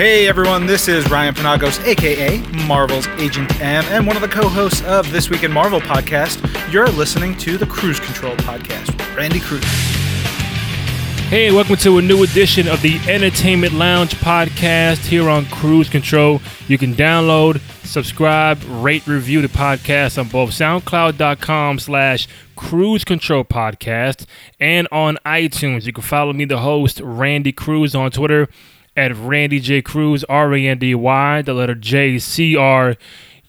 Hey 0.00 0.28
everyone, 0.28 0.64
this 0.64 0.88
is 0.88 1.10
Ryan 1.10 1.34
Penagos, 1.34 1.78
aka 1.86 2.38
Marvel's 2.66 3.06
Agent 3.18 3.60
M, 3.60 3.84
and 3.90 4.06
one 4.06 4.16
of 4.16 4.22
the 4.22 4.28
co 4.28 4.48
hosts 4.48 4.80
of 4.84 5.12
This 5.12 5.28
Week 5.28 5.42
in 5.42 5.52
Marvel 5.52 5.78
podcast. 5.78 6.40
You're 6.72 6.88
listening 6.88 7.36
to 7.36 7.58
the 7.58 7.66
Cruise 7.66 8.00
Control 8.00 8.34
podcast 8.36 8.86
with 8.86 9.14
Randy 9.14 9.40
Cruz. 9.40 9.62
Hey, 11.28 11.52
welcome 11.52 11.76
to 11.76 11.98
a 11.98 12.00
new 12.00 12.22
edition 12.22 12.66
of 12.66 12.80
the 12.80 12.96
Entertainment 13.10 13.74
Lounge 13.74 14.14
podcast 14.14 15.04
here 15.04 15.28
on 15.28 15.44
Cruise 15.44 15.90
Control. 15.90 16.40
You 16.66 16.78
can 16.78 16.94
download, 16.94 17.60
subscribe, 17.84 18.58
rate, 18.82 19.06
review 19.06 19.42
the 19.42 19.48
podcast 19.48 20.18
on 20.18 20.28
both 20.28 20.52
SoundCloud.com 20.52 21.78
slash 21.78 22.26
Cruise 22.56 23.04
Control 23.04 23.44
Podcast 23.44 24.24
and 24.58 24.88
on 24.90 25.18
iTunes. 25.26 25.84
You 25.84 25.92
can 25.92 26.02
follow 26.02 26.32
me, 26.32 26.46
the 26.46 26.60
host, 26.60 27.02
Randy 27.04 27.52
Cruz, 27.52 27.94
on 27.94 28.10
Twitter 28.10 28.48
at 28.96 29.16
Randy 29.16 29.60
J. 29.60 29.82
Cruz, 29.82 30.24
R 30.24 30.54
A 30.54 30.66
N 30.66 30.78
D 30.78 30.94
Y, 30.94 31.42
the 31.42 31.54
letter 31.54 31.74
J 31.74 32.18
C 32.18 32.56
R 32.56 32.96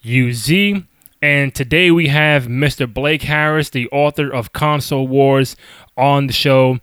U 0.01 0.33
Z. 0.33 0.85
And 1.21 1.53
today 1.53 1.91
we 1.91 2.07
have 2.07 2.47
Mr. 2.47 2.91
Blake 2.91 3.23
Harris, 3.23 3.69
the 3.69 3.87
author 3.89 4.31
of 4.31 4.53
Console 4.53 5.07
Wars, 5.07 5.55
on 5.95 6.27
the 6.27 6.33
show 6.33 6.79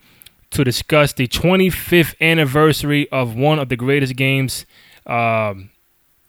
to 0.50 0.64
discuss 0.64 1.12
the 1.12 1.26
25th 1.26 2.14
anniversary 2.20 3.10
of 3.10 3.34
one 3.34 3.58
of 3.58 3.68
the 3.68 3.76
greatest 3.76 4.16
games 4.16 4.64
um, 5.06 5.70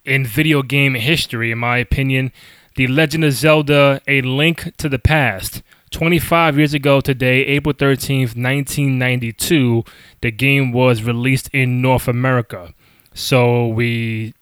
in 0.05 0.25
video 0.25 0.63
game 0.63 0.95
history, 0.95 1.51
in 1.51 1.59
my 1.59 1.77
opinion, 1.77 2.31
The 2.75 2.87
Legend 2.87 3.25
of 3.25 3.33
Zelda: 3.33 4.01
A 4.07 4.21
Link 4.21 4.75
to 4.77 4.89
the 4.89 4.99
Past. 4.99 5.61
25 5.91 6.57
years 6.57 6.73
ago 6.73 7.01
today, 7.01 7.45
April 7.45 7.73
13th, 7.73 8.35
1992, 8.35 9.83
the 10.21 10.31
game 10.31 10.71
was 10.71 11.03
released 11.03 11.49
in 11.49 11.81
North 11.81 12.07
America. 12.07 12.73
So 13.13 13.67
we 13.67 14.33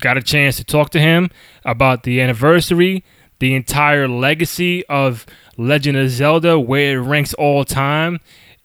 got 0.00 0.16
a 0.16 0.22
chance 0.22 0.56
to 0.56 0.64
talk 0.64 0.90
to 0.90 1.00
him 1.00 1.30
about 1.64 2.02
the 2.02 2.20
anniversary, 2.20 3.04
the 3.38 3.54
entire 3.54 4.06
legacy 4.06 4.84
of 4.86 5.26
Legend 5.56 5.96
of 5.96 6.10
Zelda, 6.10 6.58
where 6.58 6.98
it 6.98 7.00
ranks 7.00 7.34
all 7.34 7.64
time 7.64 8.20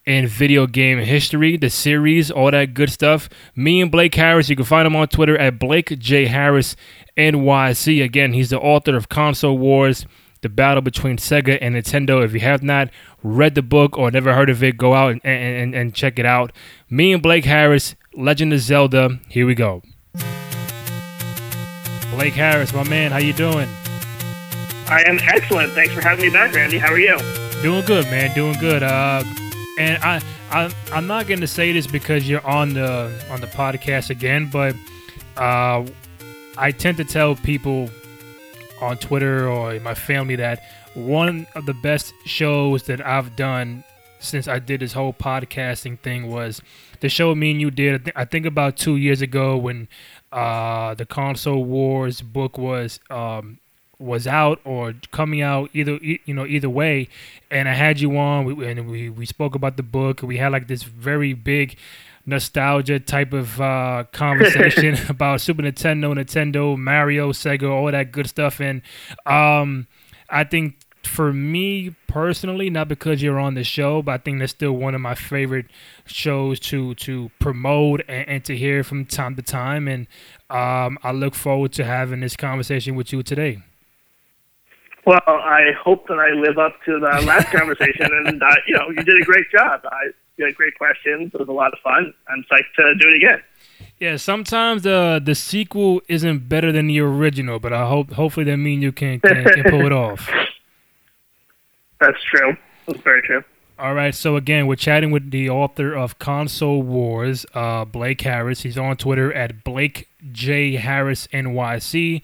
in 0.06 0.26
video 0.26 0.68
game 0.68 1.00
history, 1.00 1.58
the 1.58 1.70
series, 1.70 2.32
all 2.32 2.50
that 2.52 2.74
good 2.74 2.90
stuff. 2.90 3.28
Me 3.56 3.82
and 3.82 3.92
Blake 3.92 4.16
Harris, 4.16 4.50
you 4.50 4.56
can 4.56 4.66
find 4.66 4.88
him 4.88 4.96
on 4.96 5.08
Twitter 5.08 5.38
at 5.38 5.60
Blake 5.60 6.00
J 6.00 6.28
Harris 6.28 6.76
NYC. 7.18 8.04
Again, 8.04 8.32
he's 8.34 8.50
the 8.50 8.60
author 8.60 8.96
of 8.96 9.10
Console 9.10 9.58
Wars, 9.58 10.06
the 10.42 10.50
battle 10.50 10.82
between 10.82 11.18
Sega 11.18 11.58
and 11.62 11.76
Nintendo. 11.76 12.24
If 12.24 12.34
you 12.34 12.40
have 12.42 12.64
not 12.64 12.90
read 13.24 13.56
the 13.56 13.62
book 13.62 13.98
or 13.98 14.12
never 14.12 14.34
heard 14.34 14.50
of 14.50 14.64
it, 14.64 14.78
go 14.78 14.94
out 14.94 15.12
and, 15.12 15.26
and, 15.26 15.76
and 15.76 15.94
check 15.94 16.20
it 16.20 16.26
out. 16.26 16.52
Me 16.90 17.14
and 17.14 17.22
Blake 17.22 17.46
Harris, 17.46 17.96
Legend 18.16 18.54
of 18.54 18.60
Zelda. 18.60 19.20
Here 19.30 19.46
we 19.46 19.56
go. 19.56 19.82
Blake 22.12 22.34
Harris, 22.34 22.74
my 22.74 22.84
man, 22.88 23.12
how 23.12 23.20
you 23.20 23.34
doing? 23.34 23.68
I 24.90 25.04
am 25.06 25.20
excellent. 25.22 25.74
Thanks 25.74 25.94
for 25.94 26.02
having 26.02 26.26
me 26.26 26.32
back, 26.32 26.54
Randy. 26.56 26.78
How 26.78 26.94
are 26.94 27.00
you? 27.00 27.18
Doing 27.62 27.86
good, 27.86 28.06
man. 28.06 28.34
Doing 28.34 28.58
good. 28.60 28.82
Uh, 28.84 29.24
and 29.78 30.02
I, 30.04 30.22
I 30.50 30.74
I'm 30.92 31.08
not 31.08 31.28
going 31.28 31.42
to 31.42 31.48
say 31.48 31.74
this 31.74 31.86
because 31.86 32.28
you're 32.28 32.46
on 32.46 32.74
the 32.74 33.12
on 33.30 33.42
the 33.42 33.48
podcast 33.48 34.10
again, 34.10 34.50
but 34.52 34.76
uh, 35.36 35.86
I 36.58 36.72
tend 36.72 36.98
to 36.98 37.04
tell 37.04 37.36
people 37.36 37.90
on 38.82 38.98
Twitter 38.98 39.48
or 39.48 39.80
my 39.80 39.94
family 39.94 40.36
that 40.36 40.64
one 40.94 41.48
of 41.56 41.66
the 41.66 41.74
best 41.74 42.14
shows 42.26 42.84
that 42.84 43.06
I've 43.06 43.36
done 43.36 43.84
since 44.20 44.48
I 44.48 44.60
did 44.60 44.80
this 44.80 44.94
whole 44.94 45.14
podcasting 45.14 46.00
thing 46.00 46.28
was 46.32 46.62
the 47.02 47.10
show 47.10 47.36
me 47.36 47.52
and 47.52 47.62
you 47.62 47.70
did. 47.70 48.12
I 48.16 48.26
think 48.26 48.46
about 48.46 48.78
two 48.78 48.96
years 48.98 49.22
ago 49.22 49.58
when 49.58 49.88
uh, 50.32 50.96
the 50.96 51.06
console 51.06 51.64
wars 51.64 52.22
book 52.22 52.58
was 52.58 53.00
um, 53.10 53.60
was 54.00 54.28
out 54.28 54.60
or 54.64 54.94
coming 55.12 55.42
out 55.42 55.70
either 55.74 55.98
you 56.02 56.34
know 56.34 56.46
either 56.46 56.70
way 56.70 57.08
and 57.50 57.68
i 57.68 57.74
had 57.74 58.00
you 58.00 58.16
on 58.16 58.46
we, 58.46 58.68
and 58.68 58.88
we, 58.88 59.10
we 59.10 59.26
spoke 59.26 59.56
about 59.56 59.76
the 59.76 59.82
book 59.82 60.22
we 60.22 60.38
had 60.38 60.52
like 60.52 60.68
this 60.68 60.84
very 60.84 61.34
big 61.34 61.76
nostalgia 62.28 63.00
type 63.00 63.32
of 63.34 63.60
uh, 63.60 64.04
conversation 64.12 64.96
about 65.10 65.40
super 65.42 65.64
nintendo 65.64 66.14
nintendo 66.14 66.78
mario 66.78 67.32
sega 67.32 67.70
all 67.70 67.90
that 67.90 68.12
good 68.12 68.28
stuff. 68.28 68.60
And 68.60 68.82
um, 69.26 69.88
i 70.30 70.44
think 70.44 70.76
for 71.04 71.32
me 71.32 71.96
personally 72.08 72.70
not 72.70 72.90
because 72.90 73.24
you're 73.24 73.40
on 73.40 73.54
the 73.54 73.64
show 73.64 74.02
but 74.02 74.12
i 74.12 74.18
think 74.18 74.40
that's 74.40 74.52
still 74.52 74.74
one 74.74 74.94
of 74.94 75.00
my 75.00 75.16
favorite 75.16 75.68
shows 76.06 76.60
to 76.60 76.94
to 76.96 77.32
promote 77.40 78.02
and, 78.10 78.28
and 78.28 78.46
to 78.46 78.58
hear 78.58 78.84
from 78.84 79.06
time 79.06 79.36
to 79.38 79.42
time. 79.42 79.88
And 79.88 80.06
um, 80.50 81.00
i 81.02 81.12
look 81.12 81.34
forward 81.34 81.72
to 81.74 81.86
having 81.86 82.20
this 82.20 82.36
conversation 82.36 82.96
with 82.96 83.14
you 83.14 83.24
today. 83.24 83.64
Well, 85.06 85.22
I 85.26 85.72
hope 85.82 86.06
that 86.10 86.20
I 86.20 86.32
live 86.38 86.58
up 86.58 86.74
to 86.84 87.00
the 87.00 87.26
last 87.26 87.48
conversation, 87.48 88.10
and 88.12 88.44
uh, 88.44 88.56
you 88.68 88.76
know, 88.76 88.90
you 88.90 89.02
did 89.06 89.22
a 89.22 89.24
great 89.24 89.50
job. 89.50 89.80
I, 89.86 90.08
you 90.38 90.46
had 90.46 90.56
great 90.56 90.78
questions. 90.78 91.32
It 91.34 91.40
was 91.40 91.50
a 91.50 91.52
lot 91.52 91.74
of 91.74 91.80
fun. 91.80 92.14
I'm 92.30 92.46
psyched 92.52 92.74
to 92.78 92.96
do 92.96 93.10
it 93.10 93.16
again. 93.16 93.42
Yeah, 94.00 94.18
sometimes 94.18 94.84
the 94.84 95.22
the 95.24 95.36
sequel 95.36 96.02
isn't 96.08 96.48
better 96.48 96.72
than 96.72 96.88
the 96.88 97.00
original, 97.00 97.60
but 97.60 97.74
I 97.74 97.88
hope 97.88 98.14
hopefully 98.14 98.46
that 98.46 98.58
means 98.58 98.84
you 98.84 98.92
can, 98.92 99.20
can, 99.20 99.44
can 99.44 99.64
pull 99.64 99.86
it 99.86 99.92
off. 99.92 100.30
That's 102.00 102.22
true. 102.24 102.56
That's 102.86 103.02
very 103.02 103.22
true. 103.24 103.44
All 103.80 103.94
right, 103.94 104.16
so 104.16 104.36
again, 104.38 104.66
we're 104.66 104.76
chatting 104.76 105.12
with 105.12 105.30
the 105.30 105.52
author 105.52 105.94
of 105.94 106.18
Console 106.18 106.82
Wars, 106.82 107.46
uh, 107.54 107.86
Blake 107.86 108.22
Harris. 108.22 108.62
He's 108.62 108.78
on 108.78 108.98
Twitter 108.98 109.32
at 109.32 109.64
Blake 109.64 110.08
J 110.32 110.78
Harris 110.78 111.28
NYC, 111.28 112.24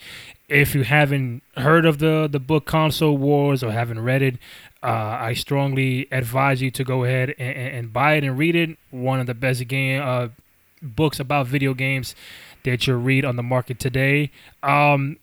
if 0.54 0.76
you 0.76 0.84
haven't 0.84 1.42
heard 1.58 1.86
of 1.86 2.00
the 2.00 2.28
the 2.32 2.40
book 2.40 2.66
Console 2.66 3.18
Wars 3.18 3.64
or 3.64 3.72
haven't 3.72 4.02
read 4.02 4.22
it, 4.22 4.38
uh, 4.84 5.18
I 5.22 5.34
strongly 5.34 6.08
advise 6.12 6.62
you 6.62 6.70
to 6.72 6.84
go 6.84 7.06
ahead 7.06 7.34
and, 7.40 7.58
and, 7.58 7.94
buy 7.94 8.16
it 8.16 8.26
and 8.26 8.38
read 8.38 8.56
it. 8.56 8.78
One 8.92 9.22
of 9.22 9.28
the 9.28 9.34
best 9.34 9.66
game 9.68 10.02
uh, 10.02 10.28
books 10.82 11.22
about 11.22 11.48
video 11.48 11.74
games 11.74 12.16
that 12.64 12.86
you'll 12.86 13.00
read 13.00 13.24
on 13.24 13.38
the 13.38 13.44
market 13.44 13.80
today. 13.80 14.30
Um, 14.62 15.18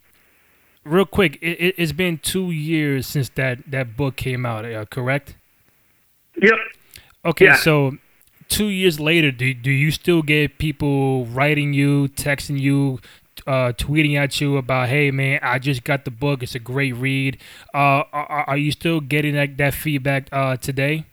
real 0.84 1.04
quick, 1.04 1.38
it, 1.42 1.78
has 1.78 1.92
been 1.92 2.18
two 2.18 2.50
years 2.50 3.06
since 3.06 3.28
that 3.30 3.70
that 3.70 3.96
book 3.98 4.16
came 4.16 4.46
out. 4.46 4.64
Uh, 4.64 4.86
correct? 4.86 5.36
Yep. 6.40 6.58
Okay, 7.26 7.44
yeah. 7.46 7.56
so 7.56 7.98
two 8.48 8.68
years 8.68 8.98
later, 8.98 9.30
do, 9.30 9.52
do 9.52 9.70
you 9.70 9.90
still 9.90 10.22
get 10.22 10.58
people 10.58 11.26
writing 11.26 11.74
you, 11.74 12.08
texting 12.08 12.58
you, 12.58 12.98
uh, 13.50 13.72
tweeting 13.72 14.14
at 14.14 14.40
you 14.40 14.56
about, 14.56 14.88
"Hey 14.88 15.10
man, 15.10 15.40
I 15.42 15.58
just 15.58 15.82
got 15.82 16.04
the 16.04 16.12
book. 16.12 16.44
It's 16.44 16.54
a 16.54 16.60
great 16.60 16.94
read." 16.94 17.38
Uh, 17.74 18.06
are, 18.12 18.44
are, 18.46 18.56
you 18.56 18.70
still 18.70 19.00
getting 19.00 19.34
that, 19.34 19.56
that 19.56 19.74
feedback 19.74 20.28
uh, 20.30 20.56
today? 20.56 21.04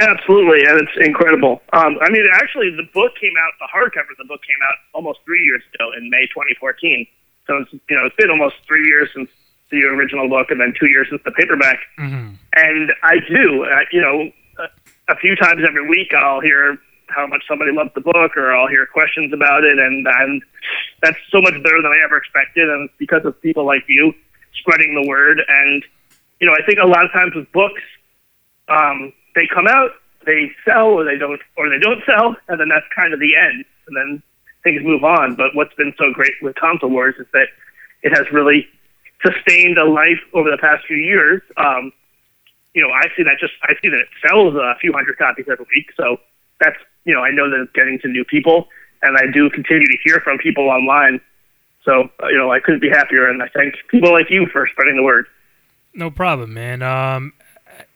Absolutely, 0.00 0.66
and 0.66 0.80
it's 0.80 1.06
incredible. 1.06 1.62
Um, 1.72 1.98
I 2.02 2.10
mean, 2.10 2.26
actually, 2.32 2.70
the 2.70 2.88
book 2.92 3.12
came 3.20 3.34
out. 3.38 3.52
The 3.60 3.68
hardcover 3.72 4.10
of 4.10 4.18
the 4.18 4.24
book 4.24 4.40
came 4.42 4.58
out 4.64 4.74
almost 4.92 5.20
three 5.24 5.44
years 5.44 5.62
ago 5.72 5.92
in 5.96 6.10
May 6.10 6.26
2014. 6.34 7.06
So 7.46 7.58
it's 7.58 7.72
you 7.72 7.96
know 7.96 8.06
it's 8.06 8.16
been 8.16 8.30
almost 8.30 8.56
three 8.66 8.84
years 8.84 9.08
since 9.14 9.30
the 9.70 9.84
original 9.84 10.28
book, 10.28 10.50
and 10.50 10.60
then 10.60 10.74
two 10.78 10.90
years 10.90 11.06
since 11.10 11.22
the 11.24 11.30
paperback. 11.30 11.78
Mm-hmm. 11.96 12.34
And 12.56 12.92
I 13.04 13.18
do, 13.20 13.64
uh, 13.64 13.84
you 13.92 14.00
know, 14.00 14.32
a, 14.58 15.12
a 15.12 15.16
few 15.16 15.36
times 15.36 15.62
every 15.66 15.88
week, 15.88 16.12
I'll 16.12 16.40
hear 16.40 16.76
how 17.14 17.26
much 17.26 17.44
somebody 17.48 17.72
loved 17.72 17.92
the 17.94 18.00
book, 18.00 18.36
or 18.36 18.54
I'll 18.54 18.68
hear 18.68 18.86
questions 18.86 19.32
about 19.32 19.64
it, 19.64 19.78
and 19.78 20.06
and 20.06 20.42
that's 21.02 21.18
so 21.30 21.40
much 21.40 21.54
better 21.62 21.82
than 21.82 21.92
I 21.92 22.00
ever 22.04 22.16
expected, 22.16 22.68
and 22.68 22.88
it's 22.88 22.98
because 22.98 23.24
of 23.24 23.40
people 23.42 23.64
like 23.66 23.84
you 23.88 24.12
spreading 24.54 24.94
the 24.94 25.08
word. 25.08 25.40
And 25.46 25.84
you 26.40 26.46
know, 26.46 26.54
I 26.54 26.64
think 26.66 26.78
a 26.82 26.86
lot 26.86 27.04
of 27.04 27.12
times 27.12 27.34
with 27.34 27.50
books, 27.52 27.82
um, 28.68 29.12
they 29.34 29.46
come 29.52 29.66
out, 29.66 29.90
they 30.26 30.50
sell, 30.64 30.88
or 30.88 31.04
they 31.04 31.18
don't, 31.18 31.40
or 31.56 31.68
they 31.68 31.78
don't 31.78 32.02
sell, 32.04 32.36
and 32.48 32.60
then 32.60 32.68
that's 32.68 32.86
kind 32.94 33.14
of 33.14 33.20
the 33.20 33.36
end, 33.36 33.64
and 33.86 33.96
then 33.96 34.22
things 34.62 34.82
move 34.84 35.04
on. 35.04 35.34
But 35.34 35.54
what's 35.54 35.74
been 35.74 35.94
so 35.98 36.12
great 36.12 36.32
with 36.42 36.56
Console 36.56 36.90
Wars 36.90 37.14
is 37.18 37.26
that 37.32 37.48
it 38.02 38.16
has 38.16 38.26
really 38.32 38.66
sustained 39.24 39.78
a 39.78 39.84
life 39.84 40.20
over 40.32 40.50
the 40.50 40.58
past 40.58 40.84
few 40.86 40.96
years. 40.96 41.42
Um, 41.56 41.92
you 42.74 42.82
know, 42.82 42.92
I 42.92 43.04
see 43.16 43.22
that 43.22 43.38
just 43.38 43.52
I 43.62 43.74
see 43.82 43.88
that 43.88 44.00
it 44.00 44.08
sells 44.26 44.54
a 44.54 44.74
few 44.80 44.92
hundred 44.92 45.18
copies 45.18 45.46
every 45.50 45.66
week, 45.74 45.90
so 45.96 46.18
that's 46.60 46.78
you 47.04 47.14
know, 47.14 47.20
I 47.20 47.30
know 47.30 47.50
that 47.50 47.60
it's 47.60 47.72
getting 47.72 47.98
to 48.00 48.08
new 48.08 48.24
people, 48.24 48.68
and 49.02 49.16
I 49.16 49.30
do 49.32 49.50
continue 49.50 49.86
to 49.86 49.98
hear 50.04 50.20
from 50.20 50.38
people 50.38 50.68
online. 50.68 51.20
So, 51.84 52.08
uh, 52.22 52.28
you 52.28 52.38
know, 52.38 52.52
I 52.52 52.60
couldn't 52.60 52.80
be 52.80 52.88
happier, 52.88 53.28
and 53.28 53.42
I 53.42 53.48
thank 53.48 53.74
people 53.88 54.12
like 54.12 54.30
you 54.30 54.46
for 54.52 54.68
spreading 54.70 54.96
the 54.96 55.02
word. 55.02 55.26
No 55.94 56.10
problem, 56.10 56.54
man. 56.54 56.82
Um, 56.82 57.32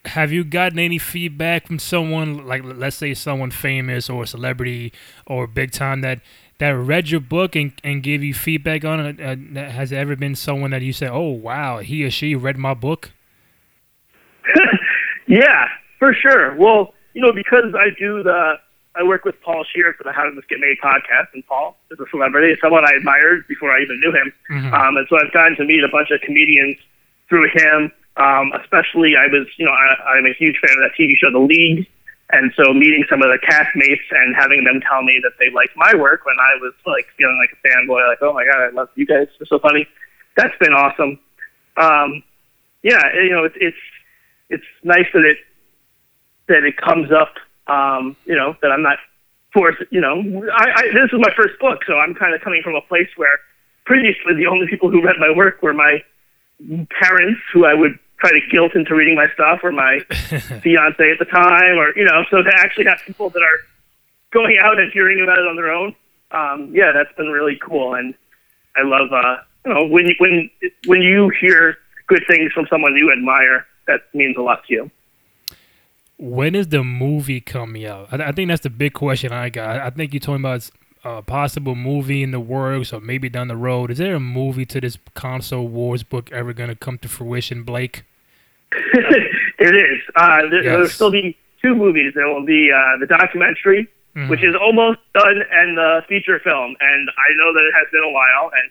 have 0.07 0.33
you 0.33 0.45
gotten 0.45 0.79
any 0.79 0.99
feedback 0.99 1.67
from 1.67 1.79
someone, 1.79 2.47
like 2.47 2.63
let's 2.65 2.97
say 2.97 3.15
someone 3.15 3.51
famous 3.51 4.11
or 4.11 4.25
a 4.25 4.27
celebrity 4.27 4.93
or 5.27 5.47
big 5.47 5.73
time 5.73 6.01
that 6.01 6.21
that 6.59 6.71
read 6.71 7.11
your 7.11 7.21
book 7.21 7.55
and, 7.55 7.73
and 7.85 8.03
gave 8.03 8.23
you 8.23 8.35
feedback 8.35 8.85
on 8.85 9.01
it? 9.01 9.21
Uh, 9.21 9.71
has 9.71 9.91
there 9.91 10.01
ever 10.01 10.17
been 10.17 10.35
someone 10.35 10.71
that 10.71 10.83
you 10.83 10.93
said, 10.93 11.11
"Oh, 11.11 11.29
wow, 11.29 11.79
he 11.79 12.05
or 12.05 12.11
she 12.11 12.35
read 12.35 12.57
my 12.57 12.75
book"? 12.75 13.13
yeah, 15.27 15.69
for 15.99 16.15
sure. 16.15 16.55
Well, 16.57 16.95
you 17.15 17.23
know, 17.23 17.33
because 17.33 17.75
I 17.75 17.89
do 17.99 18.23
the 18.23 18.55
I 18.99 19.03
work 19.03 19.25
with 19.25 19.41
Paul 19.43 19.65
Scheer 19.73 19.95
for 19.97 20.05
the 20.05 20.13
How 20.13 20.25
Did 20.25 20.37
This 20.37 20.45
Get 20.49 20.59
Made 20.59 20.77
podcast, 20.83 21.29
and 21.35 21.47
Paul 21.47 21.77
is 21.91 22.01
a 22.01 22.09
celebrity, 22.11 22.57
someone 22.63 22.85
I 22.85 22.93
admired 22.97 23.47
before 23.47 23.71
I 23.71 23.83
even 23.83 24.01
knew 24.01 24.13
him. 24.13 24.33
Mhm. 24.51 24.73
Um, 24.73 24.97
and 24.97 25.07
so 25.09 25.17
I've 25.21 25.33
gotten 25.33 25.57
to 25.57 25.65
meet 25.65 25.85
a 25.85 25.89
bunch 25.89 26.11
of 26.11 26.21
comedians 26.23 26.77
through 27.29 27.49
him. 27.53 27.93
Um, 28.17 28.53
especially, 28.63 29.15
I 29.17 29.27
was, 29.27 29.47
you 29.59 29.67
know, 29.67 29.73
I, 29.73 30.17
I'm 30.17 30.25
a 30.25 30.33
huge 30.33 30.57
fan 30.59 30.73
of 30.79 30.83
that 30.89 30.97
TV 30.99 31.15
show, 31.17 31.31
The 31.31 31.39
League. 31.39 31.87
And 32.31 32.51
so 32.57 32.73
meeting 32.73 33.05
some 33.09 33.23
of 33.23 33.29
the 33.29 33.39
castmates 33.39 34.03
and 34.11 34.35
having 34.35 34.65
them 34.65 34.81
tell 34.81 35.03
me 35.03 35.21
that 35.23 35.33
they 35.39 35.51
liked 35.55 35.77
my 35.77 35.95
work 35.95 36.25
when 36.27 36.35
I 36.41 36.57
was 36.61 36.73
like 36.87 37.07
feeling 37.17 37.39
like 37.39 37.53
a 37.53 37.69
fanboy, 37.69 38.09
like, 38.09 38.19
oh 38.23 38.33
my 38.33 38.45
God, 38.45 38.65
I 38.65 38.69
love 38.71 38.89
you 38.97 39.07
guys. 39.07 39.29
You're 39.39 39.47
so 39.47 39.59
funny. 39.61 39.87
That's 40.37 40.57
been 40.59 40.73
awesome. 40.73 41.21
Um, 41.77 42.23
yeah, 42.83 43.03
you 43.15 43.31
know, 43.31 43.45
it's, 43.45 43.55
it's, 43.61 43.77
it's 44.49 44.65
nice 44.83 45.07
that 45.13 45.25
it, 45.25 45.39
that 46.49 46.65
it 46.65 46.77
comes 46.79 47.13
up, 47.13 47.35
um, 47.67 48.17
you 48.25 48.35
know, 48.35 48.57
that 48.63 48.71
I'm 48.71 48.83
not 48.83 48.99
forced, 49.53 49.83
you 49.91 50.01
know, 50.01 50.21
I, 50.53 50.71
I, 50.75 50.83
this 50.93 51.11
is 51.13 51.19
my 51.19 51.33
first 51.37 51.59
book, 51.59 51.81
so 51.87 51.95
I'm 51.99 52.15
kind 52.15 52.35
of 52.35 52.41
coming 52.43 52.63
from 52.63 52.75
a 52.75 52.81
place 52.83 53.09
where 53.17 53.39
previously 53.85 54.35
the 54.35 54.47
only 54.47 54.67
people 54.69 54.91
who 54.91 55.03
read 55.03 55.17
my 55.19 55.31
work 55.35 55.63
were 55.63 55.73
my 55.73 56.03
parents 57.01 57.41
who 57.53 57.65
I 57.65 57.75
would 57.75 57.99
try 58.19 58.31
to 58.31 58.41
guilt 58.51 58.75
into 58.75 58.95
reading 58.95 59.15
my 59.15 59.29
stuff 59.35 59.61
or 59.63 59.73
my 59.73 60.01
fiance 60.09 61.11
at 61.11 61.19
the 61.19 61.27
time 61.31 61.79
or, 61.79 61.97
you 61.97 62.05
know, 62.05 62.25
so 62.31 62.43
to 62.43 62.51
actually 62.55 62.87
have 62.87 62.99
people 63.07 63.31
that 63.31 63.43
are 63.43 63.61
going 64.33 64.59
out 64.63 64.79
and 64.79 64.93
hearing 64.93 65.23
about 65.23 65.39
it 65.39 65.47
on 65.47 65.57
their 65.57 65.71
own, 65.71 65.95
um, 66.31 66.71
yeah, 66.75 66.93
that's 66.93 67.15
been 67.17 67.29
really 67.29 67.59
cool. 67.63 67.95
And 67.95 68.15
I 68.77 68.83
love, 68.83 69.13
uh, 69.13 69.37
you 69.65 69.75
know, 69.75 69.87
when, 69.87 70.11
when, 70.19 70.51
when 70.87 71.03
you 71.03 71.31
hear 71.41 71.79
good 72.07 72.25
things 72.29 72.53
from 72.53 72.67
someone 72.71 72.95
you 72.97 73.13
admire, 73.13 73.67
that 73.87 74.01
means 74.15 74.37
a 74.37 74.43
lot 74.43 74.65
to 74.67 74.73
you. 74.73 74.91
When 76.19 76.55
is 76.55 76.69
the 76.69 76.83
movie 76.83 77.41
coming 77.41 77.85
out? 77.85 78.09
I, 78.13 78.29
I 78.29 78.33
think 78.33 78.49
that's 78.49 78.63
the 78.63 78.71
big 78.71 78.95
question 78.95 79.33
I 79.33 79.49
got. 79.51 79.81
I 79.81 79.91
think 79.91 80.13
you're 80.15 80.21
talking 80.21 80.37
about 80.43 80.69
a 81.05 81.23
possible 81.23 81.75
movie 81.75 82.23
in 82.23 82.31
the 82.31 82.41
works 82.41 82.93
or 82.93 83.01
maybe 83.01 83.29
down 83.29 83.49
the 83.49 83.57
road. 83.57 83.91
Is 83.91 83.99
there 83.99 84.15
a 84.15 84.21
movie 84.21 84.65
to 84.67 84.81
this 84.81 84.99
console 85.15 85.69
wars 85.69 86.03
book 86.03 86.33
ever 86.33 86.53
going 86.53 86.71
to 86.71 86.75
come 86.75 86.99
to 86.99 87.09
fruition, 87.09 87.63
Blake? 87.65 88.05
it 88.73 89.75
is. 89.75 90.01
Uh, 90.17 90.43
there, 90.51 90.63
Yes. 90.63 90.65
There'll 90.65 90.89
still 90.89 91.11
be 91.11 91.37
two 91.63 91.75
movies. 91.75 92.13
There 92.15 92.27
will 92.29 92.45
be 92.45 92.71
uh, 92.73 92.97
the 92.99 93.07
documentary, 93.07 93.89
Mhm. 94.17 94.31
which 94.31 94.43
is 94.43 94.55
almost 94.59 94.99
done, 95.15 95.43
and 95.53 95.77
the 95.77 96.03
feature 96.09 96.39
film. 96.43 96.75
And 96.81 97.11
I 97.11 97.29
know 97.37 97.53
that 97.53 97.61
it 97.69 97.75
has 97.77 97.87
been 97.93 98.03
a 98.03 98.11
while, 98.11 98.51
and 98.57 98.71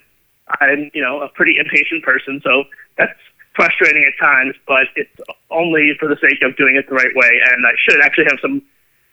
I'm, 0.59 0.91
you 0.95 1.01
know, 1.03 1.21
a 1.21 1.29
pretty 1.29 1.57
impatient 1.59 2.01
person, 2.03 2.41
so 2.43 2.63
that's 2.97 3.13
frustrating 3.55 4.03
at 4.05 4.13
times. 4.23 4.55
But 4.67 4.87
it's 4.95 5.11
only 5.49 5.93
for 5.99 6.07
the 6.07 6.17
sake 6.21 6.41
of 6.43 6.55
doing 6.57 6.75
it 6.75 6.87
the 6.89 6.95
right 6.95 7.15
way. 7.15 7.41
And 7.51 7.65
I 7.65 7.71
should 7.87 8.01
actually 8.01 8.25
have 8.25 8.39
some 8.41 8.61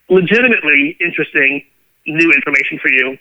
legitimately 0.08 0.96
interesting 1.00 1.64
new 2.06 2.32
information 2.32 2.78
for 2.78 2.90
you 2.92 3.18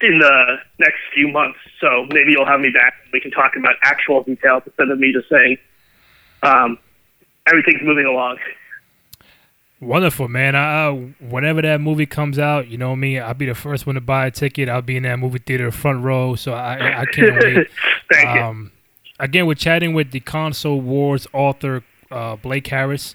in 0.00 0.18
the 0.18 0.56
next 0.78 0.98
few 1.14 1.28
months. 1.28 1.58
So 1.80 2.06
maybe 2.10 2.32
you'll 2.32 2.46
have 2.46 2.60
me 2.60 2.70
back. 2.70 2.94
and 3.02 3.12
We 3.12 3.20
can 3.20 3.30
talk 3.30 3.56
about 3.56 3.74
actual 3.82 4.22
details 4.22 4.62
instead 4.66 4.90
of 4.90 4.98
me 4.98 5.12
just 5.12 5.28
saying 5.28 5.58
um, 6.42 6.78
everything's 7.46 7.82
moving 7.82 8.06
along. 8.06 8.38
Wonderful, 9.80 10.28
man. 10.28 10.56
I, 10.56 10.90
whenever 11.20 11.60
that 11.60 11.82
movie 11.82 12.06
comes 12.06 12.38
out, 12.38 12.68
you 12.68 12.78
know 12.78 12.96
me, 12.96 13.18
I'll 13.18 13.34
be 13.34 13.46
the 13.46 13.54
first 13.54 13.86
one 13.86 13.94
to 13.94 14.00
buy 14.00 14.26
a 14.26 14.30
ticket. 14.30 14.70
I'll 14.70 14.80
be 14.80 14.96
in 14.96 15.02
that 15.02 15.18
movie 15.18 15.38
theater 15.38 15.70
front 15.70 16.02
row, 16.02 16.34
so 16.34 16.54
I, 16.54 17.02
I 17.02 17.04
can't 17.06 17.36
wait. 17.42 17.68
Thank 18.10 18.36
you. 18.36 18.70
Again, 19.18 19.46
we're 19.46 19.54
chatting 19.54 19.94
with 19.94 20.10
the 20.10 20.20
Console 20.20 20.80
Wars 20.80 21.26
author 21.32 21.82
uh, 22.10 22.36
Blake 22.36 22.66
Harris. 22.66 23.14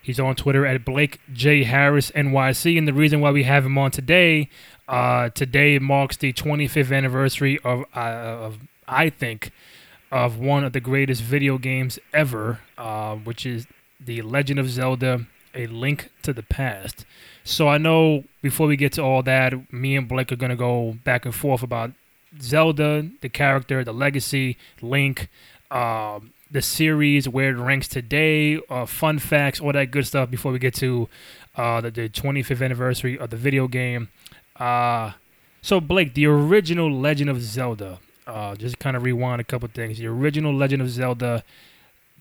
He's 0.00 0.18
on 0.18 0.34
Twitter 0.34 0.64
at 0.64 0.82
Blake 0.84 1.20
J 1.32 1.64
Harris 1.64 2.10
NYC, 2.12 2.78
and 2.78 2.88
the 2.88 2.92
reason 2.94 3.20
why 3.20 3.30
we 3.30 3.42
have 3.44 3.66
him 3.66 3.76
on 3.76 3.90
today, 3.90 4.48
uh, 4.88 5.28
today 5.28 5.78
marks 5.78 6.16
the 6.16 6.32
25th 6.32 6.96
anniversary 6.96 7.58
of, 7.64 7.84
uh, 7.94 7.98
of 7.98 8.58
I 8.88 9.10
think, 9.10 9.52
of 10.10 10.38
one 10.38 10.64
of 10.64 10.72
the 10.72 10.80
greatest 10.80 11.22
video 11.22 11.58
games 11.58 11.98
ever, 12.14 12.60
uh, 12.78 13.16
which 13.16 13.44
is 13.44 13.66
the 14.00 14.22
Legend 14.22 14.58
of 14.58 14.70
Zelda: 14.70 15.26
A 15.54 15.66
Link 15.66 16.10
to 16.22 16.32
the 16.32 16.42
Past. 16.42 17.04
So 17.44 17.68
I 17.68 17.76
know 17.76 18.24
before 18.40 18.66
we 18.66 18.76
get 18.76 18.92
to 18.94 19.02
all 19.02 19.22
that, 19.24 19.72
me 19.72 19.96
and 19.96 20.08
Blake 20.08 20.32
are 20.32 20.36
gonna 20.36 20.56
go 20.56 20.96
back 21.04 21.26
and 21.26 21.34
forth 21.34 21.62
about 21.62 21.92
Zelda, 22.40 23.08
the 23.20 23.28
character, 23.28 23.84
the 23.84 23.92
legacy, 23.92 24.56
Link, 24.80 25.28
um, 25.70 26.32
the 26.50 26.62
series, 26.62 27.28
where 27.28 27.50
it 27.50 27.58
ranks 27.58 27.88
today, 27.88 28.60
uh, 28.68 28.86
fun 28.86 29.18
facts, 29.18 29.60
all 29.60 29.72
that 29.72 29.90
good 29.90 30.06
stuff 30.06 30.30
before 30.30 30.52
we 30.52 30.58
get 30.58 30.74
to 30.74 31.08
uh, 31.56 31.80
the, 31.80 31.90
the 31.90 32.08
25th 32.08 32.62
anniversary 32.62 33.18
of 33.18 33.30
the 33.30 33.36
video 33.36 33.68
game. 33.68 34.08
Uh, 34.56 35.12
so, 35.62 35.80
Blake, 35.80 36.14
the 36.14 36.26
original 36.26 36.90
Legend 36.90 37.30
of 37.30 37.40
Zelda, 37.40 38.00
uh, 38.26 38.54
just 38.56 38.78
kind 38.78 38.96
of 38.96 39.04
rewind 39.04 39.40
a 39.40 39.44
couple 39.44 39.68
things. 39.68 39.98
The 39.98 40.06
original 40.06 40.54
Legend 40.54 40.82
of 40.82 40.90
Zelda 40.90 41.44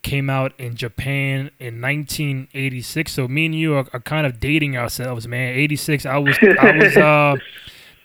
came 0.04 0.30
out 0.30 0.54
in 0.60 0.76
Japan 0.76 1.52
in 1.60 1.82
1986. 1.82 3.12
So, 3.12 3.28
me 3.28 3.48
and 3.48 3.56
you 3.56 3.76
are, 3.76 3.88
are 3.94 4.00
kind 4.00 4.26
of 4.26 4.40
dating 4.40 4.78
ourselves, 4.78 5.28
man. 5.28 5.56
86, 5.56 6.06
I 6.06 6.18
was, 6.18 6.38
I 6.42 6.78
was, 6.78 6.98
uh, 6.98 7.36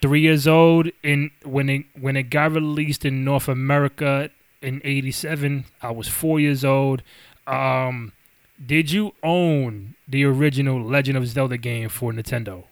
three 0.06 0.20
years 0.20 0.46
old 0.46 0.88
in 1.02 1.30
when 1.44 1.68
it 1.68 1.82
when 2.00 2.16
it 2.16 2.24
got 2.30 2.52
released 2.52 3.04
in 3.04 3.24
North 3.24 3.48
America 3.48 4.30
in 4.62 4.80
'87. 4.84 5.64
I 5.82 5.90
was 5.90 6.06
four 6.08 6.38
years 6.40 6.64
old. 6.64 7.02
Um, 7.46 8.12
did 8.64 8.90
you 8.90 9.12
own 9.22 9.94
the 10.08 10.24
original 10.24 10.80
Legend 10.82 11.16
of 11.18 11.26
Zelda 11.26 11.58
game 11.58 11.88
for 11.88 12.12
Nintendo? 12.12 12.64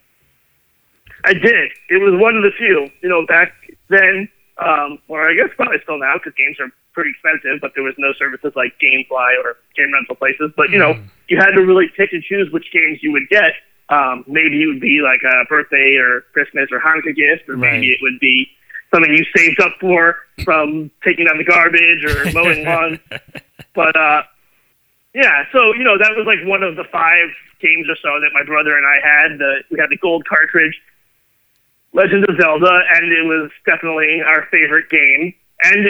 I 1.24 1.32
did. 1.32 1.70
It 1.88 2.00
was 2.02 2.14
one 2.20 2.36
of 2.36 2.42
the 2.42 2.52
few. 2.56 2.88
You 3.02 3.08
know, 3.08 3.26
back 3.26 3.52
then, 3.88 4.28
um, 4.58 4.98
or 5.08 5.28
I 5.28 5.34
guess 5.34 5.48
probably 5.56 5.78
still 5.82 5.98
now, 5.98 6.14
because 6.14 6.34
games 6.36 6.56
are 6.60 6.70
pretty 6.92 7.10
expensive. 7.10 7.60
But 7.60 7.72
there 7.74 7.84
was 7.84 7.94
no 7.98 8.12
services 8.18 8.52
like 8.54 8.72
GameFly 8.82 9.30
or 9.42 9.56
game 9.76 9.92
rental 9.92 10.14
places. 10.16 10.52
But 10.56 10.70
you 10.70 10.78
know, 10.78 10.94
Mm. 10.94 11.04
you 11.28 11.36
had 11.38 11.52
to 11.52 11.62
really 11.64 11.88
pick 11.96 12.12
and 12.12 12.22
choose 12.22 12.50
which 12.52 12.66
games 12.72 12.98
you 13.02 13.10
would 13.12 13.28
get. 13.28 13.52
Um, 13.88 14.24
maybe 14.26 14.62
it 14.62 14.66
would 14.66 14.80
be 14.80 15.00
like 15.02 15.20
a 15.22 15.44
birthday 15.48 15.96
or 15.96 16.22
Christmas 16.32 16.68
or 16.72 16.80
Hanukkah 16.80 17.14
gift, 17.14 17.48
or 17.48 17.56
maybe 17.56 17.76
Right. 17.88 17.90
it 17.92 17.98
would 18.02 18.18
be 18.20 18.48
something 18.92 19.12
you 19.12 19.24
saved 19.36 19.60
up 19.60 19.72
for 19.80 20.16
from 20.44 20.90
taking 21.04 21.26
out 21.28 21.36
the 21.36 21.44
garbage 21.44 22.04
or 22.04 22.32
mowing 22.32 22.64
lawns. 22.64 22.98
But 23.74 23.96
uh, 23.96 24.22
yeah, 25.14 25.44
so 25.52 25.74
you 25.74 25.84
know 25.84 25.98
that 25.98 26.12
was 26.16 26.26
like 26.26 26.46
one 26.48 26.62
of 26.62 26.76
the 26.76 26.84
five 26.90 27.28
games 27.60 27.86
or 27.88 27.96
so 28.02 28.20
that 28.20 28.30
my 28.32 28.42
brother 28.44 28.76
and 28.76 28.86
I 28.86 28.96
had. 29.02 29.38
The, 29.38 29.64
we 29.70 29.78
had 29.78 29.90
the 29.90 29.96
gold 29.98 30.24
cartridge, 30.26 30.80
Legend 31.92 32.24
of 32.28 32.36
Zelda, 32.40 32.80
and 32.94 33.12
it 33.12 33.22
was 33.24 33.50
definitely 33.66 34.22
our 34.24 34.46
favorite 34.50 34.88
game. 34.90 35.34
And 35.62 35.86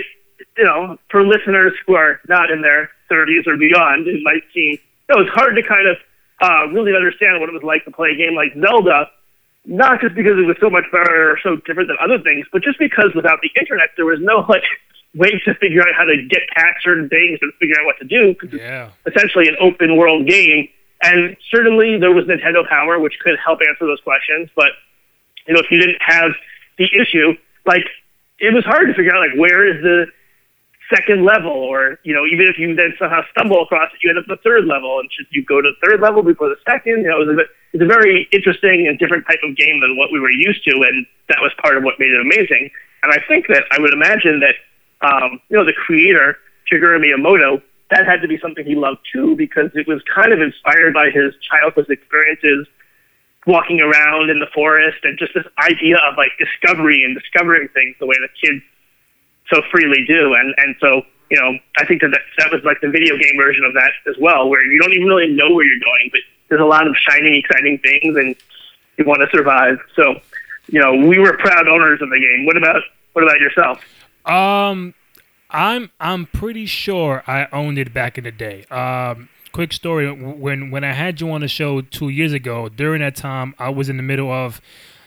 you 0.58 0.64
know, 0.64 0.98
for 1.10 1.24
listeners 1.24 1.72
who 1.86 1.94
are 1.94 2.20
not 2.28 2.50
in 2.50 2.60
their 2.62 2.90
30s 3.10 3.46
or 3.46 3.56
beyond, 3.56 4.06
it 4.08 4.20
might 4.22 4.42
seem 4.52 4.78
it 5.08 5.16
was 5.16 5.28
hard 5.32 5.54
to 5.56 5.62
kind 5.62 5.86
of 5.88 5.96
uh, 6.44 6.66
really 6.68 6.94
understand 6.94 7.40
what 7.40 7.48
it 7.48 7.52
was 7.52 7.62
like 7.62 7.84
to 7.86 7.90
play 7.90 8.10
a 8.10 8.16
game 8.16 8.34
like 8.36 8.52
Zelda. 8.60 9.08
Not 9.64 10.02
just 10.02 10.14
because 10.14 10.36
it 10.36 10.44
was 10.44 10.56
so 10.60 10.68
much 10.68 10.84
better 10.92 11.32
or 11.32 11.38
so 11.42 11.56
different 11.64 11.88
than 11.88 11.96
other 11.98 12.20
things, 12.20 12.44
but 12.52 12.62
just 12.62 12.78
because 12.78 13.16
without 13.16 13.40
the 13.40 13.48
internet, 13.58 13.96
there 13.96 14.04
was 14.04 14.20
no 14.20 14.44
like 14.48 14.64
way 15.14 15.30
to 15.46 15.54
figure 15.54 15.80
out 15.80 15.94
how 15.96 16.04
to 16.04 16.20
get 16.28 16.42
past 16.54 16.84
certain 16.84 17.08
things 17.08 17.38
and 17.40 17.52
figure 17.54 17.76
out 17.80 17.86
what 17.86 17.96
to 17.98 18.04
do. 18.04 18.36
Yeah. 18.52 18.90
essentially 19.06 19.48
an 19.48 19.56
open 19.60 19.96
world 19.96 20.28
game. 20.28 20.68
And 21.02 21.36
certainly 21.50 21.98
there 21.98 22.12
was 22.12 22.24
Nintendo 22.26 22.66
Power, 22.68 22.98
which 22.98 23.18
could 23.20 23.36
help 23.42 23.60
answer 23.66 23.86
those 23.86 24.00
questions. 24.00 24.50
But 24.54 24.72
you 25.46 25.54
know, 25.54 25.60
if 25.60 25.70
you 25.70 25.78
didn't 25.80 26.00
have 26.00 26.32
the 26.76 26.84
issue, 26.84 27.32
like 27.64 27.84
it 28.38 28.52
was 28.52 28.64
hard 28.64 28.88
to 28.88 28.94
figure 28.94 29.14
out 29.14 29.20
like 29.20 29.38
where 29.38 29.66
is 29.66 29.82
the 29.82 30.06
second 30.92 31.24
level, 31.24 31.52
or 31.52 31.98
you 32.02 32.14
know, 32.14 32.26
even 32.26 32.46
if 32.46 32.58
you 32.58 32.74
then 32.74 32.94
somehow 32.98 33.22
stumble 33.30 33.62
across 33.62 33.92
it, 33.92 34.00
you 34.02 34.10
end 34.10 34.18
up 34.18 34.26
the 34.26 34.40
third 34.42 34.66
level, 34.66 34.98
and 35.00 35.08
should 35.12 35.26
you 35.30 35.44
go 35.44 35.60
to 35.60 35.70
the 35.70 35.86
third 35.86 36.00
level 36.00 36.22
before 36.22 36.48
the 36.48 36.60
second? 36.66 37.02
You 37.02 37.08
know, 37.08 37.22
it 37.22 37.28
a 37.28 37.44
it's 37.72 37.82
a 37.82 37.86
very 37.86 38.28
interesting 38.32 38.86
and 38.86 38.98
different 38.98 39.26
type 39.26 39.40
of 39.42 39.56
game 39.56 39.80
than 39.80 39.96
what 39.96 40.12
we 40.12 40.20
were 40.20 40.30
used 40.30 40.64
to, 40.64 40.74
and 40.82 41.06
that 41.28 41.38
was 41.40 41.52
part 41.62 41.76
of 41.76 41.84
what 41.84 41.98
made 41.98 42.10
it 42.10 42.20
amazing. 42.20 42.70
And 43.02 43.12
I 43.12 43.18
think 43.28 43.48
that 43.48 43.64
I 43.70 43.80
would 43.80 43.92
imagine 43.92 44.40
that 44.40 44.56
um, 45.06 45.40
you 45.48 45.56
know 45.56 45.64
the 45.64 45.74
creator 45.74 46.38
Shigeru 46.70 47.00
Miyamoto 47.00 47.62
that 47.90 48.06
had 48.06 48.22
to 48.22 48.28
be 48.28 48.38
something 48.38 48.64
he 48.64 48.74
loved 48.74 49.00
too 49.12 49.36
because 49.36 49.70
it 49.74 49.86
was 49.86 50.02
kind 50.12 50.32
of 50.32 50.40
inspired 50.40 50.94
by 50.94 51.10
his 51.10 51.34
childhood 51.44 51.86
experiences 51.90 52.66
walking 53.46 53.80
around 53.80 54.30
in 54.30 54.38
the 54.38 54.48
forest 54.54 54.98
and 55.04 55.18
just 55.18 55.32
this 55.34 55.44
idea 55.62 55.96
of 56.08 56.16
like 56.16 56.32
discovery 56.38 57.04
and 57.04 57.14
discovering 57.14 57.68
things 57.74 57.94
the 58.00 58.06
way 58.06 58.16
that 58.20 58.30
kids 58.40 58.64
so 59.54 59.62
freely 59.70 60.04
do 60.06 60.34
and 60.34 60.54
and 60.58 60.74
so 60.80 61.02
you 61.30 61.38
know 61.40 61.58
I 61.78 61.84
think 61.86 62.00
that 62.02 62.10
that, 62.10 62.20
that 62.38 62.52
was 62.52 62.62
like 62.64 62.80
the 62.80 62.88
video 62.88 63.16
game 63.16 63.36
version 63.36 63.64
of 63.64 63.74
that 63.74 63.92
as 64.08 64.16
well 64.18 64.48
where 64.48 64.64
you 64.64 64.80
don't 64.80 64.92
even 64.92 65.06
really 65.06 65.32
know 65.32 65.52
where 65.54 65.64
you're 65.64 65.80
going 65.80 66.08
but 66.10 66.20
there's 66.48 66.60
a 66.60 66.64
lot 66.64 66.86
of 66.86 66.94
shiny 66.96 67.38
exciting 67.38 67.78
things 67.78 68.16
and 68.16 68.36
you 68.98 69.04
want 69.04 69.20
to 69.20 69.28
survive 69.36 69.78
so 69.96 70.20
you 70.68 70.80
know 70.80 70.94
we 70.94 71.18
were 71.18 71.36
proud 71.38 71.68
owners 71.68 72.00
of 72.02 72.10
the 72.10 72.18
game 72.18 72.46
what 72.46 72.56
about 72.56 72.82
what 73.12 73.22
about 73.22 73.38
yourself 73.40 73.78
Um, 74.26 74.94
I'm 75.50 75.90
I'm 76.00 76.26
pretty 76.26 76.66
sure 76.66 77.22
I 77.26 77.46
owned 77.52 77.78
it 77.78 77.92
back 77.92 78.18
in 78.18 78.24
the 78.24 78.32
day. 78.32 78.64
Um, 78.64 79.28
quick 79.52 79.72
story. 79.72 80.10
When 80.10 80.70
when 80.70 80.82
I 80.82 80.92
had 80.92 81.20
you 81.20 81.30
on 81.30 81.42
the 81.42 81.48
show 81.48 81.82
two 81.82 82.08
years 82.08 82.32
ago, 82.32 82.68
during 82.68 83.00
that 83.02 83.16
time, 83.16 83.54
I 83.58 83.68
was 83.68 83.88
in 83.88 83.96
the 83.96 84.02
middle 84.02 84.32
of 84.32 84.60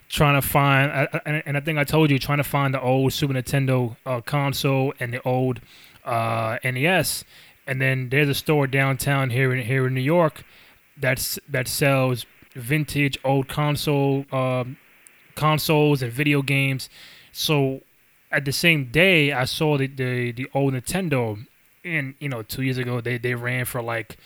trying 0.10 0.40
to 0.40 0.48
find, 0.48 1.10
and 1.26 1.58
I 1.58 1.60
think 1.60 1.78
I 1.78 1.84
told 1.84 2.12
you, 2.12 2.20
trying 2.20 2.38
to 2.38 2.44
find 2.44 2.74
the 2.74 2.82
old 2.82 3.14
Super 3.14 3.34
Nintendo 3.34 3.96
uh, 4.06 4.22
console 4.22 4.94
and 5.00 5.14
the 5.14 5.22
old 5.24 5.60
uh, 6.06 6.58
NES. 6.64 7.24
And 7.66 7.82
then 7.82 8.10
there's 8.10 8.30
a 8.30 8.34
store 8.34 8.66
downtown 8.68 9.30
here 9.30 9.54
in 9.54 9.66
here 9.66 9.88
in 9.88 9.94
New 9.94 10.02
York 10.02 10.44
that's 11.00 11.38
that 11.50 11.68
sells 11.68 12.26
vintage 12.54 13.18
old 13.24 13.48
console 13.48 14.26
um, 14.32 14.78
consoles 15.36 16.02
and 16.02 16.12
video 16.12 16.42
games. 16.42 16.90
So 17.32 17.82
at 18.32 18.46
the 18.46 18.52
same 18.52 18.86
day, 18.86 19.32
I 19.32 19.46
saw 19.46 19.78
the 19.78 19.88
the, 19.88 20.32
the 20.32 20.48
old 20.54 20.74
Nintendo, 20.74 21.46
and 21.84 22.16
you 22.20 22.30
know, 22.30 22.42
two 22.42 22.64
years 22.64 22.78
ago 22.78 23.02
they 23.02 23.18
they 23.18 23.36
ran 23.36 23.66
for 23.66 23.82
like 23.82 24.18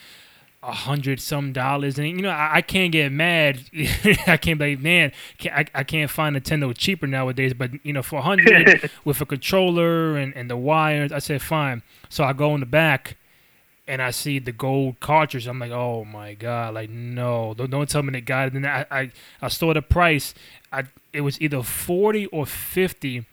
a 0.63 0.71
hundred 0.71 1.19
some 1.19 1.53
dollars, 1.53 1.97
and 1.97 2.07
you 2.07 2.21
know 2.21 2.29
I, 2.29 2.57
I 2.57 2.61
can't 2.61 2.91
get 2.91 3.11
mad. 3.11 3.63
I 4.27 4.37
can't 4.37 4.59
be 4.59 4.75
like, 4.75 4.79
man, 4.79 5.11
I, 5.45 5.65
I 5.73 5.83
can't 5.83 6.09
find 6.09 6.35
Nintendo 6.35 6.75
cheaper 6.77 7.07
nowadays. 7.07 7.53
But 7.53 7.83
you 7.83 7.93
know, 7.93 8.03
for 8.03 8.19
a 8.19 8.21
hundred 8.21 8.89
with 9.05 9.21
a 9.21 9.25
controller 9.25 10.17
and, 10.17 10.35
and 10.35 10.49
the 10.49 10.57
wires, 10.57 11.11
I 11.11 11.19
said 11.19 11.41
fine. 11.41 11.81
So 12.09 12.23
I 12.23 12.33
go 12.33 12.53
in 12.53 12.59
the 12.59 12.67
back, 12.67 13.17
and 13.87 14.01
I 14.01 14.11
see 14.11 14.37
the 14.39 14.51
gold 14.51 14.99
cartridge. 14.99 15.47
I'm 15.47 15.59
like, 15.59 15.71
oh 15.71 16.05
my 16.05 16.35
god, 16.35 16.75
like 16.75 16.89
no, 16.89 17.53
don't, 17.55 17.71
don't 17.71 17.89
tell 17.89 18.03
me 18.03 18.11
the 18.11 18.21
guy. 18.21 18.49
Then 18.49 18.65
I, 18.65 18.85
I 18.91 19.11
I 19.41 19.47
saw 19.47 19.73
the 19.73 19.81
price. 19.81 20.35
I 20.71 20.83
it 21.11 21.21
was 21.21 21.41
either 21.41 21.63
forty 21.63 22.27
or 22.27 22.45
fifty, 22.45 23.25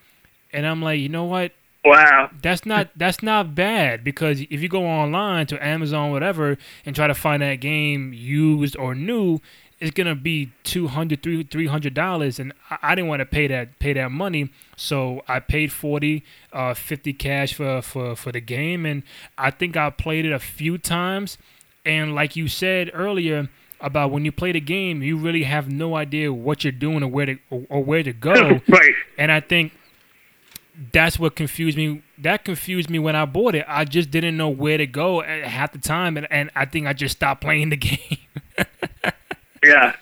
and 0.52 0.66
I'm 0.66 0.80
like, 0.82 0.98
you 0.98 1.10
know 1.10 1.24
what? 1.24 1.52
Wow. 1.88 2.30
That's 2.42 2.66
not 2.66 2.90
that's 2.96 3.22
not 3.22 3.54
bad 3.54 4.04
because 4.04 4.40
if 4.42 4.60
you 4.60 4.68
go 4.68 4.86
online 4.86 5.46
to 5.46 5.64
Amazon 5.64 6.10
whatever 6.10 6.58
and 6.84 6.94
try 6.94 7.06
to 7.06 7.14
find 7.14 7.42
that 7.42 7.56
game 7.56 8.12
used 8.12 8.76
or 8.76 8.94
new, 8.94 9.40
it's 9.80 9.92
gonna 9.92 10.14
be 10.14 10.50
200 10.64 11.50
300 11.50 11.94
dollars 11.94 12.38
and 12.38 12.52
I, 12.70 12.78
I, 12.82 12.94
didn't 12.94 13.08
want 13.08 13.20
to 13.20 13.26
pay 13.26 13.46
that 13.46 13.78
pay 13.78 13.92
that 13.94 14.10
money. 14.10 14.50
So 14.76 15.22
i 15.28 15.40
paid 15.40 15.72
40 15.72 16.24
uh 16.52 16.74
50 16.74 17.12
cash 17.14 17.54
for 17.54 17.80
for 17.82 18.16
for 18.16 18.32
the 18.32 18.40
game 18.40 18.84
and 18.84 19.02
i 19.36 19.50
think 19.50 19.76
i 19.76 19.90
played 19.90 20.24
it 20.26 20.32
a 20.32 20.38
few 20.38 20.78
times. 20.78 21.38
And 21.86 22.14
like 22.14 22.36
you 22.36 22.48
said 22.48 22.90
earlier 22.92 23.48
about 23.80 24.10
when 24.10 24.24
you 24.24 24.32
play 24.32 24.52
the 24.52 24.60
game 24.60 25.02
you 25.02 25.16
really 25.16 25.44
have 25.44 25.70
no 25.70 25.96
idea 25.96 26.32
what 26.32 26.64
you're 26.64 26.72
doing 26.72 27.02
or 27.02 27.08
where 27.08 27.26
to 27.26 27.38
or, 27.50 27.64
or 27.68 27.84
where 27.84 28.02
to 28.02 28.12
go. 28.12 28.60
Right. 28.68 28.94
And 29.16 29.32
i 29.32 29.40
think 29.40 29.72
that's 30.92 31.18
what 31.18 31.34
confused 31.34 31.76
me. 31.76 32.02
That 32.18 32.44
confused 32.44 32.88
me 32.88 32.98
when 32.98 33.16
I 33.16 33.24
bought 33.24 33.54
it. 33.54 33.64
I 33.66 33.84
just 33.84 34.10
didn't 34.10 34.36
know 34.36 34.48
where 34.48 34.78
to 34.78 34.86
go 34.86 35.22
at 35.22 35.44
half 35.44 35.72
the 35.72 35.78
time, 35.78 36.16
and, 36.16 36.26
and 36.30 36.50
I 36.54 36.66
think 36.66 36.86
I 36.86 36.92
just 36.92 37.16
stopped 37.16 37.40
playing 37.40 37.70
the 37.70 37.76
game. 37.76 38.18
yeah, 39.64 39.96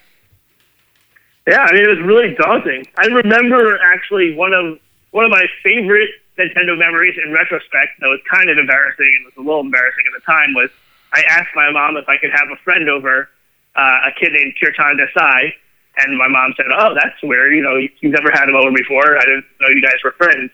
yeah. 1.47 1.61
I 1.61 1.73
mean, 1.73 1.85
it 1.85 1.89
was 1.89 2.01
really 2.07 2.35
daunting. 2.35 2.87
I 2.97 3.07
remember 3.07 3.79
actually 3.83 4.35
one 4.35 4.53
of 4.53 4.79
one 5.13 5.25
of 5.25 5.31
my 5.31 5.47
favorite 5.63 6.11
Nintendo 6.39 6.79
memories 6.79 7.17
in 7.25 7.33
retrospect. 7.33 8.01
That 8.01 8.09
was 8.09 8.21
kind 8.31 8.51
of 8.51 8.59
embarrassing 8.59 9.11
and 9.17 9.25
was 9.25 9.35
a 9.39 9.41
little 9.41 9.61
embarrassing 9.61 10.05
at 10.07 10.21
the 10.21 10.25
time. 10.31 10.53
Was 10.55 10.71
I 11.15 11.23
asked 11.31 11.55
my 11.55 11.71
mom 11.71 11.97
if 11.97 12.09
I 12.09 12.19
could 12.19 12.31
have 12.33 12.49
a 12.53 12.57
friend 12.65 12.91
over, 12.91 13.31
uh, 13.77 14.09
a 14.09 14.13
kid 14.21 14.33
named 14.33 14.55
Kirtan 14.61 14.99
Desai, 14.99 15.53
and 15.97 16.19
my 16.19 16.29
mom 16.29 16.53
said, 16.57 16.67
"Oh, 16.69 16.93
that's 16.95 17.17
weird. 17.23 17.55
You 17.55 17.63
know, 17.63 17.77
you've 17.77 18.13
never 18.13 18.31
had 18.31 18.49
him 18.51 18.57
over 18.57 18.71
before. 18.73 19.17
I 19.17 19.25
didn't 19.25 19.47
know 19.61 19.69
you 19.71 19.81
guys 19.81 19.97
were 20.05 20.13
friends." 20.13 20.51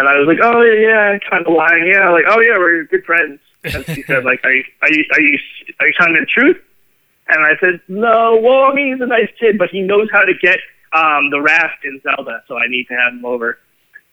And 0.00 0.08
I 0.08 0.16
was 0.16 0.26
like, 0.26 0.38
oh 0.42 0.62
yeah, 0.62 1.18
kind 1.28 1.46
of 1.46 1.52
lying. 1.52 1.86
Yeah, 1.86 2.08
like, 2.08 2.24
oh 2.26 2.40
yeah, 2.40 2.56
we're 2.56 2.84
good 2.84 3.04
friends. 3.04 3.38
And 3.64 3.84
she 3.84 4.02
said, 4.04 4.24
like, 4.24 4.40
are 4.44 4.50
you, 4.50 4.64
are 4.80 4.90
you, 4.90 5.04
are 5.12 5.20
you, 5.20 5.38
are 5.78 5.86
you 5.88 5.92
telling 5.98 6.14
the 6.14 6.24
truth? 6.24 6.56
And 7.28 7.44
I 7.44 7.50
said, 7.60 7.82
no. 7.86 8.40
Well, 8.42 8.64
I 8.64 8.72
mean, 8.72 8.94
he's 8.94 9.02
a 9.02 9.06
nice 9.06 9.28
kid, 9.38 9.58
but 9.58 9.68
he 9.68 9.82
knows 9.82 10.08
how 10.10 10.22
to 10.22 10.32
get 10.40 10.56
um, 10.94 11.28
the 11.28 11.38
raft 11.38 11.84
in 11.84 12.00
Zelda, 12.02 12.42
so 12.48 12.56
I 12.56 12.66
need 12.68 12.86
to 12.88 12.94
have 12.94 13.12
him 13.12 13.26
over. 13.26 13.58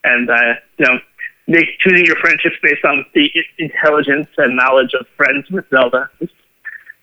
And 0.03 0.29
uh, 0.29 0.55
you 0.77 0.85
know, 0.87 0.99
make 1.47 1.79
choosing 1.79 2.05
your 2.05 2.17
friendships 2.17 2.57
based 2.61 2.83
on 2.83 3.05
the 3.15 3.31
intelligence 3.57 4.27
and 4.37 4.57
knowledge 4.57 4.91
of 4.93 5.07
friends 5.15 5.49
with 5.49 5.69
Zelda. 5.69 6.09
It's 6.19 6.33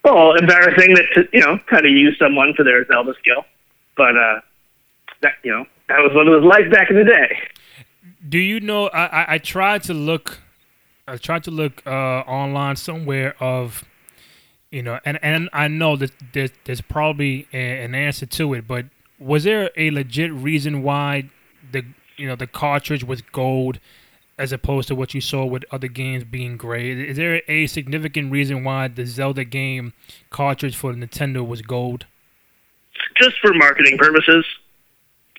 well 0.05 0.35
embarrassing 0.35 0.95
that 0.97 1.07
to, 1.15 1.29
you 1.33 1.41
know 1.41 1.59
kind 1.71 1.87
of 1.87 1.91
use 1.91 2.19
someone 2.19 2.53
for 2.55 2.65
their 2.65 2.85
Zelda 2.85 3.15
skill, 3.19 3.47
but 3.97 4.15
uh, 4.15 4.41
that 5.23 5.37
you 5.43 5.53
know 5.53 5.65
that 5.89 6.01
was 6.01 6.13
what 6.13 6.27
it 6.27 6.31
was 6.31 6.45
like 6.45 6.71
back 6.71 6.91
in 6.91 6.97
the 6.97 7.05
day 7.05 7.49
do 8.27 8.39
you 8.39 8.61
know? 8.61 8.89
I, 8.89 9.35
I, 9.35 9.39
tried 9.39 9.83
to 9.85 9.95
look. 9.95 10.41
I 11.07 11.17
tried 11.17 11.45
to 11.45 11.51
look 11.51 11.83
uh, 11.87 11.91
online 11.91 12.77
somewhere 12.77 13.35
of, 13.41 13.85
you 14.71 14.83
know, 14.83 14.99
and 15.05 15.19
and 15.23 15.51
I 15.53 15.69
know 15.69 15.97
that 15.97 16.13
there's, 16.33 16.51
there's 16.65 16.81
probably 16.81 17.47
a, 17.53 17.85
an 17.85 17.95
answer 17.95 18.27
to 18.27 18.55
it, 18.55 18.67
but 18.67 18.87
was 19.19 19.45
there 19.45 19.71
a 19.77 19.91
legit 19.91 20.33
reason 20.33 20.83
why 20.83 21.31
the 21.73 21.85
you 22.17 22.27
know 22.27 22.37
the 22.37 22.47
cartridge 22.47 23.05
was 23.05 23.23
gold 23.23 23.79
as 24.37 24.53
opposed 24.53 24.89
to 24.89 24.95
what 24.95 25.15
you 25.15 25.21
saw 25.21 25.45
with 25.45 25.65
other 25.71 25.89
games 25.89 26.25
being 26.25 26.57
gray? 26.57 26.91
Is 26.91 27.17
there 27.17 27.43
a 27.47 27.67
significant 27.67 28.33
reason 28.33 28.65
why 28.65 28.89
the 28.89 29.05
Zelda 29.05 29.45
game 29.45 29.93
cartridge 30.31 30.77
for 30.77 30.93
Nintendo 30.93 31.47
was 31.47 31.63
gold? 31.63 32.07
Just 33.21 33.39
for 33.41 33.53
marketing 33.55 33.99
purposes, 33.99 34.45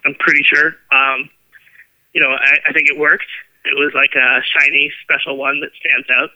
I'm 0.06 0.16
pretty 0.16 0.44
sure. 0.44 0.76
Um, 0.92 1.30
you 2.16 2.22
know, 2.22 2.30
I, 2.30 2.70
I 2.70 2.74
think 2.74 2.90
it 2.90 2.98
worked. 2.98 3.28
It 3.66 3.78
was 3.78 3.92
like 3.94 4.12
a 4.16 4.42
shiny, 4.58 4.92
special 5.04 5.38
one 5.38 5.60
that 5.60 5.72
stands 5.80 6.08
out. 6.10 6.30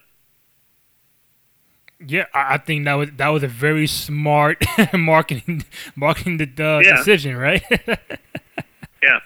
Yeah, 2.06 2.26
I 2.34 2.58
think 2.58 2.86
that 2.86 2.94
was 2.94 3.10
that 3.18 3.28
was 3.30 3.44
a 3.44 3.48
very 3.48 3.88
smart 3.88 4.64
marketing 4.94 5.66
marketing 5.96 6.38
the, 6.38 6.66
uh, 6.66 6.80
yeah. 6.80 6.98
decision, 6.98 7.36
right? 7.36 7.64
yeah. 9.04 9.20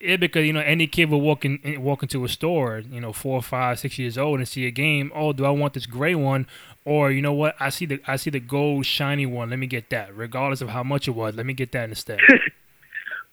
Yeah, 0.00 0.16
because 0.16 0.46
you 0.46 0.54
know 0.54 0.60
any 0.60 0.86
kid 0.86 1.10
will 1.10 1.20
walk 1.20 1.44
in 1.44 1.60
walk 1.82 2.02
into 2.02 2.24
a 2.24 2.28
store, 2.28 2.78
you 2.78 3.02
know, 3.02 3.12
four, 3.12 3.42
five, 3.42 3.78
six 3.78 3.98
years 3.98 4.16
old, 4.16 4.38
and 4.38 4.48
see 4.48 4.66
a 4.66 4.70
game. 4.70 5.12
Oh, 5.14 5.34
do 5.34 5.44
I 5.44 5.50
want 5.50 5.74
this 5.74 5.84
gray 5.84 6.14
one, 6.14 6.46
or 6.86 7.10
you 7.10 7.20
know 7.20 7.34
what? 7.34 7.54
I 7.60 7.68
see 7.68 7.84
the 7.84 8.00
I 8.06 8.16
see 8.16 8.30
the 8.30 8.40
gold 8.40 8.86
shiny 8.86 9.26
one. 9.26 9.50
Let 9.50 9.58
me 9.58 9.66
get 9.66 9.90
that, 9.90 10.16
regardless 10.16 10.62
of 10.62 10.70
how 10.70 10.82
much 10.82 11.06
it 11.06 11.10
was. 11.10 11.34
Let 11.34 11.44
me 11.44 11.52
get 11.52 11.72
that 11.72 11.88
instead. 11.88 12.20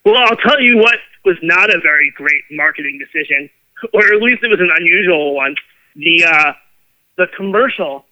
Well, 0.04 0.16
I'll 0.16 0.36
tell 0.36 0.60
you 0.62 0.78
what 0.78 0.98
was 1.24 1.36
not 1.42 1.70
a 1.70 1.80
very 1.80 2.12
great 2.16 2.42
marketing 2.50 2.98
decision, 2.98 3.50
or 3.92 4.06
at 4.06 4.22
least 4.22 4.42
it 4.42 4.48
was 4.48 4.60
an 4.60 4.70
unusual 4.74 5.34
one. 5.34 5.54
The 5.96 6.24
uh, 6.24 6.52
the 7.16 7.26
commercial 7.36 8.04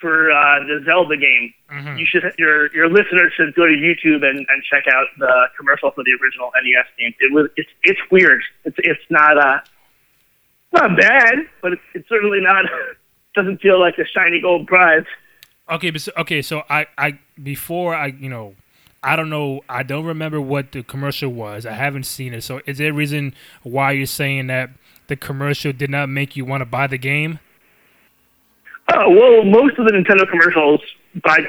for 0.00 0.30
uh, 0.30 0.60
the 0.60 0.82
Zelda 0.84 1.16
game. 1.16 1.54
Mm-hmm. 1.70 1.96
You 1.96 2.06
should 2.06 2.34
your 2.38 2.70
your 2.74 2.88
listeners 2.88 3.32
should 3.36 3.54
go 3.54 3.66
to 3.66 3.72
YouTube 3.72 4.24
and, 4.24 4.38
and 4.48 4.62
check 4.70 4.84
out 4.92 5.06
the 5.18 5.46
commercial 5.56 5.90
for 5.92 6.04
the 6.04 6.12
original 6.22 6.50
NES 6.54 6.86
game. 6.98 7.14
It 7.20 7.32
was 7.32 7.50
it's 7.56 7.70
it's 7.84 8.00
weird. 8.10 8.42
It's 8.64 8.76
it's 8.78 9.00
not 9.10 9.38
uh 9.38 9.60
not 10.72 10.98
bad, 10.98 11.34
but 11.62 11.72
it's, 11.72 11.82
it's 11.94 12.08
certainly 12.08 12.40
not 12.40 12.64
doesn't 13.34 13.60
feel 13.60 13.80
like 13.80 13.96
a 13.98 14.06
shiny 14.06 14.40
gold 14.40 14.66
prize. 14.66 15.06
Okay, 15.70 15.90
but 15.90 16.00
so, 16.00 16.12
okay, 16.18 16.42
so 16.42 16.62
I 16.68 16.86
I 16.98 17.18
before 17.42 17.94
I 17.94 18.06
you 18.06 18.28
know 18.28 18.54
I 19.04 19.16
don't 19.16 19.28
know. 19.28 19.62
I 19.68 19.82
don't 19.82 20.06
remember 20.06 20.40
what 20.40 20.72
the 20.72 20.82
commercial 20.82 21.28
was. 21.30 21.66
I 21.66 21.72
haven't 21.72 22.04
seen 22.04 22.32
it. 22.32 22.42
So, 22.42 22.62
is 22.66 22.78
there 22.78 22.90
a 22.90 22.94
reason 22.94 23.34
why 23.62 23.92
you're 23.92 24.06
saying 24.06 24.46
that 24.46 24.70
the 25.08 25.16
commercial 25.16 25.72
did 25.72 25.90
not 25.90 26.08
make 26.08 26.36
you 26.36 26.46
want 26.46 26.62
to 26.62 26.64
buy 26.64 26.86
the 26.86 26.96
game? 26.96 27.38
Oh 28.92 29.10
well, 29.10 29.44
most 29.44 29.78
of 29.78 29.86
the 29.86 29.92
Nintendo 29.92 30.28
commercials 30.28 30.80
by 31.22 31.46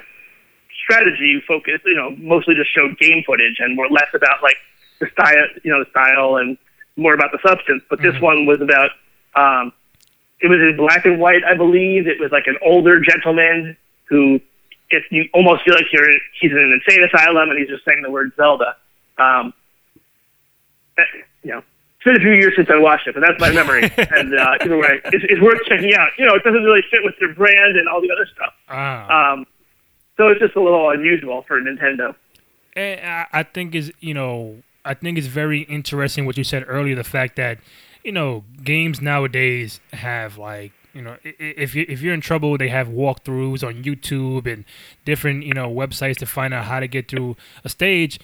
strategy 0.83 1.41
focus, 1.47 1.79
you 1.85 1.95
know, 1.95 2.11
mostly 2.17 2.55
just 2.55 2.73
showed 2.73 2.97
game 2.99 3.23
footage 3.25 3.55
and 3.59 3.77
were 3.77 3.87
less 3.89 4.09
about 4.13 4.43
like 4.43 4.57
the 4.99 5.07
style, 5.13 5.47
you 5.63 5.71
know, 5.71 5.83
the 5.83 5.89
style 5.89 6.35
and 6.35 6.57
more 6.97 7.13
about 7.13 7.31
the 7.31 7.39
substance. 7.45 7.83
But 7.89 8.01
this 8.01 8.15
mm-hmm. 8.15 8.25
one 8.25 8.45
was 8.45 8.59
about. 8.61 8.91
Um, 9.35 9.71
it 10.41 10.47
was 10.47 10.59
in 10.59 10.75
black 10.75 11.05
and 11.05 11.19
white, 11.19 11.43
I 11.45 11.55
believe. 11.55 12.07
It 12.07 12.19
was 12.19 12.31
like 12.31 12.47
an 12.47 12.57
older 12.61 12.99
gentleman 12.99 13.77
who 14.09 14.39
it, 14.89 15.03
you 15.11 15.29
almost 15.33 15.63
feel 15.63 15.73
like 15.73 15.85
you're 15.91 16.09
he's 16.39 16.51
in 16.51 16.57
an 16.57 16.79
insane 16.85 17.03
asylum 17.03 17.49
and 17.49 17.59
he's 17.59 17.69
just 17.69 17.85
saying 17.85 18.01
the 18.03 18.11
word 18.11 18.31
Zelda. 18.37 18.75
Um, 19.17 19.53
eh, 20.97 21.03
you 21.43 21.51
know, 21.51 21.59
it's 21.59 22.03
been 22.03 22.15
a 22.15 22.19
few 22.19 22.33
years 22.33 22.53
since 22.55 22.69
I 22.69 22.77
watched 22.77 23.07
it, 23.07 23.15
but 23.15 23.21
that's 23.21 23.39
my 23.39 23.51
memory. 23.51 23.83
and 23.97 24.37
uh, 24.37 24.57
either 24.61 24.77
way, 24.77 25.01
it's, 25.05 25.25
it's 25.29 25.41
worth 25.41 25.61
checking 25.67 25.93
out. 25.95 26.09
You 26.17 26.25
know, 26.25 26.35
it 26.35 26.43
doesn't 26.43 26.63
really 26.63 26.83
fit 26.91 27.01
with 27.03 27.15
their 27.19 27.33
brand 27.33 27.77
and 27.77 27.87
all 27.87 28.01
the 28.01 28.11
other 28.11 28.27
stuff. 28.33 28.53
Ah. 28.69 29.33
Um, 29.33 29.45
so 30.17 30.27
it's 30.29 30.39
just 30.39 30.55
a 30.55 30.61
little 30.61 30.89
unusual 30.89 31.43
for 31.47 31.59
Nintendo. 31.59 32.15
And 32.75 33.27
I 33.31 33.43
think 33.43 33.73
is 33.73 33.91
you 34.01 34.13
know 34.13 34.61
I 34.83 34.93
think 34.93 35.17
it's 35.17 35.27
very 35.27 35.61
interesting 35.61 36.25
what 36.25 36.37
you 36.37 36.43
said 36.43 36.63
earlier. 36.67 36.95
The 36.95 37.03
fact 37.03 37.35
that 37.37 37.59
you 38.03 38.11
know 38.11 38.43
games 38.63 39.01
nowadays 39.01 39.79
have 39.93 40.37
like 40.37 40.71
you 40.95 41.01
know, 41.01 41.17
if 41.23 41.75
you 41.75 41.85
if 41.89 42.01
you're 42.01 42.13
in 42.13 42.21
trouble, 42.21 42.57
they 42.57 42.69
have 42.69 42.87
walkthroughs 42.87 43.67
on 43.67 43.83
YouTube 43.83 44.51
and 44.51 44.63
different 45.03 45.43
you 45.43 45.53
know 45.53 45.69
websites 45.69 46.15
to 46.17 46.25
find 46.25 46.53
out 46.53 46.65
how 46.65 46.79
to 46.79 46.87
get 46.87 47.09
through 47.09 47.35
a 47.65 47.69
stage. 47.69 48.17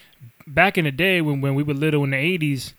Back 0.47 0.77
in 0.77 0.85
the 0.85 0.91
day 0.91 1.19
when 1.21 1.41
when 1.41 1.53
we 1.53 1.63
were 1.63 1.73
little 1.73 2.05
in 2.05 2.11
the 2.11 2.17
'80s, 2.17 2.73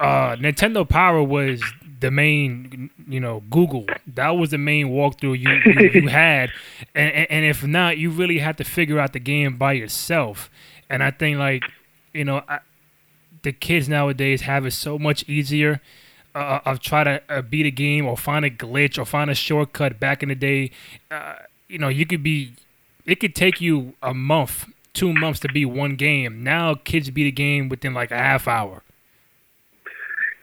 uh, 0.00 0.34
Nintendo 0.36 0.86
Power 0.86 1.22
was 1.22 1.62
the 2.00 2.10
main, 2.10 2.90
you 3.08 3.20
know, 3.20 3.42
Google. 3.48 3.86
That 4.14 4.30
was 4.30 4.50
the 4.50 4.58
main 4.58 4.88
walkthrough 4.88 5.38
you 5.38 5.50
you, 5.64 6.00
you 6.02 6.08
had, 6.08 6.50
and, 6.94 7.12
and 7.12 7.30
and 7.30 7.46
if 7.46 7.64
not, 7.64 7.98
you 7.98 8.10
really 8.10 8.38
had 8.38 8.58
to 8.58 8.64
figure 8.64 8.98
out 8.98 9.12
the 9.12 9.20
game 9.20 9.56
by 9.56 9.72
yourself. 9.72 10.50
And 10.90 11.04
I 11.04 11.12
think 11.12 11.38
like, 11.38 11.62
you 12.12 12.24
know, 12.24 12.42
I, 12.48 12.58
the 13.42 13.52
kids 13.52 13.88
nowadays 13.88 14.42
have 14.42 14.66
it 14.66 14.72
so 14.72 14.98
much 14.98 15.24
easier. 15.28 15.80
Uh, 16.36 16.60
of 16.66 16.80
try 16.80 17.02
to 17.02 17.22
uh, 17.30 17.40
beat 17.40 17.64
a 17.64 17.70
game 17.70 18.04
or 18.04 18.14
find 18.14 18.44
a 18.44 18.50
glitch 18.50 18.98
or 18.98 19.06
find 19.06 19.30
a 19.30 19.34
shortcut. 19.34 19.98
Back 19.98 20.22
in 20.22 20.28
the 20.28 20.34
day, 20.34 20.70
uh, 21.10 21.36
you 21.66 21.78
know, 21.78 21.88
you 21.88 22.04
could 22.04 22.22
be, 22.22 22.52
it 23.06 23.20
could 23.20 23.34
take 23.34 23.58
you 23.58 23.94
a 24.02 24.12
month, 24.12 24.66
two 24.92 25.14
months 25.14 25.40
to 25.40 25.48
beat 25.48 25.64
one 25.64 25.96
game. 25.96 26.44
Now 26.44 26.74
kids 26.74 27.08
beat 27.08 27.26
a 27.26 27.30
game 27.30 27.70
within 27.70 27.94
like 27.94 28.10
a 28.10 28.18
half 28.18 28.46
hour. 28.46 28.82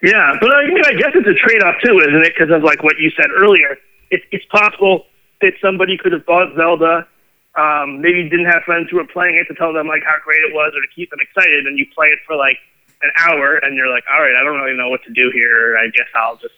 Yeah, 0.01 0.33
but 0.41 0.49
I 0.49 0.65
mean, 0.65 0.81
I 0.83 0.93
guess 0.93 1.11
it's 1.13 1.27
a 1.27 1.37
trade-off 1.37 1.75
too, 1.85 1.99
isn't 1.99 2.25
it? 2.25 2.33
Because 2.35 2.49
of 2.49 2.63
like 2.63 2.81
what 2.81 2.97
you 2.97 3.11
said 3.11 3.29
earlier, 3.29 3.77
it, 4.09 4.23
it's 4.31 4.45
possible 4.45 5.05
that 5.41 5.53
somebody 5.61 5.95
could 5.95 6.11
have 6.11 6.25
bought 6.25 6.55
Zelda, 6.57 7.07
um, 7.53 8.01
maybe 8.01 8.27
didn't 8.27 8.49
have 8.49 8.63
friends 8.63 8.89
who 8.89 8.97
were 8.97 9.05
playing 9.05 9.37
it 9.37 9.45
to 9.45 9.53
tell 9.53 9.73
them 9.73 9.87
like 9.87 10.01
how 10.03 10.15
great 10.25 10.41
it 10.41 10.55
was 10.55 10.73
or 10.73 10.81
to 10.81 10.91
keep 10.95 11.11
them 11.11 11.19
excited, 11.21 11.67
and 11.67 11.77
you 11.77 11.85
play 11.93 12.07
it 12.07 12.17
for 12.25 12.35
like 12.35 12.57
an 13.03 13.11
hour, 13.17 13.57
and 13.57 13.75
you're 13.75 13.89
like, 13.89 14.03
all 14.11 14.21
right, 14.21 14.33
I 14.39 14.43
don't 14.43 14.59
really 14.59 14.77
know 14.77 14.89
what 14.89 15.03
to 15.03 15.13
do 15.13 15.31
here. 15.33 15.77
I 15.77 15.87
guess 15.87 16.07
I'll 16.15 16.37
just, 16.37 16.53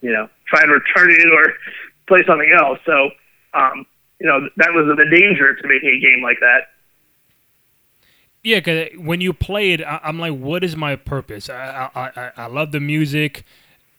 you 0.00 0.12
know, 0.12 0.28
try 0.46 0.62
and 0.62 0.70
return 0.70 1.10
it 1.10 1.26
or 1.32 1.54
play 2.08 2.24
something 2.26 2.50
else. 2.56 2.78
So, 2.86 3.10
um, 3.54 3.86
you 4.18 4.26
know, 4.26 4.48
that 4.56 4.72
was 4.72 4.86
the 4.96 5.04
danger 5.10 5.54
to 5.54 5.68
making 5.68 5.90
a 5.90 6.00
game 6.00 6.22
like 6.22 6.38
that. 6.40 6.68
Yeah, 8.42 8.60
because 8.60 8.88
when 8.96 9.20
you 9.20 9.32
play 9.32 9.72
it, 9.72 9.82
I, 9.82 10.00
am 10.04 10.18
like, 10.18 10.34
what 10.34 10.64
is 10.64 10.74
my 10.74 10.96
purpose? 10.96 11.50
I, 11.50 11.90
I 11.94 12.00
I 12.16 12.32
I 12.36 12.46
love 12.46 12.72
the 12.72 12.80
music, 12.80 13.44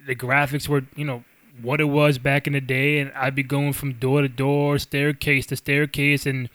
the 0.06 0.16
graphics 0.16 0.68
were 0.68 0.84
you 0.96 1.06
know 1.06 1.24
what 1.62 1.80
it 1.80 1.86
was 1.86 2.18
back 2.18 2.48
in 2.48 2.54
the 2.54 2.62
day, 2.62 3.00
and 3.00 3.12
I'd 3.14 3.36
be 3.36 3.44
going 3.44 3.74
from 3.74 3.94
door 3.94 4.22
to 4.22 4.30
door, 4.30 4.80
staircase 4.80 5.46
to 5.48 5.56
staircase, 5.56 6.26
and 6.26 6.50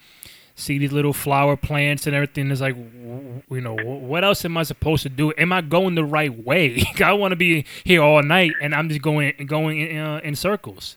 see 0.57 0.79
these 0.79 0.91
little 0.91 1.13
flower 1.13 1.57
plants 1.57 2.07
and 2.07 2.17
everything. 2.17 2.51
It's 2.51 2.61
like, 2.61 2.75
you 2.75 3.61
know, 3.61 3.77
what 3.77 4.25
else 4.25 4.45
am 4.45 4.57
I 4.57 4.65
supposed 4.65 5.03
to 5.05 5.09
do? 5.09 5.33
Am 5.39 5.53
I 5.53 5.61
going 5.61 5.95
the 5.95 6.05
right 6.05 6.45
way? 6.45 6.83
I 7.05 7.13
want 7.13 7.33
to 7.33 7.37
be 7.37 7.65
here 7.85 8.03
all 8.03 8.23
night, 8.23 8.53
and 8.61 8.75
I'm 8.75 8.89
just 8.89 9.03
going 9.03 9.35
going 9.47 9.79
in, 9.79 9.99
uh, 9.99 10.21
in 10.25 10.35
circles. 10.35 10.97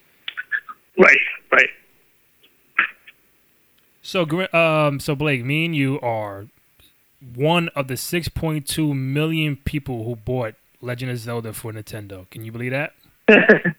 Right, 0.97 1.19
right. 1.51 1.69
So, 4.01 4.25
um, 4.53 4.99
so 4.99 5.13
Blake, 5.15 5.45
me 5.45 5.65
and 5.65 5.75
you 5.75 5.99
are 6.01 6.47
one 7.35 7.67
of 7.69 7.87
the 7.87 7.93
6.2 7.93 8.95
million 8.95 9.57
people 9.57 10.05
who 10.05 10.15
bought 10.15 10.55
Legend 10.81 11.11
of 11.11 11.17
Zelda 11.17 11.53
for 11.53 11.71
Nintendo. 11.71 12.29
Can 12.29 12.43
you 12.43 12.51
believe 12.51 12.71
that? 12.71 12.93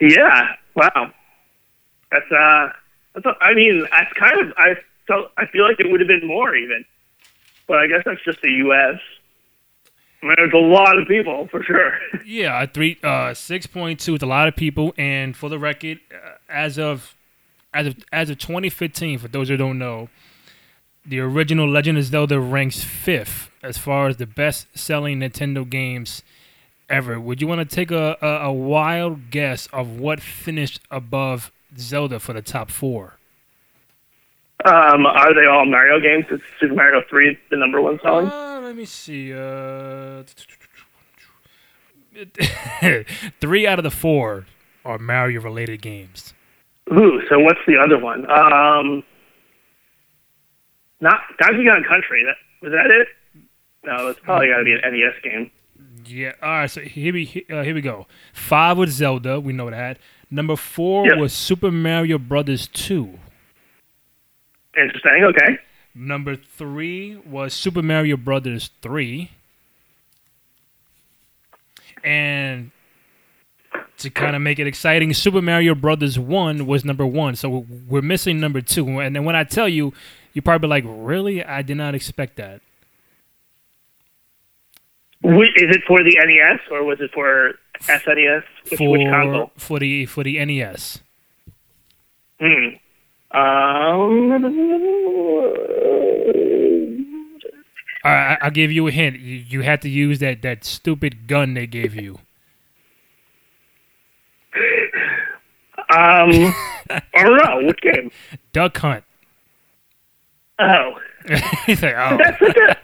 yeah. 0.00 0.54
Wow. 0.74 1.12
That's 2.12 2.30
uh. 2.30 2.68
I 3.40 3.54
mean, 3.54 3.86
I 3.92 4.04
kind 4.14 4.40
of 4.40 4.52
I 4.56 4.76
felt 5.06 5.30
I 5.36 5.46
feel 5.46 5.64
like 5.64 5.80
it 5.80 5.90
would 5.90 6.00
have 6.00 6.08
been 6.08 6.26
more 6.26 6.54
even, 6.54 6.84
but 7.66 7.78
I 7.78 7.86
guess 7.86 8.02
that's 8.04 8.22
just 8.24 8.40
the 8.42 8.50
U.S. 8.50 9.00
I 10.22 10.26
mean, 10.26 10.34
there's 10.36 10.52
a 10.52 10.56
lot 10.56 10.98
of 10.98 11.06
people 11.06 11.48
for 11.48 11.62
sure. 11.62 11.98
Yeah, 12.26 12.66
three 12.66 12.98
uh 13.02 13.34
six 13.34 13.66
point 13.66 14.00
two 14.00 14.12
with 14.12 14.22
a 14.22 14.26
lot 14.26 14.48
of 14.48 14.56
people, 14.56 14.94
and 14.98 15.36
for 15.36 15.48
the 15.48 15.58
record, 15.58 16.00
uh, 16.12 16.36
as 16.48 16.78
of 16.78 17.14
as 17.72 17.86
of 17.86 17.96
as 18.12 18.30
of 18.30 18.38
2015, 18.38 19.18
for 19.18 19.28
those 19.28 19.48
who 19.48 19.56
don't 19.56 19.78
know, 19.78 20.08
the 21.04 21.20
original 21.20 21.68
Legend 21.68 21.98
of 21.98 22.04
Zelda 22.04 22.38
ranks 22.40 22.82
fifth 22.82 23.50
as 23.62 23.78
far 23.78 24.08
as 24.08 24.18
the 24.18 24.26
best-selling 24.26 25.20
Nintendo 25.20 25.68
games 25.68 26.22
ever. 26.88 27.18
Would 27.18 27.40
you 27.40 27.46
want 27.46 27.68
to 27.68 27.76
take 27.76 27.90
a, 27.90 28.16
a, 28.20 28.46
a 28.46 28.52
wild 28.52 29.30
guess 29.30 29.66
of 29.72 29.98
what 29.98 30.20
finished 30.20 30.80
above 30.90 31.50
Zelda 31.76 32.18
for 32.18 32.32
the 32.32 32.42
top 32.42 32.70
four? 32.70 33.18
Um, 34.64 35.06
are 35.06 35.34
they 35.34 35.46
all 35.46 35.66
Mario 35.66 36.00
games? 36.00 36.24
Is 36.30 36.40
Super 36.58 36.74
Mario 36.74 37.02
Three 37.08 37.38
the 37.50 37.56
number 37.56 37.80
one 37.80 38.00
selling? 38.02 38.26
Uh, 38.26 38.60
let 38.62 38.74
me 38.74 38.84
see. 38.84 39.32
Uh, 39.32 40.24
three 43.40 43.66
out 43.66 43.78
of 43.78 43.84
the 43.84 43.90
four 43.90 44.46
are 44.84 44.98
Mario-related 44.98 45.80
games. 45.80 46.34
Ooh, 46.92 47.20
so 47.28 47.38
what's 47.38 47.60
the 47.66 47.76
other 47.76 47.98
one? 47.98 48.28
Um, 48.30 49.04
not 51.00 51.20
Donkey 51.38 51.64
Kong 51.66 51.84
Country. 51.88 52.24
That 52.24 52.36
was 52.62 52.72
that 52.72 52.90
it? 52.90 53.08
No, 53.84 54.08
it's 54.08 54.18
probably 54.20 54.48
got 54.48 54.58
to 54.58 54.64
be 54.64 54.72
an 54.72 54.80
NES 54.82 55.14
game. 55.22 55.50
Yeah. 56.04 56.32
All 56.42 56.50
right. 56.50 56.70
So 56.70 56.80
here 56.80 57.12
we 57.12 57.46
uh, 57.50 57.62
here 57.62 57.74
we 57.74 57.80
go. 57.80 58.06
Five 58.32 58.78
with 58.78 58.90
Zelda. 58.90 59.38
We 59.38 59.52
know 59.52 59.70
that. 59.70 59.98
Number 60.30 60.56
four 60.56 61.06
Yep. 61.06 61.18
was 61.18 61.32
Super 61.32 61.70
Mario 61.70 62.18
Brothers 62.18 62.66
Two. 62.68 63.18
Interesting. 64.76 65.24
Okay. 65.24 65.58
Number 65.94 66.36
three 66.36 67.16
was 67.16 67.54
Super 67.54 67.82
Mario 67.82 68.16
Brothers 68.16 68.70
Three. 68.82 69.30
And 72.04 72.70
to 73.98 74.10
kind 74.10 74.36
of 74.36 74.42
make 74.42 74.58
it 74.60 74.66
exciting, 74.66 75.12
Super 75.14 75.42
Mario 75.42 75.74
Brothers 75.74 76.18
One 76.18 76.66
was 76.66 76.84
number 76.84 77.04
one. 77.06 77.34
So 77.34 77.66
we're 77.88 78.02
missing 78.02 78.38
number 78.38 78.60
two. 78.60 79.00
And 79.00 79.16
then 79.16 79.24
when 79.24 79.34
I 79.34 79.44
tell 79.44 79.68
you, 79.68 79.92
you're 80.32 80.42
probably 80.42 80.68
like, 80.68 80.84
"Really? 80.86 81.42
I 81.42 81.62
did 81.62 81.76
not 81.76 81.94
expect 81.94 82.36
that. 82.36 82.60
Is 85.24 85.32
it 85.76 85.82
for 85.86 86.02
the 86.04 86.16
NES 86.24 86.60
or 86.70 86.84
was 86.84 87.00
it 87.00 87.10
for 87.12 87.58
SNES? 87.82 88.42
Which, 88.70 88.78
for 88.78 88.90
which 88.90 89.08
console? 89.08 89.50
for 89.56 89.78
the 89.78 90.06
for 90.06 90.24
the 90.24 90.44
NES. 90.44 91.00
Hmm. 92.40 92.76
Um. 93.36 94.44
I- 98.04 98.38
I'll 98.40 98.50
give 98.50 98.70
you 98.72 98.86
a 98.86 98.90
hint. 98.90 99.18
You, 99.18 99.36
you 99.36 99.60
had 99.62 99.82
to 99.82 99.88
use 99.88 100.18
that, 100.20 100.40
that 100.42 100.64
stupid 100.64 101.26
gun 101.26 101.54
they 101.54 101.66
gave 101.66 101.94
you. 101.94 102.20
Um. 105.90 106.54
I 106.90 107.02
don't 107.22 107.36
know 107.36 107.66
which 107.66 107.80
game. 107.80 108.10
Duck 108.52 108.76
Hunt. 108.78 109.04
Oh. 110.58 110.94
He's 111.66 111.82
like, 111.82 111.94
oh. 111.96 112.16
That's 112.16 112.38
such 112.38 112.56
a. 112.56 112.76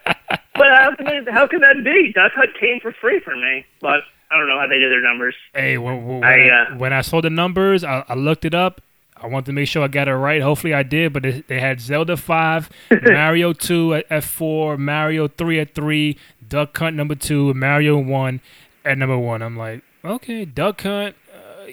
But 0.57 0.68
how 0.68 0.94
can, 0.94 1.26
how 1.26 1.46
can 1.46 1.61
that 1.62 1.83
be? 1.83 2.12
Duck 2.14 2.33
Hunt 2.35 2.50
came 2.61 2.78
for 2.80 2.92
free 2.92 3.18
for 3.20 3.35
me, 3.35 3.64
but 3.80 4.00
I 4.34 4.38
don't 4.38 4.48
know 4.48 4.58
how 4.58 4.66
they 4.66 4.78
do 4.80 4.88
their 4.90 5.00
numbers. 5.00 5.34
Hey, 5.54 5.78
when, 5.78 6.04
when, 6.06 6.24
I, 6.24 6.48
I, 6.48 6.62
uh, 6.72 6.76
when 6.76 6.92
I 6.92 7.02
saw 7.02 7.20
the 7.20 7.30
numbers, 7.30 7.84
I, 7.84 8.04
I 8.08 8.14
looked 8.14 8.44
it 8.44 8.54
up. 8.54 8.80
I 9.16 9.28
wanted 9.28 9.46
to 9.46 9.52
make 9.52 9.68
sure 9.68 9.82
I 9.84 9.88
got 9.88 10.08
it 10.08 10.14
right. 10.14 10.42
Hopefully, 10.42 10.74
I 10.74 10.82
did. 10.82 11.12
But 11.12 11.22
they, 11.22 11.40
they 11.46 11.60
had 11.60 11.80
Zelda 11.80 12.16
five, 12.16 12.68
Mario 13.02 13.52
two 13.52 13.94
at, 13.94 14.06
at 14.10 14.24
four, 14.24 14.76
Mario 14.76 15.28
three 15.28 15.60
at 15.60 15.74
three, 15.74 16.18
Duck 16.46 16.76
Hunt 16.76 16.96
number 16.96 17.14
two, 17.14 17.54
Mario 17.54 17.96
one 17.96 18.40
at 18.84 18.98
number 18.98 19.16
one. 19.16 19.40
I'm 19.40 19.56
like, 19.56 19.82
okay, 20.04 20.44
Duck 20.44 20.82
Hunt. 20.82 21.14
Uh, 21.32 21.70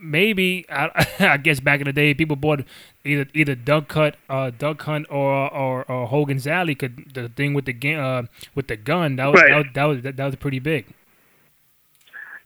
maybe 0.00 0.66
I, 0.68 1.06
I 1.18 1.36
guess 1.38 1.60
back 1.60 1.80
in 1.80 1.86
the 1.86 1.92
day, 1.92 2.12
people 2.14 2.36
bought 2.36 2.60
either 3.04 3.26
either 3.34 3.54
Duck 3.54 3.90
Hunt, 3.92 4.14
uh, 4.28 4.50
Duck 4.50 4.82
Hunt, 4.82 5.06
or 5.10 5.52
or, 5.52 5.90
or 5.90 6.06
Hogan's 6.06 6.46
Alley. 6.46 6.74
Could 6.74 7.14
the 7.14 7.30
thing 7.30 7.54
with 7.54 7.64
the 7.64 7.94
uh, 7.94 8.24
with 8.54 8.68
the 8.68 8.76
gun 8.76 9.16
that 9.16 9.26
was, 9.32 9.40
Right. 9.40 9.74
that 9.74 9.84
was 9.84 10.02
that 10.02 10.08
was 10.08 10.16
that 10.16 10.26
was 10.26 10.36
pretty 10.36 10.58
big. 10.58 10.86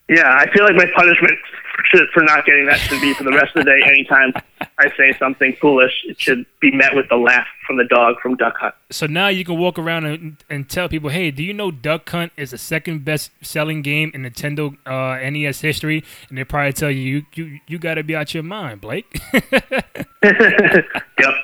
Yeah, 0.08 0.36
I 0.38 0.50
feel 0.52 0.64
like 0.64 0.76
my 0.76 0.86
punishment 0.94 1.38
should, 1.90 2.08
for 2.14 2.22
not 2.22 2.44
getting 2.46 2.66
that 2.66 2.78
should 2.78 3.00
be 3.00 3.12
for 3.14 3.24
the 3.24 3.32
rest 3.32 3.56
of 3.56 3.64
the 3.64 3.70
day. 3.70 3.80
Anytime 3.86 4.32
I 4.78 4.88
say 4.96 5.16
something 5.18 5.56
foolish, 5.60 5.92
it 6.04 6.20
should 6.20 6.46
be 6.60 6.70
met 6.70 6.94
with 6.94 7.08
the 7.08 7.16
laugh 7.16 7.46
from 7.66 7.76
the 7.76 7.84
dog 7.84 8.20
from 8.20 8.36
Duck 8.36 8.56
Hunt. 8.58 8.74
So 8.90 9.06
now 9.06 9.28
you 9.28 9.44
can 9.44 9.58
walk 9.58 9.78
around 9.78 10.06
and, 10.06 10.36
and 10.48 10.68
tell 10.68 10.88
people, 10.88 11.10
hey, 11.10 11.30
do 11.30 11.42
you 11.42 11.52
know 11.52 11.70
Duck 11.70 12.08
Hunt 12.08 12.32
is 12.36 12.52
the 12.52 12.58
second 12.58 13.04
best 13.04 13.30
selling 13.42 13.82
game 13.82 14.10
in 14.14 14.22
Nintendo 14.22 14.76
uh, 14.86 15.28
NES 15.30 15.60
history? 15.60 16.04
And 16.28 16.38
they 16.38 16.44
probably 16.44 16.72
tell 16.72 16.90
you, 16.90 17.00
you 17.00 17.22
you, 17.34 17.60
you 17.66 17.78
got 17.78 17.94
to 17.94 18.04
be 18.04 18.14
out 18.14 18.32
your 18.32 18.42
mind, 18.42 18.80
Blake. 18.80 19.20
Yep. 21.18 21.34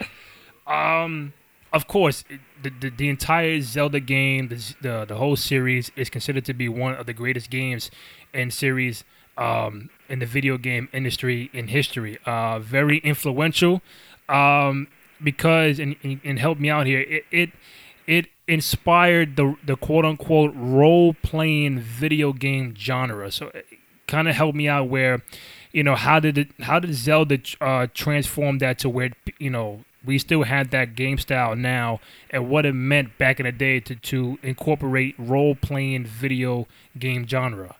um, 0.66 1.32
of 1.72 1.86
course, 1.86 2.24
the, 2.62 2.70
the 2.80 2.90
the 2.90 3.08
entire 3.08 3.60
Zelda 3.60 4.00
game, 4.00 4.48
the, 4.48 4.74
the 4.80 5.04
the 5.06 5.14
whole 5.16 5.36
series 5.36 5.90
is 5.96 6.10
considered 6.10 6.44
to 6.46 6.54
be 6.54 6.68
one 6.68 6.94
of 6.94 7.06
the 7.06 7.12
greatest 7.12 7.50
games 7.50 7.90
and 8.32 8.52
series 8.52 9.04
um, 9.36 9.90
in 10.08 10.18
the 10.18 10.26
video 10.26 10.58
game 10.58 10.88
industry 10.92 11.50
in 11.52 11.68
history. 11.68 12.18
Uh, 12.24 12.58
very 12.58 12.98
influential 12.98 13.82
um, 14.28 14.88
because 15.22 15.78
and, 15.78 15.96
and, 16.02 16.20
and 16.24 16.38
help 16.38 16.58
me 16.58 16.70
out 16.70 16.86
here. 16.86 17.00
It 17.00 17.24
it, 17.30 17.50
it 18.06 18.26
inspired 18.46 19.36
the 19.36 19.56
the 19.64 19.76
quote 19.76 20.04
unquote 20.04 20.52
role 20.54 21.14
playing 21.14 21.80
video 21.80 22.32
game 22.32 22.74
genre. 22.76 23.30
So 23.30 23.50
kind 24.06 24.28
of 24.28 24.34
helped 24.34 24.56
me 24.56 24.68
out 24.68 24.88
where 24.88 25.22
you 25.72 25.82
know 25.82 25.94
how 25.94 26.20
did 26.20 26.36
it 26.36 26.48
how 26.60 26.78
did 26.78 26.94
Zelda 26.94 27.38
uh, 27.60 27.86
transform 27.94 28.58
that 28.58 28.78
to 28.80 28.88
where 28.88 29.10
you 29.38 29.50
know 29.50 29.84
we 30.04 30.18
still 30.18 30.42
had 30.42 30.70
that 30.70 30.94
game 30.94 31.18
style 31.18 31.54
now 31.56 32.00
and 32.30 32.48
what 32.48 32.66
it 32.66 32.72
meant 32.72 33.16
back 33.18 33.40
in 33.40 33.46
the 33.46 33.52
day 33.52 33.80
to, 33.80 33.94
to 33.94 34.38
incorporate 34.42 35.14
role 35.18 35.54
playing 35.54 36.04
video 36.04 36.66
game 36.98 37.26
genre. 37.26 37.76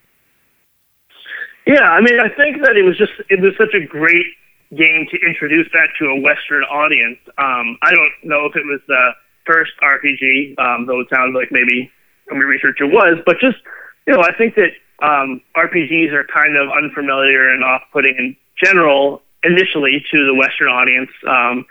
Yeah, 1.67 1.83
I 1.83 2.01
mean, 2.01 2.19
I 2.19 2.29
think 2.29 2.63
that 2.63 2.77
it 2.77 2.83
was 2.83 2.99
just 2.99 3.13
it 3.31 3.41
was 3.41 3.53
such 3.57 3.75
a 3.75 3.87
great 3.87 4.27
game 4.75 5.07
to 5.11 5.19
introduce 5.27 5.69
that 5.73 5.89
to 5.99 6.07
a 6.07 6.21
Western 6.21 6.65
audience. 6.65 7.19
Um, 7.39 7.79
I 7.83 7.93
don't 7.95 8.13
know 8.25 8.47
if 8.47 8.57
it 8.57 8.67
was 8.67 8.81
the 8.89 9.13
first 9.47 9.73
RPG, 9.83 10.59
um, 10.59 10.87
though 10.87 11.01
it 11.01 11.09
sounds 11.13 11.35
like 11.35 11.53
maybe 11.53 11.91
when 12.27 12.39
we 12.39 12.45
research 12.45 12.79
it 12.81 12.91
was, 12.91 13.19
but 13.27 13.39
just 13.39 13.59
you 14.07 14.15
know, 14.15 14.23
I 14.23 14.33
think 14.37 14.57
that 14.57 14.75
um, 15.03 15.41
RPGs 15.57 16.13
are 16.13 16.25
kind 16.25 16.57
of 16.57 16.69
unfamiliar 16.71 17.49
and 17.49 17.63
off-putting 17.63 18.17
in 18.19 18.37
general 18.63 19.23
initially 19.45 20.05
to 20.11 20.27
the 20.27 20.35
Western 20.35 20.69
audience. 20.69 21.11
Um, 21.27 21.67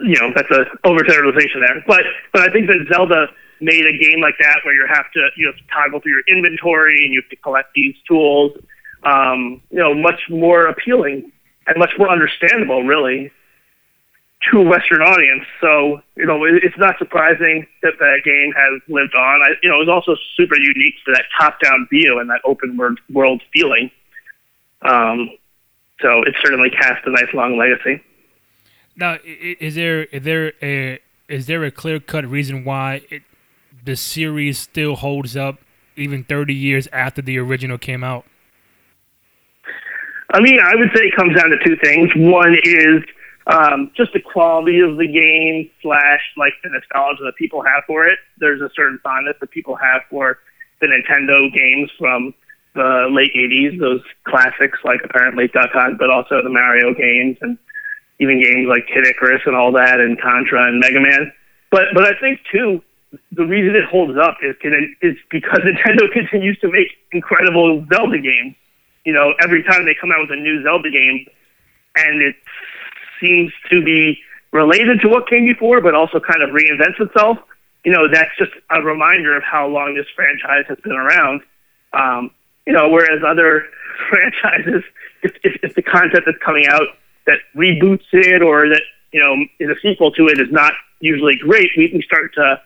you 0.00 0.16
know, 0.20 0.32
that's 0.34 0.50
a 0.50 0.64
overgeneralization 0.86 1.60
there, 1.66 1.84
but 1.86 2.02
but 2.32 2.42
I 2.42 2.52
think 2.52 2.66
that 2.68 2.86
Zelda 2.92 3.28
made 3.60 3.86
a 3.86 3.96
game 3.96 4.20
like 4.20 4.34
that 4.40 4.60
where 4.64 4.74
you 4.74 4.86
have 4.88 5.10
to 5.12 5.28
you 5.36 5.46
have 5.46 5.56
to 5.56 5.62
toggle 5.72 6.00
through 6.00 6.12
your 6.12 6.22
inventory 6.28 7.04
and 7.04 7.12
you 7.12 7.20
have 7.22 7.30
to 7.30 7.36
collect 7.36 7.74
these 7.74 7.94
tools. 8.08 8.52
Um, 9.02 9.60
you 9.70 9.78
know, 9.78 9.92
much 9.94 10.20
more 10.30 10.66
appealing 10.66 11.30
and 11.66 11.78
much 11.78 11.92
more 11.98 12.08
understandable, 12.08 12.84
really, 12.84 13.30
to 14.50 14.60
a 14.60 14.62
Western 14.62 15.02
audience. 15.02 15.44
So, 15.60 16.00
you 16.16 16.26
know, 16.26 16.44
it's 16.44 16.76
not 16.78 16.96
surprising 16.98 17.66
that 17.82 17.94
that 17.98 18.20
game 18.24 18.52
has 18.56 18.80
lived 18.88 19.14
on. 19.14 19.42
I, 19.42 19.54
you 19.62 19.68
know, 19.68 19.76
it 19.76 19.86
was 19.86 19.88
also 19.88 20.16
super 20.36 20.56
unique 20.58 20.94
to 21.06 21.12
that 21.12 21.24
top-down 21.38 21.86
view 21.90 22.18
and 22.18 22.30
that 22.30 22.40
open 22.44 22.76
world, 22.76 22.98
world 23.10 23.42
feeling. 23.52 23.90
Um, 24.82 25.30
so 26.00 26.22
it 26.22 26.34
certainly 26.42 26.70
cast 26.70 27.06
a 27.06 27.10
nice 27.10 27.32
long 27.32 27.56
legacy. 27.56 28.02
Now, 28.96 29.18
is 29.24 29.74
there 29.74 30.04
is 30.04 30.22
there 30.22 30.52
a 30.62 31.00
is 31.28 31.46
there 31.46 31.64
a 31.64 31.70
clear 31.70 32.00
cut 32.00 32.24
reason 32.26 32.64
why 32.64 33.02
it, 33.10 33.22
the 33.84 33.96
series 33.96 34.58
still 34.58 34.96
holds 34.96 35.36
up 35.36 35.58
even 35.96 36.24
30 36.24 36.54
years 36.54 36.88
after 36.92 37.22
the 37.22 37.38
original 37.38 37.78
came 37.78 38.04
out? 38.04 38.24
I 40.32 40.40
mean, 40.40 40.58
I 40.60 40.74
would 40.74 40.90
say 40.94 41.04
it 41.04 41.16
comes 41.16 41.36
down 41.36 41.50
to 41.50 41.58
two 41.64 41.76
things. 41.82 42.10
One 42.16 42.56
is 42.64 43.02
um, 43.46 43.90
just 43.96 44.12
the 44.12 44.20
quality 44.20 44.80
of 44.80 44.96
the 44.96 45.06
game 45.06 45.70
slash 45.82 46.20
like 46.36 46.54
the 46.62 46.70
nostalgia 46.70 47.24
that 47.24 47.36
people 47.36 47.62
have 47.62 47.84
for 47.86 48.06
it. 48.06 48.18
There's 48.38 48.60
a 48.60 48.70
certain 48.74 48.98
fondness 49.02 49.36
that 49.40 49.50
people 49.50 49.76
have 49.76 50.02
for 50.10 50.38
the 50.80 50.86
Nintendo 50.86 51.52
games 51.52 51.90
from 51.98 52.34
the 52.74 53.08
late 53.10 53.32
80s, 53.34 53.78
those 53.78 54.02
classics 54.26 54.78
like 54.84 55.00
apparently 55.04 55.48
Duck 55.48 55.70
Hunt, 55.72 55.98
but 55.98 56.10
also 56.10 56.42
the 56.42 56.50
Mario 56.50 56.92
games 56.94 57.38
and 57.40 57.56
even 58.20 58.42
games 58.42 58.66
like 58.68 58.86
Kid 58.86 59.06
Icarus 59.06 59.42
and 59.46 59.56
all 59.56 59.72
that 59.72 60.00
and 60.00 60.20
Contra 60.20 60.68
and 60.68 60.80
Mega 60.80 61.00
Man. 61.00 61.32
But 61.70 61.86
but 61.94 62.04
I 62.04 62.18
think 62.20 62.40
too 62.50 62.82
the 63.32 63.44
reason 63.44 63.74
it 63.76 63.84
holds 63.84 64.18
up 64.18 64.38
is 64.42 64.56
is 65.02 65.16
because 65.30 65.60
Nintendo 65.64 66.10
continues 66.12 66.58
to 66.60 66.70
make 66.70 66.88
incredible 67.12 67.84
Zelda 67.92 68.18
games. 68.18 68.54
You 69.04 69.12
know, 69.12 69.34
every 69.42 69.62
time 69.62 69.84
they 69.84 69.94
come 69.98 70.10
out 70.12 70.20
with 70.20 70.30
a 70.30 70.40
new 70.40 70.62
Zelda 70.62 70.90
game, 70.90 71.26
and 71.96 72.22
it 72.22 72.36
seems 73.20 73.52
to 73.70 73.82
be 73.84 74.18
related 74.52 75.00
to 75.02 75.08
what 75.08 75.28
came 75.28 75.46
before, 75.46 75.80
but 75.80 75.94
also 75.94 76.20
kind 76.20 76.42
of 76.42 76.50
reinvents 76.50 77.00
itself. 77.00 77.38
You 77.84 77.92
know, 77.92 78.08
that's 78.10 78.30
just 78.38 78.52
a 78.70 78.80
reminder 78.80 79.36
of 79.36 79.42
how 79.42 79.66
long 79.68 79.94
this 79.94 80.06
franchise 80.16 80.64
has 80.68 80.78
been 80.82 80.92
around. 80.92 81.42
Um, 81.92 82.30
you 82.66 82.72
know, 82.72 82.88
whereas 82.88 83.22
other 83.26 83.66
franchises, 84.08 84.82
if, 85.22 85.32
if, 85.42 85.60
if 85.62 85.74
the 85.74 85.82
content 85.82 86.24
that's 86.24 86.38
coming 86.42 86.66
out 86.66 86.96
that 87.26 87.38
reboots 87.56 88.06
it 88.12 88.42
or 88.42 88.68
that 88.68 88.82
you 89.12 89.20
know 89.20 89.34
is 89.60 89.70
a 89.70 89.80
sequel 89.80 90.10
to 90.12 90.26
it 90.26 90.40
is 90.40 90.50
not 90.50 90.72
usually 91.00 91.36
great, 91.36 91.70
we, 91.76 91.90
we 91.92 92.02
start 92.02 92.34
to 92.34 92.60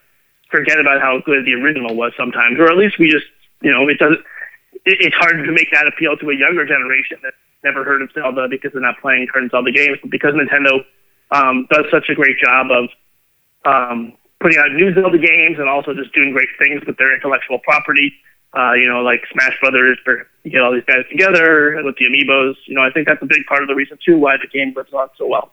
forget 0.51 0.81
about 0.81 1.01
how 1.01 1.21
good 1.25 1.45
the 1.45 1.55
original 1.55 1.95
was 1.95 2.13
sometimes, 2.17 2.59
or 2.59 2.71
at 2.71 2.77
least 2.77 2.99
we 2.99 3.11
just 3.11 3.27
you 3.63 3.71
know 3.71 3.89
it 3.89 3.99
doesn't. 3.99 4.21
It, 4.85 4.99
it's 5.01 5.17
hard 5.17 5.45
to 5.45 5.53
make 5.53 5.71
that 5.73 5.87
appeal 5.87 6.17
to 6.17 6.31
a 6.31 6.37
younger 6.37 6.65
generation 6.65 7.19
that 7.23 7.35
never 7.65 7.85
heard 7.85 8.03
of 8.03 8.11
Zelda 8.13 8.47
because 8.49 8.73
they're 8.73 8.83
not 8.83 9.01
playing 9.01 9.27
current 9.33 9.51
Zelda 9.51 9.73
games. 9.73 9.99
But 10.01 10.11
because 10.11 10.35
Nintendo 10.35 10.85
um, 11.31 11.67
does 11.71 11.87
such 11.91 12.09
a 12.09 12.15
great 12.15 12.39
job 12.39 12.69
of 12.71 12.89
um, 13.65 14.13
putting 14.41 14.59
out 14.59 14.73
new 14.73 14.95
Zelda 14.95 15.19
games 15.19 15.59
and 15.59 15.69
also 15.69 15.95
just 15.95 16.15
doing 16.15 16.33
great 16.33 16.49
things 16.59 16.83
with 16.87 16.97
their 16.97 17.15
intellectual 17.15 17.59
property. 17.59 18.13
Uh, 18.57 18.73
you 18.73 18.89
know, 18.89 19.03
like 19.03 19.23
Smash 19.33 19.59
Brothers, 19.61 19.99
you 20.43 20.51
get 20.51 20.63
all 20.63 20.73
these 20.73 20.85
guys 20.87 21.05
together 21.11 21.81
with 21.85 21.97
the 21.97 22.07
amiibos. 22.07 22.55
You 22.67 22.75
know, 22.75 22.83
I 22.83 22.91
think 22.91 23.07
that's 23.07 23.23
a 23.23 23.27
big 23.27 23.45
part 23.47 23.63
of 23.63 23.69
the 23.69 23.75
reason 23.75 23.99
too 24.05 24.19
why 24.19 24.37
the 24.37 24.47
game 24.47 24.73
lives 24.75 24.93
on 24.93 25.09
so 25.19 25.27
well. 25.27 25.53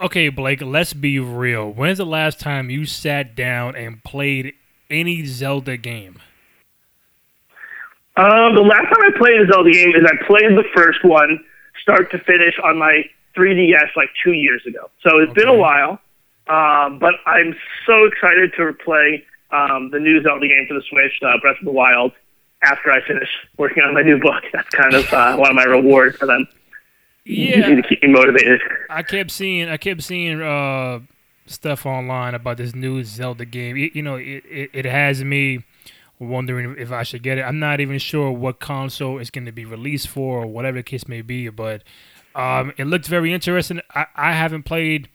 Okay, 0.00 0.28
Blake, 0.28 0.62
let's 0.62 0.92
be 0.92 1.18
real. 1.18 1.72
When's 1.72 1.98
the 1.98 2.06
last 2.06 2.38
time 2.38 2.70
you 2.70 2.86
sat 2.86 3.34
down 3.34 3.74
and 3.74 4.02
played 4.04 4.54
any 4.88 5.26
Zelda 5.26 5.76
game? 5.76 6.20
Um, 8.16 8.54
the 8.54 8.62
last 8.62 8.84
time 8.84 9.02
I 9.02 9.10
played 9.16 9.40
a 9.40 9.46
Zelda 9.50 9.72
game 9.72 9.90
is 9.90 10.04
I 10.04 10.24
played 10.24 10.56
the 10.56 10.64
first 10.74 11.04
one, 11.04 11.44
start 11.82 12.12
to 12.12 12.18
finish, 12.20 12.54
on 12.62 12.78
my 12.78 13.02
3DS 13.36 13.96
like 13.96 14.10
two 14.22 14.32
years 14.32 14.62
ago. 14.66 14.90
So 15.02 15.18
it's 15.18 15.30
okay. 15.30 15.40
been 15.40 15.48
a 15.48 15.54
while, 15.54 16.00
um, 16.48 17.00
but 17.00 17.14
I'm 17.26 17.56
so 17.84 18.04
excited 18.04 18.52
to 18.56 18.72
play 18.84 19.24
um, 19.50 19.90
the 19.90 19.98
new 19.98 20.22
Zelda 20.22 20.46
game 20.46 20.66
for 20.68 20.74
the 20.74 20.82
Switch, 20.88 21.12
uh, 21.22 21.38
Breath 21.40 21.58
of 21.58 21.64
the 21.64 21.72
Wild, 21.72 22.12
after 22.62 22.90
I 22.90 23.06
finish 23.06 23.28
working 23.56 23.82
on 23.82 23.94
my 23.94 24.02
new 24.02 24.18
book. 24.18 24.42
That's 24.52 24.68
kind 24.70 24.94
of 24.94 25.12
uh, 25.12 25.36
one 25.36 25.50
of 25.50 25.56
my 25.56 25.64
rewards 25.64 26.16
for 26.16 26.26
them 26.26 26.46
yeah, 27.24 27.74
to 27.74 27.82
keep 27.82 28.02
me 28.02 28.08
motivated. 28.08 28.60
I 28.90 29.02
kept 29.02 29.30
seeing 29.30 29.68
I 29.68 29.76
kept 29.76 30.02
seeing 30.02 30.40
uh, 30.40 31.00
stuff 31.46 31.86
online 31.86 32.34
about 32.34 32.56
this 32.56 32.74
new 32.74 33.04
Zelda 33.04 33.44
game. 33.44 33.76
It, 33.76 33.94
you 33.94 34.02
know, 34.02 34.16
it, 34.16 34.44
it, 34.48 34.70
it 34.72 34.84
has 34.84 35.22
me 35.22 35.64
wondering 36.18 36.74
if 36.78 36.90
I 36.90 37.02
should 37.02 37.22
get 37.22 37.38
it. 37.38 37.42
I'm 37.42 37.58
not 37.58 37.80
even 37.80 37.98
sure 37.98 38.32
what 38.32 38.60
console 38.60 39.18
it's 39.18 39.30
going 39.30 39.46
to 39.46 39.52
be 39.52 39.64
released 39.64 40.08
for 40.08 40.42
or 40.42 40.46
whatever 40.46 40.78
the 40.78 40.82
case 40.82 41.06
may 41.06 41.22
be, 41.22 41.48
but 41.48 41.82
um, 42.34 42.72
it 42.76 42.86
looks 42.86 43.08
very 43.08 43.32
interesting. 43.32 43.80
I, 43.94 44.06
I 44.14 44.32
haven't 44.32 44.64
played 44.64 45.08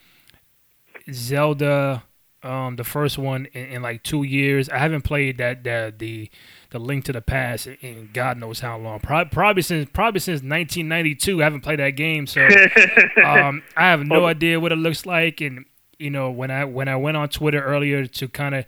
Zelda, 1.12 2.04
um, 2.44 2.76
the 2.76 2.84
first 2.84 3.18
one, 3.18 3.46
in, 3.54 3.66
in, 3.68 3.82
like 3.82 4.04
two 4.04 4.24
years. 4.24 4.70
I 4.70 4.78
haven't 4.78 5.04
played 5.04 5.38
that, 5.38 5.64
that 5.64 6.00
the 6.00 6.30
the 6.72 6.80
Link 6.80 7.06
to 7.06 7.14
the 7.14 7.22
Past 7.22 7.68
in 7.68 8.10
God 8.14 8.38
knows 8.38 8.60
how 8.60 8.78
long. 8.78 9.00
Probably, 9.00 9.30
probably 9.30 9.62
since 9.62 9.90
probably 9.94 10.20
since 10.20 10.42
1992. 10.42 11.42
I 11.42 11.44
haven't 11.44 11.62
played 11.62 11.80
that 11.80 11.92
game, 11.92 12.28
so 12.28 12.46
um, 13.26 13.64
I 13.78 13.84
have 13.84 14.06
no 14.06 14.26
idea 14.26 14.60
what 14.60 14.72
it 14.72 14.78
looks 14.78 15.06
like. 15.06 15.40
And 15.40 15.66
you 16.00 16.10
know, 16.10 16.32
when 16.32 16.52
I 16.52 16.66
when 16.66 16.88
I 16.88 16.96
went 16.96 17.16
on 17.16 17.30
Twitter 17.30 17.64
earlier 17.64 18.06
to 18.06 18.28
kind 18.28 18.56
of, 18.56 18.66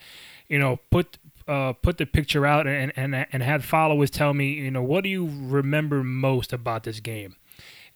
you 0.47 0.57
know, 0.57 0.79
put 0.89 1.17
uh, 1.47 1.73
put 1.73 1.97
the 1.97 2.05
picture 2.05 2.45
out 2.45 2.67
and, 2.67 2.93
and 2.95 3.13
and 3.15 3.43
had 3.43 3.63
followers 3.63 4.09
tell 4.09 4.33
me, 4.33 4.53
you 4.53 4.71
know, 4.71 4.83
what 4.83 5.03
do 5.03 5.09
you 5.09 5.29
remember 5.29 6.03
most 6.03 6.53
about 6.53 6.83
this 6.83 6.99
game? 6.99 7.35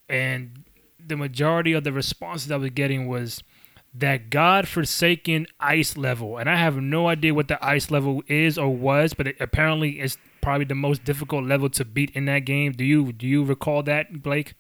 And 0.10 0.66
the 1.00 1.16
majority 1.16 1.74
of 1.74 1.84
the 1.84 1.94
responses 1.94 2.52
I 2.52 2.58
was 2.58 2.72
getting 2.72 3.08
was 3.08 3.44
that 3.94 4.30
god-forsaken 4.30 5.48
ice 5.60 5.98
level, 5.98 6.38
and 6.38 6.50
I 6.50 6.56
have 6.56 6.78
no 6.78 7.08
idea 7.08 7.34
what 7.34 7.48
the 7.48 7.64
ice 7.66 7.90
level 7.90 8.24
is 8.28 8.58
or 8.58 8.70
was, 8.70 9.14
but 9.14 9.28
it, 9.28 9.38
apparently 9.40 10.00
it's 10.00 10.18
probably 10.42 10.66
the 10.66 10.76
most 10.76 11.04
difficult 11.04 11.46
level 11.46 11.70
to 11.72 11.86
beat 11.86 12.12
in 12.12 12.26
that 12.26 12.40
game. 12.40 12.72
Do 12.72 12.84
you 12.84 13.12
do 13.12 13.28
you 13.28 13.44
recall 13.44 13.84
that, 13.84 14.22
Blake? 14.22 14.54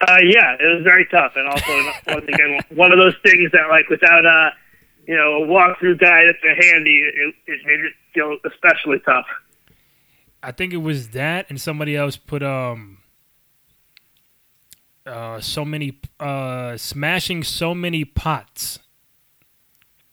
Uh, 0.00 0.18
yeah, 0.22 0.54
it 0.60 0.74
was 0.76 0.82
very 0.84 1.06
tough, 1.06 1.32
and 1.36 1.48
also 1.48 1.72
once 2.08 2.26
again 2.28 2.60
one 2.70 2.92
of 2.92 2.98
those 2.98 3.14
things 3.24 3.50
that 3.52 3.68
like 3.70 3.88
without 3.88 4.24
a 4.24 4.50
you 5.06 5.16
know 5.16 5.42
a 5.42 5.46
walkthrough 5.46 5.98
guide 5.98 6.26
that's 6.26 6.68
handy, 6.68 7.02
it, 7.02 7.34
it 7.46 7.60
made 7.66 7.80
it 7.80 7.92
feel 8.12 8.36
especially 8.44 8.98
tough. 9.04 9.26
I 10.42 10.52
think 10.52 10.74
it 10.74 10.78
was 10.78 11.10
that, 11.10 11.46
and 11.48 11.60
somebody 11.60 11.96
else 11.96 12.16
put 12.16 12.42
um 12.42 12.98
uh, 15.06 15.40
so 15.40 15.64
many 15.64 15.98
uh, 16.20 16.76
smashing 16.76 17.42
so 17.42 17.74
many 17.74 18.04
pots. 18.04 18.78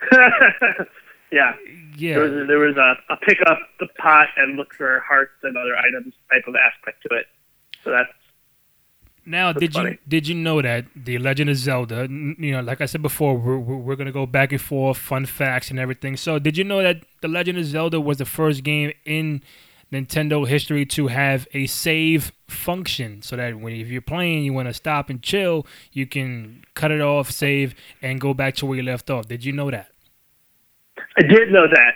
yeah. 0.12 1.54
Yeah. 1.98 2.16
There 2.16 2.24
was, 2.24 2.48
there 2.48 2.60
was 2.60 2.78
a, 2.78 3.14
a 3.14 3.18
pick 3.18 3.38
up 3.46 3.60
the 3.80 3.88
pot 3.98 4.28
and 4.38 4.58
look 4.58 4.74
for 4.74 5.00
hearts 5.02 5.34
and 5.44 5.58
other 5.58 5.76
items 5.78 6.14
type 6.32 6.44
of 6.48 6.56
aspect 6.56 7.04
to 7.04 7.16
it. 7.16 7.28
So 7.84 7.92
that's 7.92 8.10
now, 9.26 9.54
did 9.54 9.74
funny. 9.74 9.92
you 9.92 9.98
did 10.08 10.28
you 10.28 10.36
know 10.36 10.62
that 10.62 10.86
the 10.96 11.20
Legend 11.20 11.50
of 11.52 11.56
Zelda? 11.56 12.08
You 12.10 12.54
know, 12.54 12.62
like 12.62 12.82
I 12.82 12.86
said 12.86 13.04
before, 13.04 13.38
we're, 13.38 13.58
we're 13.58 13.96
gonna 13.96 14.12
go 14.12 14.26
back 14.26 14.52
and 14.52 14.60
forth, 14.60 14.98
fun 14.98 15.28
facts 15.28 15.70
and 15.70 15.80
everything. 15.80 16.18
So, 16.18 16.40
did 16.40 16.58
you 16.58 16.64
know 16.64 16.82
that 16.82 17.04
the 17.22 17.28
Legend 17.28 17.60
of 17.60 17.66
Zelda 17.66 18.02
was 18.02 18.18
the 18.18 18.26
first 18.26 18.64
game 18.64 18.94
in 19.06 19.44
Nintendo 19.92 20.48
history 20.48 20.86
to 20.86 21.08
have 21.08 21.48
a 21.54 21.68
save 21.68 22.32
function 22.48 23.22
so 23.22 23.36
that 23.36 23.60
when 23.60 23.74
if 23.74 23.88
you're 23.88 24.02
playing 24.02 24.44
you 24.44 24.54
want 24.54 24.68
to 24.68 24.74
stop 24.74 25.10
and 25.10 25.22
chill 25.22 25.66
you 25.92 26.06
can 26.06 26.64
cut 26.74 26.92
it 26.92 27.02
off 27.02 27.32
save 27.32 27.76
and 28.02 28.20
go 28.20 28.34
back 28.34 28.56
to 28.56 28.66
where 28.66 28.78
you 28.78 28.84
left 28.84 29.10
off. 29.10 29.28
Did 29.28 29.44
you 29.44 29.52
know 29.52 29.70
that? 29.72 29.92
I 31.18 31.24
did 31.24 31.52
know 31.52 31.68
that. 31.68 31.96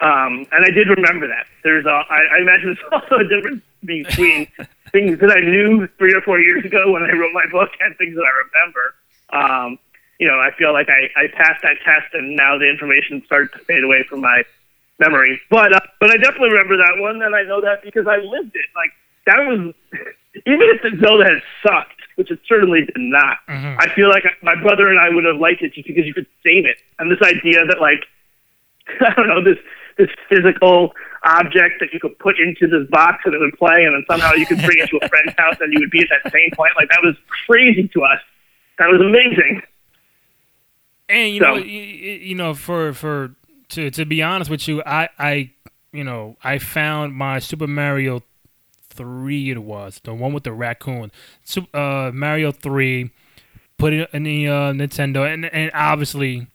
Um, 0.00 0.46
and 0.50 0.64
i 0.64 0.70
did 0.70 0.88
remember 0.88 1.28
that. 1.28 1.46
There's 1.62 1.86
a 1.86 2.04
I, 2.10 2.36
I 2.36 2.38
imagine 2.40 2.76
there's 2.76 2.92
also 3.02 3.16
a 3.16 3.28
difference 3.28 3.62
between 3.84 4.46
things 4.92 5.18
that 5.18 5.30
i 5.30 5.40
knew 5.40 5.88
three 5.98 6.14
or 6.14 6.20
four 6.20 6.38
years 6.40 6.64
ago 6.64 6.92
when 6.92 7.02
i 7.02 7.10
wrote 7.12 7.32
my 7.32 7.46
book 7.50 7.70
and 7.80 7.96
things 7.98 8.14
that 8.14 8.24
i 8.24 8.34
remember. 8.46 8.94
Um, 9.30 9.78
you 10.18 10.28
know 10.28 10.38
i 10.38 10.50
feel 10.56 10.72
like 10.72 10.88
I, 10.88 11.08
I 11.20 11.26
passed 11.28 11.62
that 11.62 11.78
test 11.84 12.14
and 12.14 12.36
now 12.36 12.58
the 12.58 12.68
information 12.68 13.22
started 13.26 13.52
to 13.52 13.58
fade 13.64 13.82
away 13.82 14.04
from 14.08 14.20
my 14.20 14.44
memory. 14.98 15.40
But 15.50 15.72
uh, 15.74 15.80
but 16.00 16.10
I 16.10 16.16
definitely 16.16 16.50
remember 16.50 16.76
that 16.78 16.94
one, 16.98 17.22
and 17.22 17.34
I 17.34 17.42
know 17.42 17.60
that 17.60 17.82
because 17.82 18.06
I 18.06 18.16
lived 18.18 18.54
it. 18.54 18.66
Like 18.74 18.90
that 19.26 19.38
was 19.46 19.74
even 20.46 20.66
if 20.74 20.82
the 20.82 20.98
Zelda 21.04 21.24
had 21.24 21.42
sucked, 21.62 22.00
which 22.16 22.30
it 22.30 22.40
certainly 22.46 22.80
did 22.84 22.96
not. 22.98 23.38
Mhm. 23.48 23.76
I 23.78 23.88
feel 23.94 24.08
like 24.08 24.24
my 24.42 24.54
brother 24.54 24.88
and 24.88 24.98
I 24.98 25.08
would 25.08 25.24
have 25.24 25.36
liked 25.36 25.62
it 25.62 25.72
just 25.74 25.86
because 25.86 26.06
you 26.06 26.14
could 26.14 26.26
save 26.42 26.66
it, 26.66 26.78
and 26.98 27.10
this 27.10 27.20
idea 27.22 27.64
that 27.66 27.80
like 27.80 28.04
I 29.00 29.12
don't 29.14 29.28
know 29.28 29.42
this 29.42 29.58
this 29.98 30.08
physical 30.28 30.92
object 31.24 31.74
that 31.78 31.92
you 31.92 32.00
could 32.00 32.18
put 32.18 32.38
into 32.40 32.66
this 32.66 32.88
box 32.90 33.22
and 33.24 33.34
it 33.34 33.38
would 33.38 33.56
play, 33.58 33.84
and 33.84 33.94
then 33.94 34.04
somehow 34.10 34.32
you 34.32 34.46
could 34.46 34.58
bring 34.62 34.78
it 34.78 34.88
to 34.88 34.98
a 35.02 35.08
friend's 35.12 35.34
house 35.38 35.56
and 35.60 35.72
you 35.72 35.80
would 35.80 35.90
be 35.90 36.00
at 36.00 36.08
that 36.10 36.32
same 36.32 36.50
point. 36.56 36.72
Like 36.76 36.88
that 36.88 37.00
was 37.02 37.14
crazy 37.46 37.86
to 37.88 38.02
us. 38.02 38.18
That 38.78 38.88
was 38.88 39.00
amazing. 39.00 39.62
And 41.08 41.34
you 41.34 41.40
So- 41.40 41.46
know, 41.46 41.56
you, 41.56 41.80
you 41.82 42.34
know, 42.34 42.54
for 42.54 42.92
for 42.94 43.34
to 43.72 43.90
to 43.90 44.04
be 44.04 44.22
honest 44.22 44.50
with 44.50 44.68
you, 44.68 44.82
I 44.84 45.08
I 45.18 45.50
you 45.92 46.04
know 46.04 46.36
I 46.42 46.58
found 46.58 47.14
my 47.14 47.38
Super 47.38 47.66
Mario 47.66 48.22
three. 48.88 49.50
It 49.50 49.62
was 49.62 50.00
the 50.04 50.14
one 50.14 50.32
with 50.32 50.44
the 50.44 50.52
raccoon. 50.52 51.10
Sup- 51.44 51.74
uh, 51.74 52.10
Mario 52.12 52.52
three. 52.52 53.10
Put 53.78 53.92
it 53.92 54.10
in 54.12 54.22
the 54.22 54.46
uh, 54.46 54.72
Nintendo, 54.72 55.32
and 55.32 55.46
and 55.46 55.70
obviously, 55.74 56.46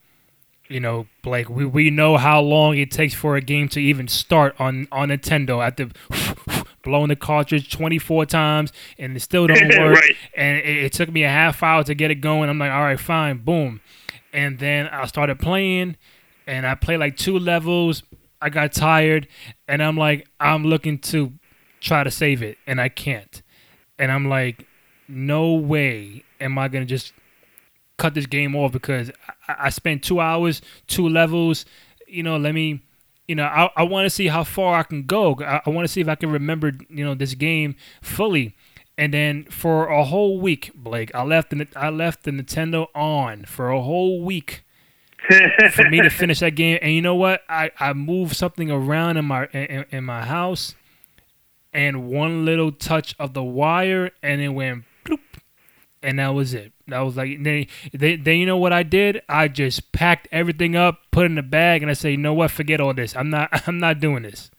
you 0.70 0.80
know, 0.80 1.08
like 1.26 1.50
we, 1.50 1.66
we 1.66 1.90
know 1.90 2.16
how 2.18 2.40
long 2.40 2.78
it 2.78 2.92
takes 2.92 3.14
for 3.14 3.36
a 3.36 3.42
game 3.42 3.68
to 3.70 3.82
even 3.82 4.08
start 4.08 4.56
on 4.60 4.88
on 4.92 5.10
Nintendo. 5.10 5.76
The 5.76 6.66
blowing 6.84 7.10
the 7.10 7.16
cartridge 7.18 7.70
twenty 7.70 8.00
four 8.00 8.26
times, 8.26 8.72
and 8.98 9.16
it 9.16 9.20
still 9.20 9.48
don't 9.48 9.68
work. 9.80 10.00
Right. 10.00 10.16
And 10.36 10.60
it, 10.60 10.86
it 10.86 10.94
took 10.94 11.12
me 11.12 11.24
a 11.24 11.30
half 11.30 11.62
hour 11.64 11.84
to 11.84 11.94
get 11.96 12.12
it 12.12 12.22
going. 12.22 12.50
I'm 12.50 12.60
like, 12.60 12.72
all 12.72 12.84
right, 12.84 13.00
fine, 13.00 13.40
boom. 13.40 13.82
And 14.32 14.60
then 14.60 14.88
I 14.88 15.06
started 15.08 15.40
playing, 15.40 15.98
and 16.48 16.66
I 16.66 16.76
played 16.76 17.00
like 17.00 17.18
two 17.18 17.38
levels. 17.38 18.02
I 18.42 18.50
got 18.50 18.72
tired, 18.72 19.28
and 19.68 19.84
I'm 19.84 19.98
like, 19.98 20.28
I'm 20.40 20.64
looking 20.64 21.00
to 21.00 21.34
try 21.82 22.04
to 22.04 22.12
save 22.12 22.42
it, 22.42 22.58
and 22.66 22.80
I 22.80 22.90
can't. 22.90 23.42
And 24.00 24.12
I'm 24.12 24.30
like, 24.30 24.66
no 25.08 25.54
way 25.54 26.24
am 26.40 26.58
I 26.58 26.68
gonna 26.68 26.86
just 26.86 27.14
cut 27.98 28.14
this 28.14 28.26
game 28.26 28.56
off 28.56 28.72
because 28.72 29.12
I, 29.48 29.56
I 29.66 29.70
spent 29.70 30.04
two 30.04 30.20
hours, 30.20 30.62
two 30.88 31.08
levels. 31.08 31.66
You 32.08 32.24
know, 32.24 32.38
let 32.38 32.54
me. 32.54 32.82
You 33.28 33.36
know, 33.36 33.44
I, 33.44 33.70
I 33.76 33.84
want 33.84 34.06
to 34.06 34.10
see 34.10 34.28
how 34.28 34.46
far 34.46 34.80
I 34.80 34.84
can 34.84 35.04
go. 35.04 35.36
I, 35.42 35.62
I 35.66 35.70
want 35.70 35.86
to 35.86 35.92
see 35.92 36.00
if 36.00 36.08
I 36.08 36.16
can 36.16 36.32
remember, 36.32 36.72
you 36.88 37.04
know, 37.04 37.14
this 37.14 37.34
game 37.34 37.76
fully. 38.02 38.56
And 38.98 39.14
then 39.14 39.44
for 39.50 39.88
a 39.88 40.06
whole 40.06 40.40
week, 40.40 40.72
Blake, 40.74 41.14
I 41.14 41.24
left 41.24 41.50
the 41.50 41.68
I 41.76 41.90
left 41.90 42.24
the 42.24 42.32
Nintendo 42.32 42.88
on 42.96 43.44
for 43.44 43.70
a 43.70 43.82
whole 43.82 44.24
week 44.24 44.64
for 45.72 45.90
me 45.90 46.02
to 46.02 46.10
finish 46.10 46.40
that 46.40 46.52
game. 46.56 46.80
And 46.82 46.94
you 46.94 47.02
know 47.02 47.16
what? 47.16 47.42
I, 47.50 47.72
I 47.80 47.94
moved 47.94 48.36
something 48.36 48.72
around 48.72 49.18
in 49.18 49.26
my 49.26 49.46
in, 49.48 49.86
in 49.92 50.04
my 50.04 50.26
house, 50.26 50.76
and 51.74 52.08
one 52.10 52.46
little 52.46 52.72
touch 52.72 53.16
of 53.20 53.34
the 53.34 53.44
wire, 53.44 54.12
and 54.24 54.42
it 54.42 54.50
went 54.50 54.86
bloop, 55.06 55.20
and 56.02 56.20
that 56.20 56.30
was 56.30 56.54
it. 56.54 56.72
That 56.88 57.00
was 57.02 57.18
like 57.18 57.44
then, 57.44 57.66
then, 57.92 58.24
then 58.24 58.38
you 58.38 58.46
know 58.46 58.58
what 58.58 58.72
I 58.72 58.84
did? 58.84 59.22
I 59.28 59.50
just 59.50 59.92
packed 59.92 60.28
everything 60.32 60.76
up, 60.78 61.00
put 61.12 61.24
it 61.26 61.32
in 61.32 61.38
a 61.38 61.44
bag, 61.44 61.82
and 61.82 61.92
I 61.92 61.94
say, 61.94 62.12
you 62.12 62.18
know 62.18 62.34
what? 62.34 62.52
Forget 62.52 62.80
all 62.80 62.94
this. 62.94 63.16
I'm 63.16 63.30
not 63.30 63.50
I'm 63.68 63.80
not 63.80 64.00
doing 64.00 64.24
this. 64.24 64.50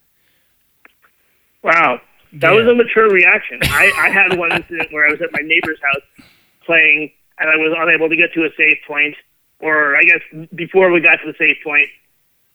Wow. 1.63 2.01
That 2.33 2.51
Yeah. 2.51 2.57
was 2.57 2.67
a 2.67 2.75
mature 2.75 3.09
reaction. 3.09 3.59
I, 3.63 3.91
I 3.97 4.09
had 4.09 4.37
one 4.37 4.51
incident 4.51 4.91
where 4.93 5.07
I 5.07 5.11
was 5.11 5.21
at 5.21 5.31
my 5.31 5.41
neighbor's 5.41 5.79
house 5.81 6.27
playing, 6.65 7.11
and 7.39 7.49
I 7.49 7.55
was 7.55 7.73
unable 7.77 8.07
to 8.09 8.15
get 8.15 8.33
to 8.33 8.41
a 8.45 8.49
safe 8.55 8.77
point. 8.87 9.15
Or 9.59 9.97
I 9.97 10.03
guess 10.03 10.47
before 10.55 10.91
we 10.91 11.01
got 11.01 11.17
to 11.23 11.31
the 11.31 11.37
save 11.37 11.57
point, 11.63 11.89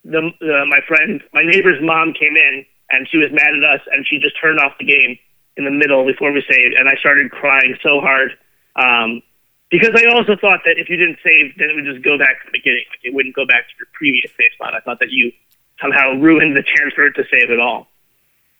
the, 0.04 0.30
the 0.40 0.64
my 0.68 0.80
friend, 0.86 1.22
my 1.32 1.42
neighbor's 1.44 1.80
mom 1.82 2.12
came 2.12 2.36
in, 2.36 2.64
and 2.90 3.08
she 3.08 3.18
was 3.18 3.30
mad 3.32 3.54
at 3.56 3.64
us, 3.64 3.80
and 3.92 4.06
she 4.06 4.18
just 4.18 4.40
turned 4.40 4.58
off 4.58 4.72
the 4.78 4.86
game 4.86 5.18
in 5.56 5.64
the 5.64 5.70
middle 5.70 6.04
before 6.04 6.32
we 6.32 6.42
saved, 6.50 6.74
and 6.74 6.88
I 6.88 6.94
started 6.96 7.30
crying 7.30 7.76
so 7.82 8.00
hard. 8.00 8.32
Um, 8.76 9.22
because 9.70 9.90
I 9.96 10.06
also 10.06 10.36
thought 10.36 10.60
that 10.64 10.78
if 10.78 10.88
you 10.88 10.96
didn't 10.96 11.18
save, 11.24 11.56
then 11.58 11.70
it 11.70 11.74
would 11.74 11.84
just 11.84 12.04
go 12.04 12.18
back 12.18 12.40
to 12.40 12.46
the 12.46 12.58
beginning. 12.58 12.84
Like 12.90 13.00
it 13.02 13.14
wouldn't 13.14 13.34
go 13.34 13.46
back 13.46 13.66
to 13.66 13.74
your 13.78 13.88
previous 13.92 14.30
save 14.36 14.52
spot. 14.54 14.74
I 14.74 14.80
thought 14.80 15.00
that 15.00 15.10
you 15.10 15.32
somehow 15.80 16.14
ruined 16.14 16.56
the 16.56 16.62
chance 16.62 16.94
for 16.94 17.06
it 17.06 17.14
to 17.14 17.24
save 17.30 17.50
at 17.50 17.58
all. 17.58 17.88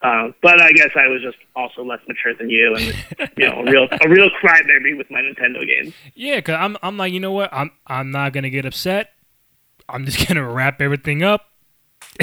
Uh, 0.04 0.28
but 0.42 0.60
I 0.60 0.70
guess 0.72 0.90
I 0.96 1.06
was 1.06 1.22
just 1.22 1.38
also 1.56 1.82
less 1.82 2.00
mature 2.06 2.34
than 2.34 2.50
you, 2.50 2.74
and 2.74 3.30
you 3.38 3.48
know, 3.48 3.60
a 3.60 3.64
real 3.64 3.88
a 3.90 4.08
real 4.08 4.28
crybaby 4.42 4.98
with 4.98 5.10
my 5.10 5.20
Nintendo 5.20 5.66
games. 5.66 5.94
Yeah, 6.14 6.42
cause 6.42 6.56
I'm 6.60 6.76
I'm 6.82 6.98
like, 6.98 7.14
you 7.14 7.20
know 7.20 7.32
what? 7.32 7.48
I'm 7.50 7.70
I'm 7.86 8.10
not 8.10 8.34
gonna 8.34 8.50
get 8.50 8.66
upset. 8.66 9.12
I'm 9.88 10.04
just 10.04 10.28
gonna 10.28 10.46
wrap 10.46 10.82
everything 10.82 11.22
up. 11.22 11.46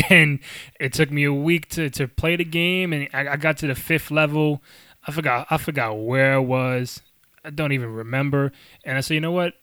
And 0.09 0.39
it 0.79 0.93
took 0.93 1.11
me 1.11 1.23
a 1.23 1.33
week 1.33 1.69
to, 1.69 1.89
to 1.89 2.07
play 2.07 2.35
the 2.35 2.45
game, 2.45 2.93
and 2.93 3.09
I, 3.13 3.29
I 3.29 3.35
got 3.35 3.57
to 3.57 3.67
the 3.67 3.75
fifth 3.75 4.11
level. 4.11 4.61
I 5.07 5.11
forgot 5.11 5.47
I 5.49 5.57
forgot 5.57 5.93
where 5.95 6.35
I 6.35 6.37
was. 6.37 7.01
I 7.43 7.49
don't 7.49 7.71
even 7.71 7.91
remember. 7.91 8.51
And 8.85 8.95
I 8.95 9.01
said, 9.01 9.15
you 9.15 9.21
know 9.21 9.31
what? 9.31 9.55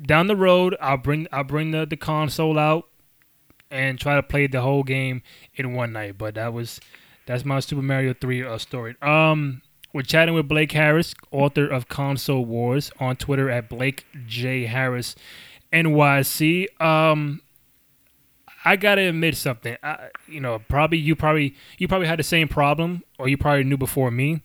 Down 0.00 0.26
the 0.26 0.36
road, 0.36 0.76
I'll 0.78 0.98
bring 0.98 1.26
I'll 1.32 1.42
bring 1.42 1.70
the, 1.70 1.86
the 1.86 1.96
console 1.96 2.58
out 2.58 2.88
and 3.72 3.98
try 3.98 4.14
to 4.14 4.22
play 4.22 4.46
the 4.46 4.60
whole 4.60 4.84
game 4.84 5.22
in 5.54 5.74
one 5.74 5.92
night. 5.92 6.18
But 6.18 6.34
that 6.34 6.52
was 6.52 6.80
that's 7.26 7.44
my 7.44 7.58
Super 7.60 7.82
Mario 7.82 8.14
Three 8.14 8.44
uh, 8.44 8.58
story. 8.58 8.94
Um, 9.02 9.62
we're 9.92 10.02
chatting 10.02 10.34
with 10.34 10.48
Blake 10.48 10.72
Harris, 10.72 11.14
author 11.30 11.66
of 11.66 11.88
Console 11.88 12.44
Wars, 12.44 12.92
on 13.00 13.16
Twitter 13.16 13.50
at 13.50 13.68
Blake 13.68 14.06
J 14.26 14.66
Harris 14.66 15.16
NYC. 15.72 16.80
Um, 16.80 17.42
I 18.64 18.76
gotta 18.76 19.02
admit 19.02 19.36
something. 19.36 19.76
I, 19.82 20.08
you 20.28 20.40
know, 20.40 20.60
probably 20.60 20.98
you 20.98 21.16
probably 21.16 21.54
you 21.78 21.88
probably 21.88 22.06
had 22.06 22.18
the 22.18 22.24
same 22.24 22.48
problem, 22.48 23.02
or 23.18 23.28
you 23.28 23.36
probably 23.36 23.64
knew 23.64 23.76
before 23.76 24.10
me. 24.10 24.42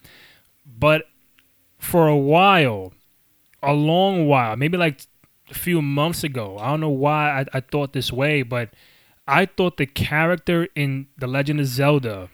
But 0.66 1.06
for 1.78 2.08
a 2.08 2.18
while, 2.18 2.94
a 3.62 3.74
long 3.74 4.28
while, 4.28 4.56
maybe 4.56 4.78
like 4.78 5.02
a 5.50 5.54
few 5.54 5.82
months 5.82 6.24
ago, 6.24 6.58
I 6.60 6.70
don't 6.70 6.82
know 6.82 6.90
why 6.90 7.42
I, 7.42 7.58
I 7.58 7.60
thought 7.62 7.94
this 7.94 8.12
way, 8.12 8.42
but 8.42 8.70
I 9.28 9.46
thought 9.46 9.78
the 9.78 9.86
character 9.86 10.68
in 10.76 11.08
The 11.18 11.28
Legend 11.28 11.60
of 11.60 11.66
Zelda. 11.68 12.30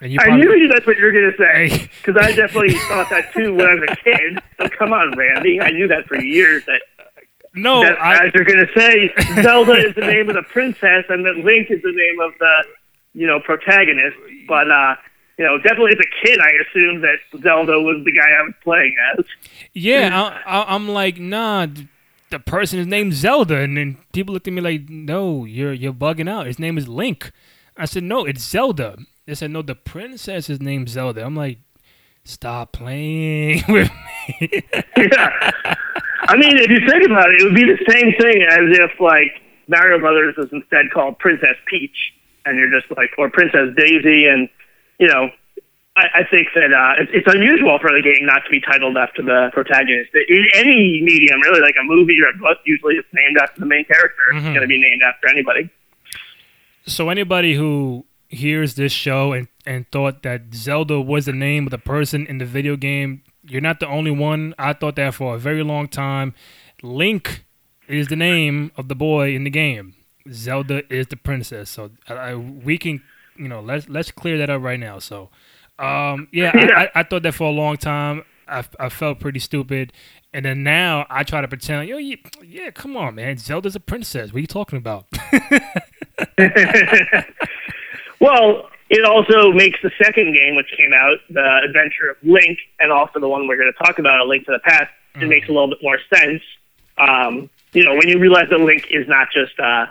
And 0.00 0.10
you 0.10 0.18
I 0.20 0.24
probably- 0.24 0.46
knew 0.46 0.68
that's 0.68 0.86
what 0.86 0.96
you 0.96 1.04
were 1.04 1.12
gonna 1.12 1.36
say 1.36 1.88
because 2.04 2.16
I 2.16 2.32
definitely 2.32 2.74
thought 2.88 3.10
that 3.10 3.32
too 3.34 3.54
when 3.54 3.66
I 3.66 3.74
was 3.74 3.88
a 3.90 3.96
kid. 3.96 4.38
So 4.58 4.68
come 4.68 4.92
on, 4.92 5.16
Randy, 5.18 5.60
I 5.60 5.70
knew 5.70 5.88
that 5.88 6.06
for 6.06 6.16
years. 6.20 6.64
That, 6.66 6.80
no, 7.54 7.82
that 7.82 8.00
I, 8.00 8.26
as 8.26 8.32
you're 8.34 8.44
gonna 8.44 8.66
say, 8.76 9.10
Zelda 9.42 9.72
is 9.74 9.94
the 9.96 10.00
name 10.02 10.28
of 10.28 10.36
the 10.36 10.42
princess, 10.44 11.04
and 11.08 11.24
that 11.26 11.36
Link 11.44 11.68
is 11.70 11.82
the 11.82 11.90
name 11.92 12.20
of 12.20 12.32
the 12.38 12.64
you 13.12 13.26
know 13.26 13.40
protagonist. 13.40 14.16
But 14.48 14.70
uh, 14.70 14.94
you 15.36 15.44
know, 15.44 15.58
definitely 15.58 15.92
as 15.92 15.98
a 16.00 16.26
kid, 16.26 16.38
I 16.40 16.50
assumed 16.68 17.02
that 17.04 17.18
Zelda 17.42 17.80
was 17.80 18.02
the 18.04 18.12
guy 18.12 18.30
I 18.30 18.42
was 18.44 18.54
playing 18.62 18.94
as. 19.18 19.24
Yeah, 19.74 20.10
I, 20.46 20.58
I, 20.60 20.74
I'm 20.74 20.88
like, 20.88 21.18
nah, 21.18 21.66
the 22.32 22.40
person 22.40 22.80
is 22.80 22.86
named 22.86 23.14
Zelda, 23.14 23.58
and 23.58 23.76
then 23.76 23.98
people 24.12 24.34
looked 24.34 24.48
at 24.48 24.54
me 24.54 24.60
like, 24.60 24.88
no, 24.88 25.44
you're 25.44 25.72
you're 25.72 25.92
bugging 25.92 26.28
out. 26.28 26.46
His 26.46 26.58
name 26.58 26.76
is 26.76 26.88
Link. 26.88 27.30
I 27.76 27.84
said, 27.84 28.02
no, 28.02 28.24
it's 28.24 28.42
Zelda. 28.42 28.98
They 29.26 29.34
said, 29.34 29.50
no, 29.50 29.62
the 29.62 29.76
princess 29.76 30.50
is 30.50 30.60
named 30.60 30.88
Zelda. 30.88 31.24
I'm 31.24 31.36
like, 31.36 31.58
stop 32.24 32.72
playing 32.72 33.62
with 33.68 33.90
me. 34.40 34.62
yeah. 34.96 35.50
I 36.28 36.36
mean, 36.36 36.56
if 36.56 36.70
you 36.70 36.80
think 36.88 37.04
about 37.04 37.30
it, 37.30 37.40
it 37.40 37.44
would 37.44 37.54
be 37.54 37.64
the 37.64 37.78
same 37.90 38.12
thing 38.18 38.46
as 38.48 38.78
if 38.78 39.00
like 39.00 39.42
Mario 39.68 39.98
Brothers 39.98 40.34
was 40.36 40.48
instead 40.52 40.90
called 40.92 41.18
Princess 41.18 41.56
Peach, 41.66 42.14
and 42.46 42.56
you're 42.58 42.70
just 42.70 42.90
like, 42.96 43.10
or 43.18 43.28
Princess 43.30 43.74
Daisy, 43.76 44.26
and 44.26 44.48
you 44.98 45.08
know, 45.08 45.30
I, 45.94 46.04
I 46.20 46.24
think 46.30 46.48
that 46.54 46.72
uh, 46.72 47.02
it's, 47.02 47.10
it's 47.12 47.34
unusual 47.34 47.78
for 47.78 47.90
the 47.90 48.00
game 48.02 48.24
not 48.26 48.44
to 48.44 48.50
be 48.50 48.60
titled 48.60 48.96
after 48.96 49.22
the 49.22 49.50
protagonist. 49.52 50.10
In 50.28 50.46
any 50.54 51.02
medium, 51.02 51.40
really, 51.42 51.60
like 51.60 51.74
a 51.78 51.84
movie 51.84 52.16
or 52.24 52.30
a 52.30 52.38
book, 52.38 52.58
usually 52.64 52.94
it's 52.96 53.08
named 53.12 53.36
after 53.42 53.60
the 53.60 53.66
main 53.66 53.84
character. 53.84 54.22
It's 54.32 54.40
Mhm. 54.46 54.54
going 54.54 54.62
to 54.62 54.66
be 54.66 54.78
named 54.80 55.02
after 55.02 55.28
anybody. 55.28 55.68
so 56.86 57.10
anybody 57.10 57.54
who 57.54 58.04
hears 58.28 58.74
this 58.74 58.90
show 58.92 59.32
and, 59.32 59.46
and 59.66 59.88
thought 59.92 60.22
that 60.22 60.54
Zelda 60.54 61.00
was 61.00 61.26
the 61.26 61.32
name 61.32 61.66
of 61.66 61.70
the 61.70 61.78
person 61.78 62.26
in 62.26 62.38
the 62.38 62.44
video 62.46 62.74
game, 62.76 63.22
you're 63.44 63.60
not 63.60 63.78
the 63.78 63.86
only 63.86 64.10
one. 64.10 64.54
I 64.58 64.72
thought 64.72 64.96
that 64.96 65.14
for 65.14 65.34
a 65.34 65.38
very 65.38 65.62
long 65.62 65.86
time. 65.88 66.34
Link 66.82 67.44
is 67.86 68.08
the 68.08 68.16
name 68.16 68.72
of 68.76 68.88
the 68.88 68.94
boy 68.94 69.34
in 69.34 69.44
the 69.44 69.50
game. 69.50 69.94
Zelda 70.30 70.82
is 70.92 71.08
the 71.08 71.16
princess. 71.16 71.68
So 71.70 71.90
I, 72.08 72.14
I, 72.14 72.34
we 72.34 72.78
can, 72.78 73.02
you 73.36 73.48
know, 73.48 73.60
let's 73.60 73.88
let's 73.88 74.10
clear 74.10 74.38
that 74.38 74.48
up 74.50 74.62
right 74.62 74.80
now. 74.80 74.98
So, 74.98 75.28
um, 75.82 76.28
yeah, 76.32 76.52
I, 76.54 76.82
I, 76.84 76.90
I 76.96 77.02
thought 77.02 77.22
that 77.22 77.34
for 77.34 77.48
a 77.48 77.50
long 77.52 77.76
time. 77.76 78.24
I, 78.48 78.64
I 78.78 78.88
felt 78.88 79.20
pretty 79.20 79.38
stupid, 79.38 79.92
and 80.34 80.44
then 80.44 80.62
now 80.62 81.06
I 81.08 81.22
try 81.22 81.40
to 81.40 81.48
pretend, 81.48 81.88
yo, 81.88 81.96
yeah, 81.96 82.16
yeah, 82.44 82.70
come 82.70 82.96
on, 82.96 83.14
man, 83.14 83.38
Zelda's 83.38 83.76
a 83.76 83.80
princess. 83.80 84.32
What 84.32 84.38
are 84.38 84.40
you 84.40 84.46
talking 84.46 84.78
about? 84.78 85.06
Well, 88.22 88.70
it 88.88 89.04
also 89.04 89.50
makes 89.50 89.80
the 89.82 89.90
second 90.00 90.32
game, 90.32 90.54
which 90.54 90.72
came 90.78 90.92
out, 90.94 91.18
the 91.28 91.60
Adventure 91.64 92.10
of 92.10 92.16
Link, 92.22 92.56
and 92.78 92.92
also 92.92 93.18
the 93.18 93.28
one 93.28 93.48
we're 93.48 93.56
going 93.56 93.72
to 93.76 93.84
talk 93.84 93.98
about, 93.98 94.20
A 94.20 94.24
Link 94.24 94.46
to 94.46 94.52
the 94.52 94.60
Past, 94.60 94.92
it 95.16 95.26
makes 95.26 95.48
a 95.48 95.52
little 95.52 95.66
bit 95.66 95.78
more 95.82 95.98
sense. 96.14 96.40
Um, 96.98 97.50
you 97.72 97.82
know, 97.82 97.96
when 97.96 98.08
you 98.08 98.20
realize 98.20 98.48
that 98.50 98.60
Link 98.60 98.86
is 98.92 99.08
not 99.08 99.26
just, 99.32 99.58
uh, 99.58 99.86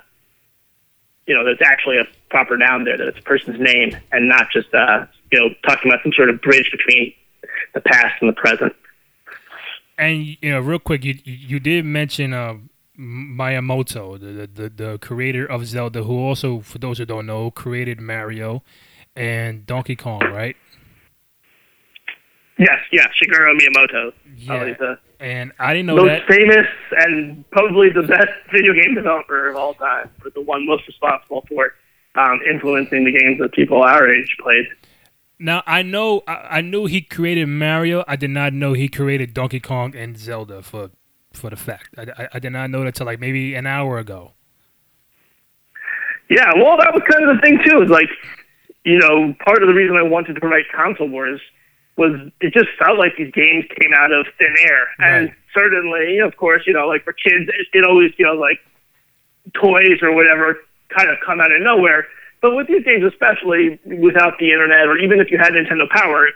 you 1.28 1.36
know, 1.36 1.44
there's 1.44 1.60
actually 1.62 1.98
a 1.98 2.06
proper 2.30 2.56
noun 2.56 2.86
there, 2.86 2.98
that 2.98 3.08
it's 3.10 3.20
a 3.20 3.24
person's 3.24 3.60
name, 3.60 3.98
and 4.14 4.30
not 4.30 4.50
just 4.50 4.74
uh, 4.74 5.06
you 5.32 5.40
know 5.40 5.50
talking 5.68 5.92
about 5.92 6.04
some 6.04 6.14
sort 6.14 6.30
of 6.30 6.42
bridge 6.42 6.70
between 6.72 7.14
the 7.74 7.82
past 7.82 8.16
and 8.22 8.30
the 8.30 8.34
present. 8.34 8.74
And 9.98 10.38
you 10.42 10.52
know, 10.52 10.60
real 10.60 10.80
quick, 10.80 11.04
you 11.04 11.18
you 11.24 11.60
did 11.60 11.86
mention 11.86 12.34
uh, 12.34 12.56
Miyamoto, 12.98 14.20
the, 14.20 14.48
the 14.48 14.70
the 14.70 14.98
creator 15.00 15.46
of 15.46 15.66
Zelda, 15.66 16.04
who 16.04 16.20
also, 16.20 16.60
for 16.60 16.78
those 16.78 16.98
who 16.98 17.06
don't 17.06 17.26
know, 17.26 17.52
created 17.52 18.00
Mario 18.00 18.64
and 19.16 19.66
Donkey 19.66 19.96
Kong, 19.96 20.22
right? 20.22 20.56
Yes, 22.58 22.80
yeah, 22.92 23.08
Shigeru 23.08 23.58
Miyamoto. 23.60 24.14
Yeah. 24.38 24.74
the 24.74 25.00
and 25.20 25.52
I 25.60 25.74
didn't 25.74 25.88
know 25.88 25.98
most 25.98 26.08
that. 26.08 26.28
famous 26.28 26.68
and 26.98 27.50
probably 27.52 27.90
the 27.90 28.02
best 28.02 28.32
video 28.52 28.74
game 28.74 28.96
developer 28.96 29.50
of 29.50 29.56
all 29.56 29.76
time, 29.76 30.10
but 30.24 30.34
the 30.34 30.42
one 30.42 30.66
most 30.66 30.88
responsible 30.88 31.46
for 31.48 31.74
um, 32.16 32.40
influencing 32.50 33.06
the 33.06 33.12
games 33.12 33.40
that 33.40 33.54
people 33.54 33.84
our 33.84 34.12
age 34.12 34.36
played. 34.42 34.66
Now 35.42 35.64
I 35.66 35.82
know 35.82 36.22
I, 36.28 36.34
I 36.34 36.62
knew 36.62 36.86
he 36.86 37.02
created 37.02 37.48
Mario. 37.48 38.04
I 38.08 38.16
did 38.16 38.30
not 38.30 38.54
know 38.54 38.74
he 38.74 38.88
created 38.88 39.34
Donkey 39.34 39.60
Kong 39.60 39.96
and 39.96 40.18
Zelda 40.18 40.62
for 40.62 40.92
for 41.34 41.50
the 41.50 41.56
fact. 41.56 41.90
I, 41.98 42.04
I, 42.18 42.28
I 42.36 42.40
did 42.40 42.52
not 42.52 42.70
know 42.70 42.84
that 42.84 42.96
till 42.96 43.08
like 43.08 43.20
maybe 43.20 43.56
an 43.56 43.66
hour 43.66 43.98
ago. 43.98 44.34
Yeah, 46.30 46.52
well, 46.56 46.78
that 46.78 46.94
was 46.94 47.02
kind 47.10 47.28
of 47.28 47.36
the 47.36 47.42
thing 47.42 47.60
too. 47.66 47.82
Is 47.82 47.90
like, 47.90 48.10
you 48.86 49.00
know, 49.00 49.34
part 49.44 49.64
of 49.64 49.68
the 49.68 49.74
reason 49.74 49.98
I 49.98 50.04
wanted 50.04 50.36
to 50.40 50.48
write 50.48 50.66
Console 50.74 51.10
Wars 51.10 51.42
was 51.98 52.12
it 52.40 52.54
just 52.54 52.70
felt 52.80 52.98
like 52.98 53.18
these 53.18 53.32
games 53.34 53.66
came 53.80 53.92
out 53.98 54.12
of 54.14 54.26
thin 54.38 54.56
air, 54.60 54.88
and 55.00 55.34
certainly, 55.54 56.20
of 56.20 56.38
course, 56.38 56.64
you 56.66 56.74
know, 56.74 56.88
like 56.88 57.04
for 57.04 57.14
kids, 57.14 57.50
it, 57.50 57.68
it 57.74 57.84
always 57.84 58.14
feels 58.16 58.40
like 58.40 58.60
toys 59.60 60.00
or 60.02 60.14
whatever 60.14 60.58
kind 60.96 61.10
of 61.10 61.18
come 61.26 61.42
out 61.42 61.52
of 61.52 61.62
nowhere. 61.62 62.06
But 62.42 62.56
with 62.56 62.68
these 62.68 62.84
games, 62.84 63.04
especially 63.04 63.80
without 63.86 64.40
the 64.40 64.52
internet, 64.52 64.88
or 64.88 64.98
even 64.98 65.20
if 65.20 65.30
you 65.30 65.38
had 65.38 65.54
Nintendo 65.54 65.88
Power, 65.90 66.28
it, 66.28 66.34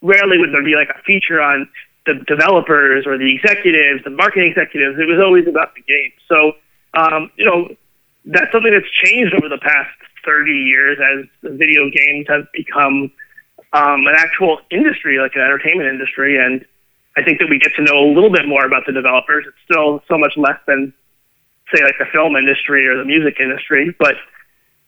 rarely 0.00 0.38
would 0.38 0.52
there 0.52 0.64
be 0.64 0.74
like 0.74 0.88
a 0.88 1.02
feature 1.02 1.40
on 1.40 1.68
the 2.06 2.14
developers 2.26 3.06
or 3.06 3.16
the 3.16 3.34
executives, 3.34 4.04
the 4.04 4.10
marketing 4.10 4.50
executives. 4.50 4.98
It 4.98 5.08
was 5.08 5.20
always 5.24 5.46
about 5.48 5.74
the 5.74 5.82
game. 5.82 6.12
So, 6.28 6.52
um, 6.94 7.30
you 7.36 7.44
know, 7.44 7.74
that's 8.26 8.52
something 8.52 8.72
that's 8.72 8.90
changed 9.04 9.34
over 9.34 9.48
the 9.48 9.58
past 9.58 9.90
30 10.24 10.52
years 10.52 10.98
as 11.00 11.26
video 11.42 11.90
games 11.90 12.26
have 12.28 12.50
become 12.52 13.12
um, 13.72 14.06
an 14.06 14.14
actual 14.16 14.60
industry, 14.70 15.18
like 15.18 15.32
an 15.34 15.42
entertainment 15.42 15.88
industry. 15.88 16.38
And 16.38 16.64
I 17.16 17.22
think 17.22 17.38
that 17.40 17.48
we 17.48 17.58
get 17.58 17.72
to 17.76 17.82
know 17.82 18.04
a 18.04 18.08
little 18.12 18.30
bit 18.30 18.46
more 18.46 18.64
about 18.64 18.84
the 18.86 18.92
developers. 18.92 19.44
It's 19.48 19.56
still 19.64 20.02
so 20.08 20.18
much 20.18 20.34
less 20.36 20.58
than, 20.66 20.92
say, 21.74 21.82
like 21.82 21.96
the 21.98 22.06
film 22.12 22.36
industry 22.36 22.86
or 22.86 22.96
the 22.96 23.04
music 23.04 23.40
industry, 23.40 23.94
but 23.98 24.14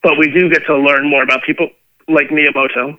but 0.06 0.16
we 0.16 0.30
do 0.30 0.48
get 0.48 0.64
to 0.66 0.76
learn 0.78 1.10
more 1.10 1.24
about 1.24 1.42
people 1.42 1.68
like 2.06 2.28
Miyamoto. 2.28 2.96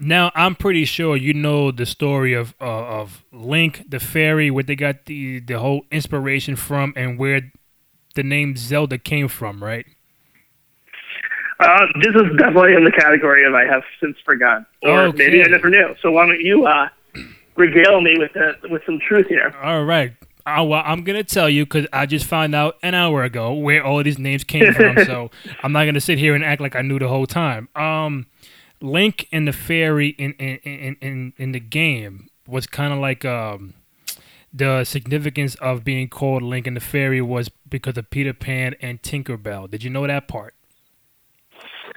Now 0.00 0.30
I'm 0.36 0.54
pretty 0.54 0.84
sure 0.84 1.16
you 1.16 1.34
know 1.34 1.72
the 1.72 1.84
story 1.84 2.32
of 2.32 2.54
uh, 2.60 2.64
of 3.00 3.24
Link 3.32 3.82
the 3.90 3.98
fairy, 3.98 4.52
where 4.52 4.62
they 4.62 4.76
got 4.76 5.06
the 5.06 5.40
the 5.40 5.58
whole 5.58 5.82
inspiration 5.90 6.54
from, 6.54 6.92
and 6.94 7.18
where 7.18 7.50
the 8.14 8.22
name 8.22 8.56
Zelda 8.56 8.98
came 8.98 9.26
from, 9.26 9.64
right? 9.64 9.84
Uh, 11.58 11.86
this 12.02 12.14
is 12.14 12.36
definitely 12.38 12.74
in 12.74 12.84
the 12.84 12.92
category 12.92 13.44
of 13.44 13.52
I 13.54 13.64
have 13.64 13.82
since 14.00 14.16
forgotten, 14.24 14.64
or 14.84 15.06
Okay. 15.08 15.18
maybe 15.18 15.42
I 15.42 15.48
never 15.48 15.68
knew. 15.68 15.96
So 16.00 16.12
why 16.12 16.26
don't 16.26 16.40
you 16.40 16.66
uh, 16.66 16.88
regale 17.56 18.00
me 18.00 18.14
with 18.16 18.32
the, 18.34 18.52
with 18.70 18.82
some 18.86 19.00
truth 19.08 19.26
here? 19.26 19.52
All 19.60 19.82
right. 19.84 20.12
Uh, 20.56 20.64
well, 20.64 20.82
I'm 20.84 21.04
gonna 21.04 21.24
tell 21.24 21.50
you 21.50 21.66
because 21.66 21.86
I 21.92 22.06
just 22.06 22.24
found 22.24 22.54
out 22.54 22.78
an 22.82 22.94
hour 22.94 23.22
ago 23.22 23.52
where 23.52 23.84
all 23.84 24.02
these 24.02 24.18
names 24.18 24.44
came 24.44 24.72
from. 24.72 24.96
so 25.04 25.30
I'm 25.62 25.72
not 25.72 25.84
gonna 25.84 26.00
sit 26.00 26.18
here 26.18 26.34
and 26.34 26.44
act 26.44 26.60
like 26.60 26.74
I 26.74 26.82
knew 26.82 26.98
the 26.98 27.08
whole 27.08 27.26
time. 27.26 27.68
Um, 27.76 28.26
Link 28.80 29.28
and 29.30 29.46
the 29.46 29.52
fairy 29.52 30.08
in 30.10 30.32
in 30.34 30.56
in 30.58 30.96
in, 31.00 31.32
in 31.36 31.52
the 31.52 31.60
game 31.60 32.28
was 32.46 32.66
kind 32.66 32.92
of 32.92 32.98
like 32.98 33.24
um 33.24 33.74
the 34.52 34.84
significance 34.84 35.54
of 35.56 35.84
being 35.84 36.08
called 36.08 36.42
Link 36.42 36.66
and 36.66 36.76
the 36.76 36.80
fairy 36.80 37.20
was 37.20 37.50
because 37.68 37.98
of 37.98 38.08
Peter 38.08 38.32
Pan 38.32 38.74
and 38.80 39.02
Tinkerbell. 39.02 39.70
Did 39.70 39.84
you 39.84 39.90
know 39.90 40.06
that 40.06 40.28
part? 40.28 40.54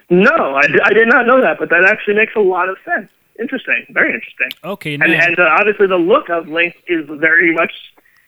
No, 0.10 0.56
I 0.56 0.94
did 0.94 1.08
not 1.08 1.26
know 1.26 1.40
that, 1.40 1.58
but 1.58 1.70
that 1.70 1.86
actually 1.86 2.16
makes 2.16 2.36
a 2.36 2.42
lot 2.42 2.68
of 2.68 2.78
sense. 2.84 3.10
Interesting, 3.40 3.86
very 3.92 4.14
interesting. 4.14 4.50
Okay, 4.62 4.98
now, 4.98 5.06
And, 5.06 5.14
and 5.14 5.40
uh, 5.40 5.56
obviously, 5.58 5.88
the 5.88 5.96
look 5.96 6.30
of 6.30 6.50
Link 6.50 6.76
is 6.88 7.06
very 7.08 7.54
much 7.54 7.72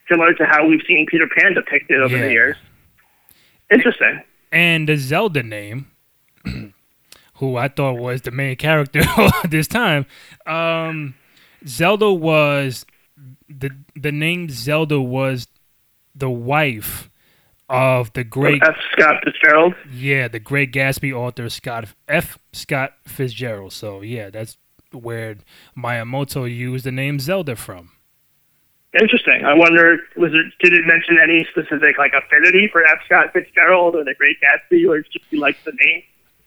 similar 0.09 0.33
to 0.33 0.45
how 0.45 0.67
we've 0.67 0.81
seen 0.87 1.05
Peter 1.09 1.27
Pan 1.37 1.53
depicted 1.53 2.01
over 2.01 2.15
Yeah. 2.17 2.23
the 2.25 2.31
years. 2.31 2.55
Interesting. 3.71 4.21
and 4.51 4.87
the 4.87 4.97
Zelda 4.97 5.41
name, 5.41 5.87
who 7.35 7.57
I 7.57 7.67
thought 7.67 7.97
was 7.97 8.21
the 8.21 8.31
main 8.31 8.55
character 8.55 9.01
this 9.49 9.67
time, 9.67 10.05
um, 10.45 11.15
Zelda 11.65 12.11
was 12.11 12.85
the 13.49 13.71
the 13.95 14.11
name 14.11 14.49
Zelda 14.49 14.99
was 15.01 15.47
the 16.15 16.29
wife 16.29 17.09
of 17.69 18.11
the 18.13 18.23
great 18.23 18.61
F. 18.61 18.75
Scott 18.91 19.23
Fitzgerald. 19.23 19.73
yeah 19.91 20.27
the 20.27 20.39
Great 20.39 20.71
Gatsby 20.73 21.13
author 21.13 21.49
Scott 21.49 21.85
F. 22.07 22.37
Scott 22.51 22.93
Fitzgerald. 23.05 23.71
So 23.73 24.01
yeah, 24.01 24.29
that's 24.29 24.57
where 24.91 25.37
Miyamoto 25.75 26.45
used 26.53 26.85
the 26.85 26.91
name 26.91 27.19
Zelda 27.19 27.55
from. 27.55 27.89
Interesting. 28.99 29.43
I 29.43 29.53
wonder, 29.55 29.97
was 30.15 30.31
it? 30.33 30.45
Did 30.63 30.73
it 30.77 30.85
mention 30.85 31.17
any 31.21 31.47
specific 31.51 31.97
like 31.97 32.13
affinity 32.13 32.69
for 32.71 32.85
F. 32.85 32.99
Scott 33.05 33.33
Fitzgerald 33.33 33.95
or 33.95 34.03
the 34.03 34.13
Great 34.15 34.37
Gatsby, 34.41 34.87
or 34.87 35.01
just 35.01 35.25
he 35.31 35.37
likes 35.37 35.57
the 35.65 35.71
name? 35.85 36.03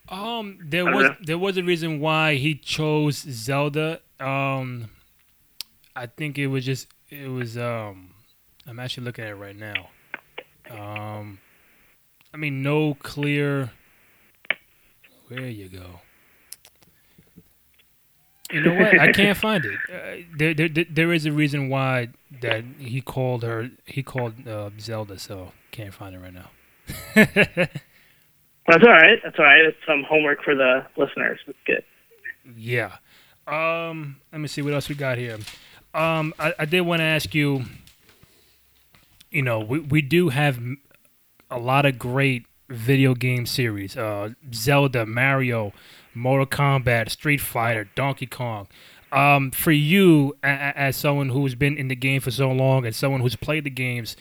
Um, 0.08 0.58
there 0.62 0.84
was 0.84 1.08
know. 1.08 1.16
there 1.22 1.38
was 1.38 1.56
a 1.56 1.64
reason 1.64 1.98
why 1.98 2.34
he 2.36 2.54
chose 2.54 3.16
Zelda. 3.18 4.00
Um, 4.20 4.90
I 5.96 6.06
think 6.06 6.38
it 6.38 6.46
was 6.46 6.64
just 6.64 6.86
it 7.10 7.28
was 7.28 7.58
um. 7.58 8.10
I'm 8.68 8.78
actually 8.78 9.04
looking 9.04 9.24
at 9.24 9.30
it 9.30 9.34
right 9.36 9.56
now. 9.56 9.88
Um, 10.70 11.38
I 12.32 12.36
mean, 12.36 12.62
no 12.62 12.94
clear. 12.94 13.70
Where 15.28 15.46
you 15.48 15.68
go? 15.68 16.00
You 18.52 18.60
know 18.60 18.74
what? 18.74 18.98
I 19.00 19.10
can't 19.12 19.36
find 19.36 19.64
it. 19.64 19.78
Uh, 19.92 20.24
there, 20.36 20.54
there- 20.54 20.84
there 20.88 21.12
is 21.12 21.26
a 21.26 21.32
reason 21.32 21.68
why 21.68 22.08
that 22.40 22.64
he 22.78 23.00
called 23.00 23.42
her. 23.42 23.70
He 23.84 24.02
called 24.02 24.46
uh, 24.46 24.70
Zelda, 24.78 25.18
so 25.18 25.52
can't 25.70 25.94
find 25.94 26.14
it 26.14 26.18
right 26.18 26.34
now. 26.34 26.50
That's 28.66 28.84
all 28.84 28.92
right. 28.92 29.18
That's 29.22 29.38
all 29.38 29.44
right. 29.44 29.64
It's 29.64 29.76
some 29.86 30.04
homework 30.08 30.42
for 30.42 30.54
the 30.54 30.86
listeners. 30.96 31.38
That's 31.46 31.58
good. 31.66 31.84
Yeah. 32.56 32.96
Um, 33.46 34.16
let 34.32 34.40
me 34.40 34.48
see 34.48 34.62
what 34.62 34.74
else 34.74 34.88
we 34.88 34.94
got 34.94 35.18
here. 35.18 35.38
Um, 35.94 36.34
I, 36.38 36.52
I 36.58 36.64
did 36.64 36.82
want 36.82 37.00
to 37.00 37.04
ask 37.04 37.34
you. 37.34 37.64
You 39.30 39.42
know, 39.42 39.60
we 39.60 39.80
we 39.80 40.02
do 40.02 40.30
have 40.30 40.58
a 41.50 41.58
lot 41.58 41.84
of 41.84 41.98
great 41.98 42.46
video 42.68 43.14
game 43.14 43.46
series. 43.46 43.96
Uh, 43.96 44.30
Zelda, 44.52 45.06
Mario, 45.06 45.72
Mortal 46.14 46.46
Kombat, 46.46 47.10
Street 47.10 47.40
Fighter, 47.40 47.88
Donkey 47.94 48.26
Kong. 48.26 48.66
Um, 49.12 49.50
for 49.50 49.72
you, 49.72 50.36
as 50.42 50.96
someone 50.96 51.28
who's 51.28 51.54
been 51.54 51.78
in 51.78 51.88
the 51.88 51.96
game 51.96 52.20
for 52.20 52.30
so 52.30 52.50
long 52.50 52.84
and 52.84 52.94
someone 52.94 53.20
who's 53.20 53.36
played 53.36 53.64
the 53.64 53.70
games, 53.70 54.16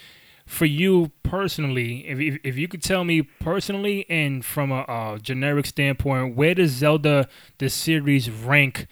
for 0.46 0.66
you 0.66 1.12
personally, 1.24 2.08
if, 2.08 2.20
if, 2.20 2.40
if 2.44 2.58
you 2.58 2.68
could 2.68 2.84
tell 2.84 3.04
me 3.04 3.24
personally 3.24 4.06
and 4.10 4.46
from 4.46 4.72
a, 4.72 4.86
a 4.88 5.20
generic 5.22 5.66
standpoint, 5.66 6.36
where 6.36 6.54
does 6.54 6.72
Zelda 6.72 7.28
the 7.58 7.70
series 7.70 8.30
rank 8.30 8.88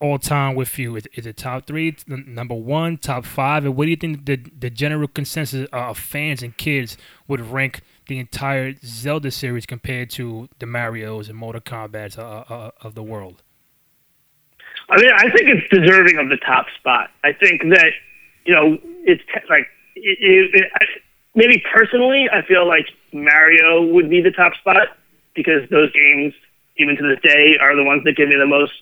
all 0.00 0.18
time 0.18 0.54
with 0.54 0.78
you? 0.78 0.96
Is, 0.96 1.06
is 1.14 1.26
it 1.26 1.36
top 1.38 1.66
three, 1.66 1.96
number 2.06 2.54
one, 2.54 2.98
top 2.98 3.24
five, 3.24 3.64
and 3.64 3.74
what 3.76 3.84
do 3.86 3.90
you 3.90 3.96
think 3.96 4.26
the 4.26 4.36
the 4.36 4.70
general 4.70 5.08
consensus 5.08 5.66
of 5.72 5.98
fans 5.98 6.42
and 6.42 6.56
kids 6.56 6.96
would 7.26 7.40
rank 7.40 7.80
the 8.06 8.18
entire 8.18 8.74
Zelda 8.84 9.30
series 9.30 9.66
compared 9.66 10.10
to 10.10 10.48
the 10.58 10.66
Mario's 10.66 11.28
and 11.28 11.38
Mortal 11.38 11.60
Kombat's 11.60 12.18
uh, 12.18 12.44
uh, 12.48 12.70
of 12.80 12.94
the 12.94 13.02
world? 13.02 13.42
I 14.90 14.96
mean, 15.00 15.10
I 15.14 15.30
think 15.30 15.48
it's 15.48 15.68
deserving 15.68 16.18
of 16.18 16.28
the 16.28 16.38
top 16.38 16.66
spot. 16.78 17.10
I 17.22 17.32
think 17.32 17.62
that 17.70 17.92
you 18.44 18.54
know 18.54 18.78
it's 19.04 19.22
te- 19.26 19.46
like 19.50 19.66
it, 19.96 20.18
it, 20.20 20.54
it, 20.54 20.70
I, 20.74 20.84
maybe 21.34 21.62
personally, 21.72 22.28
I 22.32 22.42
feel 22.42 22.66
like 22.66 22.86
Mario 23.12 23.82
would 23.82 24.08
be 24.08 24.20
the 24.22 24.30
top 24.30 24.54
spot 24.54 24.88
because 25.34 25.68
those 25.70 25.92
games, 25.92 26.34
even 26.78 26.96
to 26.96 27.02
this 27.02 27.20
day, 27.22 27.56
are 27.60 27.76
the 27.76 27.84
ones 27.84 28.04
that 28.04 28.16
give 28.16 28.28
me 28.28 28.36
the 28.36 28.46
most 28.46 28.72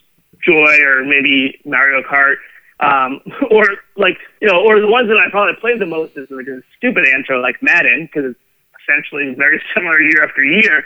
joy, 0.44 0.78
or 0.82 1.04
maybe 1.04 1.60
Mario 1.64 2.02
Kart, 2.02 2.36
um, 2.80 3.20
or 3.50 3.66
like 3.96 4.18
you 4.40 4.48
know, 4.48 4.62
or 4.62 4.80
the 4.80 4.88
ones 4.88 5.08
that 5.08 5.18
I 5.18 5.30
probably 5.30 5.54
played 5.60 5.80
the 5.80 5.86
most 5.86 6.16
is 6.16 6.28
like 6.30 6.46
a 6.46 6.60
stupid 6.76 7.06
answer 7.08 7.38
like 7.38 7.62
Madden 7.62 8.06
because 8.06 8.30
it's 8.30 8.40
essentially 8.82 9.34
very 9.34 9.62
similar 9.74 10.00
year 10.00 10.22
after 10.22 10.44
year. 10.44 10.84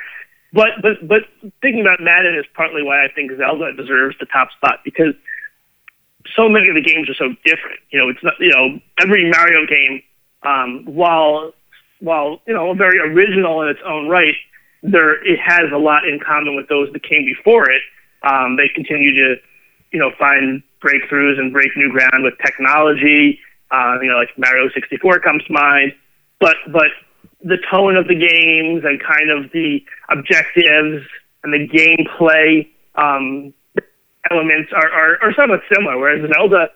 But 0.52 0.82
but 0.82 1.06
but 1.06 1.22
thinking 1.62 1.80
about 1.80 2.00
Madden 2.00 2.34
is 2.36 2.44
partly 2.54 2.82
why 2.82 3.04
I 3.04 3.08
think 3.08 3.30
Zelda 3.36 3.72
deserves 3.72 4.16
the 4.18 4.26
top 4.26 4.50
spot 4.52 4.80
because 4.84 5.14
so 6.36 6.48
many 6.48 6.68
of 6.68 6.74
the 6.74 6.82
games 6.82 7.08
are 7.08 7.14
so 7.14 7.34
different. 7.44 7.80
You 7.90 8.00
know, 8.00 8.08
it's 8.08 8.22
not 8.22 8.34
you 8.40 8.50
know 8.50 8.80
every 9.00 9.30
Mario 9.30 9.66
game, 9.66 10.02
um, 10.42 10.84
while 10.86 11.52
while 12.00 12.40
you 12.46 12.54
know 12.54 12.74
very 12.74 12.98
original 12.98 13.62
in 13.62 13.68
its 13.68 13.80
own 13.86 14.08
right, 14.08 14.34
there 14.82 15.24
it 15.24 15.38
has 15.38 15.70
a 15.72 15.78
lot 15.78 16.06
in 16.06 16.18
common 16.18 16.56
with 16.56 16.68
those 16.68 16.92
that 16.92 17.02
came 17.02 17.24
before 17.24 17.70
it. 17.70 17.82
Um, 18.22 18.56
they 18.56 18.68
continue 18.74 19.14
to, 19.14 19.36
you 19.92 19.98
know, 19.98 20.10
find 20.18 20.62
breakthroughs 20.82 21.38
and 21.38 21.52
break 21.52 21.70
new 21.76 21.90
ground 21.90 22.24
with 22.24 22.34
technology. 22.44 23.38
Uh, 23.70 23.98
you 24.02 24.08
know, 24.08 24.16
like 24.16 24.36
Mario 24.36 24.68
64 24.74 25.20
comes 25.20 25.44
to 25.44 25.52
mind, 25.52 25.92
but 26.40 26.56
but 26.72 26.90
the 27.42 27.58
tone 27.70 27.96
of 27.96 28.06
the 28.06 28.14
games 28.14 28.84
and 28.84 29.00
kind 29.02 29.30
of 29.30 29.50
the 29.52 29.82
objectives 30.10 31.06
and 31.42 31.52
the 31.54 31.66
gameplay 31.68 32.68
um, 32.96 33.54
elements 34.30 34.70
are, 34.74 34.90
are, 34.90 35.18
are 35.22 35.34
somewhat 35.34 35.60
similar. 35.72 35.98
Whereas 35.98 36.30
Zelda 36.32 36.68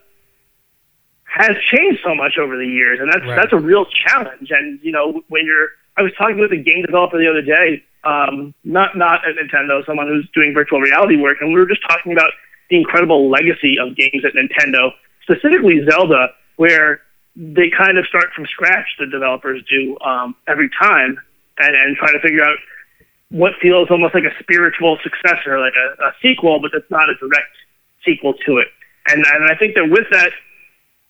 has 1.25 1.57
changed 1.73 2.01
so 2.05 2.15
much 2.15 2.39
over 2.39 2.57
the 2.57 2.67
years, 2.67 3.01
and 3.01 3.09
that's 3.13 3.27
Right. 3.27 3.37
that's 3.37 3.53
a 3.53 3.59
real 3.59 3.87
challenge. 4.07 4.51
And 4.51 4.79
you 4.83 4.93
know, 4.93 5.23
when 5.29 5.45
you're, 5.45 5.69
I 5.97 6.03
was 6.03 6.13
talking 6.17 6.39
with 6.39 6.53
a 6.53 6.57
game 6.57 6.83
developer 6.85 7.19
the 7.19 7.29
other 7.29 7.43
day, 7.43 7.83
um, 8.05 8.55
not 8.65 8.97
not 8.97 9.21
at 9.27 9.35
Nintendo, 9.37 9.85
someone 9.85 10.07
who's 10.07 10.29
doing 10.35 10.55
virtual 10.55 10.81
reality 10.81 11.17
work, 11.17 11.39
and 11.41 11.53
we 11.53 11.59
were 11.61 11.67
just 11.67 11.83
talking 11.89 12.13
about 12.13 12.31
the 12.71 12.77
incredible 12.77 13.29
legacy 13.31 13.77
of 13.79 13.97
games 13.97 14.25
at 14.25 14.33
Nintendo, 14.33 14.91
specifically 15.23 15.85
Zelda, 15.91 16.29
where 16.57 17.01
they 17.37 17.71
kind 17.71 17.99
of 17.99 18.07
start 18.07 18.33
from 18.35 18.47
scratch. 18.47 18.87
The 18.99 19.07
developers 19.07 19.63
do 19.69 19.99
um, 20.01 20.37
every 20.47 20.71
time, 20.81 21.19
and 21.59 21.75
and 21.75 21.97
try 21.97 22.13
to 22.13 22.21
figure 22.21 22.45
out 22.45 22.59
what 23.31 23.53
feels 23.61 23.91
almost 23.91 24.15
like 24.15 24.25
a 24.25 24.43
spiritual 24.43 24.99
successor, 25.03 25.59
like 25.59 25.75
a, 25.75 26.05
a 26.05 26.13
sequel, 26.23 26.61
but 26.61 26.71
that's 26.73 26.91
not 26.91 27.09
a 27.09 27.15
direct 27.17 27.51
sequel 28.05 28.35
to 28.47 28.59
it. 28.59 28.69
And 29.09 29.25
and 29.27 29.51
I 29.51 29.57
think 29.57 29.75
that 29.75 29.89
with 29.91 30.07
that 30.13 30.31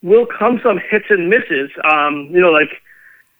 will 0.02 0.26
come 0.26 0.60
some 0.62 0.78
hits 0.90 1.06
and 1.10 1.28
misses. 1.28 1.70
Um, 1.84 2.30
you 2.30 2.40
know, 2.40 2.50
like 2.50 2.70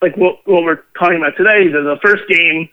like 0.02 0.16
what 0.16 0.46
what 0.46 0.64
we're 0.64 0.82
talking 0.98 1.16
about 1.16 1.36
today. 1.36 1.68
The, 1.68 1.80
the 1.80 1.98
first 2.02 2.24
game 2.28 2.68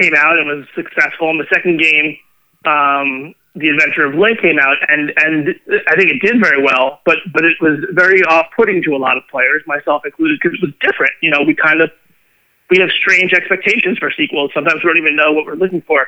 came 0.00 0.14
out 0.16 0.38
and 0.38 0.48
was 0.48 0.66
successful, 0.74 1.30
and 1.30 1.40
the 1.40 1.46
second 1.52 1.80
game, 1.80 2.16
um, 2.64 3.34
The 3.58 3.68
Adventure 3.68 4.04
of 4.04 4.14
Link, 4.14 4.40
came 4.40 4.58
out, 4.58 4.76
and 4.88 5.12
and 5.16 5.54
I 5.88 5.96
think 5.96 6.10
it 6.10 6.20
did 6.20 6.40
very 6.40 6.62
well. 6.62 7.00
But 7.04 7.18
but 7.32 7.44
it 7.44 7.56
was 7.60 7.78
very 7.92 8.22
off-putting 8.22 8.82
to 8.84 8.94
a 8.94 8.98
lot 8.98 9.16
of 9.16 9.24
players, 9.30 9.62
myself 9.66 10.04
included, 10.04 10.38
because 10.42 10.56
it 10.58 10.62
was 10.62 10.72
different. 10.80 11.12
You 11.20 11.30
know, 11.30 11.42
we 11.42 11.54
kind 11.54 11.80
of 11.80 11.90
we 12.70 12.78
have 12.78 12.90
strange 12.90 13.32
expectations 13.32 13.98
for 13.98 14.10
sequels. 14.16 14.50
Sometimes 14.54 14.82
we 14.84 14.90
don't 14.90 14.98
even 14.98 15.16
know 15.16 15.32
what 15.32 15.46
we're 15.46 15.54
looking 15.54 15.82
for. 15.82 16.06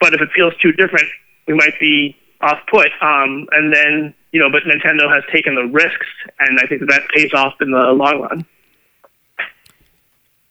But 0.00 0.14
if 0.14 0.20
it 0.20 0.30
feels 0.34 0.54
too 0.62 0.72
different, 0.72 1.06
we 1.46 1.54
might 1.54 1.78
be 1.80 2.16
off 2.40 2.58
put. 2.70 2.88
Um, 3.00 3.48
and 3.52 3.74
then, 3.74 4.14
you 4.32 4.40
know, 4.40 4.50
but 4.50 4.62
Nintendo 4.62 5.12
has 5.12 5.24
taken 5.32 5.54
the 5.54 5.64
risks, 5.64 6.06
and 6.38 6.58
I 6.60 6.66
think 6.66 6.82
that, 6.88 7.02
pays 7.14 7.32
off 7.34 7.54
in 7.60 7.72
the 7.72 7.92
long 7.92 8.20
run. 8.20 8.46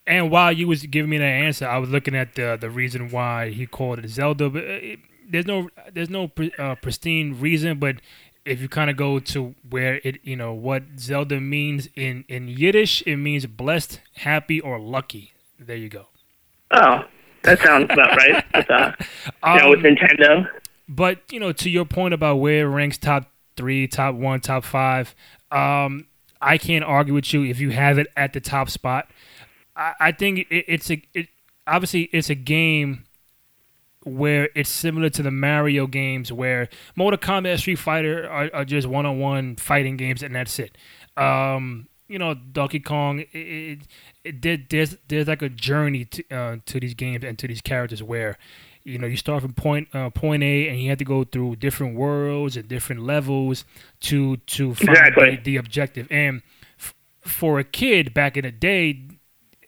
And 0.06 0.30
while 0.30 0.52
you 0.52 0.68
was 0.68 0.84
giving 0.86 1.10
me 1.10 1.18
that 1.18 1.24
answer, 1.24 1.66
I 1.66 1.78
was 1.78 1.90
looking 1.90 2.14
at 2.14 2.34
the 2.34 2.56
the 2.58 2.70
reason 2.70 3.10
why 3.10 3.50
he 3.50 3.66
called 3.66 3.98
it 3.98 4.08
Zelda. 4.08 4.48
But 4.48 4.64
it, 4.64 5.00
there's 5.28 5.46
no 5.46 5.68
there's 5.92 6.10
no 6.10 6.30
uh, 6.58 6.74
pristine 6.76 7.38
reason. 7.38 7.78
But 7.78 7.96
if 8.44 8.60
you 8.60 8.68
kind 8.68 8.90
of 8.90 8.96
go 8.96 9.18
to 9.18 9.54
where 9.68 10.00
it 10.04 10.18
you 10.24 10.36
know 10.36 10.52
what 10.52 10.82
Zelda 10.98 11.40
means 11.40 11.88
in 11.94 12.24
in 12.28 12.48
Yiddish, 12.48 13.02
it 13.06 13.16
means 13.16 13.46
blessed, 13.46 14.00
happy, 14.16 14.60
or 14.60 14.78
lucky. 14.78 15.32
There 15.58 15.76
you 15.76 15.88
go. 15.88 16.06
Oh, 16.70 17.04
that 17.42 17.60
sounds 17.60 17.84
about 17.90 18.16
right. 18.16 18.44
With, 18.54 18.70
uh, 18.70 18.92
you 19.46 19.58
know, 19.60 19.70
with 19.70 19.78
Um, 19.80 19.84
Nintendo. 19.84 20.48
But 20.88 21.20
you 21.30 21.40
know, 21.40 21.52
to 21.52 21.68
your 21.70 21.84
point 21.84 22.14
about 22.14 22.36
where 22.36 22.66
it 22.66 22.68
ranks 22.70 22.98
top 22.98 23.30
three, 23.56 23.86
top 23.86 24.14
one, 24.14 24.40
top 24.40 24.64
five, 24.64 25.14
um, 25.50 26.06
I 26.40 26.56
can't 26.58 26.84
argue 26.84 27.14
with 27.14 27.32
you 27.34 27.44
if 27.44 27.60
you 27.60 27.70
have 27.70 27.98
it 27.98 28.06
at 28.16 28.32
the 28.32 28.40
top 28.40 28.70
spot. 28.70 29.10
I, 29.76 29.94
I 30.00 30.12
think 30.12 30.46
it, 30.50 30.64
it's 30.68 30.90
a 30.90 31.02
it, 31.14 31.28
obviously 31.66 32.02
it's 32.12 32.30
a 32.30 32.34
game 32.34 33.04
where 34.08 34.48
it's 34.54 34.70
similar 34.70 35.10
to 35.10 35.22
the 35.22 35.30
Mario 35.30 35.86
games, 35.86 36.32
where 36.32 36.68
Mortal 36.96 37.18
Kombat, 37.18 37.58
Street 37.58 37.76
Fighter 37.78 38.28
are, 38.28 38.50
are 38.52 38.64
just 38.64 38.86
one-on-one 38.88 39.56
fighting 39.56 39.96
games, 39.96 40.22
and 40.22 40.34
that's 40.34 40.58
it. 40.58 40.76
Um, 41.16 41.88
you 42.08 42.18
know, 42.18 42.34
Donkey 42.34 42.80
Kong, 42.80 43.20
it, 43.20 43.28
it, 43.34 43.78
it 44.24 44.40
did 44.40 44.68
there's 44.70 44.96
there's 45.08 45.28
like 45.28 45.42
a 45.42 45.48
journey 45.48 46.04
to 46.06 46.24
uh, 46.30 46.56
to 46.66 46.80
these 46.80 46.94
games 46.94 47.22
and 47.24 47.38
to 47.38 47.46
these 47.46 47.60
characters 47.60 48.02
where 48.02 48.38
you 48.84 48.98
know 48.98 49.06
you 49.06 49.16
start 49.16 49.42
from 49.42 49.52
point 49.52 49.88
uh, 49.92 50.08
point 50.10 50.42
A 50.42 50.68
and 50.68 50.80
you 50.80 50.88
have 50.88 50.98
to 50.98 51.04
go 51.04 51.24
through 51.24 51.56
different 51.56 51.96
worlds 51.96 52.56
and 52.56 52.66
different 52.68 53.02
levels 53.02 53.64
to 54.00 54.36
to 54.38 54.74
find 54.74 54.88
Exactly. 54.90 55.36
the, 55.36 55.42
the 55.42 55.56
objective. 55.58 56.06
And 56.10 56.40
f- 56.78 56.94
for 57.20 57.58
a 57.58 57.64
kid 57.64 58.14
back 58.14 58.36
in 58.38 58.44
the 58.44 58.52
day, 58.52 59.00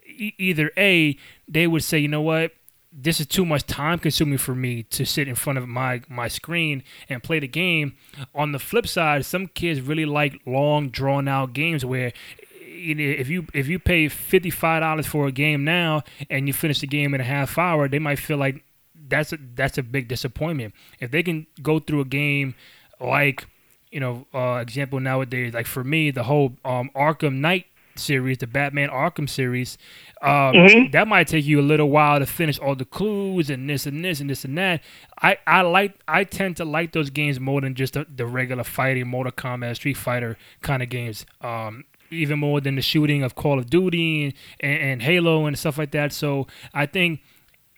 e- 0.07 0.33
either 0.39 0.71
a 0.79 1.19
they 1.47 1.67
would 1.67 1.85
say, 1.85 1.99
you 1.99 2.09
know 2.09 2.23
what, 2.23 2.53
this 2.93 3.21
is 3.21 3.27
too 3.27 3.45
much 3.45 3.67
time 3.67 3.99
consuming 3.99 4.39
for 4.39 4.55
me 4.55 4.83
to 4.85 5.05
sit 5.05 5.29
in 5.29 5.35
front 5.35 5.59
of 5.59 5.69
my 5.69 6.03
my 6.09 6.29
screen 6.29 6.83
and 7.09 7.23
play 7.23 7.39
the 7.39 7.49
game. 7.49 7.95
On 8.35 8.53
the 8.53 8.59
flip 8.59 8.87
side, 8.87 9.25
some 9.25 9.47
kids 9.47 9.81
really 9.81 10.05
like 10.05 10.41
long 10.47 10.89
drawn 10.89 11.29
out 11.29 11.53
games 11.53 11.85
where 11.85 12.13
if 12.59 13.29
you 13.29 13.47
if 13.55 13.69
you 13.69 13.79
pay 13.79 14.09
fifty 14.09 14.51
five 14.51 14.81
dollars 14.81 15.07
for 15.07 15.27
a 15.27 15.33
game 15.33 15.65
now 15.65 16.03
and 16.29 16.47
you 16.47 16.53
finish 16.53 16.81
the 16.81 16.87
game 16.87 17.15
in 17.15 17.21
a 17.21 17.25
half 17.25 17.59
hour, 17.59 17.89
they 17.89 17.99
might 17.99 18.19
feel 18.19 18.39
like 18.39 18.65
that's 19.09 19.33
a 19.33 19.39
that's 19.55 19.79
a 19.79 19.83
big 19.83 20.09
disappointment. 20.09 20.75
If 20.99 21.11
they 21.11 21.23
can 21.23 21.47
go 21.63 21.79
through 21.79 22.01
a 22.01 22.05
game 22.07 22.55
like 23.01 23.47
you 23.91 23.99
know, 23.99 24.27
uh, 24.33 24.59
example 24.63 25.01
nowadays, 25.01 25.53
like 25.53 25.67
for 25.67 25.83
me, 25.83 26.11
the 26.11 26.23
whole 26.23 26.57
um, 26.65 26.91
Arkham 26.95 27.37
Knight 27.37 27.67
series, 28.01 28.39
the 28.39 28.47
Batman 28.47 28.89
Arkham 28.89 29.29
series, 29.29 29.79
um, 30.23 30.55
Mhm. 30.55 30.93
that 30.93 31.07
might 31.09 31.29
take 31.29 31.45
you 31.45 31.61
a 31.61 31.63
little 31.63 31.89
while 31.91 32.19
to 32.19 32.27
finish 32.27 32.59
all 32.59 32.75
the 32.75 32.85
clues 32.85 33.51
and 33.51 33.69
this 33.71 33.87
and 33.87 34.05
this 34.05 34.21
and 34.21 34.29
this 34.31 34.45
and 34.45 34.57
that. 34.59 34.83
I, 35.23 35.39
I 35.47 35.61
like 35.63 35.95
I 36.09 36.25
tend 36.25 36.57
to 36.59 36.65
like 36.65 36.93
those 36.93 37.11
games 37.11 37.39
more 37.39 37.61
than 37.61 37.75
just 37.75 37.95
the, 37.95 38.07
the 38.15 38.27
regular 38.27 38.65
fighting, 38.65 39.07
Mortal 39.07 39.33
Kombat, 39.33 39.77
Street 39.77 39.97
Fighter 39.97 40.37
kind 40.63 40.83
of 40.83 40.89
games. 40.89 41.27
Um, 41.41 41.85
even 42.13 42.41
more 42.41 42.61
than 42.61 42.75
the 42.75 42.83
shooting 42.83 43.23
of 43.23 43.37
Call 43.37 43.57
of 43.59 43.71
Duty 43.71 44.25
and, 44.25 44.35
and, 44.59 44.83
and 44.83 45.03
Halo 45.03 45.47
and 45.47 45.57
stuff 45.57 45.79
like 45.79 45.93
that. 45.93 46.13
So 46.13 46.49
I 46.75 46.87
think 46.87 47.21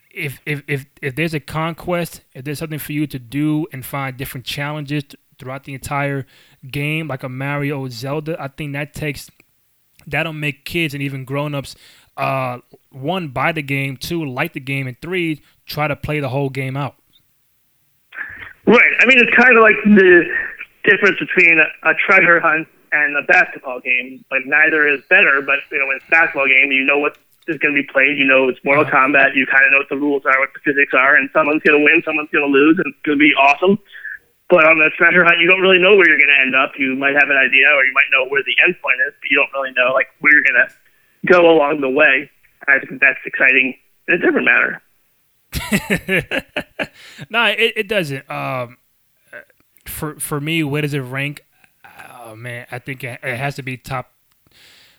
if 0.09 0.39
if 0.45 0.63
if 0.67 0.85
if 1.03 1.15
there's 1.15 1.33
a 1.35 1.39
conquest, 1.39 2.21
if 2.33 2.43
there's 2.43 2.59
something 2.59 2.79
for 2.79 2.93
you 2.93 3.05
to 3.07 3.19
do 3.19 3.67
and 3.71 3.85
find 3.85 4.17
different 4.17 4.45
challenges 4.45 5.03
th- 5.03 5.15
throughout 5.39 5.65
the 5.65 5.73
entire 5.73 6.25
game, 6.69 7.07
like 7.07 7.21
a 7.23 7.29
Mario 7.29 7.87
Zelda, 7.89 8.35
I 8.41 8.47
think 8.47 8.73
that 8.73 8.93
takes 8.93 9.29
that'll 10.07 10.33
make 10.33 10.65
kids 10.65 10.93
and 10.93 11.03
even 11.03 11.25
grown-ups 11.25 11.75
uh 12.17 12.59
one 12.91 13.29
buy 13.29 13.51
the 13.51 13.63
game, 13.63 13.97
two 13.97 14.23
like 14.23 14.53
the 14.53 14.59
game, 14.59 14.87
and 14.87 14.99
three 15.01 15.41
try 15.65 15.87
to 15.87 15.95
play 15.95 16.19
the 16.19 16.29
whole 16.29 16.49
game 16.49 16.77
out. 16.77 16.95
Right. 18.65 18.93
I 18.99 19.05
mean, 19.05 19.17
it's 19.19 19.35
kind 19.35 19.57
of 19.57 19.63
like 19.63 19.75
the 19.83 20.23
difference 20.83 21.19
between 21.19 21.59
a, 21.59 21.89
a 21.89 21.93
treasure 22.05 22.39
hunt 22.39 22.67
and 22.91 23.17
a 23.17 23.23
basketball 23.23 23.79
game. 23.79 24.23
Like 24.31 24.45
neither 24.45 24.87
is 24.87 25.01
better, 25.09 25.41
but 25.41 25.59
you 25.71 25.79
know, 25.79 25.89
it's 25.95 26.05
a 26.07 26.11
basketball 26.11 26.47
game, 26.47 26.71
you 26.71 26.85
know 26.85 26.99
what 26.99 27.17
is 27.47 27.57
going 27.57 27.75
to 27.75 27.81
be 27.81 27.87
played. 27.91 28.17
You 28.17 28.25
know 28.25 28.47
it's 28.47 28.59
Mortal 28.63 28.85
Kombat. 28.85 29.35
You 29.35 29.45
kind 29.47 29.65
of 29.65 29.71
know 29.71 29.79
what 29.79 29.89
the 29.89 29.97
rules 29.97 30.23
are, 30.25 30.39
what 30.39 30.53
the 30.53 30.59
physics 30.63 30.93
are, 30.93 31.15
and 31.15 31.29
someone's 31.33 31.61
going 31.63 31.77
to 31.77 31.83
win, 31.83 32.01
someone's 32.05 32.29
going 32.31 32.45
to 32.45 32.51
lose, 32.51 32.77
and 32.77 32.87
it's 32.87 33.01
going 33.03 33.17
to 33.17 33.21
be 33.21 33.33
awesome. 33.35 33.77
But 34.53 34.69
on 34.69 34.77
the 34.77 34.91
treasure 34.95 35.25
hunt, 35.25 35.39
you 35.39 35.47
don't 35.49 35.61
really 35.61 35.79
know 35.79 35.95
where 35.97 36.07
you're 36.07 36.19
going 36.19 36.29
to 36.29 36.41
end 36.45 36.53
up. 36.55 36.73
You 36.77 36.95
might 36.95 37.15
have 37.15 37.27
an 37.27 37.37
idea, 37.37 37.73
or 37.73 37.83
you 37.83 37.93
might 37.93 38.05
know 38.11 38.29
where 38.29 38.43
the 38.45 38.53
end 38.63 38.75
point 38.83 38.97
is, 39.07 39.13
but 39.19 39.31
you 39.31 39.37
don't 39.37 39.51
really 39.51 39.73
know 39.73 39.93
like 39.93 40.05
where 40.19 40.31
you're 40.31 40.43
going 40.45 40.67
to 40.67 40.73
go 41.25 41.49
along 41.49 41.81
the 41.81 41.89
way. 41.89 42.29
I 42.67 42.77
think 42.77 43.01
that's 43.01 43.17
exciting 43.25 43.73
in 44.07 44.13
a 44.13 44.17
different 44.19 44.45
manner. 44.45 44.81
no, 47.31 47.45
it, 47.45 47.73
it 47.75 47.87
doesn't. 47.87 48.29
Um, 48.29 48.77
for 49.87 50.19
for 50.19 50.39
me, 50.39 50.63
where 50.63 50.83
does 50.83 50.93
it 50.93 50.99
rank? 50.99 51.43
Oh 52.15 52.35
man, 52.35 52.67
I 52.71 52.77
think 52.77 53.03
it, 53.03 53.19
it 53.23 53.37
has 53.37 53.55
to 53.55 53.63
be 53.63 53.75
top. 53.75 54.11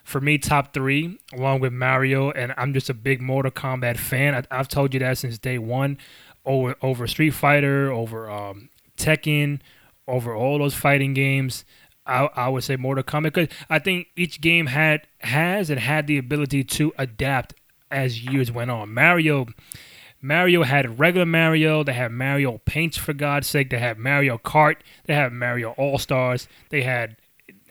For 0.03 0.21
me, 0.21 0.37
top 0.37 0.75
three, 0.75 1.19
along 1.33 1.61
with 1.61 1.73
Mario, 1.73 2.33
and 2.33 2.53
I'm 2.57 2.75
just 2.75 2.91
a 2.91 2.95
big 2.95 3.23
Mortal 3.23 3.53
Kombat 3.53 3.99
fan. 3.99 4.35
I, 4.35 4.43
I've 4.51 4.69
told 4.69 4.93
you 4.93 5.01
that 5.01 5.17
since 5.17 5.39
day 5.39 5.59
one. 5.59 5.99
Over 6.45 6.75
over 6.83 7.07
Street 7.07 7.31
Fighter, 7.31 7.91
over 7.91 8.29
um, 8.29 8.69
Tekken, 8.97 9.61
over 10.07 10.35
all 10.35 10.59
those 10.59 10.75
fighting 10.75 11.15
games. 11.15 11.65
I, 12.07 12.29
I 12.35 12.49
would 12.49 12.65
say 12.65 12.77
Mortal 12.77 13.03
Kombat 13.05 13.33
because 13.35 13.49
I 13.71 13.79
think 13.79 14.09
each 14.15 14.41
game 14.41 14.67
had 14.67 15.07
has 15.21 15.71
and 15.71 15.81
had 15.81 16.07
the 16.07 16.19
ability 16.19 16.63
to 16.65 16.93
adapt 16.99 17.55
as 17.91 18.23
years 18.25 18.53
went 18.53 18.71
on. 18.71 18.93
Mario 18.93 19.47
Mario 20.25 20.63
had 20.63 20.99
regular 20.99 21.27
Mario. 21.27 21.85
They 21.85 21.93
had 21.93 22.11
Mario 22.11 22.57
Paints 22.65 22.97
for 22.97 23.13
God's 23.13 23.47
sake. 23.47 23.69
They 23.69 23.79
had 23.79 23.99
Mario 23.99 24.39
Kart. 24.39 24.77
They 25.05 25.15
had 25.15 25.33
Mario 25.35 25.73
All 25.73 25.99
Stars. 25.99 26.49
They 26.71 26.81
had, 26.81 27.17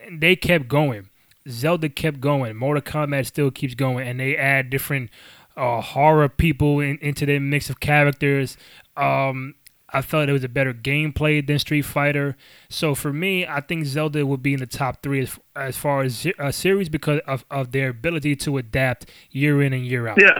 they 0.08 0.36
kept 0.36 0.68
going. 0.68 1.10
Zelda 1.48 1.88
kept 1.88 2.20
going. 2.20 2.56
Mortal 2.56 2.80
Kombat 2.80 3.26
still 3.26 3.50
keeps 3.50 3.74
going, 3.74 4.06
and 4.06 4.20
they 4.20 4.36
add 4.36 4.70
different 4.70 5.10
uh, 5.56 5.80
horror 5.80 6.28
people 6.28 6.78
in, 6.78 6.96
into 6.98 7.26
their 7.26 7.40
mix 7.40 7.70
of 7.70 7.80
characters. 7.80 8.56
Um, 8.96 9.56
I 9.94 10.02
felt 10.02 10.28
it 10.28 10.32
was 10.32 10.44
a 10.44 10.48
better 10.48 10.74
gameplay 10.74 11.46
than 11.46 11.58
Street 11.58 11.82
Fighter. 11.82 12.36
So 12.68 12.94
for 12.94 13.12
me, 13.12 13.46
I 13.46 13.60
think 13.60 13.86
Zelda 13.86 14.26
would 14.26 14.42
be 14.42 14.54
in 14.54 14.60
the 14.60 14.66
top 14.66 15.02
three 15.02 15.20
as, 15.20 15.38
as 15.54 15.76
far 15.76 16.02
as 16.02 16.26
a 16.38 16.52
series 16.52 16.88
because 16.88 17.20
of, 17.26 17.44
of 17.50 17.72
their 17.72 17.90
ability 17.90 18.36
to 18.36 18.58
adapt 18.58 19.10
year 19.30 19.62
in 19.62 19.72
and 19.72 19.86
year 19.86 20.08
out. 20.08 20.20
Yeah. 20.20 20.38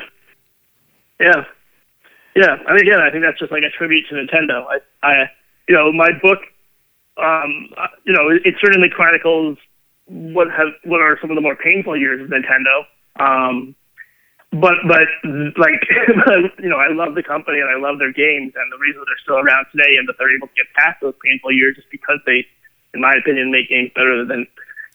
Yeah. 1.20 1.44
Yeah, 2.36 2.57
I 2.66 2.72
mean, 2.72 2.80
again, 2.80 3.00
I 3.00 3.11
think 3.11 3.22
that's 3.22 3.38
just 3.38 3.52
like 3.52 3.62
a 3.62 3.70
tribute 3.70 4.07
to 4.09 4.16
Nintendo. 4.16 4.66
I, 4.66 4.78
I 5.07 5.30
you 5.68 5.74
know, 5.74 5.92
my 5.92 6.11
book, 6.20 6.40
um, 7.16 7.70
uh, 7.76 7.86
you 8.05 8.12
know, 8.12 8.28
it, 8.28 8.42
it 8.44 8.55
certainly 8.61 8.88
chronicles 8.90 9.57
what 10.07 10.50
have 10.50 10.68
what 10.82 11.00
are 11.00 11.16
some 11.20 11.30
of 11.30 11.36
the 11.36 11.40
more 11.40 11.57
painful 11.57 11.96
years 11.96 12.20
of 12.20 12.28
Nintendo. 12.28 12.84
Um, 13.20 13.76
but 14.61 14.74
but 14.86 15.09
like 15.57 15.82
you 16.62 16.68
know, 16.70 16.78
I 16.78 16.92
love 16.92 17.14
the 17.14 17.22
company 17.22 17.59
and 17.61 17.68
I 17.68 17.78
love 17.78 17.98
their 17.98 18.12
games, 18.12 18.52
and 18.55 18.66
the 18.72 18.78
reason 18.78 19.02
they're 19.07 19.22
still 19.22 19.38
around 19.38 19.66
today 19.72 19.96
and 19.98 20.09
that 20.09 20.16
they're 20.18 20.34
able 20.34 20.48
to 20.48 20.55
get 20.55 20.66
past 20.74 21.00
those 21.00 21.14
painful 21.24 21.52
years 21.52 21.76
is 21.78 21.84
because 21.90 22.18
they, 22.26 22.46
in 22.94 23.00
my 23.00 23.14
opinion, 23.14 23.50
make 23.50 23.68
games 23.68 23.90
better 23.94 24.24
than 24.24 24.46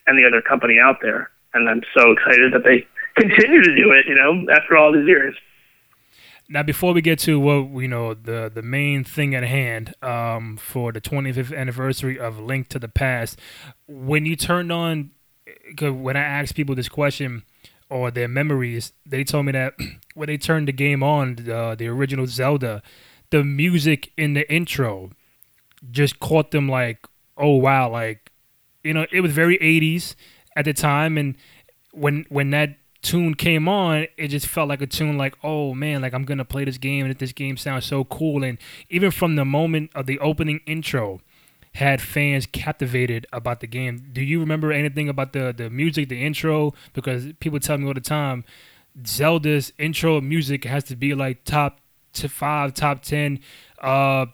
any 0.07 0.24
other 0.26 0.41
company 0.41 0.78
out 0.82 0.97
there. 1.01 1.30
And 1.53 1.70
I'm 1.70 1.82
so 1.97 2.12
excited 2.12 2.53
that 2.53 2.64
they 2.64 2.88
continue 3.22 3.64
to 3.64 3.76
do 3.76 3.91
it. 3.91 4.07
You 4.07 4.16
know, 4.16 4.51
after 4.51 4.78
all 4.78 4.93
these 4.93 5.07
years. 5.07 5.36
Now, 6.51 6.64
before 6.64 6.93
we 6.93 7.01
get 7.01 7.20
to 7.20 7.39
what 7.39 7.82
you 7.82 7.88
know, 7.88 8.14
the 8.16 8.51
the 8.53 8.64
main 8.64 9.03
thing 9.03 9.36
at 9.36 9.43
hand 9.43 9.93
um, 10.01 10.57
for 10.57 10.91
the 10.91 11.01
25th 11.01 11.55
anniversary 11.55 12.18
of 12.18 12.39
Link 12.39 12.70
to 12.70 12.80
the 12.80 12.88
Past, 12.88 13.39
when 13.88 14.26
you 14.26 14.36
turned 14.36 14.72
on, 14.72 15.12
when 15.80 16.18
I 16.18 16.22
asked 16.22 16.55
people 16.55 16.74
this 16.74 16.89
question 16.89 17.43
or 17.90 18.12
their 18.12 18.28
memories, 18.28 18.94
they 19.06 19.24
told 19.24 19.46
me 19.48 19.52
that 19.54 19.74
when 20.14 20.28
they 20.28 20.38
turned 20.38 20.68
the 20.68 20.74
game 20.74 21.04
on, 21.04 21.36
the 21.36 21.76
the 21.78 21.88
original 21.88 22.28
Zelda, 22.28 22.82
the 23.30 23.44
music 23.44 24.12
in 24.18 24.34
the 24.34 24.52
intro 24.52 25.12
just 25.92 26.20
caught 26.20 26.52
them 26.52 26.68
like, 26.68 27.08
oh 27.38 27.56
wow, 27.56 27.90
like 27.90 28.32
you 28.84 28.94
know, 28.94 29.06
it 29.12 29.22
was 29.22 29.32
very 29.32 29.58
80s 29.58 30.16
at 30.56 30.66
the 30.66 30.74
time, 30.74 31.18
and 31.18 31.36
when 31.92 32.26
when 32.30 32.52
that 32.52 32.78
tune 33.02 33.34
came 33.34 33.68
on, 33.68 34.08
it 34.18 34.28
just 34.28 34.48
felt 34.48 34.70
like 34.70 34.82
a 34.82 34.88
tune 34.88 35.18
like, 35.18 35.36
oh 35.44 35.74
man, 35.74 36.02
like 36.02 36.14
I'm 36.14 36.26
gonna 36.26 36.46
play 36.46 36.66
this 36.66 36.78
game 36.78 37.06
and 37.06 37.16
this 37.16 37.34
game 37.34 37.58
sounds 37.58 37.86
so 37.86 38.04
cool. 38.04 38.44
And 38.44 38.58
even 38.90 39.12
from 39.12 39.36
the 39.36 39.46
moment 39.46 39.92
of 39.96 40.06
the 40.06 40.20
opening 40.20 40.62
intro, 40.66 41.22
had 41.80 42.02
fans 42.02 42.46
captivated 42.46 43.26
about 43.34 43.62
the 43.62 43.68
game. 43.68 44.10
Do 44.12 44.22
you 44.22 44.40
remember 44.40 44.72
anything 44.72 45.10
about 45.10 45.34
the 45.34 45.54
the 45.56 45.70
music, 45.70 46.10
the 46.10 46.24
intro? 46.24 46.74
Because 46.94 47.34
people 47.40 47.60
tell 47.60 47.78
me 47.78 47.88
all 47.88 47.94
the 47.94 48.02
time, 48.02 48.44
Zelda's 49.06 49.74
intro 49.78 50.22
music 50.22 50.66
has 50.66 50.84
to 50.86 50.96
be 50.96 51.16
like 51.16 51.44
top 51.46 51.80
to 52.14 52.30
five, 52.30 52.74
top 52.74 53.02
ten, 53.02 53.40
uh, 53.82 54.26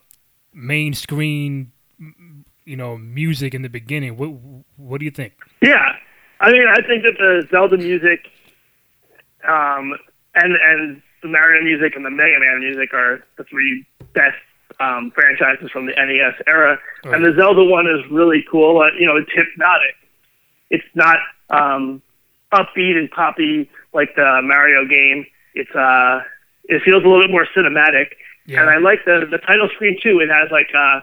main 0.54 0.94
screen, 0.94 1.72
you 2.66 2.76
know, 2.76 2.98
music 2.98 3.54
in 3.54 3.62
the 3.62 3.70
beginning. 3.70 4.18
What 4.18 4.32
what 4.78 5.00
do 5.00 5.06
you 5.06 5.12
think? 5.12 5.34
Yeah, 5.62 5.94
I 6.40 6.52
mean, 6.52 6.68
I 6.68 6.82
think 6.88 7.04
that 7.04 7.18
the 7.18 7.48
Zelda 7.52 7.78
music 7.78 8.28
um, 9.48 9.94
and 10.34 10.56
and 10.56 11.02
the 11.22 11.28
Mario 11.28 11.64
music 11.64 11.96
and 11.96 12.06
the 12.06 12.10
Mega 12.10 12.40
Man 12.40 12.60
music 12.60 12.94
are 12.94 13.24
the 13.38 13.44
three 13.44 13.86
best 14.14 14.38
um, 14.80 15.12
franchises 15.12 15.70
from 15.72 15.86
the 15.86 15.94
NES 15.94 16.42
era. 16.48 16.78
Oh. 17.06 17.12
And 17.12 17.26
the 17.26 17.34
Zelda 17.38 17.64
one 17.64 17.88
is 17.88 18.10
really 18.12 18.46
cool. 18.50 18.82
Uh, 18.82 18.88
you 19.00 19.06
know, 19.06 19.16
it's 19.18 19.32
hypnotic. 19.34 19.96
It's 20.70 20.86
not 20.96 21.18
um, 21.50 22.02
upbeat 22.52 22.98
and 22.98 23.10
poppy 23.10 23.70
like 23.94 24.16
the 24.16 24.42
Mario 24.44 24.86
game. 24.86 25.26
It's 25.54 25.72
uh, 25.72 26.22
it 26.66 26.82
feels 26.84 27.04
a 27.04 27.08
little 27.08 27.24
bit 27.24 27.32
more 27.32 27.48
cinematic. 27.56 28.08
Yeah. 28.46 28.62
And 28.62 28.70
I 28.70 28.78
like 28.78 29.06
the 29.06 29.28
the 29.30 29.38
title 29.38 29.70
screen 29.76 29.98
too. 30.02 30.20
It 30.20 30.30
has 30.30 30.52
like 30.52 30.70
uh, 30.76 31.02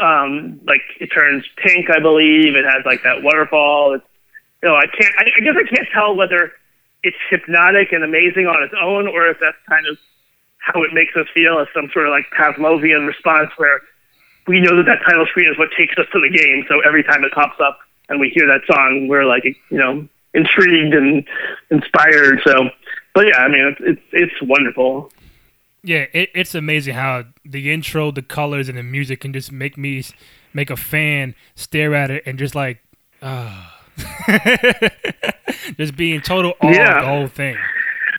um, 0.00 0.60
like 0.66 0.82
it 1.00 1.08
turns 1.08 1.44
pink, 1.56 1.90
I 1.90 2.00
believe. 2.00 2.54
It 2.56 2.64
has 2.64 2.84
like 2.84 3.02
that 3.04 3.22
waterfall. 3.22 3.94
It's, 3.94 4.04
you 4.62 4.68
know, 4.68 4.76
I 4.76 4.86
can't. 4.86 5.14
I, 5.18 5.24
I 5.24 5.40
guess 5.40 5.54
I 5.56 5.74
can't 5.74 5.88
tell 5.92 6.14
whether 6.14 6.52
it's 7.02 7.16
hypnotic 7.30 7.92
and 7.92 8.04
amazing 8.04 8.46
on 8.46 8.62
its 8.62 8.74
own, 8.80 9.08
or 9.08 9.26
if 9.28 9.38
that's 9.40 9.56
kind 9.68 9.86
of 9.86 9.98
how 10.62 10.82
it 10.82 10.92
makes 10.92 11.14
us 11.16 11.26
feel 11.34 11.58
as 11.58 11.66
some 11.74 11.90
sort 11.92 12.06
of 12.06 12.12
like 12.12 12.26
Pavlovian 12.30 13.06
response 13.06 13.50
where 13.56 13.80
we 14.46 14.60
know 14.60 14.76
that 14.76 14.86
that 14.86 15.04
title 15.04 15.26
screen 15.26 15.48
is 15.50 15.58
what 15.58 15.68
takes 15.76 15.96
us 15.98 16.06
to 16.12 16.20
the 16.20 16.30
game. 16.30 16.64
So 16.68 16.80
every 16.80 17.02
time 17.02 17.24
it 17.24 17.32
pops 17.32 17.60
up 17.60 17.78
and 18.08 18.20
we 18.20 18.30
hear 18.30 18.46
that 18.46 18.62
song, 18.66 19.08
we're 19.08 19.24
like, 19.24 19.44
you 19.44 19.78
know, 19.78 20.08
intrigued 20.34 20.94
and 20.94 21.26
inspired. 21.70 22.40
So, 22.44 22.70
but 23.14 23.26
yeah, 23.26 23.38
I 23.38 23.48
mean, 23.48 23.74
it's 23.76 23.80
it's, 23.80 24.02
it's 24.12 24.42
wonderful. 24.42 25.12
Yeah, 25.84 26.06
it, 26.12 26.30
it's 26.34 26.54
amazing 26.54 26.94
how 26.94 27.24
the 27.44 27.72
intro, 27.72 28.12
the 28.12 28.22
colors, 28.22 28.68
and 28.68 28.78
the 28.78 28.84
music 28.84 29.20
can 29.20 29.32
just 29.32 29.50
make 29.50 29.76
me 29.76 30.04
make 30.54 30.70
a 30.70 30.76
fan 30.76 31.34
stare 31.56 31.94
at 31.94 32.10
it 32.10 32.22
and 32.24 32.38
just 32.38 32.54
like, 32.54 32.82
ah. 33.20 33.68
Uh 33.68 33.78
Just 35.76 35.96
being 35.96 36.20
total 36.20 36.54
awe 36.60 36.70
yeah. 36.70 36.96
of 36.96 37.02
the 37.02 37.08
whole 37.08 37.28
thing. 37.28 37.56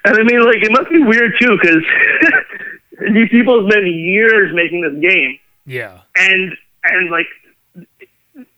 And 0.06 0.18
I 0.18 0.24
mean, 0.24 0.44
like, 0.46 0.64
it 0.64 0.72
must 0.72 0.90
be 0.90 1.00
weird 1.00 1.34
too, 1.40 1.58
because 1.60 1.84
these 3.14 3.30
people 3.30 3.62
have 3.62 3.72
spent 3.72 3.86
years 3.88 4.54
making 4.54 4.82
this 4.82 5.00
game. 5.02 5.40
Yeah. 5.66 6.00
And 6.16 6.54
and 6.84 7.10
like, 7.10 7.28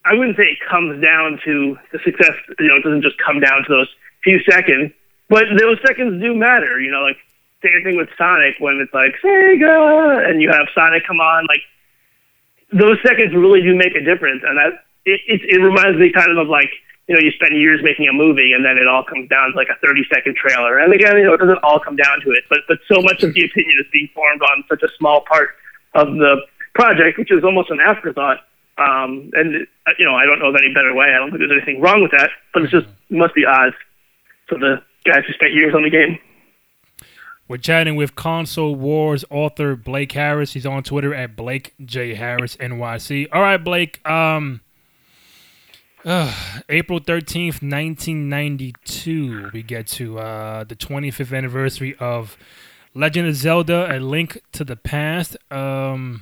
I 0.04 0.14
wouldn't 0.14 0.38
say 0.38 0.44
it 0.44 0.60
comes 0.70 1.02
down 1.04 1.40
to 1.46 1.78
the 1.92 2.00
success. 2.04 2.34
You 2.60 2.68
know, 2.68 2.78
it 2.78 2.84
doesn't 2.84 3.04
just 3.04 3.18
come 3.24 3.40
down 3.40 3.64
to 3.64 3.70
those 3.70 3.90
few 4.24 4.40
seconds, 4.50 4.92
but 5.30 5.46
those 5.58 5.78
seconds 5.86 6.22
do 6.22 6.34
matter. 6.34 6.80
You 6.80 6.92
know, 6.92 7.02
like 7.02 7.18
same 7.64 7.84
thing 7.84 7.98
with 7.98 8.10
Sonic 8.18 8.56
when 8.60 8.80
it's 8.82 8.94
like 8.94 9.14
Sega, 9.24 10.30
and 10.30 10.42
you 10.42 10.50
have 10.50 10.68
Sonic 10.74 11.06
come 11.06 11.20
on. 11.20 11.46
Like, 11.48 11.62
those 12.74 12.98
seconds 13.06 13.34
really 13.34 13.62
do 13.62 13.76
make 13.76 13.96
a 13.96 14.04
difference, 14.04 14.44
and 14.46 14.58
that 14.58 14.86
it, 15.06 15.22
it, 15.28 15.42
it 15.44 15.62
reminds 15.62 16.00
me 16.00 16.12
kind 16.12 16.32
of 16.32 16.38
of 16.38 16.48
like 16.48 16.70
you 17.08 17.16
know, 17.16 17.22
you 17.22 17.32
spend 17.32 17.56
years 17.56 17.82
making 17.84 18.08
a 18.08 18.14
movie 18.14 18.54
and 18.54 18.66
then 18.66 18.78
it 18.78 18.88
all 18.88 19.04
comes 19.04 19.30
down 19.30 19.52
to 19.52 19.58
like 19.58 19.70
a 19.70 19.78
30 19.86 20.06
second 20.12 20.36
trailer. 20.36 20.80
And 20.80 20.94
again, 20.94 21.18
you 21.18 21.24
know, 21.24 21.34
it 21.34 21.38
doesn't 21.38 21.60
all 21.64 21.80
come 21.80 21.96
down 21.96 22.22
to 22.22 22.32
it, 22.32 22.44
but, 22.50 22.60
but 22.68 22.80
so 22.92 23.02
much 23.02 23.22
of 23.22 23.34
the 23.34 23.46
opinion 23.46 23.78
is 23.80 23.86
being 23.92 24.10
formed 24.14 24.42
on 24.42 24.64
such 24.70 24.82
a 24.82 24.90
small 24.98 25.22
part 25.22 25.50
of 25.94 26.08
the 26.16 26.42
project, 26.74 27.20
which 27.20 27.32
is 27.32 27.44
almost 27.44 27.70
an 27.70 27.80
afterthought. 27.80 28.40
Um, 28.78 29.30
and, 29.34 29.68
uh, 29.88 29.92
you 29.98 30.06
know, 30.06 30.16
I 30.16 30.26
don't 30.26 30.40
know 30.40 30.48
of 30.48 30.56
any 30.56 30.74
better 30.74 30.94
way. 30.94 31.08
I 31.08 31.18
don't 31.18 31.30
think 31.30 31.40
there's 31.40 31.52
anything 31.52 31.80
wrong 31.80 32.02
with 32.02 32.12
that, 32.12 32.32
but 32.54 32.64
it's 32.64 32.72
just, 32.72 32.88
it 32.88 33.16
must 33.16 33.36
be 33.36 33.46
odd 33.46 33.74
for 34.48 34.58
the 34.58 34.82
guys 35.06 35.24
who 35.28 35.34
spent 35.34 35.54
years 35.54 35.74
on 35.76 35.84
the 35.84 35.90
game. 35.90 36.18
We're 37.48 37.58
chatting 37.58 37.96
with 37.96 38.16
Console 38.16 38.76
Wars 38.76 39.24
author 39.30 39.76
Blake 39.76 40.12
Harris. 40.14 40.54
He's 40.54 40.66
on 40.66 40.82
Twitter 40.82 41.14
at 41.14 41.36
Blake 41.36 41.76
J 41.86 42.16
Harris 42.16 42.58
NYC. 42.58 43.28
All 43.32 43.42
right, 43.42 43.64
Blake. 43.64 44.06
Um, 44.10 44.62
uh, 46.06 46.32
April 46.70 47.00
13th, 47.00 47.62
1992, 47.64 49.50
we 49.52 49.64
get 49.64 49.88
to 49.88 50.20
uh, 50.20 50.64
the 50.64 50.76
25th 50.76 51.36
anniversary 51.36 51.96
of 51.96 52.38
Legend 52.94 53.28
of 53.28 53.36
Zelda 53.36 53.88
A 53.90 54.00
Link 54.00 54.40
to 54.52 54.64
the 54.64 54.76
Past. 54.76 55.36
Um, 55.52 56.22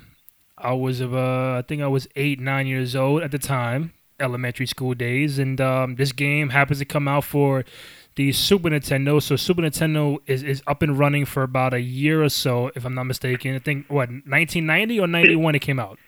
I 0.58 0.72
was, 0.72 1.02
uh, 1.02 1.56
I 1.60 1.64
think 1.68 1.82
I 1.82 1.88
was 1.88 2.08
eight, 2.16 2.40
nine 2.40 2.66
years 2.66 2.96
old 2.96 3.24
at 3.24 3.32
the 3.32 3.40
time, 3.40 3.94
elementary 4.20 4.68
school 4.68 4.94
days, 4.94 5.38
and 5.38 5.60
um, 5.60 5.96
this 5.96 6.14
game 6.14 6.50
happens 6.50 6.80
to 6.80 6.86
come 6.86 7.10
out 7.10 7.26
for 7.26 7.66
the 8.16 8.32
Super 8.32 8.70
Nintendo. 8.70 9.22
So 9.22 9.36
Super 9.36 9.64
Nintendo 9.64 10.20
is, 10.28 10.44
is 10.44 10.64
up 10.66 10.82
and 10.82 10.98
running 10.98 11.26
for 11.26 11.44
about 11.44 11.74
a 11.74 11.82
year 11.82 12.24
or 12.24 12.30
so, 12.30 12.72
if 12.76 12.86
I'm 12.86 12.96
not 12.96 13.04
mistaken. 13.04 13.54
I 13.54 13.60
think, 13.60 13.88
what, 13.90 14.08
1990 14.10 15.00
or 15.02 15.08
91 15.08 15.56
it 15.56 15.60
came 15.60 15.80
out? 15.80 16.00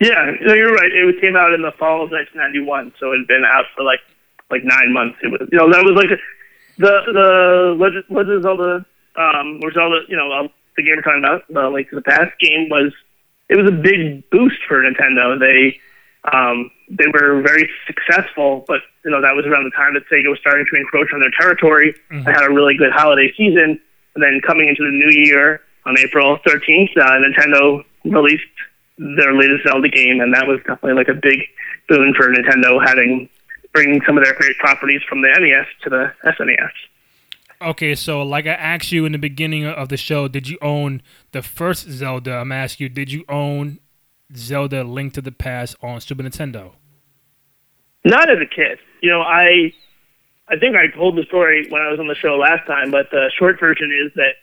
Yeah, 0.00 0.32
no, 0.42 0.54
you're 0.54 0.74
right. 0.74 0.90
It 0.90 1.20
came 1.20 1.36
out 1.36 1.54
in 1.54 1.62
the 1.62 1.72
fall 1.78 2.02
of 2.02 2.10
1991, 2.10 2.94
so 2.98 3.12
it 3.12 3.18
had 3.18 3.28
been 3.28 3.44
out 3.46 3.64
for 3.76 3.84
like 3.84 4.00
like 4.50 4.62
nine 4.64 4.92
months. 4.92 5.18
It 5.22 5.30
was, 5.30 5.48
you 5.50 5.58
know, 5.58 5.70
that 5.70 5.84
was 5.84 5.94
like 5.94 6.10
the 6.78 6.92
the 7.12 7.76
Legend, 7.78 8.04
Legend 8.10 8.36
of 8.36 8.42
Zelda, 8.42 8.86
um, 9.16 9.60
or 9.62 9.72
Zelda, 9.72 10.02
you 10.08 10.16
know, 10.16 10.30
uh, 10.32 10.48
the 10.76 10.82
game 10.82 10.96
we're 10.96 11.02
talking 11.02 11.22
about, 11.22 11.46
the 11.48 11.70
Link 11.70 11.90
to 11.90 11.96
the 11.96 12.02
Past 12.02 12.34
game 12.40 12.68
was 12.68 12.92
it 13.48 13.56
was 13.56 13.68
a 13.68 13.74
big 13.74 14.28
boost 14.30 14.58
for 14.66 14.82
Nintendo. 14.82 15.38
They 15.38 15.78
um, 16.32 16.70
they 16.88 17.06
were 17.12 17.42
very 17.42 17.68
successful, 17.86 18.64
but 18.66 18.80
you 19.04 19.10
know 19.10 19.20
that 19.20 19.36
was 19.36 19.46
around 19.46 19.64
the 19.64 19.76
time 19.76 19.94
that 19.94 20.08
Sega 20.10 20.28
was 20.28 20.38
starting 20.40 20.66
to 20.70 20.76
encroach 20.76 21.12
on 21.12 21.20
their 21.20 21.32
territory. 21.38 21.94
Mm-hmm. 22.10 22.24
They 22.24 22.32
had 22.32 22.44
a 22.48 22.52
really 22.52 22.76
good 22.76 22.92
holiday 22.92 23.30
season, 23.36 23.78
and 24.14 24.20
then 24.22 24.40
coming 24.44 24.68
into 24.68 24.82
the 24.82 24.90
new 24.90 25.12
year 25.22 25.60
on 25.86 25.96
April 25.98 26.38
13th, 26.46 26.96
uh, 26.96 27.20
Nintendo 27.20 27.84
released 28.04 28.42
their 28.98 29.34
latest 29.34 29.66
Zelda 29.66 29.88
game, 29.88 30.20
and 30.20 30.32
that 30.34 30.46
was 30.46 30.58
definitely 30.58 30.94
like 30.94 31.08
a 31.08 31.14
big 31.14 31.40
boon 31.88 32.14
for 32.16 32.28
Nintendo 32.28 32.84
having 32.84 33.28
bringing 33.72 34.00
some 34.06 34.16
of 34.16 34.24
their 34.24 34.34
great 34.34 34.56
properties 34.58 35.02
from 35.08 35.20
the 35.20 35.28
NES 35.28 35.66
to 35.82 35.90
the 35.90 36.12
SNES. 36.24 36.70
Okay, 37.60 37.94
so 37.94 38.22
like 38.22 38.46
I 38.46 38.52
asked 38.52 38.92
you 38.92 39.04
in 39.04 39.12
the 39.12 39.18
beginning 39.18 39.66
of 39.66 39.88
the 39.88 39.96
show, 39.96 40.28
did 40.28 40.48
you 40.48 40.58
own 40.62 41.02
the 41.32 41.42
first 41.42 41.88
Zelda? 41.90 42.36
I'm 42.36 42.52
asking 42.52 42.84
you, 42.84 42.88
did 42.88 43.10
you 43.10 43.24
own 43.28 43.80
Zelda 44.36 44.84
Link 44.84 45.14
to 45.14 45.20
the 45.20 45.32
Past 45.32 45.76
on 45.82 46.00
Super 46.00 46.22
Nintendo? 46.22 46.72
Not 48.04 48.30
as 48.30 48.38
a 48.38 48.46
kid. 48.46 48.78
You 49.02 49.10
know, 49.10 49.22
I 49.22 49.72
I 50.48 50.56
think 50.58 50.76
I 50.76 50.94
told 50.94 51.16
the 51.16 51.24
story 51.24 51.66
when 51.70 51.80
I 51.80 51.90
was 51.90 51.98
on 51.98 52.06
the 52.06 52.14
show 52.14 52.36
last 52.36 52.66
time, 52.66 52.90
but 52.90 53.10
the 53.10 53.30
short 53.38 53.58
version 53.58 53.90
is 54.04 54.12
that 54.14 54.34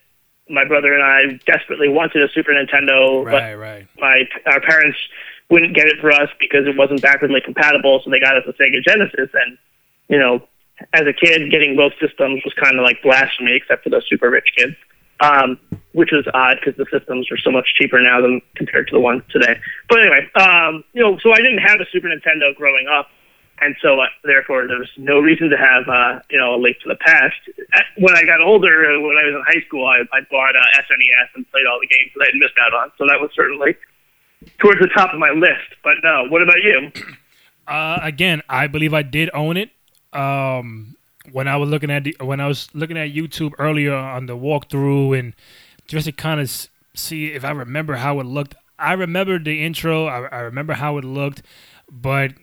my 0.49 0.65
brother 0.65 0.93
and 0.93 1.03
I 1.03 1.39
desperately 1.45 1.87
wanted 1.89 2.23
a 2.23 2.29
Super 2.33 2.51
Nintendo, 2.51 3.23
right, 3.23 3.31
but 3.31 3.57
right. 3.57 3.87
my 3.97 4.23
our 4.51 4.61
parents 4.61 4.97
wouldn't 5.49 5.75
get 5.75 5.87
it 5.87 5.99
for 5.99 6.11
us 6.11 6.29
because 6.39 6.67
it 6.67 6.77
wasn't 6.77 7.01
backwardly 7.01 7.41
compatible, 7.41 8.01
so 8.03 8.09
they 8.09 8.19
got 8.19 8.37
us 8.37 8.43
a 8.47 8.53
Sega 8.53 8.83
Genesis. 8.83 9.29
And 9.33 9.57
you 10.09 10.17
know, 10.17 10.47
as 10.93 11.01
a 11.01 11.13
kid, 11.13 11.51
getting 11.51 11.75
both 11.75 11.93
systems 11.99 12.41
was 12.43 12.53
kind 12.55 12.77
of 12.77 12.83
like 12.83 13.01
blasphemy, 13.03 13.55
except 13.55 13.83
for 13.83 13.89
those 13.89 14.07
super 14.09 14.29
rich 14.29 14.51
kids. 14.57 14.75
um, 15.21 15.59
which 15.93 16.09
was 16.11 16.25
odd 16.33 16.57
because 16.59 16.75
the 16.77 16.85
systems 16.91 17.31
are 17.31 17.37
so 17.37 17.51
much 17.51 17.67
cheaper 17.75 18.01
now 18.01 18.19
than 18.21 18.41
compared 18.55 18.87
to 18.87 18.93
the 18.93 18.99
ones 18.99 19.21
today. 19.29 19.59
But 19.87 20.01
anyway, 20.01 20.27
um, 20.35 20.83
you 20.93 21.01
know, 21.01 21.17
so 21.19 21.31
I 21.31 21.37
didn't 21.37 21.59
have 21.59 21.79
a 21.79 21.85
Super 21.91 22.07
Nintendo 22.07 22.55
growing 22.55 22.87
up, 22.87 23.09
and 23.61 23.75
so 23.81 23.99
uh, 23.99 24.07
therefore 24.23 24.67
there 24.67 24.77
was 24.77 24.89
no 24.97 25.19
reason 25.19 25.49
to 25.49 25.57
have 25.57 25.87
uh, 25.87 26.19
you 26.29 26.37
know 26.37 26.55
a 26.55 26.59
Link 26.59 26.77
to 26.83 26.89
the 26.89 26.95
Past. 26.95 27.37
When 27.97 28.17
I 28.17 28.23
got 28.23 28.41
older, 28.41 28.91
uh, 28.91 28.99
when 28.99 29.17
I 29.17 29.25
was 29.25 29.35
in 29.35 29.43
high 29.45 29.65
school, 29.65 29.85
I, 29.87 30.01
I 30.11 30.21
bought 30.29 30.55
uh, 30.55 30.81
SNES 30.81 31.35
and 31.35 31.49
played 31.51 31.65
all 31.69 31.79
the 31.79 31.87
games 31.87 32.11
that 32.15 32.23
I 32.23 32.25
had 32.33 32.35
missed 32.35 32.57
out 32.59 32.73
on. 32.73 32.91
So 32.97 33.05
that 33.07 33.21
was 33.21 33.29
certainly 33.35 33.77
towards 34.59 34.79
the 34.81 34.89
top 34.95 35.13
of 35.13 35.19
my 35.19 35.29
list. 35.29 35.77
But 35.83 35.95
no, 36.03 36.25
what 36.29 36.41
about 36.41 36.61
you? 36.63 36.91
Uh, 37.67 37.99
again, 38.01 38.41
I 38.49 38.67
believe 38.67 38.93
I 38.93 39.03
did 39.03 39.29
own 39.33 39.55
it. 39.55 39.69
Um, 40.11 40.97
when 41.31 41.47
I 41.47 41.55
was 41.55 41.69
looking 41.69 41.91
at 41.91 42.03
the, 42.03 42.15
when 42.19 42.41
I 42.41 42.47
was 42.47 42.67
looking 42.73 42.97
at 42.97 43.13
YouTube 43.13 43.53
earlier 43.59 43.93
on 43.93 44.25
the 44.25 44.35
walkthrough 44.35 45.17
and 45.17 45.33
just 45.87 46.05
to 46.05 46.11
kind 46.11 46.41
of 46.41 46.49
see 46.95 47.27
if 47.27 47.45
I 47.45 47.51
remember 47.51 47.95
how 47.95 48.19
it 48.19 48.25
looked. 48.25 48.55
I 48.79 48.93
remember 48.93 49.37
the 49.39 49.63
intro. 49.63 50.07
I, 50.07 50.25
I 50.25 50.39
remember 50.39 50.73
how 50.73 50.97
it 50.97 51.05
looked, 51.05 51.43
but 51.89 52.33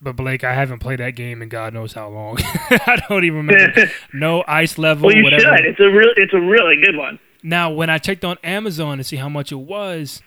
but 0.00 0.16
Blake, 0.16 0.44
I 0.44 0.54
haven't 0.54 0.78
played 0.78 1.00
that 1.00 1.16
game 1.16 1.42
in 1.42 1.48
God 1.48 1.74
knows 1.74 1.92
how 1.92 2.08
long. 2.08 2.38
I 2.70 3.02
don't 3.08 3.24
even 3.24 3.46
remember. 3.46 3.90
no 4.12 4.44
ice 4.46 4.78
level. 4.78 5.06
Well, 5.06 5.16
you 5.16 5.24
whatever. 5.24 5.56
should. 5.56 5.66
It's 5.66 5.80
a 5.80 5.88
real. 5.90 6.10
It's 6.16 6.34
a 6.34 6.40
really 6.40 6.76
good 6.82 6.96
one. 6.96 7.18
Now, 7.42 7.70
when 7.70 7.90
I 7.90 7.98
checked 7.98 8.24
on 8.24 8.36
Amazon 8.42 8.98
to 8.98 9.04
see 9.04 9.16
how 9.16 9.28
much 9.28 9.52
it 9.52 9.56
was, 9.56 10.22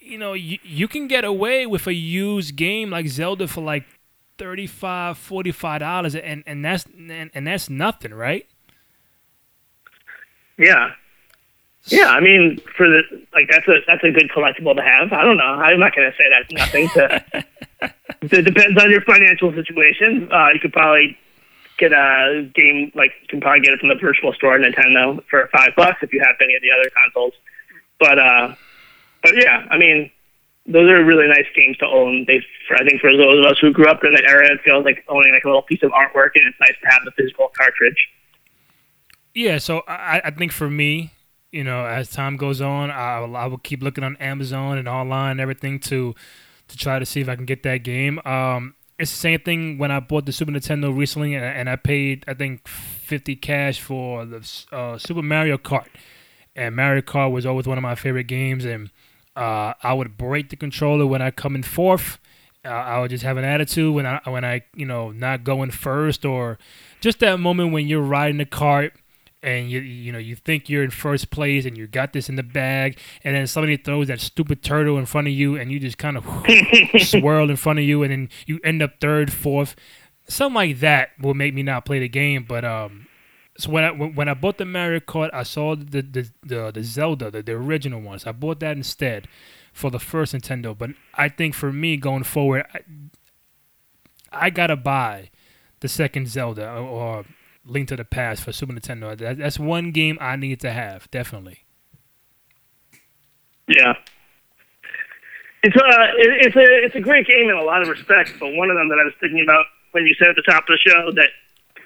you 0.00 0.18
know, 0.18 0.32
you, 0.32 0.58
you 0.62 0.88
can 0.88 1.06
get 1.06 1.24
away 1.24 1.66
with 1.66 1.86
a 1.86 1.94
used 1.94 2.56
game 2.56 2.90
like 2.90 3.06
Zelda 3.08 3.46
for 3.46 3.62
like 3.62 3.84
35 4.38 5.18
45 5.18 5.80
dollars 5.80 6.14
and 6.16 6.42
and 6.46 6.64
that's 6.64 6.84
and, 6.86 7.30
and 7.32 7.46
that's 7.46 7.70
nothing 7.70 8.12
right 8.12 8.46
yeah 10.58 10.90
yeah 11.86 12.08
i 12.08 12.18
mean 12.18 12.58
for 12.76 12.88
the 12.88 13.02
like 13.32 13.48
that's 13.50 13.68
a 13.68 13.78
that's 13.86 14.02
a 14.02 14.10
good 14.10 14.28
collectible 14.34 14.74
to 14.74 14.82
have 14.82 15.12
i 15.12 15.22
don't 15.22 15.36
know 15.36 15.44
i'm 15.44 15.78
not 15.78 15.94
going 15.94 16.10
to 16.10 16.16
say 16.16 16.24
that's 16.30 16.52
nothing 16.52 16.88
to 16.88 17.44
it 18.22 18.42
depends 18.42 18.80
on 18.82 18.90
your 18.90 19.00
financial 19.02 19.52
situation 19.52 20.28
uh 20.32 20.48
you 20.52 20.60
could 20.60 20.72
probably 20.72 21.16
get 21.78 21.92
a 21.92 22.48
game 22.54 22.92
like 22.94 23.10
you 23.22 23.28
can 23.28 23.40
probably 23.40 23.60
get 23.60 23.72
it 23.72 23.80
from 23.80 23.88
the 23.88 23.96
virtual 23.96 24.32
store 24.32 24.58
nintendo 24.58 25.22
for 25.28 25.48
five 25.52 25.70
bucks 25.76 25.98
if 26.02 26.12
you 26.12 26.20
have 26.20 26.36
any 26.40 26.54
of 26.54 26.62
the 26.62 26.70
other 26.70 26.88
consoles 26.90 27.34
but 27.98 28.18
uh 28.18 28.54
but 29.22 29.34
yeah 29.36 29.66
i 29.70 29.78
mean 29.78 30.10
those 30.66 30.88
are 30.88 31.04
really 31.04 31.26
nice 31.26 31.46
games 31.56 31.76
to 31.78 31.86
own. 31.86 32.24
They, 32.26 32.40
for, 32.68 32.76
I 32.76 32.88
think, 32.88 33.00
for 33.00 33.10
those 33.12 33.44
of 33.44 33.50
us 33.50 33.58
who 33.60 33.72
grew 33.72 33.86
up 33.86 34.04
in 34.04 34.14
that 34.14 34.24
era, 34.28 34.46
it 34.52 34.60
feels 34.64 34.84
like 34.84 35.04
owning 35.08 35.32
like 35.32 35.44
a 35.44 35.48
little 35.48 35.62
piece 35.62 35.82
of 35.82 35.90
artwork, 35.90 36.30
and 36.34 36.46
it's 36.46 36.60
nice 36.60 36.74
to 36.82 36.88
have 36.88 37.00
the 37.04 37.10
physical 37.12 37.50
cartridge. 37.56 38.08
Yeah, 39.34 39.58
so 39.58 39.82
I, 39.88 40.20
I 40.24 40.30
think 40.30 40.52
for 40.52 40.70
me, 40.70 41.12
you 41.50 41.64
know, 41.64 41.84
as 41.86 42.10
time 42.10 42.36
goes 42.36 42.60
on, 42.60 42.90
I 42.90 43.18
I 43.18 43.46
will 43.46 43.58
keep 43.58 43.82
looking 43.82 44.04
on 44.04 44.16
Amazon 44.16 44.78
and 44.78 44.86
online 44.86 45.32
and 45.32 45.40
everything 45.40 45.80
to 45.80 46.14
to 46.72 46.78
try 46.78 46.98
to 46.98 47.06
see 47.06 47.20
if 47.20 47.28
I 47.28 47.36
can 47.36 47.46
get 47.46 47.62
that 47.62 47.78
game. 47.78 48.18
Um, 48.24 48.74
it's 48.98 49.10
the 49.10 49.16
same 49.16 49.40
thing 49.40 49.78
when 49.78 49.90
I 49.90 50.00
bought 50.00 50.26
the 50.26 50.32
Super 50.32 50.52
Nintendo 50.52 50.96
recently, 50.96 51.34
and, 51.34 51.44
and 51.44 51.70
I 51.70 51.76
paid 51.76 52.24
I 52.28 52.34
think 52.34 52.66
fifty 52.68 53.36
cash 53.36 53.80
for 53.80 54.24
the 54.24 54.64
uh, 54.70 54.98
Super 54.98 55.22
Mario 55.22 55.58
Kart, 55.58 55.88
and 56.54 56.76
Mario 56.76 57.02
Kart 57.02 57.32
was 57.32 57.46
always 57.46 57.66
one 57.66 57.78
of 57.78 57.82
my 57.82 57.94
favorite 57.94 58.26
games, 58.26 58.64
and 58.64 58.90
uh, 59.34 59.74
I 59.82 59.92
would 59.94 60.16
break 60.16 60.50
the 60.50 60.56
controller 60.56 61.06
when 61.06 61.22
I 61.22 61.30
come 61.30 61.54
in 61.54 61.62
fourth. 61.62 62.18
Uh, 62.64 62.68
I 62.68 63.00
would 63.00 63.10
just 63.10 63.24
have 63.24 63.38
an 63.38 63.44
attitude 63.44 63.92
when 63.92 64.06
I 64.06 64.20
when 64.24 64.44
I 64.44 64.62
you 64.74 64.86
know 64.86 65.10
not 65.10 65.42
going 65.42 65.72
first 65.72 66.24
or 66.24 66.58
just 67.00 67.18
that 67.20 67.40
moment 67.40 67.72
when 67.72 67.88
you're 67.88 68.00
riding 68.02 68.38
the 68.38 68.46
cart 68.46 68.94
and 69.42 69.70
you 69.70 69.80
you 69.80 70.12
know 70.12 70.18
you 70.18 70.36
think 70.36 70.68
you're 70.68 70.84
in 70.84 70.90
first 70.90 71.30
place 71.30 71.64
and 71.64 71.76
you 71.76 71.86
got 71.86 72.12
this 72.12 72.28
in 72.28 72.36
the 72.36 72.42
bag 72.42 72.98
and 73.24 73.34
then 73.34 73.46
somebody 73.46 73.76
throws 73.76 74.08
that 74.08 74.20
stupid 74.20 74.62
turtle 74.62 74.98
in 74.98 75.06
front 75.06 75.26
of 75.26 75.32
you 75.32 75.56
and 75.56 75.72
you 75.72 75.80
just 75.80 75.98
kind 75.98 76.16
of 76.16 76.24
swirl 77.00 77.50
in 77.50 77.56
front 77.56 77.78
of 77.78 77.84
you 77.84 78.02
and 78.02 78.12
then 78.12 78.28
you 78.46 78.60
end 78.62 78.82
up 78.82 79.00
third 79.00 79.32
fourth 79.32 79.74
something 80.28 80.54
like 80.54 80.78
that 80.80 81.10
will 81.20 81.34
make 81.34 81.54
me 81.54 81.62
not 81.62 81.84
play 81.84 81.98
the 81.98 82.08
game 82.08 82.44
but 82.46 82.64
um 82.64 83.06
so 83.58 83.70
when 83.70 83.84
I 83.84 83.90
when 83.90 84.28
I 84.28 84.34
bought 84.34 84.56
the 84.58 84.64
Mario 84.64 85.00
Kart, 85.00 85.30
I 85.32 85.42
saw 85.42 85.76
the 85.76 86.00
the 86.00 86.30
the, 86.42 86.70
the 86.72 86.82
Zelda, 86.82 87.30
the, 87.30 87.42
the 87.42 87.52
original 87.52 88.00
ones. 88.00 88.26
I 88.26 88.32
bought 88.32 88.60
that 88.60 88.76
instead 88.76 89.28
for 89.72 89.90
the 89.90 89.98
first 89.98 90.34
Nintendo. 90.34 90.76
But 90.76 90.90
I 91.14 91.28
think 91.28 91.54
for 91.54 91.72
me 91.72 91.96
going 91.96 92.24
forward, 92.24 92.64
I, 92.72 92.80
I 94.32 94.50
gotta 94.50 94.76
buy 94.76 95.30
the 95.80 95.88
second 95.88 96.28
Zelda 96.28 96.70
or, 96.70 96.78
or, 96.78 97.24
Link 97.64 97.88
to 97.88 97.96
the 97.96 98.04
Past 98.04 98.42
for 98.42 98.52
Super 98.52 98.72
Nintendo. 98.72 99.16
That, 99.16 99.38
that's 99.38 99.58
one 99.58 99.92
game 99.92 100.18
I 100.20 100.36
need 100.36 100.60
to 100.60 100.70
have 100.72 101.10
definitely. 101.10 101.64
Yeah. 103.68 103.94
It's 105.62 105.76
a 105.76 105.84
uh, 105.84 106.06
it's 106.18 106.56
a 106.56 106.84
it's 106.84 106.94
a 106.96 107.00
great 107.00 107.26
game 107.26 107.48
in 107.48 107.56
a 107.56 107.62
lot 107.62 107.82
of 107.82 107.88
respects, 107.88 108.32
but 108.40 108.52
one 108.54 108.68
of 108.68 108.76
them 108.76 108.88
that 108.88 108.98
I 108.98 109.04
was 109.04 109.14
thinking 109.20 109.42
about 109.44 109.64
when 109.92 110.04
you 110.06 110.14
said 110.18 110.28
at 110.28 110.36
the 110.36 110.42
top 110.42 110.64
of 110.64 110.74
the 110.74 110.78
show 110.78 111.12
that 111.12 111.28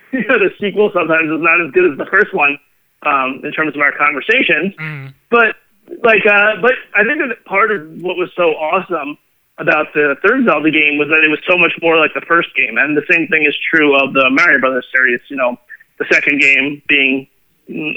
you 0.13 0.25
know, 0.27 0.39
the 0.39 0.51
sequel 0.61 0.91
sometimes 0.95 1.29
is 1.29 1.43
not 1.43 1.61
as 1.61 1.71
good 1.73 1.93
as 1.93 1.99
the 1.99 2.07
first 2.07 2.33
one 2.33 2.59
um, 3.05 3.43
in 3.45 3.53
terms 3.53 3.75
of 3.75 3.83
our 3.83 3.93
conversation. 3.93 4.73
Mm. 4.81 5.15
But 5.31 5.57
like, 6.03 6.25
uh, 6.27 6.57
but 6.63 6.73
I 6.95 7.05
think 7.05 7.21
that 7.21 7.45
part 7.45 7.71
of 7.71 8.01
what 8.01 8.17
was 8.17 8.31
so 8.37 8.57
awesome 8.57 9.19
about 9.59 9.93
the 9.95 10.17
third 10.25 10.45
Zelda 10.47 10.71
game 10.71 10.99
was 10.99 11.09
that 11.09 11.25
it 11.25 11.29
was 11.29 11.41
so 11.49 11.57
much 11.57 11.73
more 11.81 11.99
like 11.99 12.13
the 12.15 12.25
first 12.27 12.55
game, 12.57 12.77
and 12.79 12.97
the 12.97 13.07
same 13.11 13.27
thing 13.29 13.45
is 13.45 13.57
true 13.73 13.97
of 13.97 14.13
the 14.13 14.29
Mario 14.31 14.61
Brothers 14.61 14.87
series. 14.95 15.21
You 15.29 15.37
know, 15.37 15.59
the 15.99 16.07
second 16.11 16.41
game 16.41 16.83
being 16.89 17.29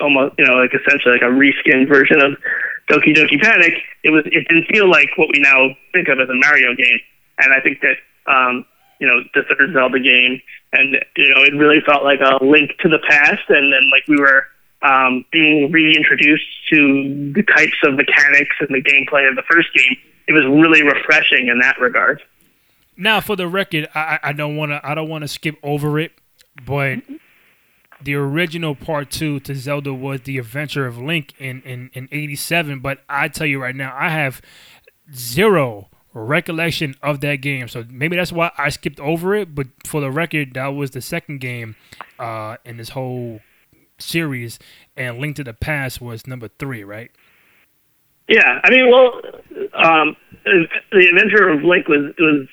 almost, 0.02 0.36
you 0.38 0.45
know, 0.45 0.56
like 0.56 0.72
essentially 0.74 1.14
like 1.14 1.22
a 1.22 1.26
reskinned 1.26 1.88
version 1.88 2.22
of 2.22 2.34
Doki 2.89 3.16
Doki 3.16 3.39
Panic. 3.41 3.74
It 4.04 4.10
was, 4.10 4.24
it 4.26 4.47
didn't 4.47 4.66
feel 4.66 4.89
like 4.89 5.10
what 5.16 5.30
we 5.34 5.39
now 5.39 5.70
think 5.93 6.08
of 6.08 6.20
as 6.20 6.30
a 6.30 6.36
Mario 6.36 6.76
game, 6.76 7.00
and 7.39 7.54
I 7.54 7.62
think 7.62 7.82
that 7.82 7.97
um, 8.32 8.66
you 9.00 9.08
know, 9.08 9.22
the 9.34 9.43
third 9.43 9.74
Zelda 9.74 10.00
game, 10.00 10.41
and 10.74 10.97
you 11.16 11.34
know, 11.34 11.43
it 11.43 11.54
really 11.56 11.80
felt 11.86 12.04
like 12.04 12.20
a 12.20 12.43
link 12.43 12.72
to 12.80 12.89
the 12.89 13.00
past, 13.08 13.43
and 13.50 13.72
then 13.74 13.89
like 13.91 14.04
we 14.08 14.18
were 14.18 14.45
um, 14.82 15.26
being 15.32 15.72
reintroduced 15.72 16.45
to 16.70 17.34
the 17.34 17.43
types 17.43 17.78
of 17.84 17.95
mechanics 17.95 18.56
and 18.60 18.70
the 18.70 18.82
gameplay 18.82 19.28
of 19.30 19.36
the 19.36 19.43
first 19.50 19.70
game. 19.74 19.97
It 20.28 20.34
was 20.34 20.45
really 20.45 20.84
refreshing 20.84 21.47
in 21.47 21.60
that 21.60 21.80
regard. 21.80 22.22
Now, 22.95 23.22
for 23.22 23.36
the 23.36 23.47
record, 23.47 23.88
I, 23.95 24.20
I 24.22 24.34
don't 24.34 24.58
want 24.58 24.72
to 24.72 24.82
I 24.84 24.93
don't 24.93 25.10
want 25.10 25.24
to 25.24 25.28
skip 25.28 25.56
over 25.64 26.00
it, 26.00 26.12
but 26.66 27.00
the 28.02 28.16
original 28.16 28.76
part 28.76 29.12
two 29.12 29.39
to 29.41 29.56
Zelda 29.56 29.93
was 29.93 30.22
the 30.22 30.38
Adventure 30.38 30.86
of 30.86 30.97
Link 30.97 31.34
in 31.39 31.62
in 31.64 31.89
in 31.93 32.08
'87. 32.12 32.80
But 32.80 33.00
I 33.10 33.28
tell 33.28 33.47
you 33.47 33.62
right 33.62 33.76
now, 33.76 33.95
I 33.97 34.10
have 34.10 34.41
zero 35.14 35.89
recollection 36.14 36.95
of 37.02 37.22
that 37.22 37.38
game. 37.38 37.68
So 37.68 37.86
maybe 37.89 38.16
that's 38.16 38.32
why 38.32 38.52
I 38.58 38.70
skipped 38.70 39.00
over 39.00 39.36
it. 39.36 39.54
But 39.54 39.68
for 39.86 40.02
the 40.02 40.12
record, 40.12 40.54
that 40.54 40.68
was 40.68 40.91
the 40.91 41.02
second 41.02 41.39
game 41.39 41.76
uh, 42.18 42.58
in 42.66 42.78
this 42.78 42.89
whole 42.89 43.41
series, 43.97 44.60
and 44.95 45.20
Link 45.20 45.36
to 45.38 45.43
the 45.43 45.54
Past 45.54 46.02
was 46.02 46.26
number 46.26 46.47
three, 46.60 46.84
right? 46.84 47.12
Yeah, 48.28 48.62
I 48.64 48.70
mean, 48.70 48.91
well, 48.91 49.22
um, 49.74 50.16
the 50.45 51.08
Adventure 51.10 51.50
of 51.50 51.64
Link 51.64 51.88
was 51.88 52.14
was 52.20 52.47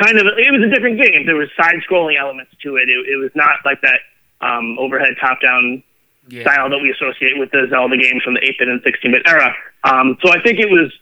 kind 0.00 0.18
of 0.18 0.26
it 0.26 0.52
was 0.52 0.62
a 0.66 0.74
different 0.74 1.00
game. 1.00 1.26
There 1.26 1.36
was 1.36 1.48
side-scrolling 1.56 2.18
elements 2.18 2.52
to 2.62 2.76
it. 2.76 2.88
It, 2.88 3.08
it 3.08 3.16
was 3.16 3.30
not 3.34 3.60
like 3.64 3.80
that 3.80 4.00
um, 4.44 4.78
overhead 4.78 5.14
top-down 5.20 5.82
yeah. 6.28 6.42
style 6.42 6.70
that 6.70 6.78
we 6.78 6.90
associate 6.90 7.38
with 7.38 7.50
the 7.50 7.66
Zelda 7.70 7.96
games 7.96 8.22
from 8.22 8.34
the 8.34 8.40
8-bit 8.40 8.68
and 8.68 8.82
16-bit 8.82 9.22
era. 9.26 9.54
Um, 9.84 10.16
so 10.22 10.30
I 10.30 10.40
think 10.42 10.60
it 10.60 10.70
was 10.70 10.92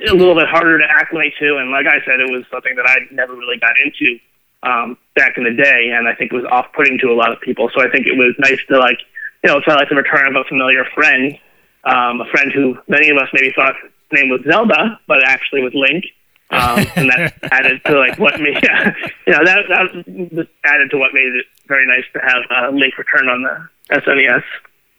a 0.00 0.14
little 0.14 0.34
bit 0.34 0.48
harder 0.48 0.78
to 0.78 0.84
acclimate 0.88 1.34
to. 1.38 1.58
And 1.58 1.70
like 1.70 1.86
I 1.86 2.04
said, 2.04 2.20
it 2.20 2.30
was 2.30 2.44
something 2.50 2.74
that 2.76 2.86
I 2.88 2.96
never 3.12 3.34
really 3.34 3.58
got 3.58 3.74
into 3.78 4.18
um, 4.62 4.96
back 5.14 5.36
in 5.36 5.44
the 5.44 5.52
day, 5.52 5.92
and 5.92 6.08
I 6.08 6.14
think 6.14 6.32
it 6.32 6.36
was 6.36 6.44
off-putting 6.50 6.98
to 6.98 7.08
a 7.08 7.16
lot 7.16 7.32
of 7.32 7.40
people. 7.40 7.70
So 7.74 7.84
I 7.84 7.90
think 7.90 8.06
it 8.06 8.16
was 8.16 8.34
nice 8.38 8.58
to 8.68 8.78
like, 8.78 8.98
you 9.42 9.50
know, 9.50 9.58
it's 9.58 9.66
like 9.66 9.88
the 9.88 9.96
return 9.96 10.26
of 10.28 10.36
a 10.40 10.44
familiar 10.48 10.84
friend, 10.94 11.38
um, 11.84 12.20
a 12.20 12.24
friend 12.32 12.50
who 12.52 12.78
many 12.88 13.10
of 13.10 13.18
us 13.18 13.28
maybe 13.34 13.52
thought 13.54 13.74
his 13.82 13.92
name 14.12 14.30
was 14.30 14.40
Zelda, 14.48 14.98
but 15.06 15.22
actually 15.24 15.62
was 15.62 15.74
Link. 15.74 16.04
um, 16.50 16.86
and 16.96 17.10
that 17.10 17.34
added 17.52 17.80
to 17.84 17.98
like 17.98 18.18
what 18.18 18.38
made 18.40 18.58
yeah, 18.62 18.94
you 19.26 19.32
know 19.32 19.44
that 19.44 19.64
that 19.68 20.48
added 20.64 20.90
to 20.90 20.98
what 20.98 21.12
made 21.14 21.32
it 21.34 21.46
very 21.66 21.86
nice 21.86 22.04
to 22.12 22.20
have 22.20 22.42
uh, 22.50 22.76
Link 22.76 22.96
return 22.98 23.28
on 23.28 23.42
the 23.42 23.96
SNES. 23.96 24.42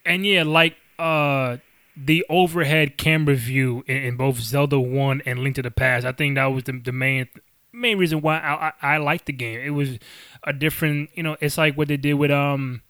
And 0.06 0.26
yeah, 0.26 0.44
like 0.44 0.76
uh 0.98 1.58
the 1.98 2.26
overhead 2.30 2.98
camera 2.98 3.36
view 3.36 3.84
in, 3.88 3.98
in, 3.98 4.18
both 4.18 4.40
Zelda 4.40 4.80
One 4.80 5.22
and 5.26 5.40
Link 5.40 5.56
to 5.56 5.62
the 5.62 5.72
Past. 5.72 6.06
I 6.06 6.12
think 6.12 6.36
that 6.36 6.46
was 6.48 6.66
the, 6.66 6.74
the 6.74 6.92
main 6.92 7.28
main 7.72 7.98
reason 7.98 8.22
why 8.22 8.40
I, 8.40 8.68
I, 8.68 8.96
I 8.96 8.98
liked 8.98 9.26
the 9.26 9.34
game. 9.34 9.60
It 9.60 9.72
was 9.72 10.00
a 10.44 10.54
different, 10.54 11.10
you 11.14 11.24
know, 11.24 11.38
it's 11.42 11.58
like 11.58 11.78
what 11.78 11.88
they 11.88 11.98
did 11.98 12.14
with 12.16 12.32
um, 12.32 12.82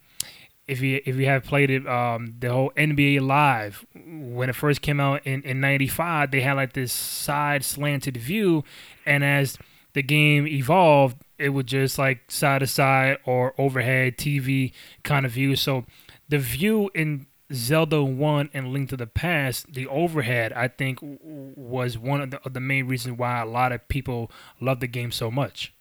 if 0.67 0.81
you 0.81 1.01
if 1.05 1.15
you 1.15 1.25
have 1.27 1.43
played 1.43 1.69
it, 1.69 1.87
um, 1.87 2.35
the 2.39 2.51
whole 2.51 2.71
NBA 2.75 3.21
Live 3.21 3.85
when 3.93 4.49
it 4.49 4.55
first 4.55 4.81
came 4.81 4.99
out 4.99 5.25
in 5.25 5.41
in 5.43 5.59
'95, 5.59 6.31
they 6.31 6.41
had 6.41 6.53
like 6.53 6.73
this 6.73 6.91
side 6.91 7.63
slanted 7.63 8.17
view, 8.17 8.63
and 9.05 9.23
as 9.23 9.57
the 9.93 10.01
game 10.01 10.47
evolved, 10.47 11.17
it 11.37 11.49
was 11.49 11.65
just 11.65 11.97
like 11.97 12.29
side 12.31 12.59
to 12.59 12.67
side 12.67 13.17
or 13.25 13.53
overhead 13.57 14.17
TV 14.17 14.73
kind 15.03 15.25
of 15.25 15.31
view. 15.31 15.55
So 15.55 15.85
the 16.29 16.39
view 16.39 16.89
in 16.93 17.27
Zelda 17.53 18.03
One 18.03 18.49
and 18.53 18.69
Link 18.73 18.89
to 18.89 18.97
the 18.97 19.07
Past, 19.07 19.73
the 19.73 19.87
overhead, 19.87 20.51
I 20.53 20.67
think, 20.67 20.99
was 21.01 21.97
one 21.97 22.21
of 22.21 22.31
the, 22.31 22.41
of 22.43 22.53
the 22.53 22.59
main 22.59 22.87
reasons 22.87 23.17
why 23.17 23.41
a 23.41 23.45
lot 23.45 23.71
of 23.71 23.87
people 23.87 24.31
love 24.59 24.79
the 24.79 24.87
game 24.87 25.11
so 25.11 25.29
much. 25.29 25.73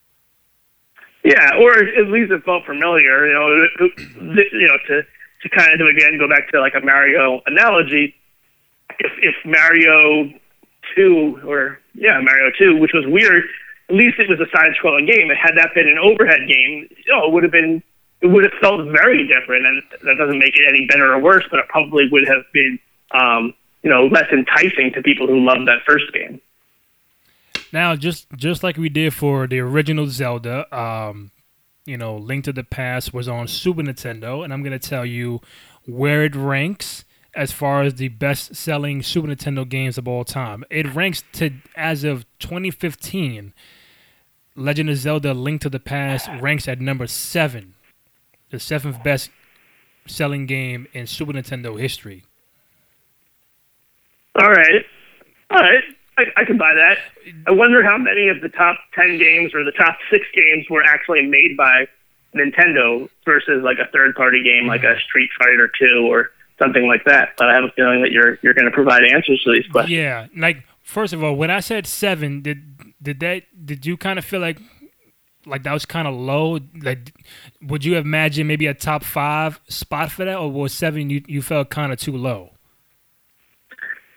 Yeah, 1.22 1.56
or 1.58 1.72
at 1.72 2.08
least 2.08 2.32
it 2.32 2.44
felt 2.44 2.66
familiar. 2.66 3.26
You 3.26 3.32
know, 3.32 3.94
you 4.52 4.66
know 4.68 4.78
to 4.88 5.02
to 5.42 5.48
kind 5.48 5.80
of 5.80 5.86
again 5.88 6.18
go 6.18 6.28
back 6.28 6.50
to 6.50 6.60
like 6.60 6.74
a 6.74 6.84
Mario 6.84 7.40
analogy. 7.46 8.14
If 8.98 9.12
if 9.22 9.34
Mario 9.46 10.30
two 10.94 11.40
or 11.46 11.80
yeah 11.94 12.20
Mario 12.20 12.50
two, 12.58 12.76
which 12.76 12.92
was 12.92 13.04
weird, 13.06 13.44
at 13.88 13.94
least 13.94 14.18
it 14.18 14.28
was 14.28 14.40
a 14.40 14.50
side-scrolling 14.56 15.06
game. 15.06 15.30
And 15.30 15.38
had 15.38 15.56
that 15.56 15.74
been 15.74 15.88
an 15.88 15.98
overhead 15.98 16.48
game, 16.48 16.88
you 16.90 17.12
know, 17.12 17.26
it 17.26 17.32
would 17.32 17.42
have 17.42 17.52
been 17.52 17.82
it 18.20 18.28
would 18.28 18.44
have 18.44 18.54
felt 18.60 18.80
very 18.88 19.28
different. 19.28 19.66
And 19.66 19.82
that 20.02 20.16
doesn't 20.16 20.38
make 20.38 20.56
it 20.56 20.64
any 20.68 20.86
better 20.86 21.12
or 21.12 21.18
worse, 21.20 21.44
but 21.50 21.60
it 21.60 21.68
probably 21.68 22.08
would 22.10 22.26
have 22.26 22.44
been 22.52 22.78
um, 23.12 23.54
you 23.84 23.90
know 23.90 24.06
less 24.06 24.26
enticing 24.32 24.92
to 24.94 25.02
people 25.02 25.26
who 25.28 25.44
loved 25.44 25.68
that 25.68 25.84
first 25.86 26.12
game. 26.12 26.40
Now, 27.72 27.94
just 27.94 28.26
just 28.34 28.62
like 28.62 28.76
we 28.76 28.88
did 28.88 29.14
for 29.14 29.46
the 29.46 29.60
original 29.60 30.06
Zelda, 30.08 30.66
um, 30.76 31.30
you 31.84 31.96
know, 31.96 32.16
Link 32.16 32.44
to 32.44 32.52
the 32.52 32.64
Past 32.64 33.12
was 33.14 33.28
on 33.28 33.46
Super 33.46 33.82
Nintendo, 33.82 34.42
and 34.42 34.52
I'm 34.52 34.62
gonna 34.62 34.78
tell 34.78 35.04
you 35.04 35.40
where 35.86 36.24
it 36.24 36.34
ranks 36.34 37.04
as 37.36 37.50
far 37.50 37.82
as 37.82 37.96
the 37.96 38.08
best-selling 38.08 39.02
Super 39.02 39.28
Nintendo 39.28 39.68
games 39.68 39.98
of 39.98 40.06
all 40.06 40.24
time. 40.24 40.64
It 40.70 40.94
ranks 40.94 41.24
to 41.34 41.50
as 41.76 42.04
of 42.04 42.24
2015. 42.38 43.52
Legend 44.56 44.90
of 44.90 44.96
Zelda: 44.96 45.34
Link 45.34 45.60
to 45.62 45.68
the 45.68 45.80
Past 45.80 46.28
ranks 46.40 46.68
at 46.68 46.80
number 46.80 47.06
seven, 47.06 47.74
the 48.50 48.60
seventh 48.60 49.02
best-selling 49.02 50.46
game 50.46 50.86
in 50.92 51.06
Super 51.06 51.32
Nintendo 51.32 51.78
history. 51.78 52.24
All 54.40 54.50
right, 54.50 54.84
all 55.50 55.60
right. 55.60 55.84
I, 56.16 56.22
I 56.36 56.44
can 56.44 56.58
buy 56.58 56.74
that. 56.74 56.98
I 57.46 57.50
wonder 57.50 57.82
how 57.82 57.98
many 57.98 58.28
of 58.28 58.40
the 58.40 58.48
top 58.48 58.78
10 58.94 59.18
games 59.18 59.52
or 59.52 59.64
the 59.64 59.72
top 59.72 59.98
six 60.10 60.24
games 60.32 60.66
were 60.70 60.84
actually 60.84 61.26
made 61.26 61.56
by 61.56 61.88
Nintendo 62.34 63.08
versus 63.24 63.62
like 63.64 63.78
a 63.78 63.90
third 63.90 64.14
party 64.14 64.42
game 64.42 64.66
like 64.66 64.82
a 64.82 64.86
mm-hmm. 64.86 65.00
Street 65.08 65.30
Fighter 65.38 65.70
2 65.78 66.06
or 66.08 66.30
something 66.58 66.86
like 66.86 67.04
that. 67.04 67.30
But 67.36 67.50
I 67.50 67.54
have 67.54 67.64
a 67.64 67.72
feeling 67.72 68.02
that 68.02 68.12
you're 68.12 68.38
you're 68.42 68.54
going 68.54 68.66
to 68.66 68.70
provide 68.70 69.04
answers 69.04 69.42
to 69.44 69.52
these 69.52 69.66
questions. 69.70 69.96
Yeah, 69.96 70.26
like 70.36 70.64
first 70.82 71.12
of 71.12 71.22
all, 71.22 71.34
when 71.34 71.50
I 71.50 71.60
said 71.60 71.86
seven, 71.86 72.42
did 72.42 72.73
did 73.04 73.20
that 73.20 73.42
did 73.64 73.86
you 73.86 73.96
kind 73.96 74.18
of 74.18 74.24
feel 74.24 74.40
like 74.40 74.58
like 75.46 75.62
that 75.64 75.72
was 75.72 75.84
kind 75.84 76.08
of 76.08 76.14
low? 76.14 76.58
Like, 76.82 77.12
would 77.62 77.84
you 77.84 77.96
imagine 77.96 78.46
maybe 78.46 78.66
a 78.66 78.74
top 78.74 79.04
five 79.04 79.60
spot 79.68 80.10
for 80.10 80.24
that, 80.24 80.36
or 80.36 80.50
was 80.50 80.72
seven 80.72 81.10
you 81.10 81.22
you 81.28 81.42
felt 81.42 81.70
kind 81.70 81.92
of 81.92 81.98
too 81.98 82.16
low? 82.16 82.50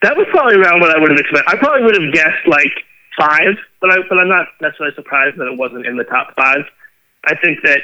That 0.01 0.15
was 0.15 0.27
probably 0.31 0.55
around 0.55 0.79
what 0.79 0.95
I 0.95 0.99
would 0.99 1.11
have 1.11 1.19
expected. 1.19 1.43
I 1.47 1.57
probably 1.57 1.83
would 1.83 2.01
have 2.01 2.13
guessed 2.13 2.47
like 2.47 2.73
five, 3.19 3.57
but 3.81 3.91
I 3.91 3.97
but 4.09 4.17
I'm 4.17 4.29
not 4.29 4.47
necessarily 4.61 4.95
surprised 4.95 5.37
that 5.37 5.47
it 5.51 5.57
wasn't 5.57 5.85
in 5.85 5.97
the 5.97 6.05
top 6.05 6.33
five. 6.35 6.63
I 7.25 7.35
think 7.35 7.59
that 7.63 7.81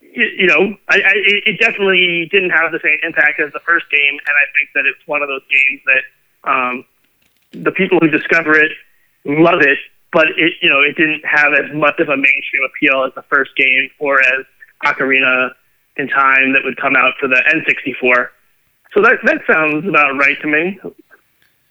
you 0.00 0.46
know, 0.46 0.76
I, 0.88 0.96
I 0.96 1.12
it 1.46 1.58
definitely 1.58 2.28
didn't 2.30 2.50
have 2.50 2.70
the 2.70 2.80
same 2.84 2.98
impact 3.02 3.40
as 3.40 3.52
the 3.52 3.60
first 3.60 3.86
game, 3.90 4.18
and 4.26 4.34
I 4.36 4.46
think 4.54 4.68
that 4.74 4.84
it's 4.84 5.00
one 5.06 5.22
of 5.22 5.28
those 5.28 5.42
games 5.48 5.80
that 5.86 6.50
um, 6.50 6.84
the 7.52 7.72
people 7.72 7.98
who 7.98 8.08
discover 8.08 8.58
it 8.58 8.72
love 9.24 9.60
it, 9.60 9.78
but 10.12 10.26
it 10.36 10.54
you 10.60 10.68
know 10.68 10.80
it 10.80 10.96
didn't 10.96 11.22
have 11.24 11.52
as 11.54 11.74
much 11.74 11.98
of 11.98 12.08
a 12.08 12.16
mainstream 12.16 12.62
appeal 12.66 13.04
as 13.04 13.14
the 13.14 13.22
first 13.22 13.56
game 13.56 13.88
or 13.98 14.20
as 14.20 14.44
Ocarina 14.84 15.50
in 15.96 16.08
Time 16.08 16.52
that 16.52 16.62
would 16.64 16.76
come 16.76 16.96
out 16.96 17.14
for 17.20 17.28
the 17.28 17.42
N64. 17.54 18.28
So 18.94 19.02
that 19.02 19.18
that 19.24 19.40
sounds 19.46 19.86
about 19.88 20.18
right 20.18 20.40
to 20.40 20.48
me. 20.48 20.78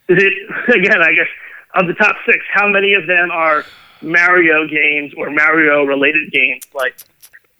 Is 0.09 0.23
it 0.23 0.33
again? 0.75 1.01
I 1.01 1.13
guess 1.13 1.29
of 1.75 1.87
the 1.87 1.93
top 1.93 2.15
six, 2.25 2.39
how 2.51 2.67
many 2.67 2.93
of 2.93 3.07
them 3.07 3.31
are 3.31 3.63
Mario 4.01 4.67
games 4.67 5.13
or 5.15 5.29
Mario 5.29 5.83
related 5.83 6.31
games 6.31 6.63
like 6.73 6.95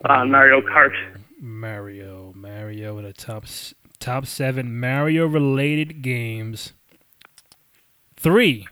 uh, 0.06 0.26
Mario 0.26 0.62
Kart? 0.62 0.94
Mario, 1.40 2.34
Mario 2.36 2.98
in 2.98 3.06
the 3.06 3.14
top 3.14 3.46
top 4.00 4.26
seven 4.26 4.80
Mario 4.80 5.28
related 5.28 6.02
games. 6.02 6.74
Three, 8.18 8.68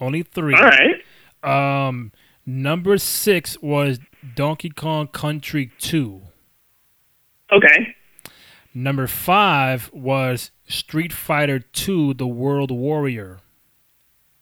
only 0.00 0.22
three. 0.22 0.54
All 0.54 0.62
right. 0.62 1.86
Um, 1.86 2.12
number 2.46 2.98
six 2.98 3.60
was 3.62 3.98
Donkey 4.34 4.70
Kong 4.70 5.08
Country 5.08 5.72
Two. 5.78 6.22
Okay. 7.52 7.94
Number 8.72 9.06
five 9.06 9.90
was 9.92 10.50
Street 10.66 11.12
Fighter 11.12 11.58
Two: 11.60 12.14
The 12.14 12.26
World 12.26 12.70
Warrior. 12.70 13.38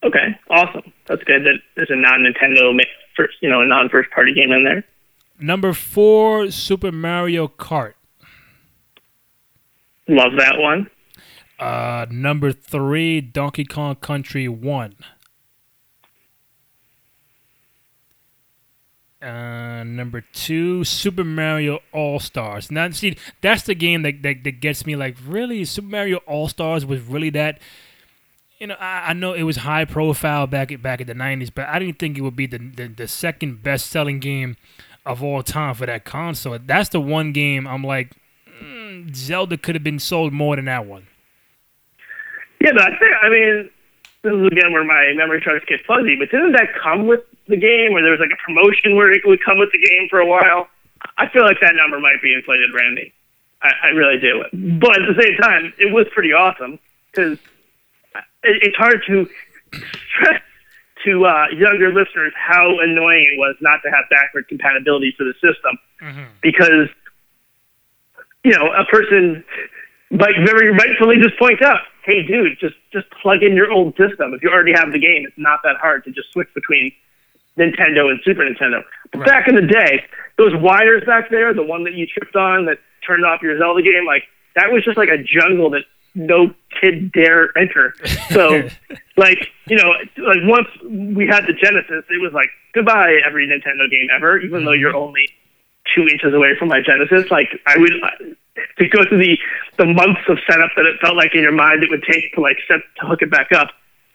Okay. 0.05 0.39
Awesome. 0.51 0.93
That's 1.07 1.23
good. 1.25 1.45
That 1.45 1.59
there's 1.77 1.91
a 1.91 1.97
non 1.97 2.21
Nintendo 2.21 2.73
first, 3.17 3.35
you 3.41 3.49
know, 3.49 3.61
a 3.61 3.67
non 3.67 3.89
first 3.89 4.11
party 4.11 4.33
game 4.35 4.53
in 4.53 4.65
there. 4.65 4.85
Number 5.39 5.73
four, 5.73 6.51
Super 6.51 6.93
Mario 6.93 7.49
Kart. 7.49 7.95
Love 10.09 10.33
that 10.39 10.59
one. 10.59 10.89
Uh, 11.59 12.07
number 12.11 12.53
three, 12.53 13.21
Donkey 13.21 13.65
Kong 13.65 13.95
Country 13.97 14.49
One. 14.49 14.95
Uh, 19.23 19.85
number 19.85 20.23
two, 20.33 20.83
Super 20.83 21.23
Mario 21.23 21.79
All 21.93 22.19
Stars. 22.19 22.73
Now, 22.73 22.91
see, 22.91 23.17
that's 23.41 23.63
the 23.63 23.75
game 23.77 24.03
that, 24.03 24.23
that, 24.23 24.43
that 24.43 24.61
gets 24.61 24.85
me. 24.85 24.97
Like, 24.97 25.17
really, 25.25 25.65
Super 25.65 25.87
Mario 25.87 26.17
All 26.27 26.49
Stars 26.49 26.85
was 26.85 27.01
really 27.03 27.31
that. 27.31 27.61
You 28.59 28.67
know, 28.67 28.77
I, 28.81 29.11
I 29.11 29.13
know 29.13 29.33
it 29.33 29.45
was 29.45 29.59
high 29.59 29.85
profile 29.85 30.49
back 30.49 30.73
at 30.73 30.83
back 30.83 31.01
in 31.01 31.07
the 31.07 31.15
'90s, 31.15 31.51
but 31.55 31.69
I 31.69 31.79
didn't 31.79 31.99
think 31.99 32.19
it 32.19 32.23
would 32.23 32.37
be 32.37 32.47
the 32.47 32.59
the, 32.59 32.89
the 32.89 33.09
second 33.09 33.63
best 33.63 33.87
selling 33.87 34.19
game 34.19 34.57
of 35.07 35.23
all 35.23 35.43
time 35.43 35.75
for 35.75 35.87
that 35.87 36.05
console. 36.05 36.59
That's 36.65 36.89
the 36.89 37.01
one 37.01 37.33
game 37.33 37.67
I'm 37.67 37.83
like, 37.83 38.13
mm, 38.63 39.15
Zelda 39.15 39.57
could 39.57 39.75
have 39.75 39.85
been 39.85 39.99
sold 39.99 40.33
more 40.33 40.57
than 40.57 40.67
that 40.67 40.87
one. 40.87 41.07
Yeah, 42.61 42.71
but 42.73 42.83
I 42.83 42.99
think 42.99 43.13
I 43.23 43.29
mean 43.29 43.71
this 44.23 44.33
is 44.33 44.47
again 44.47 44.73
where 44.73 44.85
my 44.85 45.13
memory 45.17 45.41
starts 45.43 45.65
to 45.67 45.77
get 45.77 45.85
fuzzy. 45.87 46.17
But 46.17 46.31
didn't 46.31 46.53
that 46.53 46.69
come 46.81 47.07
with 47.07 47.21
the 47.53 47.61
game, 47.61 47.93
or 47.93 48.01
there 48.03 48.11
was 48.11 48.21
like 48.21 48.33
a 48.33 48.41
promotion 48.43 48.97
where 48.97 49.13
it 49.13 49.23
would 49.25 49.45
come 49.45 49.59
with 49.59 49.71
the 49.73 49.79
game 49.79 50.09
for 50.09 50.19
a 50.19 50.27
while? 50.27 50.69
I 51.19 51.29
feel 51.29 51.43
like 51.45 51.61
that 51.61 51.75
number 51.77 52.01
might 52.01 52.23
be 52.23 52.33
inflated, 52.33 52.73
Randy. 52.75 53.13
I, 53.61 53.71
I 53.85 53.87
really 53.89 54.19
do. 54.19 54.43
But 54.81 55.03
at 55.03 55.07
the 55.15 55.21
same 55.23 55.37
time, 55.37 55.73
it 55.79 55.93
was 55.93 56.07
pretty 56.13 56.33
awesome 56.33 56.79
because 57.13 57.39
it, 58.43 58.57
it's 58.63 58.77
hard 58.77 59.03
to 59.07 59.29
stress 60.09 60.41
to 61.05 61.25
uh, 61.27 61.47
younger 61.57 61.93
listeners 61.93 62.33
how 62.37 62.79
annoying 62.81 63.27
it 63.35 63.39
was 63.39 63.57
not 63.61 63.81
to 63.85 63.91
have 63.91 64.05
backward 64.11 64.47
compatibility 64.49 65.15
for 65.17 65.25
the 65.25 65.35
system 65.35 65.79
Mm-hmm. 66.03 66.25
because 66.43 66.89
you 68.43 68.51
know 68.51 68.73
a 68.73 68.85
person 68.87 69.45
like 70.11 70.35
very 70.45 70.71
rightfully 70.73 71.15
just 71.23 71.39
points 71.39 71.63
out, 71.63 71.79
hey 72.05 72.27
dude, 72.27 72.59
just 72.59 72.75
just 72.93 73.07
plug 73.23 73.43
in 73.45 73.55
your 73.55 73.71
old 73.71 73.97
system. 73.97 74.35
If 74.35 74.43
you 74.43 74.51
already 74.51 74.73
have 74.73 74.91
the 74.93 74.99
game, 74.99 75.25
it's 75.25 75.39
not 75.39 75.61
that 75.63 75.77
hard 75.81 76.03
to 76.05 76.11
just 76.11 76.33
switch 76.33 76.49
between 76.55 76.91
Nintendo 77.59 78.11
and 78.11 78.21
Super 78.25 78.43
Nintendo. 78.43 78.83
But 79.13 79.21
Right. 79.21 79.29
back 79.29 79.49
in 79.49 79.55
the 79.55 79.63
day, 79.63 80.05
those 80.39 80.55
wires 80.57 81.05
back 81.05 81.31
there, 81.31 81.53
the 81.53 81.63
one 81.63 81.85
that 81.85 81.95
you 81.95 82.07
tripped 82.07 82.37
on 82.37 82.67
that 82.67 82.79
turned 83.07 83.25
off 83.25 83.43
your 83.43 83.59
Zelda 83.59 83.83
game, 83.83 84.07
like 84.07 84.25
that 84.57 84.73
was 84.73 84.85
just 84.85 84.97
like 84.97 85.09
a 85.09 85.19
jungle 85.19 85.71
that 85.71 85.83
no 86.15 86.55
kid 86.81 87.13
dare 87.13 87.57
enter. 87.57 87.95
So 88.33 88.67
like, 89.19 89.49
you 89.67 89.77
know, 89.77 89.91
like 90.17 90.39
once 90.45 90.69
we 90.83 91.27
had 91.27 91.45
the 91.45 91.53
Genesis, 91.53 92.03
it 92.09 92.23
was 92.23 92.33
like 92.33 92.49
goodbye 92.73 93.21
every 93.27 93.47
Nintendo 93.47 93.91
game 93.91 94.09
ever, 94.11 94.39
even 94.39 94.65
though 94.65 94.73
you're 94.73 94.93
mm-hmm. 94.93 95.09
only 95.09 95.29
two 95.95 96.09
inches 96.09 96.33
away 96.33 96.57
from 96.59 96.69
my 96.69 96.81
Genesis. 96.81 97.31
Like 97.31 97.49
I 97.67 97.77
would 97.77 97.93
to 98.79 98.89
go 98.89 99.05
through 99.05 99.19
the 99.19 99.39
the 99.77 99.85
months 99.85 100.23
of 100.29 100.39
setup 100.49 100.71
that 100.77 100.87
it 100.87 100.99
felt 101.01 101.17
like 101.17 101.35
in 101.35 101.43
your 101.43 101.53
mind 101.53 101.83
it 101.83 101.91
would 101.91 102.05
take 102.11 102.33
to 102.35 102.41
like 102.41 102.57
set 102.67 102.81
to 103.01 103.07
hook 103.07 103.21
it 103.21 103.31
back 103.31 103.53
up. 103.53 103.69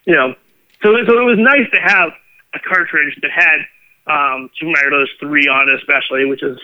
You 0.05 0.15
know, 0.15 0.35
so 0.81 0.95
so 1.05 1.19
it 1.19 1.25
was 1.25 1.37
nice 1.37 1.69
to 1.73 1.79
have 1.79 2.09
a 2.57 2.69
cartridge 2.69 3.17
that 3.21 3.31
had 3.31 3.59
um, 4.07 4.49
Super 4.57 4.71
Mario 4.71 4.89
Bros. 4.89 5.09
three 5.19 5.47
on 5.47 5.69
it, 5.69 5.75
especially, 5.75 6.25
which 6.25 6.43
is 6.43 6.57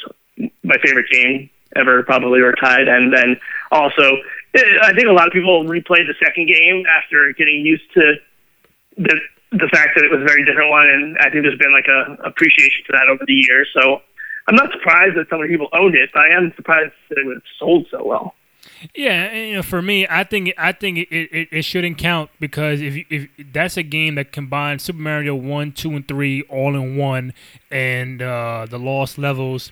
my 0.64 0.76
favorite 0.84 1.10
game 1.12 1.50
ever, 1.76 2.04
probably 2.04 2.42
or 2.42 2.54
tied. 2.54 2.88
And 2.88 3.14
then 3.14 3.40
also, 3.72 4.18
eh, 4.56 4.62
I 4.82 4.94
think 4.94 5.08
a 5.08 5.12
lot 5.12 5.28
of 5.28 5.34
people 5.34 5.64
replayed 5.64 6.08
the 6.08 6.16
second 6.24 6.48
game 6.48 6.86
after 6.86 7.34
getting 7.34 7.66
used 7.66 7.92
to 7.94 8.16
the 8.98 9.20
the 9.52 9.70
fact 9.70 9.94
that 9.96 10.04
it 10.04 10.10
was 10.10 10.22
a 10.22 10.26
very 10.26 10.44
different 10.44 10.72
one, 10.72 10.90
and 10.90 11.16
I 11.20 11.30
think 11.30 11.44
there's 11.44 11.60
been 11.60 11.74
like 11.74 11.88
a 11.88 12.18
appreciation 12.26 12.84
for 12.88 12.94
that 12.94 13.08
over 13.08 13.24
the 13.26 13.34
years. 13.34 13.70
So 13.74 14.02
I'm 14.48 14.56
not 14.56 14.72
surprised 14.72 15.16
that 15.16 15.30
so 15.30 15.38
many 15.38 15.50
people 15.50 15.70
owned 15.74 15.94
it, 15.94 16.10
but 16.12 16.22
I 16.26 16.34
am 16.34 16.52
surprised 16.56 16.94
that 17.10 17.20
it 17.20 17.44
sold 17.60 17.86
so 17.92 18.04
well. 18.04 18.34
Yeah, 18.96 19.24
and, 19.26 19.50
you 19.50 19.56
know, 19.56 19.64
for 19.64 19.82
me, 19.82 20.06
I 20.10 20.24
think 20.24 20.54
I 20.58 20.72
think 20.72 20.98
it, 21.00 21.10
it, 21.12 21.48
it 21.52 21.62
shouldn't 21.64 21.98
count 21.98 22.30
because 22.40 22.82
if 22.82 23.06
if 23.10 23.28
that's 23.52 23.78
a 23.78 23.84
game 23.84 24.16
that 24.16 24.32
combines 24.32 24.84
Super 24.84 25.00
Mario 25.00 25.36
one, 25.36 25.72
two, 25.72 25.92
and 25.96 26.08
three 26.08 26.42
all 26.44 26.76
in 26.76 26.98
one, 26.98 27.34
and 27.72 28.22
uh, 28.22 28.66
the 28.70 28.78
Lost 28.80 29.18
Levels 29.18 29.72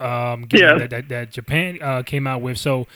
um, 0.00 0.42
game 0.44 0.60
Yeah. 0.60 0.78
that, 0.78 0.90
that 0.90 1.08
that 1.08 1.30
Japan 1.32 1.78
uh, 1.82 2.02
came 2.02 2.26
out 2.26 2.40
with, 2.42 2.58
so 2.58 2.86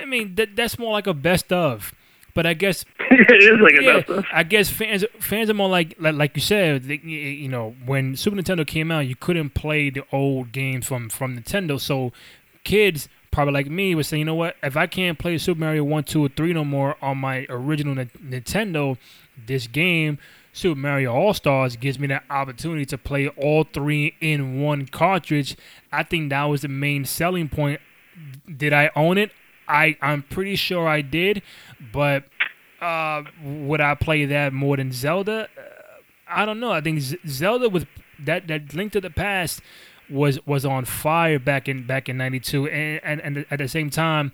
I 0.00 0.04
mean, 0.04 0.34
that, 0.36 0.54
that's 0.56 0.78
more 0.78 0.92
like 0.92 1.06
a 1.06 1.14
best 1.14 1.52
of. 1.52 1.92
But 2.34 2.44
I 2.44 2.52
guess 2.52 2.84
it 3.00 3.42
is 3.42 3.60
like 3.60 3.74
a 3.80 3.82
yeah, 3.82 3.96
best 4.00 4.10
of. 4.10 4.24
I 4.32 4.42
guess 4.42 4.68
fans 4.68 5.04
fans 5.18 5.48
are 5.50 5.54
more 5.54 5.70
like 5.70 5.94
like, 5.98 6.14
like 6.14 6.36
you 6.36 6.42
said. 6.42 6.84
They, 6.84 6.96
you 6.96 7.48
know, 7.48 7.74
when 7.86 8.14
Super 8.16 8.36
Nintendo 8.36 8.66
came 8.66 8.90
out, 8.90 9.00
you 9.06 9.16
couldn't 9.16 9.54
play 9.54 9.88
the 9.90 10.04
old 10.12 10.52
games 10.52 10.86
from 10.86 11.08
from 11.08 11.38
Nintendo. 11.38 11.80
So 11.80 12.12
kids 12.64 13.08
probably 13.36 13.52
like 13.52 13.66
me 13.70 13.94
would 13.94 14.06
say, 14.06 14.18
you 14.18 14.24
know 14.24 14.34
what? 14.34 14.56
If 14.62 14.78
I 14.78 14.86
can't 14.86 15.18
play 15.18 15.36
Super 15.36 15.60
Mario 15.60 15.84
One, 15.84 16.04
Two, 16.04 16.24
or 16.24 16.30
Three 16.30 16.54
no 16.54 16.64
more 16.64 16.96
on 17.02 17.18
my 17.18 17.44
original 17.50 17.94
Ni- 17.94 18.06
Nintendo, 18.18 18.96
this 19.46 19.66
game. 19.66 20.18
Super 20.54 20.80
Mario 20.80 21.12
All 21.12 21.34
Stars 21.34 21.76
gives 21.76 21.98
me 21.98 22.06
that 22.06 22.24
opportunity 22.30 22.86
to 22.86 22.96
play 22.96 23.28
all 23.28 23.64
three 23.64 24.14
in 24.22 24.62
one 24.62 24.86
cartridge. 24.86 25.54
I 25.92 26.02
think 26.02 26.30
that 26.30 26.44
was 26.44 26.62
the 26.62 26.68
main 26.68 27.04
selling 27.04 27.50
point. 27.50 27.82
Did 28.56 28.72
I 28.72 28.90
own 28.96 29.18
it? 29.18 29.32
I 29.68 29.98
I'm 30.00 30.22
pretty 30.22 30.56
sure 30.56 30.88
I 30.88 31.02
did, 31.02 31.42
but 31.92 32.24
uh, 32.80 33.24
would 33.44 33.82
I 33.82 33.96
play 33.96 34.24
that 34.24 34.54
more 34.54 34.78
than 34.78 34.92
Zelda? 34.92 35.50
Uh, 35.58 35.60
I 36.26 36.46
don't 36.46 36.58
know. 36.58 36.72
I 36.72 36.80
think 36.80 37.00
Z- 37.00 37.18
Zelda 37.28 37.68
was 37.68 37.84
that 38.24 38.48
that 38.48 38.72
Link 38.72 38.92
to 38.92 39.00
the 39.02 39.10
Past 39.10 39.60
was 40.10 40.44
was 40.46 40.64
on 40.64 40.84
fire 40.84 41.38
back 41.38 41.68
in 41.68 41.86
back 41.86 42.08
in 42.08 42.16
'92, 42.16 42.68
and, 42.68 43.00
and 43.04 43.20
and 43.20 43.46
at 43.50 43.58
the 43.58 43.68
same 43.68 43.90
time, 43.90 44.32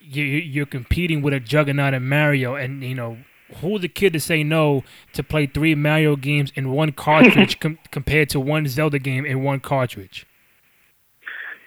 you 0.00 0.24
you're 0.24 0.66
competing 0.66 1.22
with 1.22 1.34
a 1.34 1.40
juggernaut 1.40 1.94
in 1.94 2.08
Mario, 2.08 2.54
and 2.54 2.82
you 2.82 2.94
know 2.94 3.18
who's 3.60 3.80
the 3.80 3.88
kid 3.88 4.12
to 4.12 4.20
say 4.20 4.42
no 4.42 4.84
to 5.12 5.22
play 5.22 5.46
three 5.46 5.74
Mario 5.74 6.16
games 6.16 6.52
in 6.54 6.72
one 6.72 6.92
cartridge 6.92 7.60
com- 7.60 7.78
compared 7.90 8.28
to 8.30 8.40
one 8.40 8.66
Zelda 8.66 8.98
game 8.98 9.24
in 9.24 9.42
one 9.42 9.60
cartridge? 9.60 10.26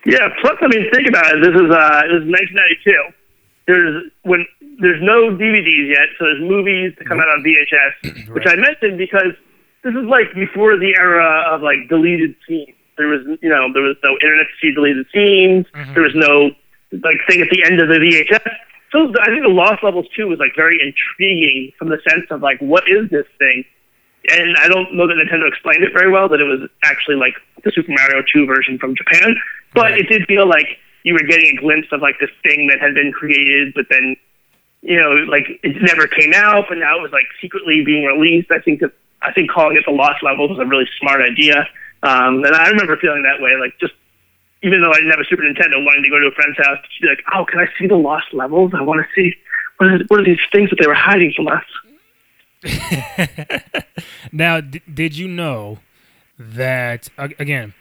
Yeah. 0.05 0.29
Plus, 0.41 0.55
I 0.61 0.67
mean, 0.67 0.89
think 0.91 1.07
about 1.07 1.35
it. 1.35 1.41
This 1.41 1.55
is 1.55 1.69
uh, 1.71 2.01
this 2.07 2.23
is 2.23 2.29
1992. 2.29 2.93
There's 3.67 4.11
when 4.23 4.45
there's 4.79 5.01
no 5.01 5.35
DVDs 5.35 5.89
yet, 5.89 6.07
so 6.17 6.25
there's 6.25 6.41
movies 6.41 6.93
that 6.97 7.07
come 7.07 7.19
out 7.19 7.27
on 7.29 7.43
VHS, 7.43 8.29
which 8.33 8.47
I 8.47 8.55
mentioned 8.55 8.97
because 8.97 9.33
this 9.83 9.93
is 9.93 10.05
like 10.09 10.33
before 10.33 10.77
the 10.77 10.93
era 10.97 11.53
of 11.53 11.61
like 11.61 11.87
deleted 11.87 12.35
scenes. 12.47 12.75
There 12.99 13.07
was, 13.07 13.23
you 13.41 13.47
know, 13.49 13.71
there 13.73 13.81
was 13.81 13.95
no 14.03 14.11
internet 14.21 14.45
to 14.51 14.55
see 14.61 14.75
deleted 14.75 15.07
scenes. 15.11 15.65
Mm-hmm. 15.73 15.93
There 15.95 16.03
was 16.03 16.13
no 16.13 16.51
like 16.91 17.17
thing 17.27 17.41
at 17.41 17.49
the 17.49 17.63
end 17.65 17.79
of 17.79 17.87
the 17.87 17.95
VHS. 17.95 18.43
So 18.91 19.07
I 19.21 19.27
think 19.31 19.41
the 19.41 19.49
Lost 19.53 19.81
Levels 19.83 20.05
too 20.15 20.27
was 20.27 20.37
like 20.37 20.51
very 20.55 20.77
intriguing 20.81 21.71
from 21.79 21.89
the 21.89 21.97
sense 22.07 22.25
of 22.29 22.41
like 22.41 22.59
what 22.59 22.83
is 22.89 23.09
this 23.09 23.25
thing? 23.39 23.63
And 24.29 24.57
I 24.57 24.67
don't 24.67 24.93
know 24.93 25.07
that 25.07 25.15
Nintendo 25.15 25.47
explained 25.47 25.83
it 25.83 25.93
very 25.93 26.11
well 26.11 26.27
that 26.29 26.41
it 26.41 26.43
was 26.43 26.67
actually 26.83 27.15
like 27.15 27.35
the 27.63 27.71
Super 27.71 27.91
Mario 27.91 28.21
2 28.33 28.45
version 28.45 28.77
from 28.77 28.95
Japan, 28.95 29.35
but 29.73 29.91
Right. 29.95 29.99
it 29.99 30.09
did 30.09 30.27
feel 30.27 30.45
like 30.47 30.77
you 31.03 31.13
were 31.13 31.23
getting 31.23 31.57
a 31.57 31.61
glimpse 31.61 31.87
of 31.93 32.01
like 32.01 32.19
this 32.19 32.29
thing 32.43 32.67
that 32.67 32.81
had 32.81 32.93
been 32.93 33.13
created, 33.13 33.73
but 33.73 33.85
then 33.89 34.15
you 34.81 34.99
know, 34.99 35.11
like 35.29 35.47
it 35.63 35.81
never 35.81 36.07
came 36.07 36.33
out, 36.33 36.65
but 36.69 36.77
now 36.77 36.97
it 36.97 37.01
was 37.01 37.11
like 37.11 37.25
secretly 37.41 37.83
being 37.85 38.05
released. 38.05 38.49
I 38.51 38.59
think 38.59 38.79
that 38.81 38.91
I 39.21 39.31
think 39.33 39.51
calling 39.51 39.75
it 39.77 39.83
the 39.85 39.91
Lost 39.91 40.23
Levels 40.23 40.51
was 40.51 40.59
a 40.59 40.65
really 40.65 40.87
smart 40.99 41.21
idea. 41.21 41.67
Um, 42.01 42.43
and 42.43 42.55
I 42.55 42.69
remember 42.69 42.97
feeling 42.97 43.23
that 43.23 43.41
way, 43.41 43.51
like 43.59 43.77
just 43.79 43.93
even 44.63 44.81
though 44.81 44.91
I 44.91 44.95
didn't 44.95 45.11
have 45.11 45.19
a 45.19 45.25
Super 45.25 45.43
Nintendo, 45.43 45.83
wanting 45.83 46.03
to 46.03 46.09
go 46.09 46.19
to 46.19 46.27
a 46.27 46.31
friend's 46.31 46.57
house 46.57 46.77
to 46.81 47.01
be 47.01 47.07
like, 47.07 47.23
oh, 47.33 47.45
can 47.45 47.59
I 47.59 47.67
see 47.79 47.87
the 47.87 47.95
Lost 47.95 48.27
Levels? 48.33 48.73
I 48.75 48.81
want 48.81 49.05
to 49.05 49.07
see 49.15 49.35
what 49.77 49.89
are, 49.89 49.99
what 50.07 50.19
are 50.19 50.25
these 50.25 50.39
things 50.51 50.69
that 50.69 50.77
they 50.79 50.87
were 50.87 50.93
hiding 50.93 51.33
from 51.33 51.47
us. 51.47 51.63
Now, 54.31 54.61
d- 54.61 54.81
did 54.91 55.17
you 55.17 55.27
know 55.27 55.79
that 56.37 57.09
again 57.17 57.73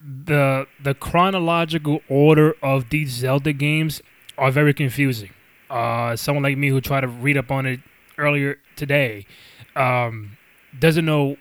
the 0.00 0.66
the 0.82 0.94
chronological 0.94 2.00
order 2.08 2.54
of 2.62 2.90
these 2.90 3.10
Zelda 3.10 3.52
games 3.52 4.02
are 4.36 4.50
very 4.50 4.74
confusing. 4.74 5.30
Uh, 5.70 6.14
someone 6.16 6.42
like 6.42 6.58
me 6.58 6.68
who 6.68 6.80
tried 6.80 7.00
to 7.00 7.08
read 7.08 7.36
up 7.36 7.50
on 7.50 7.66
it 7.66 7.80
earlier 8.18 8.58
today 8.76 9.26
um, 9.74 10.36
doesn't 10.78 11.04
know 11.04 11.36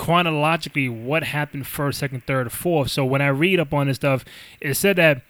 chronologically 0.00 0.88
what 0.88 1.22
happened 1.22 1.66
first, 1.66 1.98
second, 1.98 2.26
third, 2.26 2.50
fourth. 2.50 2.90
So 2.90 3.04
when 3.04 3.20
I 3.20 3.28
read 3.28 3.60
up 3.60 3.74
on 3.74 3.86
this 3.86 3.96
stuff, 3.96 4.24
it 4.58 4.72
said 4.72 4.96
that 4.96 5.20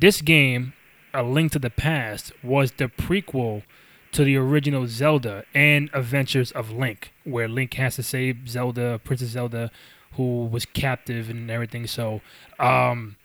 this 0.00 0.22
game, 0.22 0.72
A 1.12 1.22
Link 1.22 1.52
to 1.52 1.58
the 1.58 1.68
Past, 1.68 2.32
was 2.42 2.72
the 2.72 2.86
prequel 2.86 3.64
to 4.12 4.24
the 4.24 4.36
original 4.36 4.86
Zelda 4.86 5.44
and 5.54 5.90
Adventures 5.92 6.52
of 6.52 6.72
Link, 6.72 7.12
where 7.24 7.48
Link 7.48 7.74
has 7.74 7.96
to 7.96 8.02
save 8.02 8.48
Zelda, 8.48 8.98
Princess 9.04 9.28
Zelda, 9.28 9.70
who 10.12 10.46
was 10.46 10.64
captive 10.64 11.28
and 11.28 11.50
everything. 11.50 11.86
So, 11.86 12.22
um, 12.58 13.16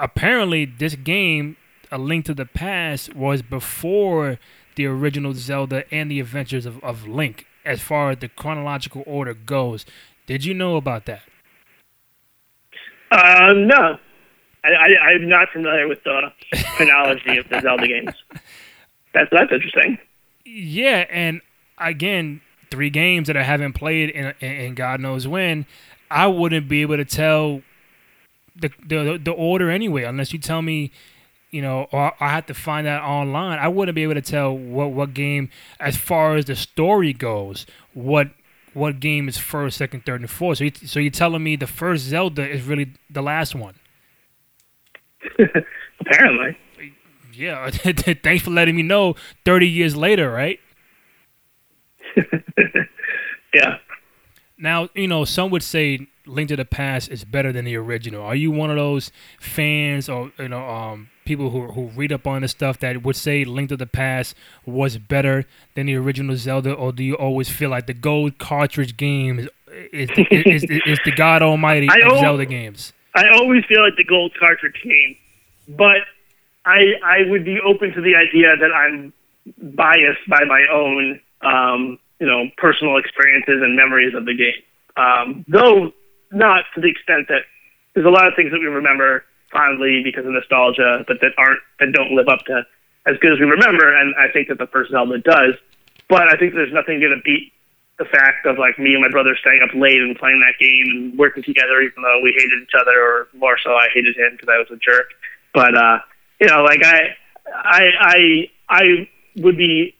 apparently, 0.00 0.64
this 0.64 0.96
game, 0.96 1.58
A 1.92 1.98
Link 1.98 2.24
to 2.24 2.34
the 2.34 2.44
Past, 2.44 3.14
was 3.14 3.40
before 3.40 4.40
the 4.74 4.86
original 4.86 5.32
Zelda 5.32 5.84
and 5.94 6.10
the 6.10 6.18
Adventures 6.18 6.66
of, 6.66 6.82
of 6.82 7.06
Link, 7.06 7.46
as 7.64 7.80
far 7.80 8.10
as 8.10 8.18
the 8.18 8.28
chronological 8.28 9.04
order 9.06 9.34
goes. 9.34 9.86
Did 10.30 10.44
you 10.44 10.54
know 10.54 10.76
about 10.76 11.06
that? 11.06 11.22
Uh, 13.10 13.52
no, 13.52 13.98
I, 14.62 14.68
I, 14.68 15.10
I'm 15.10 15.28
not 15.28 15.48
familiar 15.52 15.88
with 15.88 16.04
the 16.04 16.30
chronology 16.76 17.36
of 17.36 17.48
the 17.48 17.60
Zelda 17.60 17.88
games. 17.88 18.14
That's 19.12 19.28
that's 19.32 19.50
interesting. 19.50 19.98
Yeah, 20.44 21.06
and 21.10 21.40
again, 21.78 22.42
three 22.70 22.90
games 22.90 23.26
that 23.26 23.36
I 23.36 23.42
haven't 23.42 23.72
played 23.72 24.10
in, 24.10 24.32
in, 24.38 24.52
in 24.52 24.74
God 24.76 25.00
knows 25.00 25.26
when, 25.26 25.66
I 26.12 26.28
wouldn't 26.28 26.68
be 26.68 26.82
able 26.82 26.98
to 26.98 27.04
tell 27.04 27.62
the, 28.54 28.70
the 28.86 29.20
the 29.20 29.32
order 29.32 29.68
anyway, 29.68 30.04
unless 30.04 30.32
you 30.32 30.38
tell 30.38 30.62
me, 30.62 30.92
you 31.50 31.60
know, 31.60 31.88
or 31.90 32.12
I 32.22 32.28
have 32.28 32.46
to 32.46 32.54
find 32.54 32.86
that 32.86 33.02
online. 33.02 33.58
I 33.58 33.66
wouldn't 33.66 33.96
be 33.96 34.04
able 34.04 34.14
to 34.14 34.22
tell 34.22 34.56
what 34.56 34.92
what 34.92 35.12
game, 35.12 35.50
as 35.80 35.96
far 35.96 36.36
as 36.36 36.44
the 36.44 36.54
story 36.54 37.12
goes, 37.12 37.66
what 37.94 38.30
what 38.74 39.00
game 39.00 39.28
is 39.28 39.36
first, 39.38 39.76
second, 39.76 40.06
third, 40.06 40.20
and 40.20 40.30
fourth. 40.30 40.58
So 40.58 40.64
you, 40.64 40.72
so 40.84 41.00
you're 41.00 41.10
telling 41.10 41.42
me 41.42 41.56
the 41.56 41.66
first 41.66 42.04
Zelda 42.04 42.48
is 42.48 42.62
really 42.64 42.92
the 43.08 43.22
last 43.22 43.54
one? 43.54 43.74
Apparently, 46.00 46.56
Yeah. 47.34 47.70
Thanks 48.22 48.42
for 48.44 48.50
letting 48.50 48.76
me 48.76 48.82
know. 48.82 49.14
Thirty 49.44 49.68
years 49.68 49.96
later, 49.96 50.30
right? 50.30 50.58
yeah. 53.54 53.78
Now, 54.58 54.88
you 54.94 55.08
know, 55.08 55.24
some 55.24 55.50
would 55.50 55.62
say 55.62 56.06
Link 56.26 56.48
to 56.48 56.56
the 56.56 56.64
Past 56.64 57.10
is 57.10 57.24
better 57.24 57.52
than 57.52 57.64
the 57.64 57.76
original. 57.76 58.22
Are 58.22 58.34
you 58.34 58.50
one 58.50 58.70
of 58.70 58.76
those 58.76 59.10
fans 59.38 60.08
or 60.08 60.32
you 60.38 60.48
know, 60.48 60.68
um, 60.68 61.09
people 61.24 61.50
who 61.50 61.68
who 61.72 61.86
read 61.88 62.12
up 62.12 62.26
on 62.26 62.42
this 62.42 62.50
stuff 62.50 62.78
that 62.80 63.02
would 63.02 63.16
say 63.16 63.44
Link 63.44 63.68
to 63.68 63.76
the 63.76 63.86
Past 63.86 64.34
was 64.66 64.98
better 64.98 65.44
than 65.74 65.86
the 65.86 65.96
original 65.96 66.36
Zelda, 66.36 66.72
or 66.72 66.92
do 66.92 67.04
you 67.04 67.14
always 67.14 67.48
feel 67.48 67.70
like 67.70 67.86
the 67.86 67.94
gold 67.94 68.38
cartridge 68.38 68.96
game 68.96 69.38
is 69.38 69.48
is, 69.92 70.10
is, 70.30 70.64
is, 70.64 70.80
is 70.86 70.98
the 71.04 71.12
God 71.12 71.42
Almighty 71.42 71.88
I 71.90 71.98
of 72.06 72.12
al- 72.14 72.20
Zelda 72.20 72.46
games? 72.46 72.92
I 73.14 73.28
always 73.28 73.64
feel 73.66 73.82
like 73.82 73.96
the 73.96 74.04
gold 74.04 74.32
cartridge 74.38 74.80
game, 74.82 75.16
but 75.68 75.98
I 76.64 76.94
I 77.04 77.28
would 77.28 77.44
be 77.44 77.60
open 77.60 77.92
to 77.92 78.00
the 78.00 78.16
idea 78.16 78.56
that 78.56 78.72
I'm 78.72 79.12
biased 79.58 80.28
by 80.28 80.44
my 80.44 80.66
own 80.72 81.20
um, 81.42 81.98
you 82.18 82.26
know 82.26 82.50
personal 82.56 82.98
experiences 82.98 83.62
and 83.62 83.76
memories 83.76 84.14
of 84.14 84.24
the 84.24 84.34
game. 84.34 84.62
Um, 84.96 85.44
though 85.48 85.92
not 86.32 86.64
to 86.74 86.80
the 86.80 86.88
extent 86.88 87.28
that 87.28 87.42
there's 87.94 88.06
a 88.06 88.10
lot 88.10 88.28
of 88.28 88.34
things 88.34 88.52
that 88.52 88.60
we 88.60 88.66
remember 88.66 89.24
fondly 89.52 90.02
because 90.02 90.26
of 90.26 90.32
nostalgia, 90.32 91.04
but 91.06 91.20
that 91.20 91.32
aren't 91.38 91.60
that 91.78 91.92
don't 91.92 92.12
live 92.12 92.28
up 92.28 92.44
to 92.46 92.62
as 93.06 93.16
good 93.18 93.32
as 93.32 93.38
we 93.38 93.46
remember. 93.46 93.96
And 93.96 94.14
I 94.16 94.30
think 94.32 94.48
that 94.48 94.58
the 94.58 94.66
first 94.66 94.90
Zelda 94.90 95.18
does. 95.18 95.54
But 96.08 96.28
I 96.28 96.36
think 96.36 96.54
there's 96.54 96.72
nothing 96.72 97.00
going 97.00 97.14
to 97.14 97.22
beat 97.22 97.52
the 97.98 98.04
fact 98.06 98.46
of 98.46 98.58
like 98.58 98.78
me 98.78 98.94
and 98.94 99.02
my 99.02 99.10
brother 99.10 99.36
staying 99.40 99.60
up 99.62 99.74
late 99.74 100.00
and 100.00 100.16
playing 100.16 100.40
that 100.40 100.58
game 100.58 100.86
and 100.90 101.18
working 101.18 101.42
together, 101.42 101.80
even 101.82 102.02
though 102.02 102.20
we 102.22 102.32
hated 102.32 102.62
each 102.62 102.74
other, 102.78 102.98
or 102.98 103.28
more 103.34 103.58
so, 103.62 103.72
I 103.74 103.88
hated 103.94 104.16
him 104.16 104.32
because 104.32 104.48
I 104.48 104.58
was 104.58 104.68
a 104.72 104.76
jerk. 104.76 105.06
But 105.52 105.76
uh, 105.76 105.98
you 106.40 106.48
know, 106.48 106.62
like 106.62 106.82
I, 106.82 107.16
I, 107.54 107.88
I, 108.00 108.50
I 108.68 109.08
would 109.36 109.56
be 109.56 109.94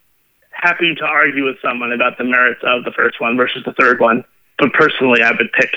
happy 0.50 0.94
to 0.94 1.04
argue 1.04 1.44
with 1.44 1.56
someone 1.62 1.92
about 1.92 2.18
the 2.18 2.24
merits 2.24 2.60
of 2.64 2.84
the 2.84 2.92
first 2.92 3.20
one 3.20 3.36
versus 3.36 3.62
the 3.64 3.72
third 3.74 4.00
one. 4.00 4.24
But 4.58 4.72
personally, 4.72 5.22
I 5.22 5.30
would 5.30 5.52
pick 5.52 5.70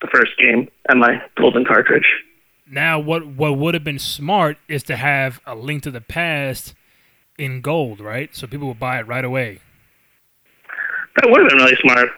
the 0.00 0.08
first 0.08 0.32
game 0.38 0.68
and 0.88 1.00
my 1.00 1.22
golden 1.36 1.64
cartridge. 1.64 2.06
Now, 2.70 3.00
what 3.00 3.26
what 3.26 3.58
would 3.58 3.74
have 3.74 3.82
been 3.82 3.98
smart 3.98 4.56
is 4.68 4.84
to 4.84 4.96
have 4.96 5.40
a 5.44 5.56
Link 5.56 5.82
to 5.82 5.90
the 5.90 6.00
Past 6.00 6.74
in 7.36 7.62
gold, 7.62 8.00
right? 8.00 8.34
So 8.34 8.46
people 8.46 8.68
would 8.68 8.78
buy 8.78 9.00
it 9.00 9.08
right 9.08 9.24
away. 9.24 9.58
That 11.16 11.28
would 11.28 11.40
have 11.40 11.50
been 11.50 11.58
really 11.58 11.76
smart. 11.76 12.10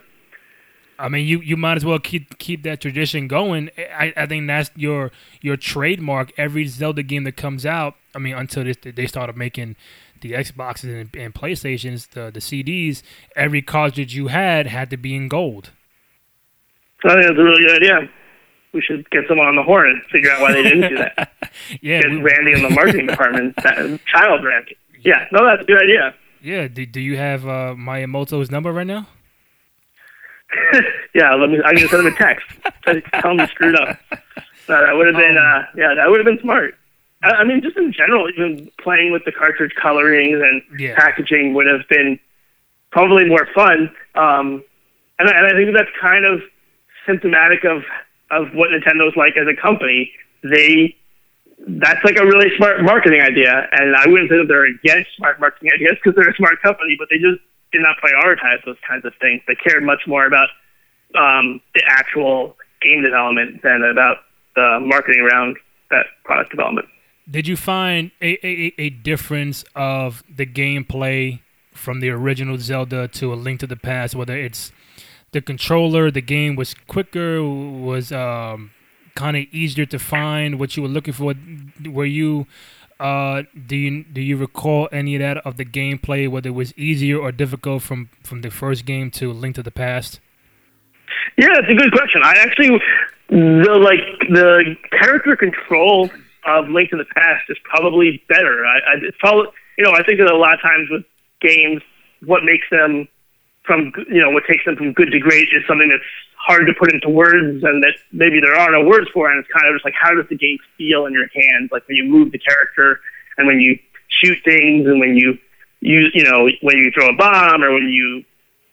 I 0.98 1.08
mean, 1.08 1.26
you, 1.26 1.40
you 1.40 1.56
might 1.56 1.76
as 1.76 1.84
well 1.84 1.98
keep 1.98 2.38
keep 2.38 2.64
that 2.64 2.82
tradition 2.82 3.28
going. 3.28 3.70
I, 3.78 4.12
I 4.14 4.26
think 4.26 4.46
that's 4.46 4.70
your 4.76 5.10
your 5.40 5.56
trademark. 5.56 6.32
Every 6.36 6.66
Zelda 6.66 7.02
game 7.02 7.24
that 7.24 7.36
comes 7.36 7.64
out, 7.64 7.94
I 8.14 8.18
mean, 8.18 8.34
until 8.34 8.64
this, 8.64 8.76
they 8.82 9.06
started 9.06 9.36
making 9.36 9.76
the 10.20 10.32
Xboxes 10.32 11.00
and, 11.00 11.16
and 11.16 11.34
PlayStations, 11.34 12.10
the 12.10 12.30
the 12.30 12.40
CDs, 12.40 13.02
every 13.34 13.62
cartridge 13.62 14.14
you 14.14 14.28
had 14.28 14.66
had 14.66 14.90
to 14.90 14.98
be 14.98 15.16
in 15.16 15.28
gold. 15.28 15.70
I 17.04 17.14
think 17.14 17.22
that's 17.22 17.38
a 17.38 17.42
really 17.42 17.66
good 17.66 17.82
idea. 17.82 18.10
We 18.72 18.80
should 18.80 19.08
get 19.10 19.24
someone 19.28 19.46
on 19.46 19.56
the 19.56 19.62
horn 19.62 19.90
and 19.90 20.02
figure 20.10 20.30
out 20.30 20.40
why 20.40 20.52
they 20.52 20.62
didn't 20.62 20.88
do 20.90 20.96
that. 20.98 21.32
yeah, 21.80 22.00
get 22.02 22.10
we- 22.10 22.22
Randy 22.22 22.52
in 22.52 22.62
the 22.62 22.70
marketing 22.70 23.06
department, 23.06 23.56
that, 23.56 24.00
child 24.06 24.44
Randy. 24.44 24.76
Yeah, 25.00 25.26
no, 25.32 25.44
that's 25.44 25.62
a 25.62 25.64
good 25.64 25.82
idea. 25.82 26.14
yeah. 26.42 26.68
Do, 26.68 26.86
do 26.86 27.00
you 27.00 27.16
have 27.16 27.44
uh, 27.46 27.74
Miyamoto's 27.76 28.50
number 28.50 28.72
right 28.72 28.86
now? 28.86 29.06
yeah, 31.14 31.34
let 31.34 31.50
me. 31.50 31.60
I'm 31.64 31.74
gonna 31.74 31.88
send 31.88 32.06
him 32.06 32.12
a 32.12 32.16
text. 32.16 32.46
Tell 32.84 33.30
him 33.32 33.38
he 33.38 33.46
screwed 33.46 33.74
up. 33.80 33.98
No, 34.68 34.84
that 34.86 34.92
would 34.96 35.06
have 35.06 35.16
been. 35.16 35.36
Uh, 35.38 35.64
yeah, 35.76 35.94
that 35.94 36.08
would 36.10 36.18
have 36.18 36.26
been 36.26 36.40
smart. 36.42 36.74
I, 37.22 37.30
I 37.30 37.44
mean, 37.44 37.62
just 37.62 37.76
in 37.76 37.92
general, 37.92 38.28
even 38.30 38.70
playing 38.80 39.12
with 39.12 39.24
the 39.24 39.32
cartridge 39.32 39.72
colorings 39.80 40.40
and 40.42 40.62
Yeah. 40.78 40.94
packaging 40.94 41.54
would 41.54 41.66
have 41.66 41.88
been 41.88 42.18
probably 42.90 43.24
more 43.24 43.48
fun. 43.54 43.90
Um, 44.14 44.62
and, 45.18 45.28
and 45.28 45.46
I 45.46 45.50
think 45.52 45.74
that's 45.74 45.90
kind 46.00 46.24
of 46.26 46.42
symptomatic 47.06 47.64
of 47.64 47.82
of 48.32 48.48
what 48.54 48.70
Nintendo's 48.70 49.14
like 49.16 49.36
as 49.36 49.46
a 49.46 49.54
company. 49.60 50.10
They 50.42 50.96
that's 51.68 52.02
like 52.04 52.16
a 52.16 52.24
really 52.24 52.50
smart 52.56 52.82
marketing 52.82 53.20
idea, 53.20 53.68
and 53.70 53.94
I 53.94 54.08
wouldn't 54.08 54.30
say 54.30 54.38
that 54.38 54.48
they're 54.48 54.66
against 54.66 55.10
smart 55.16 55.38
marketing 55.38 55.70
ideas 55.72 55.96
because 56.02 56.16
they're 56.16 56.30
a 56.30 56.34
smart 56.34 56.60
company, 56.60 56.96
but 56.98 57.06
they 57.08 57.18
just 57.18 57.38
did 57.70 57.82
not 57.82 57.96
prioritize 58.02 58.64
those 58.64 58.76
kinds 58.86 59.04
of 59.04 59.12
things. 59.20 59.42
They 59.46 59.54
cared 59.54 59.84
much 59.84 60.02
more 60.06 60.26
about 60.26 60.48
um, 61.14 61.60
the 61.74 61.82
actual 61.86 62.56
game 62.82 63.02
development 63.02 63.62
than 63.62 63.82
about 63.84 64.18
the 64.56 64.78
marketing 64.82 65.20
around 65.20 65.56
that 65.90 66.06
product 66.24 66.50
development. 66.50 66.88
Did 67.30 67.46
you 67.46 67.56
find 67.56 68.10
a, 68.20 68.44
a, 68.44 68.74
a 68.78 68.90
difference 68.90 69.64
of 69.76 70.24
the 70.28 70.46
gameplay 70.46 71.40
from 71.72 72.00
the 72.00 72.10
original 72.10 72.58
Zelda 72.58 73.08
to 73.08 73.32
A 73.32 73.36
Link 73.36 73.60
to 73.60 73.66
the 73.66 73.76
Past? 73.76 74.14
Whether 74.14 74.36
it's 74.36 74.72
the 75.32 75.40
controller, 75.40 76.10
the 76.10 76.20
game 76.20 76.56
was 76.56 76.74
quicker, 76.86 77.42
was 77.42 78.12
um, 78.12 78.70
kind 79.14 79.36
of 79.36 79.44
easier 79.50 79.86
to 79.86 79.98
find 79.98 80.58
what 80.58 80.76
you 80.76 80.82
were 80.82 80.88
looking 80.88 81.14
for. 81.14 81.34
Were 81.84 82.04
you 82.04 82.46
uh, 83.02 83.42
do 83.66 83.74
you 83.74 84.04
do 84.04 84.20
you 84.20 84.36
recall 84.36 84.88
any 84.92 85.16
of 85.16 85.20
that 85.20 85.38
of 85.38 85.56
the 85.56 85.64
gameplay, 85.64 86.28
whether 86.28 86.50
it 86.50 86.52
was 86.52 86.72
easier 86.78 87.18
or 87.18 87.32
difficult 87.32 87.82
from 87.82 88.10
from 88.22 88.42
the 88.42 88.50
first 88.50 88.84
game 88.84 89.10
to 89.10 89.32
Link 89.32 89.56
to 89.56 89.62
the 89.62 89.72
Past? 89.72 90.20
Yeah, 91.36 91.48
it's 91.50 91.68
a 91.68 91.74
good 91.74 91.92
question. 91.92 92.20
I 92.22 92.34
actually 92.38 92.80
the 93.28 93.74
like 93.82 94.28
the 94.28 94.76
character 94.92 95.34
control 95.34 96.10
of 96.46 96.68
Link 96.68 96.90
to 96.90 96.96
the 96.96 97.06
Past 97.16 97.42
is 97.48 97.58
probably 97.64 98.22
better. 98.28 98.64
I, 98.64 98.76
I 98.76 98.96
probably 99.18 99.46
you 99.78 99.84
know 99.84 99.92
I 99.92 100.04
think 100.04 100.20
that 100.20 100.30
a 100.30 100.36
lot 100.36 100.54
of 100.54 100.60
times 100.60 100.88
with 100.88 101.02
games, 101.40 101.82
what 102.24 102.44
makes 102.44 102.66
them 102.70 103.08
from 103.64 103.92
you 104.08 104.20
know 104.20 104.30
what 104.30 104.44
takes 104.48 104.64
them 104.64 104.76
from 104.76 104.92
good 104.92 105.10
to 105.12 105.18
great 105.18 105.48
is 105.52 105.62
something 105.68 105.88
that's 105.88 106.02
hard 106.36 106.66
to 106.66 106.74
put 106.74 106.92
into 106.92 107.08
words 107.08 107.62
and 107.62 107.82
that 107.82 107.94
maybe 108.10 108.40
there 108.40 108.54
are 108.56 108.70
no 108.72 108.84
words 108.84 109.08
for, 109.14 109.30
and 109.30 109.38
it's 109.38 109.52
kind 109.52 109.66
of 109.68 109.74
just 109.74 109.84
like 109.84 109.94
how 110.00 110.12
does 110.14 110.28
the 110.28 110.36
game 110.36 110.58
feel 110.76 111.06
in 111.06 111.12
your 111.12 111.28
hands, 111.34 111.70
like 111.70 111.86
when 111.86 111.96
you 111.96 112.04
move 112.04 112.32
the 112.32 112.38
character 112.38 113.00
and 113.38 113.46
when 113.46 113.60
you 113.60 113.78
shoot 114.08 114.38
things 114.44 114.86
and 114.86 115.00
when 115.00 115.16
you 115.16 115.38
use 115.80 116.10
you 116.14 116.24
know 116.24 116.48
when 116.62 116.76
you 116.76 116.90
throw 116.90 117.08
a 117.08 117.16
bomb 117.16 117.62
or 117.62 117.72
when 117.72 117.88
you 117.88 118.24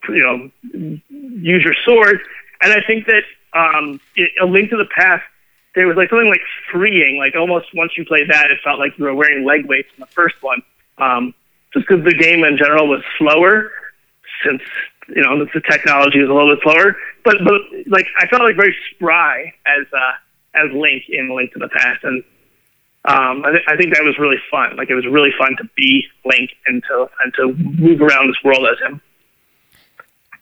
you 0.10 0.24
know 0.24 1.00
use 1.10 1.64
your 1.64 1.76
sword. 1.86 2.20
And 2.62 2.74
I 2.74 2.82
think 2.86 3.06
that 3.06 3.24
um, 3.54 4.00
it, 4.16 4.32
a 4.42 4.46
link 4.46 4.70
to 4.72 4.78
the 4.78 4.88
past, 4.96 5.24
there 5.76 5.88
was 5.88 5.98
like 5.98 6.10
something 6.10 6.30
like 6.30 6.42
freeing. 6.72 7.18
Like 7.18 7.36
almost 7.36 7.68
once 7.74 7.94
you 7.98 8.06
played 8.06 8.30
that, 8.30 8.52
it 8.52 8.60
felt 8.64 8.80
like 8.80 8.98
you 8.98 9.06
were 9.06 9.14
wearing 9.14 9.46
leg 9.46 9.66
weights 9.66 9.90
in 9.96 10.02
the 10.02 10.08
first 10.08 10.42
one. 10.42 10.62
Um, 10.98 11.34
just 11.74 11.88
because 11.88 12.04
the 12.04 12.16
game 12.16 12.44
in 12.44 12.58
general 12.58 12.88
was 12.88 13.04
slower, 13.18 13.72
since 14.46 14.62
you 15.08 15.24
know 15.24 15.46
the 15.46 15.62
technology 15.70 16.20
was 16.20 16.30
a 16.30 16.34
little 16.34 16.56
bit 16.56 16.64
slower. 16.64 16.96
But 17.24 17.38
but 17.44 17.62
like 17.88 18.06
I 18.18 18.28
felt 18.28 18.44
like 18.44 18.56
very 18.56 18.76
spry 18.94 19.54
as 19.66 19.86
uh, 19.94 20.12
as 20.56 20.72
Link 20.74 21.04
in 21.10 21.36
Link 21.36 21.54
to 21.54 21.60
the 21.60 21.70
Past, 21.70 22.04
and 22.04 22.24
um, 23.06 23.44
I, 23.46 23.52
th- 23.52 23.64
I 23.68 23.78
think 23.78 23.94
that 23.94 24.04
was 24.04 24.18
really 24.20 24.42
fun. 24.52 24.76
Like 24.76 24.90
it 24.90 24.96
was 24.96 25.06
really 25.06 25.32
fun 25.38 25.56
to 25.58 25.64
be 25.76 26.06
Link 26.26 26.52
and 26.68 26.84
to 26.90 27.08
and 27.24 27.34
to 27.36 27.54
move 27.54 28.02
around 28.02 28.28
this 28.28 28.38
world 28.44 28.66
as 28.72 28.80
him. 28.80 29.02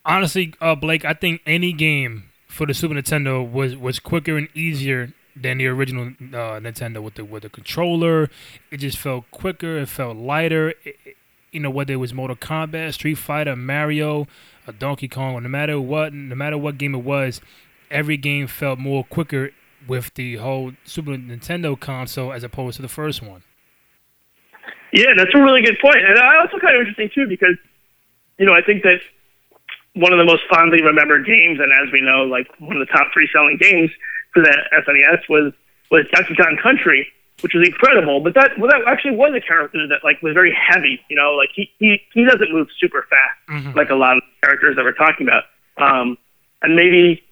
honestly, 0.06 0.54
uh, 0.62 0.76
Blake, 0.76 1.06
I 1.06 1.14
think 1.14 1.42
any 1.46 1.74
game 1.74 2.30
for 2.48 2.66
the 2.66 2.74
Super 2.74 2.96
Nintendo 2.96 3.50
was 3.50 3.76
was 3.76 4.00
quicker 4.00 4.38
and 4.38 4.50
easier 4.56 5.14
than 5.36 5.60
the 5.60 5.68
original 5.68 6.08
uh, 6.08 6.60
Nintendo 6.60 7.02
with 7.02 7.16
the 7.16 7.26
with 7.26 7.44
the 7.44 7.50
controller. 7.50 8.30
It 8.72 8.78
just 8.78 8.98
felt 8.98 9.30
quicker. 9.32 9.78
It 9.78 9.90
felt 9.90 10.18
lighter. 10.18 10.74
It, 10.84 11.18
you 11.58 11.64
know, 11.64 11.72
whether 11.72 11.94
it 11.94 11.98
was 11.98 12.14
Mortal 12.14 12.36
Kombat, 12.36 12.94
Street 12.94 13.16
Fighter, 13.16 13.56
Mario, 13.56 14.28
or 14.68 14.74
Donkey 14.78 15.08
Kong, 15.08 15.34
or 15.34 15.42
no 15.42 15.50
matter 15.50 15.82
what, 15.82 16.14
no 16.14 16.36
matter 16.36 16.56
what 16.56 16.78
game 16.78 16.94
it 16.94 17.04
was, 17.04 17.42
every 17.90 18.16
game 18.16 18.46
felt 18.46 18.78
more 18.78 19.04
quicker 19.04 19.50
with 19.88 20.14
the 20.14 20.36
whole 20.36 20.74
Super 20.84 21.12
Nintendo 21.12 21.80
console 21.80 22.32
as 22.32 22.44
opposed 22.44 22.76
to 22.76 22.84
the 22.84 22.88
first 22.88 23.24
one. 23.24 23.42
Yeah, 24.94 25.14
that's 25.18 25.34
a 25.34 25.42
really 25.42 25.64
good 25.64 25.80
point, 25.82 25.98
and 25.98 26.20
I 26.20 26.38
also 26.40 26.60
kind 26.60 26.76
of 26.76 26.82
interesting 26.82 27.10
too 27.16 27.28
because 27.28 27.58
you 28.38 28.46
know 28.46 28.54
I 28.54 28.62
think 28.62 28.84
that 28.84 29.00
one 29.96 30.14
of 30.14 30.20
the 30.20 30.26
most 30.26 30.44
fondly 30.48 30.84
remembered 30.84 31.26
games, 31.26 31.60
and 31.60 31.74
as 31.74 31.92
we 31.92 32.02
know, 32.02 32.22
like 32.22 32.48
one 32.60 32.78
of 32.78 32.88
the 32.88 32.94
top 32.94 33.08
three 33.14 33.28
selling 33.34 33.58
games 33.60 33.90
for 34.32 34.44
the 34.44 34.56
SNES 34.86 35.28
was 35.28 35.54
was 35.90 36.06
Donkey 36.14 36.36
Kong 36.36 36.56
Country, 36.62 37.08
which 37.42 37.54
was 37.54 37.68
incredible. 37.68 38.20
But 38.20 38.34
that 38.34 38.58
well, 38.58 38.70
that 38.70 38.82
actually 38.88 39.16
was 39.16 39.34
a 39.36 39.42
character 39.42 39.88
that 39.88 40.04
like 40.04 40.22
was 40.22 40.34
very 40.34 40.56
heavy. 40.56 41.00
You 41.10 41.16
know, 41.16 41.34
like 41.34 41.50
he 41.54 41.70
he 41.80 42.02
he 42.14 42.26
doesn't 42.26 42.52
move 42.52 42.68
super 42.80 43.06
fast 43.10 43.76
like 43.76 43.90
a 43.90 43.96
lot 43.96 44.18
of 44.18 44.24
characters 44.44 44.76
that 44.76 44.84
we're 44.84 44.94
talking 44.98 45.28
about. 45.28 45.44
Um, 45.78 46.18
and 46.62 46.76
maybe 46.76 47.24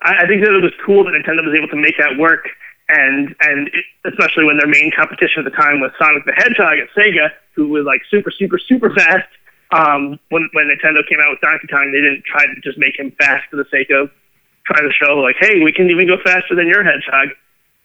I, 0.00 0.24
I 0.24 0.26
think 0.26 0.44
that 0.44 0.52
it 0.52 0.62
was 0.62 0.72
cool 0.84 1.04
that 1.04 1.12
Nintendo 1.12 1.44
was 1.44 1.56
able 1.56 1.68
to 1.68 1.76
make 1.76 1.96
that 1.98 2.18
work, 2.18 2.48
and 2.88 3.34
and 3.40 3.68
it, 3.68 3.84
especially 4.04 4.44
when 4.44 4.58
their 4.58 4.68
main 4.68 4.92
competition 4.94 5.44
at 5.44 5.50
the 5.50 5.56
time 5.56 5.80
was 5.80 5.90
Sonic 5.98 6.24
the 6.26 6.32
Hedgehog 6.36 6.78
at 6.78 6.88
Sega, 6.92 7.30
who 7.54 7.68
was 7.68 7.84
like 7.84 8.02
super 8.10 8.30
super 8.30 8.58
super 8.58 8.92
fast. 8.94 9.28
Um, 9.72 10.20
when 10.28 10.48
when 10.52 10.68
Nintendo 10.68 11.00
came 11.08 11.18
out 11.24 11.30
with 11.30 11.40
Donkey 11.40 11.66
Kong, 11.66 11.90
they 11.92 12.00
didn't 12.04 12.24
try 12.24 12.44
to 12.46 12.54
just 12.60 12.78
make 12.78 12.98
him 12.98 13.10
fast 13.18 13.48
for 13.50 13.56
the 13.56 13.66
sake 13.70 13.90
of 13.90 14.10
trying 14.66 14.84
to 14.84 14.92
show 14.92 15.16
like, 15.18 15.36
hey, 15.40 15.62
we 15.62 15.72
can 15.72 15.88
even 15.90 16.06
go 16.06 16.16
faster 16.22 16.54
than 16.54 16.66
your 16.66 16.84
Hedgehog. 16.84 17.30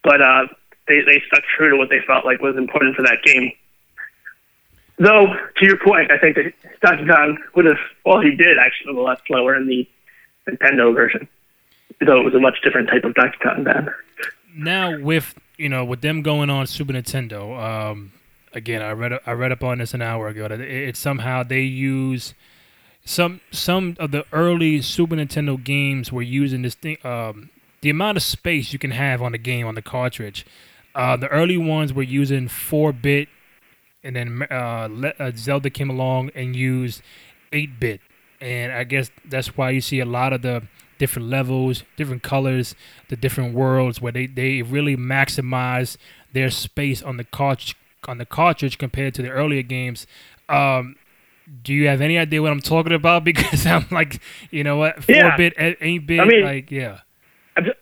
But 0.03 0.22
uh, 0.22 0.47
they 0.92 1.02
they 1.12 1.24
stuck 1.28 1.44
true 1.58 1.70
to 1.70 1.78
what 1.78 1.89
they 1.89 2.00
felt 2.06 2.26
like 2.26 2.42
was 2.42 2.58
important 2.58 2.96
for 2.96 3.04
that 3.04 3.24
game. 3.24 3.52
Though, 4.98 5.26
to 5.58 5.66
your 5.66 5.78
point, 5.78 6.12
I 6.12 6.18
think 6.18 6.36
that 6.36 6.54
Donkey 6.82 7.06
Kong 7.08 7.38
would 7.56 7.66
have, 7.66 7.80
well, 8.06 8.22
he 8.22 8.36
did 8.36 8.60
actually 8.60 8.96
a 8.96 9.02
lot 9.02 9.20
slower 9.26 9.56
in 9.56 9.66
the 9.68 9.89
Nintendo 10.48 10.94
version, 10.94 11.28
though 12.00 12.20
it 12.20 12.24
was 12.24 12.36
a 12.36 12.39
much 12.39 12.62
different 12.64 12.88
type 12.88 13.04
of 13.04 13.16
Donkey 13.16 13.38
Kong 13.42 13.64
then. 13.64 13.89
now 14.56 15.00
with 15.00 15.34
you 15.58 15.70
know 15.70 15.84
with 15.86 16.02
them 16.02 16.22
going 16.22 16.50
on 16.50 16.68
Super 16.68 16.94
Nintendo, 16.94 17.58
um, 17.60 18.12
again 18.54 18.82
I 18.82 18.92
read 18.92 19.20
I 19.26 19.32
read 19.32 19.52
up 19.52 19.64
on 19.64 19.80
this 19.80 19.94
an 19.94 20.02
hour 20.02 20.28
ago 20.28 20.48
that 20.48 20.60
it, 20.60 20.98
somehow 20.98 21.44
they 21.44 21.62
use 21.62 22.34
some 23.06 23.42
some 23.50 23.96
of 24.00 24.12
the 24.12 24.26
early 24.32 24.82
Super 24.82 25.16
Nintendo 25.16 25.62
games 25.62 26.12
were 26.12 26.22
using 26.22 26.62
this 26.62 26.76
thing 26.76 26.98
um, 27.04 27.50
the 27.82 27.89
amount 27.89 28.18
of 28.18 28.24
space 28.24 28.72
you 28.74 28.80
can 28.80 28.92
have 28.92 29.22
on 29.22 29.32
the 29.32 29.38
game 29.38 29.66
on 29.66 29.76
the 29.76 29.82
cartridge. 29.82 30.46
Uh, 30.96 31.16
the 31.18 31.28
early 31.30 31.58
ones 31.58 31.94
were 31.94 32.04
using 32.04 32.48
four 32.48 32.92
bit, 32.92 33.30
and 34.04 34.16
then 34.16 34.42
uh, 34.52 34.88
Le- 34.92 35.14
uh, 35.20 35.32
Zelda 35.36 35.70
came 35.70 35.89
along 35.89 36.32
and 36.36 36.56
used 36.56 37.02
eight 37.54 37.80
bit, 37.80 38.02
and 38.42 38.72
I 38.74 38.84
guess 38.84 39.10
that's 39.26 39.56
why 39.58 39.70
you 39.72 39.82
see 39.82 40.00
a 40.00 40.06
lot 40.06 40.34
of 40.34 40.42
the 40.42 40.64
different 40.98 41.30
levels, 41.30 41.84
different 41.98 42.24
colors, 42.24 42.76
the 43.10 43.16
different 43.16 43.54
worlds 43.56 44.02
where 44.02 44.12
they, 44.12 44.28
they 44.28 44.62
really 44.62 44.96
maximize 44.98 45.98
their 46.34 46.50
space 46.50 47.02
on 47.02 47.18
the 47.18 47.24
cartridge 47.24 47.76
on 48.08 48.18
the 48.18 48.26
cartridge 48.26 48.78
compared 48.80 49.14
to 49.14 49.22
the 49.22 49.30
earlier 49.30 49.62
games. 49.62 50.08
Um, 50.50 50.96
do 51.64 51.74
you 51.74 51.88
have 51.88 52.02
any 52.02 52.18
idea 52.18 52.42
what 52.42 52.52
I'm 52.52 52.60
talking 52.62 52.94
about? 52.94 53.24
Because 53.32 53.66
I'm 53.66 53.86
like, 53.92 54.20
you 54.52 54.64
know 54.64 54.78
what, 54.78 55.04
four 55.04 55.16
Yeah. 55.16 55.38
bit, 55.38 55.54
eight 55.58 56.06
bit, 56.08 56.20
I 56.20 56.26
mean- 56.26 56.44
like 56.44 56.72
yeah, 56.72 57.00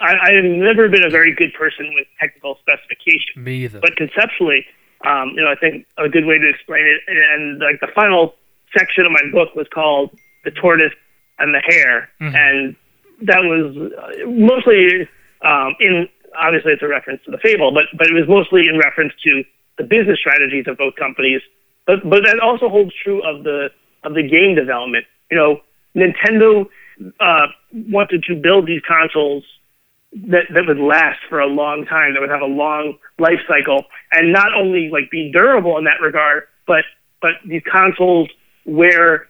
I, 0.09 0.29
I've 0.29 0.43
never 0.43 0.89
been 0.89 1.03
a 1.03 1.09
very 1.09 1.33
good 1.35 1.53
person 1.53 1.93
with 1.93 2.07
technical 2.19 2.57
specifications. 2.61 3.37
me 3.37 3.65
either. 3.65 3.79
but 3.79 3.95
conceptually, 3.95 4.65
um, 5.05 5.29
you 5.35 5.41
know, 5.43 5.51
I 5.51 5.55
think 5.55 5.85
a 5.97 6.09
good 6.09 6.25
way 6.25 6.37
to 6.37 6.49
explain 6.49 6.85
it, 6.85 7.01
and 7.07 7.59
like 7.59 7.79
the 7.79 7.87
final 7.93 8.35
section 8.77 9.05
of 9.05 9.11
my 9.11 9.21
book 9.31 9.55
was 9.55 9.67
called 9.73 10.11
"The 10.45 10.51
Tortoise 10.51 10.93
and 11.37 11.53
the 11.53 11.61
Hare," 11.65 12.09
and 12.35 12.75
that 13.21 13.41
was 13.43 13.75
uh, 13.77 14.29
mostly 14.29 15.07
um, 15.41 15.75
in. 15.79 16.07
Obviously, 16.37 16.73
it's 16.73 16.83
a 16.83 16.87
reference 16.87 17.21
to 17.25 17.31
the 17.31 17.39
fable, 17.39 17.71
but 17.71 17.85
but 17.97 18.07
it 18.07 18.13
was 18.13 18.27
mostly 18.27 18.67
in 18.67 18.77
reference 18.77 19.13
to 19.23 19.43
the 19.77 19.83
business 19.83 20.19
strategies 20.19 20.65
of 20.67 20.77
both 20.77 20.95
companies. 20.95 21.41
But 21.87 22.07
but 22.07 22.23
that 22.25 22.39
also 22.39 22.67
holds 22.69 22.91
true 23.03 23.21
of 23.23 23.43
the 23.43 23.69
of 24.03 24.13
the 24.15 24.23
game 24.23 24.55
development. 24.55 25.05
You 25.31 25.37
know, 25.37 25.61
Nintendo 25.95 26.67
uh, 27.19 27.47
wanted 27.71 28.23
to 28.23 28.35
build 28.35 28.67
these 28.67 28.81
consoles 28.87 29.43
that 30.11 30.45
that 30.53 30.65
would 30.67 30.79
last 30.79 31.19
for 31.29 31.39
a 31.39 31.47
long 31.47 31.85
time, 31.85 32.13
that 32.13 32.19
would 32.19 32.29
have 32.29 32.41
a 32.41 32.45
long 32.45 32.97
life 33.19 33.39
cycle, 33.47 33.85
and 34.11 34.33
not 34.33 34.53
only 34.53 34.89
like 34.91 35.11
be 35.11 35.31
durable 35.31 35.77
in 35.77 35.83
that 35.83 36.01
regard, 36.01 36.43
but 36.65 36.83
but 37.21 37.31
these 37.45 37.61
consoles 37.69 38.29
where 38.65 39.27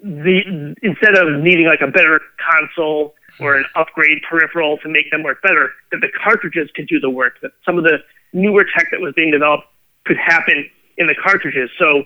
the 0.00 0.74
instead 0.82 1.16
of 1.16 1.42
needing 1.42 1.66
like 1.66 1.80
a 1.80 1.90
better 1.90 2.20
console 2.38 3.14
or 3.40 3.56
an 3.56 3.64
upgrade 3.74 4.18
peripheral 4.28 4.78
to 4.78 4.88
make 4.88 5.10
them 5.10 5.24
work 5.24 5.42
better, 5.42 5.70
that 5.90 6.00
the 6.00 6.10
cartridges 6.22 6.70
could 6.76 6.86
do 6.86 7.00
the 7.00 7.10
work, 7.10 7.34
that 7.42 7.50
some 7.66 7.76
of 7.76 7.82
the 7.82 7.98
newer 8.32 8.64
tech 8.76 8.86
that 8.92 9.00
was 9.00 9.12
being 9.14 9.32
developed 9.32 9.64
could 10.04 10.16
happen 10.16 10.70
in 10.98 11.08
the 11.08 11.14
cartridges. 11.20 11.68
So 11.76 12.04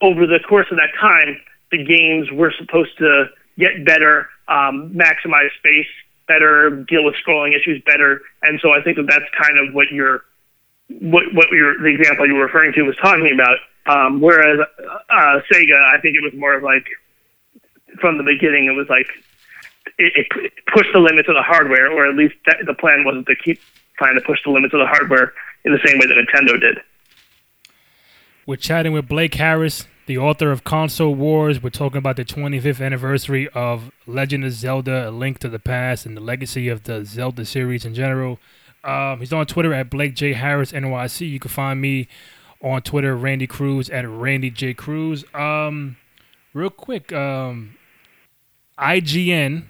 over 0.00 0.26
the 0.26 0.38
course 0.48 0.66
of 0.70 0.76
that 0.76 0.90
time, 1.00 1.40
the 1.72 1.82
games 1.82 2.30
were 2.30 2.52
supposed 2.56 2.96
to 2.98 3.24
get 3.58 3.84
better, 3.84 4.28
um, 4.46 4.94
maximize 4.94 5.50
space 5.58 5.88
better, 6.28 6.84
deal 6.88 7.04
with 7.04 7.14
scrolling 7.26 7.56
issues 7.56 7.82
better. 7.84 8.20
And 8.42 8.60
so 8.60 8.72
I 8.72 8.82
think 8.82 8.96
that 8.96 9.06
that's 9.08 9.24
kind 9.36 9.58
of 9.58 9.74
what 9.74 9.90
you're, 9.90 10.22
what, 10.88 11.24
what 11.34 11.50
your, 11.50 11.78
the 11.82 11.88
example 11.88 12.26
you 12.26 12.34
were 12.34 12.44
referring 12.44 12.72
to 12.74 12.82
was 12.82 12.96
talking 12.96 13.32
about. 13.32 13.58
Um, 13.86 14.20
whereas 14.20 14.60
uh, 15.10 15.40
Sega, 15.50 15.80
I 15.82 15.98
think 16.00 16.14
it 16.14 16.22
was 16.22 16.34
more 16.34 16.54
of 16.54 16.62
like, 16.62 16.86
from 18.00 18.18
the 18.18 18.24
beginning, 18.24 18.66
it 18.66 18.76
was 18.76 18.88
like, 18.88 19.08
it, 19.98 20.26
it 20.36 20.52
pushed 20.72 20.92
the 20.92 21.00
limits 21.00 21.28
of 21.28 21.34
the 21.34 21.42
hardware, 21.42 21.90
or 21.90 22.06
at 22.06 22.14
least 22.14 22.34
that, 22.46 22.58
the 22.66 22.74
plan 22.74 23.02
wasn't 23.04 23.26
to 23.26 23.34
keep 23.34 23.60
trying 23.96 24.14
to 24.14 24.20
push 24.20 24.38
the 24.44 24.50
limits 24.50 24.74
of 24.74 24.80
the 24.80 24.86
hardware 24.86 25.32
in 25.64 25.72
the 25.72 25.80
same 25.84 25.98
way 25.98 26.06
that 26.06 26.14
Nintendo 26.14 26.60
did. 26.60 26.78
We're 28.46 28.56
chatting 28.56 28.92
with 28.92 29.08
Blake 29.08 29.34
Harris, 29.34 29.86
the 30.08 30.18
author 30.18 30.50
of 30.50 30.64
Console 30.64 31.14
Wars. 31.14 31.62
We're 31.62 31.68
talking 31.68 31.98
about 31.98 32.16
the 32.16 32.24
25th 32.24 32.84
anniversary 32.84 33.46
of 33.50 33.92
Legend 34.06 34.42
of 34.42 34.52
Zelda: 34.52 35.10
A 35.10 35.10
Link 35.10 35.38
to 35.40 35.50
the 35.50 35.58
Past 35.58 36.06
and 36.06 36.16
the 36.16 36.22
legacy 36.22 36.68
of 36.68 36.84
the 36.84 37.04
Zelda 37.04 37.44
series 37.44 37.84
in 37.84 37.94
general. 37.94 38.40
Um, 38.82 39.20
he's 39.20 39.34
on 39.34 39.44
Twitter 39.44 39.74
at 39.74 39.90
Blake 39.90 40.14
J 40.14 40.32
Harris 40.32 40.72
NYC. 40.72 41.30
You 41.30 41.38
can 41.38 41.50
find 41.50 41.82
me 41.82 42.08
on 42.62 42.80
Twitter, 42.80 43.14
Randy 43.14 43.46
Cruz 43.46 43.90
at 43.90 44.08
Randy 44.08 44.50
J 44.50 44.72
Cruz. 44.72 45.26
Um, 45.34 45.98
real 46.54 46.70
quick, 46.70 47.12
um, 47.12 47.76
IGN 48.78 49.64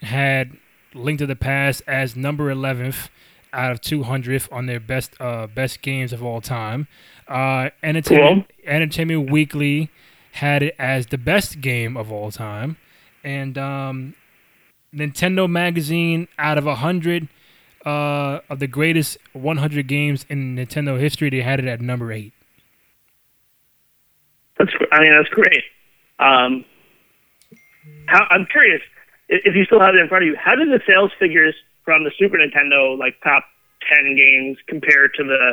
had 0.00 0.56
Link 0.94 1.18
to 1.18 1.26
the 1.26 1.36
Past 1.36 1.82
as 1.86 2.16
number 2.16 2.52
11th 2.52 3.10
out 3.52 3.70
of 3.70 3.82
200th 3.82 4.50
on 4.50 4.64
their 4.64 4.80
best 4.80 5.12
uh, 5.20 5.46
best 5.48 5.82
games 5.82 6.14
of 6.14 6.24
all 6.24 6.40
time. 6.40 6.88
Uh, 7.28 7.70
Entertainment. 7.82 8.50
Entertainment 8.64 9.30
Weekly 9.30 9.90
had 10.32 10.62
it 10.62 10.74
as 10.78 11.06
the 11.06 11.18
best 11.18 11.60
game 11.60 11.96
of 11.96 12.10
all 12.10 12.30
time, 12.30 12.76
and 13.22 13.58
um, 13.58 14.14
Nintendo 14.94 15.48
Magazine 15.48 16.28
out 16.38 16.58
of 16.58 16.64
100 16.64 17.28
uh, 17.84 18.40
of 18.48 18.58
the 18.58 18.66
greatest 18.66 19.18
100 19.32 19.86
games 19.86 20.24
in 20.28 20.56
Nintendo 20.56 20.98
history, 20.98 21.30
they 21.30 21.42
had 21.42 21.58
it 21.58 21.66
at 21.66 21.80
number 21.80 22.12
eight. 22.12 22.32
That's 24.58 24.72
I 24.92 25.00
mean 25.00 25.12
that's 25.16 25.28
great. 25.30 25.64
Um, 26.18 26.64
how, 28.06 28.26
I'm 28.30 28.46
curious 28.46 28.80
if 29.28 29.56
you 29.56 29.64
still 29.64 29.80
have 29.80 29.94
it 29.94 30.00
in 30.00 30.08
front 30.08 30.24
of 30.24 30.28
you. 30.28 30.36
How 30.36 30.54
did 30.54 30.68
the 30.68 30.80
sales 30.86 31.10
figures 31.18 31.54
from 31.84 32.04
the 32.04 32.12
Super 32.18 32.36
Nintendo 32.36 32.96
like 32.96 33.20
top 33.24 33.44
ten 33.88 34.14
games 34.14 34.58
compare 34.68 35.08
to 35.08 35.24
the 35.24 35.52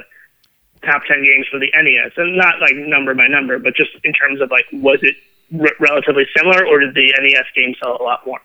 top 0.84 1.04
10 1.08 1.24
games 1.24 1.46
for 1.52 1.60
the 1.60 1.70
NES, 1.74 2.14
and 2.18 2.38
not 2.38 2.60
like 2.62 2.76
number 2.76 3.14
by 3.14 3.28
number, 3.28 3.60
but 3.60 3.76
just 3.76 3.92
in 4.04 4.14
terms 4.14 4.42
of 4.42 4.50
like, 4.52 4.66
was 4.72 5.00
it 5.02 5.16
r- 5.54 5.76
relatively 5.80 6.26
similar, 6.36 6.66
or 6.66 6.80
did 6.80 6.94
the 6.94 7.14
NES 7.20 7.46
game 7.56 7.76
sell 7.82 7.98
a 8.00 8.04
lot 8.04 8.26
more? 8.26 8.40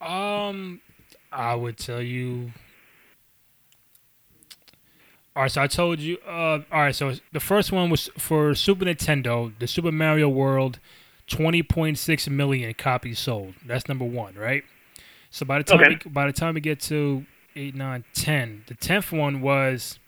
Um, 0.00 0.80
I 1.32 1.54
would 1.54 1.76
tell 1.76 2.02
you. 2.02 2.52
All 5.34 5.42
right, 5.42 5.52
so 5.52 5.62
I 5.62 5.66
told 5.66 6.00
you. 6.00 6.18
Uh, 6.26 6.60
all 6.72 6.80
right, 6.80 6.94
so 6.94 7.14
the 7.32 7.40
first 7.40 7.70
one 7.70 7.90
was 7.90 8.10
for 8.18 8.54
Super 8.54 8.84
Nintendo, 8.84 9.52
the 9.58 9.66
Super 9.66 9.92
Mario 9.92 10.28
World, 10.28 10.78
twenty 11.26 11.62
point 11.62 11.98
six 11.98 12.28
million 12.28 12.74
copies 12.74 13.18
sold. 13.18 13.54
That's 13.64 13.88
number 13.88 14.04
one, 14.04 14.34
right? 14.34 14.64
So 15.30 15.44
by 15.44 15.58
the 15.58 15.64
time 15.64 15.80
okay. 15.80 15.98
we, 16.04 16.10
by 16.10 16.26
the 16.26 16.32
time 16.32 16.54
we 16.54 16.60
get 16.60 16.80
to 16.82 17.24
eight, 17.54 17.74
nine, 17.74 18.04
ten, 18.14 18.64
the 18.66 18.74
tenth 18.74 19.12
one 19.12 19.40
was 19.40 19.98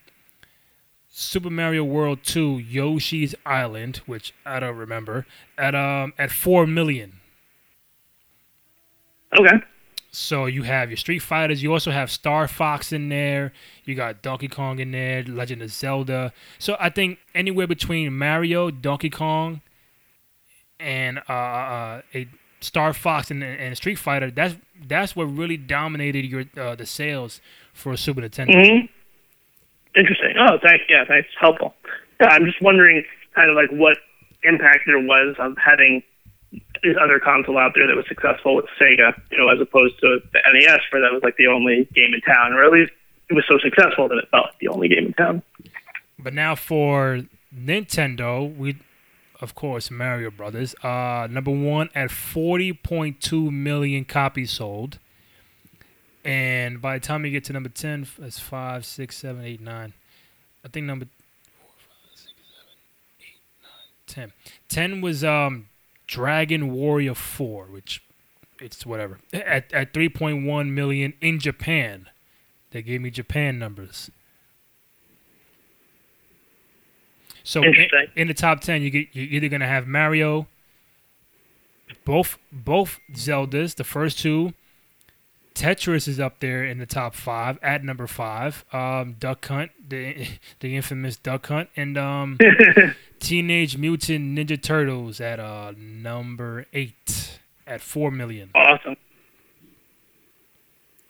Super 1.12 1.50
Mario 1.50 1.82
World 1.82 2.20
2 2.22 2.58
Yoshi's 2.58 3.34
Island, 3.44 3.98
which 4.06 4.32
I 4.46 4.60
don't 4.60 4.76
remember, 4.76 5.26
at 5.58 5.74
um 5.74 6.14
at 6.18 6.30
4 6.30 6.66
million. 6.66 7.20
Okay. 9.36 9.60
So 10.12 10.46
you 10.46 10.64
have 10.64 10.90
your 10.90 10.96
Street 10.96 11.20
Fighters, 11.20 11.62
you 11.62 11.72
also 11.72 11.92
have 11.92 12.10
Star 12.10 12.48
Fox 12.48 12.92
in 12.92 13.08
there, 13.08 13.52
you 13.84 13.94
got 13.94 14.22
Donkey 14.22 14.48
Kong 14.48 14.80
in 14.80 14.90
there, 14.90 15.22
Legend 15.22 15.62
of 15.62 15.70
Zelda. 15.70 16.32
So 16.58 16.76
I 16.80 16.90
think 16.90 17.18
anywhere 17.32 17.68
between 17.68 18.16
Mario, 18.18 18.72
Donkey 18.72 19.10
Kong, 19.10 19.60
and 20.80 21.18
uh, 21.28 21.32
uh, 21.32 22.02
a 22.12 22.28
Star 22.60 22.92
Fox 22.92 23.30
and, 23.30 23.44
and 23.44 23.76
Street 23.76 23.96
Fighter, 23.96 24.30
that's 24.30 24.56
that's 24.86 25.14
what 25.14 25.24
really 25.24 25.56
dominated 25.56 26.24
your 26.24 26.44
uh, 26.56 26.74
the 26.74 26.86
sales 26.86 27.40
for 27.72 27.96
Super 27.96 28.22
Nintendo. 28.22 28.54
Mm-hmm. 28.54 28.99
Interesting. 29.96 30.34
Oh, 30.38 30.58
thanks. 30.62 30.84
Yeah, 30.88 31.04
thanks. 31.06 31.28
Helpful. 31.38 31.74
Yeah, 32.20 32.28
I'm 32.28 32.44
just 32.44 32.60
wondering 32.62 33.04
kind 33.34 33.50
of 33.50 33.56
like 33.56 33.70
what 33.70 33.96
impact 34.42 34.84
there 34.86 34.98
was 34.98 35.36
of 35.38 35.56
having 35.56 36.02
this 36.82 36.96
other 37.00 37.20
console 37.20 37.58
out 37.58 37.72
there 37.74 37.86
that 37.86 37.96
was 37.96 38.06
successful 38.08 38.56
with 38.56 38.66
Sega, 38.80 39.12
you 39.30 39.38
know, 39.38 39.48
as 39.48 39.60
opposed 39.60 39.98
to 40.00 40.18
the 40.32 40.40
NES, 40.52 40.80
where 40.90 41.02
that 41.02 41.12
was 41.12 41.22
like 41.22 41.36
the 41.36 41.46
only 41.46 41.88
game 41.94 42.14
in 42.14 42.20
town, 42.20 42.52
or 42.52 42.64
at 42.64 42.72
least 42.72 42.92
it 43.28 43.34
was 43.34 43.44
so 43.48 43.58
successful 43.58 44.08
that 44.08 44.18
it 44.18 44.28
felt 44.30 44.46
like 44.46 44.58
the 44.60 44.68
only 44.68 44.88
game 44.88 45.06
in 45.06 45.12
town. 45.12 45.42
But 46.18 46.34
now 46.34 46.54
for 46.54 47.22
Nintendo, 47.54 48.54
we, 48.54 48.78
of 49.40 49.54
course, 49.54 49.90
Mario 49.90 50.30
Brothers, 50.30 50.74
uh, 50.82 51.28
number 51.30 51.50
one 51.50 51.90
at 51.94 52.10
40.2 52.10 53.50
million 53.50 54.04
copies 54.04 54.50
sold. 54.50 54.98
And 56.24 56.82
by 56.82 56.98
the 56.98 57.06
time 57.06 57.24
you 57.24 57.30
get 57.30 57.44
to 57.44 57.52
number 57.52 57.68
10, 57.68 58.06
that's 58.18 58.38
5, 58.38 58.84
6, 58.84 59.16
7, 59.16 59.44
8, 59.44 59.60
9. 59.60 59.92
I 60.64 60.68
think 60.68 60.86
number 60.86 61.06
4, 61.06 61.70
5, 61.76 62.20
6, 62.20 62.32
7, 62.32 62.64
8, 63.20 63.26
9, 64.18 64.32
10. 64.68 64.92
10 64.92 65.00
was 65.00 65.24
um, 65.24 65.68
Dragon 66.06 66.72
Warrior 66.72 67.14
4, 67.14 67.66
which 67.66 68.02
it's 68.60 68.84
whatever. 68.84 69.18
At, 69.32 69.72
at 69.72 69.94
3.1 69.94 70.70
million 70.70 71.14
in 71.20 71.38
Japan. 71.38 72.10
They 72.70 72.82
gave 72.82 73.00
me 73.00 73.10
Japan 73.10 73.58
numbers. 73.58 74.10
So 77.42 77.62
in, 77.62 77.74
in, 78.14 78.28
the 78.28 78.34
top 78.34 78.60
10, 78.60 78.82
you 78.82 78.90
get, 78.90 79.08
you're 79.12 79.26
either 79.26 79.48
going 79.48 79.60
to 79.60 79.66
have 79.66 79.86
Mario, 79.86 80.46
both 82.04 82.38
both 82.52 83.00
Zeldas, 83.12 83.74
the 83.74 83.84
first 83.84 84.18
two, 84.18 84.52
Tetris 85.60 86.08
is 86.08 86.18
up 86.18 86.40
there 86.40 86.64
in 86.64 86.78
the 86.78 86.86
top 86.86 87.14
five 87.14 87.58
at 87.62 87.84
number 87.84 88.06
five. 88.06 88.64
Um, 88.72 89.16
Duck 89.20 89.46
Hunt, 89.46 89.70
the 89.86 90.26
the 90.60 90.74
infamous 90.74 91.16
Duck 91.16 91.48
Hunt, 91.48 91.68
and 91.76 91.98
um, 91.98 92.38
Teenage 93.20 93.76
Mutant 93.76 94.38
Ninja 94.38 94.60
Turtles 94.60 95.20
at 95.20 95.38
uh, 95.38 95.74
number 95.76 96.64
eight 96.72 97.38
at 97.66 97.82
four 97.82 98.10
million. 98.10 98.48
Awesome. 98.54 98.96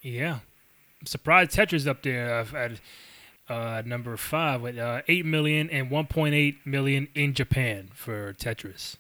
Yeah, 0.03 0.41
I'm 1.01 1.07
surprised 1.07 1.53
Tetris 1.53 1.87
up 1.87 2.03
there 2.03 2.41
at 2.53 2.81
uh, 3.49 3.83
number 3.87 4.17
five 4.17 4.63
with 4.63 4.79
uh, 4.79 5.03
eight 5.07 5.27
million 5.27 5.71
and 5.71 5.93
1.8 5.93 6.57
million 6.65 7.07
in 7.15 7.35
Japan 7.35 7.91
for 7.95 8.33
Tetris. 8.33 8.97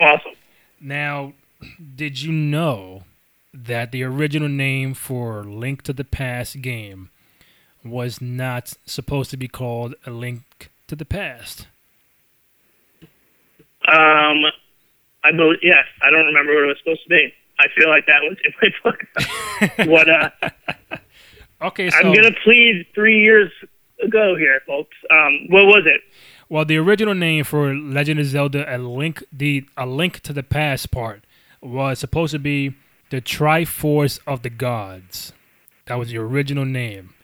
Awesome. 0.00 0.32
Now, 0.80 1.34
did 1.94 2.20
you 2.20 2.32
know? 2.32 3.04
That 3.52 3.92
the 3.92 4.02
original 4.02 4.48
name 4.48 4.94
for 4.94 5.44
Link 5.44 5.82
to 5.82 5.92
the 5.92 6.04
Past 6.04 6.60
game 6.62 7.10
was 7.84 8.20
not 8.20 8.74
supposed 8.86 9.30
to 9.30 9.36
be 9.36 9.48
called 9.48 9.94
A 10.06 10.10
Link 10.10 10.70
to 10.86 10.96
the 10.96 11.04
Past. 11.04 11.66
Um, 13.88 14.44
I 15.24 15.32
believe 15.32 15.58
yes. 15.62 15.84
I 16.02 16.10
don't 16.10 16.26
remember 16.26 16.54
what 16.54 16.64
it 16.64 16.66
was 16.66 16.78
supposed 16.78 17.02
to 17.04 17.08
be. 17.08 17.34
I 17.58 17.66
feel 17.78 17.88
like 17.88 18.06
that 18.06 18.20
was 18.22 18.38
in 18.44 18.52
my 18.62 19.86
book. 19.86 19.88
what? 19.88 20.08
Uh, 20.08 20.30
okay, 21.62 21.90
so 21.90 21.98
I'm 21.98 22.14
gonna 22.14 22.34
plead 22.42 22.86
three 22.94 23.20
years 23.20 23.50
ago 24.02 24.34
here, 24.36 24.60
folks. 24.66 24.96
Um, 25.10 25.46
what 25.48 25.66
was 25.66 25.84
it? 25.86 26.00
Well, 26.48 26.64
the 26.64 26.78
original 26.78 27.14
name 27.14 27.44
for 27.44 27.74
Legend 27.74 28.20
of 28.20 28.26
Zelda: 28.26 28.64
A 28.74 28.78
Link 28.78 29.22
the 29.32 29.66
A 29.76 29.86
Link 29.86 30.20
to 30.20 30.32
the 30.32 30.42
Past 30.42 30.90
part 30.90 31.24
was 31.60 31.98
supposed 31.98 32.32
to 32.32 32.38
be 32.38 32.74
the 33.10 33.20
Triforce 33.20 34.18
of 34.26 34.42
the 34.42 34.50
Gods. 34.50 35.32
That 35.86 35.98
was 35.98 36.08
the 36.10 36.18
original 36.18 36.64
name. 36.64 37.14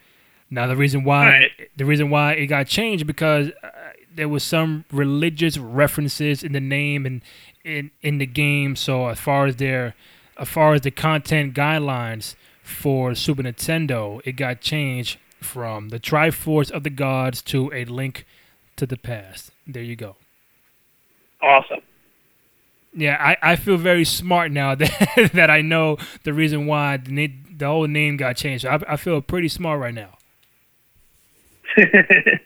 Now 0.50 0.66
the 0.66 0.76
reason 0.76 1.04
why 1.04 1.28
right. 1.28 1.50
the 1.76 1.84
reason 1.84 2.10
why 2.10 2.34
it 2.34 2.46
got 2.46 2.66
changed 2.66 3.06
because 3.06 3.50
uh, 3.62 3.70
there 4.14 4.28
was 4.28 4.42
some 4.42 4.84
religious 4.92 5.58
references 5.58 6.42
in 6.42 6.52
the 6.52 6.60
name 6.60 7.06
and 7.06 7.22
in 7.64 7.90
in 8.02 8.18
the 8.18 8.26
game. 8.26 8.76
So 8.76 9.08
as 9.08 9.18
far 9.18 9.46
as 9.46 9.56
their 9.56 9.94
as 10.38 10.48
far 10.48 10.74
as 10.74 10.82
the 10.82 10.90
content 10.90 11.54
guidelines 11.54 12.34
for 12.62 13.14
Super 13.14 13.42
Nintendo, 13.42 14.20
it 14.24 14.32
got 14.32 14.60
changed 14.60 15.18
from 15.40 15.88
the 15.88 16.00
Triforce 16.00 16.70
of 16.70 16.82
the 16.82 16.90
Gods 16.90 17.42
to 17.42 17.72
a 17.72 17.84
link 17.84 18.24
to 18.76 18.86
the 18.86 18.96
past. 18.96 19.50
There 19.66 19.82
you 19.82 19.96
go. 19.96 20.16
Awesome. 21.42 21.80
Yeah, 22.98 23.16
I, 23.20 23.52
I 23.52 23.56
feel 23.56 23.76
very 23.76 24.04
smart 24.04 24.50
now 24.50 24.74
that 24.74 25.30
that 25.34 25.50
I 25.50 25.60
know 25.60 25.98
the 26.24 26.32
reason 26.32 26.66
why 26.66 26.96
the, 26.96 27.12
na- 27.12 27.34
the 27.56 27.66
whole 27.66 27.86
name 27.86 28.16
got 28.16 28.36
changed. 28.36 28.64
I, 28.64 28.80
I 28.88 28.96
feel 28.96 29.20
pretty 29.20 29.48
smart 29.48 29.80
right 29.80 29.94
now. 29.94 30.16
Let 31.76 32.40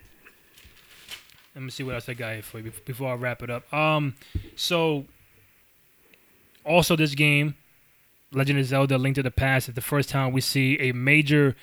me 1.64 1.70
see 1.70 1.82
what 1.82 1.94
else 1.94 2.08
I 2.08 2.14
got 2.14 2.34
here 2.34 2.42
for 2.42 2.58
you 2.58 2.72
before 2.84 3.12
I 3.12 3.14
wrap 3.14 3.42
it 3.42 3.50
up. 3.50 3.72
Um, 3.72 4.14
so 4.56 5.06
also 6.64 6.96
this 6.96 7.14
game, 7.14 7.54
Legend 8.32 8.58
of 8.58 8.66
Zelda: 8.66 8.98
Link 8.98 9.16
to 9.16 9.22
the 9.22 9.30
Past, 9.30 9.68
is 9.68 9.74
the 9.74 9.80
first 9.80 10.08
time 10.08 10.32
we 10.32 10.40
see 10.40 10.78
a 10.80 10.92
major, 10.92 11.54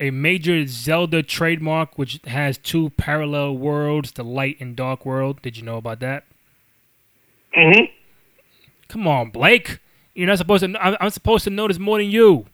a 0.00 0.10
major 0.10 0.66
Zelda 0.66 1.22
trademark, 1.22 1.98
which 1.98 2.20
has 2.26 2.58
two 2.58 2.90
parallel 2.90 3.56
worlds, 3.56 4.12
the 4.12 4.24
light 4.24 4.56
and 4.60 4.74
dark 4.74 5.06
world. 5.06 5.42
Did 5.42 5.56
you 5.56 5.62
know 5.62 5.76
about 5.76 6.00
that? 6.00 6.24
hmm 7.54 7.84
Come 8.92 9.08
on, 9.08 9.30
Blake. 9.30 9.78
You're 10.14 10.26
not 10.26 10.36
supposed 10.36 10.62
to. 10.62 10.78
I'm, 10.78 10.98
I'm 11.00 11.08
supposed 11.08 11.44
to 11.44 11.50
know 11.50 11.66
this 11.66 11.78
more 11.78 11.96
than 11.96 12.10
you. 12.10 12.44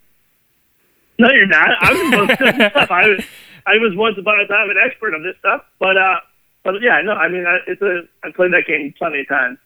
No, 1.19 1.29
you're 1.33 1.49
not. 1.49 1.71
I'm 1.81 2.13
supposed 2.13 2.39
to. 2.39 2.93
I 2.93 3.09
was, 3.09 3.25
I 3.67 3.73
was 3.79 3.97
once 3.97 4.17
upon 4.19 4.39
a 4.39 4.47
time 4.47 4.71
an 4.71 4.77
expert 4.81 5.17
on 5.17 5.25
this 5.25 5.35
stuff, 5.41 5.65
but 5.81 5.97
uh, 5.97 6.21
but 6.63 6.75
yeah, 6.81 7.03
no, 7.03 7.15
I 7.15 7.29
mean, 7.29 7.45
I, 7.45 7.59
it's 7.67 7.83
a. 7.83 8.03
I 8.23 8.31
played 8.31 8.53
that 8.53 8.69
game 8.69 8.95
plenty 8.97 9.23
of 9.23 9.29
times. 9.29 9.59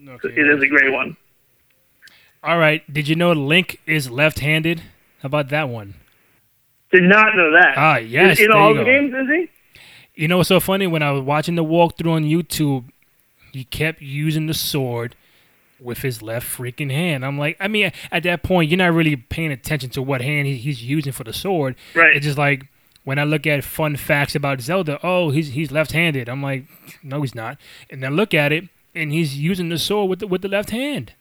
It 0.00 0.48
is 0.48 0.62
a 0.62 0.66
great 0.66 0.94
one. 0.94 1.14
All 2.42 2.58
right. 2.58 2.90
Did 2.90 3.06
you 3.06 3.14
know 3.14 3.32
Link 3.32 3.78
is 3.86 4.10
left-handed? 4.10 4.80
How 5.20 5.26
about 5.26 5.50
that 5.50 5.68
one? 5.68 5.92
Did 6.90 7.02
not 7.02 7.36
know 7.36 7.52
that. 7.52 7.74
Ah, 7.76 7.98
yes. 7.98 8.40
in 8.40 8.48
there 8.48 8.56
all 8.56 8.72
you 8.72 8.78
the 8.78 8.84
games, 8.84 9.12
is 9.12 9.28
he? 9.28 10.22
You 10.22 10.28
know 10.28 10.38
what's 10.38 10.48
so 10.48 10.58
funny? 10.58 10.86
When 10.86 11.02
I 11.02 11.10
was 11.10 11.22
watching 11.22 11.54
the 11.54 11.62
walkthrough 11.62 12.12
on 12.12 12.24
YouTube, 12.24 12.86
he 13.52 13.64
kept 13.64 14.00
using 14.00 14.46
the 14.46 14.54
sword 14.54 15.14
with 15.82 15.98
his 15.98 16.22
left 16.22 16.46
freaking 16.46 16.90
hand. 16.90 17.24
I'm 17.24 17.38
like, 17.38 17.56
I 17.60 17.68
mean, 17.68 17.92
at 18.10 18.22
that 18.22 18.42
point, 18.42 18.70
you're 18.70 18.78
not 18.78 18.92
really 18.92 19.16
paying 19.16 19.52
attention 19.52 19.90
to 19.90 20.02
what 20.02 20.20
hand 20.20 20.46
he's 20.46 20.82
using 20.82 21.12
for 21.12 21.24
the 21.24 21.32
sword. 21.32 21.76
Right. 21.94 22.16
It's 22.16 22.24
just 22.24 22.38
like 22.38 22.66
when 23.04 23.18
I 23.18 23.24
look 23.24 23.46
at 23.46 23.64
fun 23.64 23.96
facts 23.96 24.34
about 24.34 24.60
Zelda, 24.60 24.98
oh, 25.02 25.30
he's 25.30 25.48
he's 25.48 25.70
left-handed. 25.70 26.28
I'm 26.28 26.42
like, 26.42 26.66
no, 27.02 27.22
he's 27.22 27.34
not. 27.34 27.58
And 27.90 28.02
then 28.02 28.14
look 28.14 28.32
at 28.34 28.52
it, 28.52 28.68
and 28.94 29.12
he's 29.12 29.36
using 29.36 29.68
the 29.68 29.78
sword 29.78 30.08
with 30.08 30.18
the, 30.20 30.26
with 30.26 30.42
the 30.42 30.48
left 30.48 30.70
hand. 30.70 31.14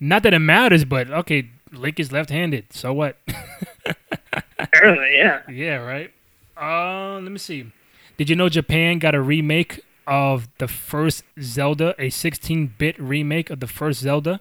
Not 0.00 0.24
that 0.24 0.34
it 0.34 0.40
matters, 0.40 0.84
but 0.84 1.10
okay, 1.10 1.48
Link 1.70 2.00
is 2.00 2.10
left-handed. 2.10 2.72
So 2.72 2.92
what? 2.92 3.16
Apparently, 4.58 5.16
yeah. 5.16 5.42
Yeah, 5.48 5.76
right. 5.76 6.12
Uh, 6.60 7.20
let 7.20 7.30
me 7.30 7.38
see. 7.38 7.70
Did 8.16 8.28
you 8.28 8.36
know 8.36 8.48
Japan 8.48 8.98
got 8.98 9.14
a 9.14 9.20
remake 9.20 9.80
of 10.06 10.48
the 10.58 10.68
first 10.68 11.24
Zelda, 11.40 11.94
a 11.98 12.08
16-bit 12.08 12.98
remake 13.00 13.50
of 13.50 13.60
the 13.60 13.66
first 13.66 14.00
Zelda? 14.00 14.40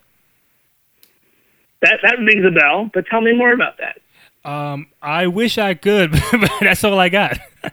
That 1.81 1.99
that 2.03 2.19
rings 2.19 2.45
a 2.45 2.51
bell. 2.51 2.89
But 2.93 3.05
tell 3.07 3.21
me 3.21 3.33
more 3.33 3.51
about 3.53 3.77
that. 3.79 3.99
Um, 4.49 4.87
I 5.01 5.27
wish 5.27 5.57
I 5.57 5.73
could, 5.73 6.11
but 6.31 6.51
that's 6.61 6.83
all 6.83 6.99
I 6.99 7.09
got. 7.09 7.39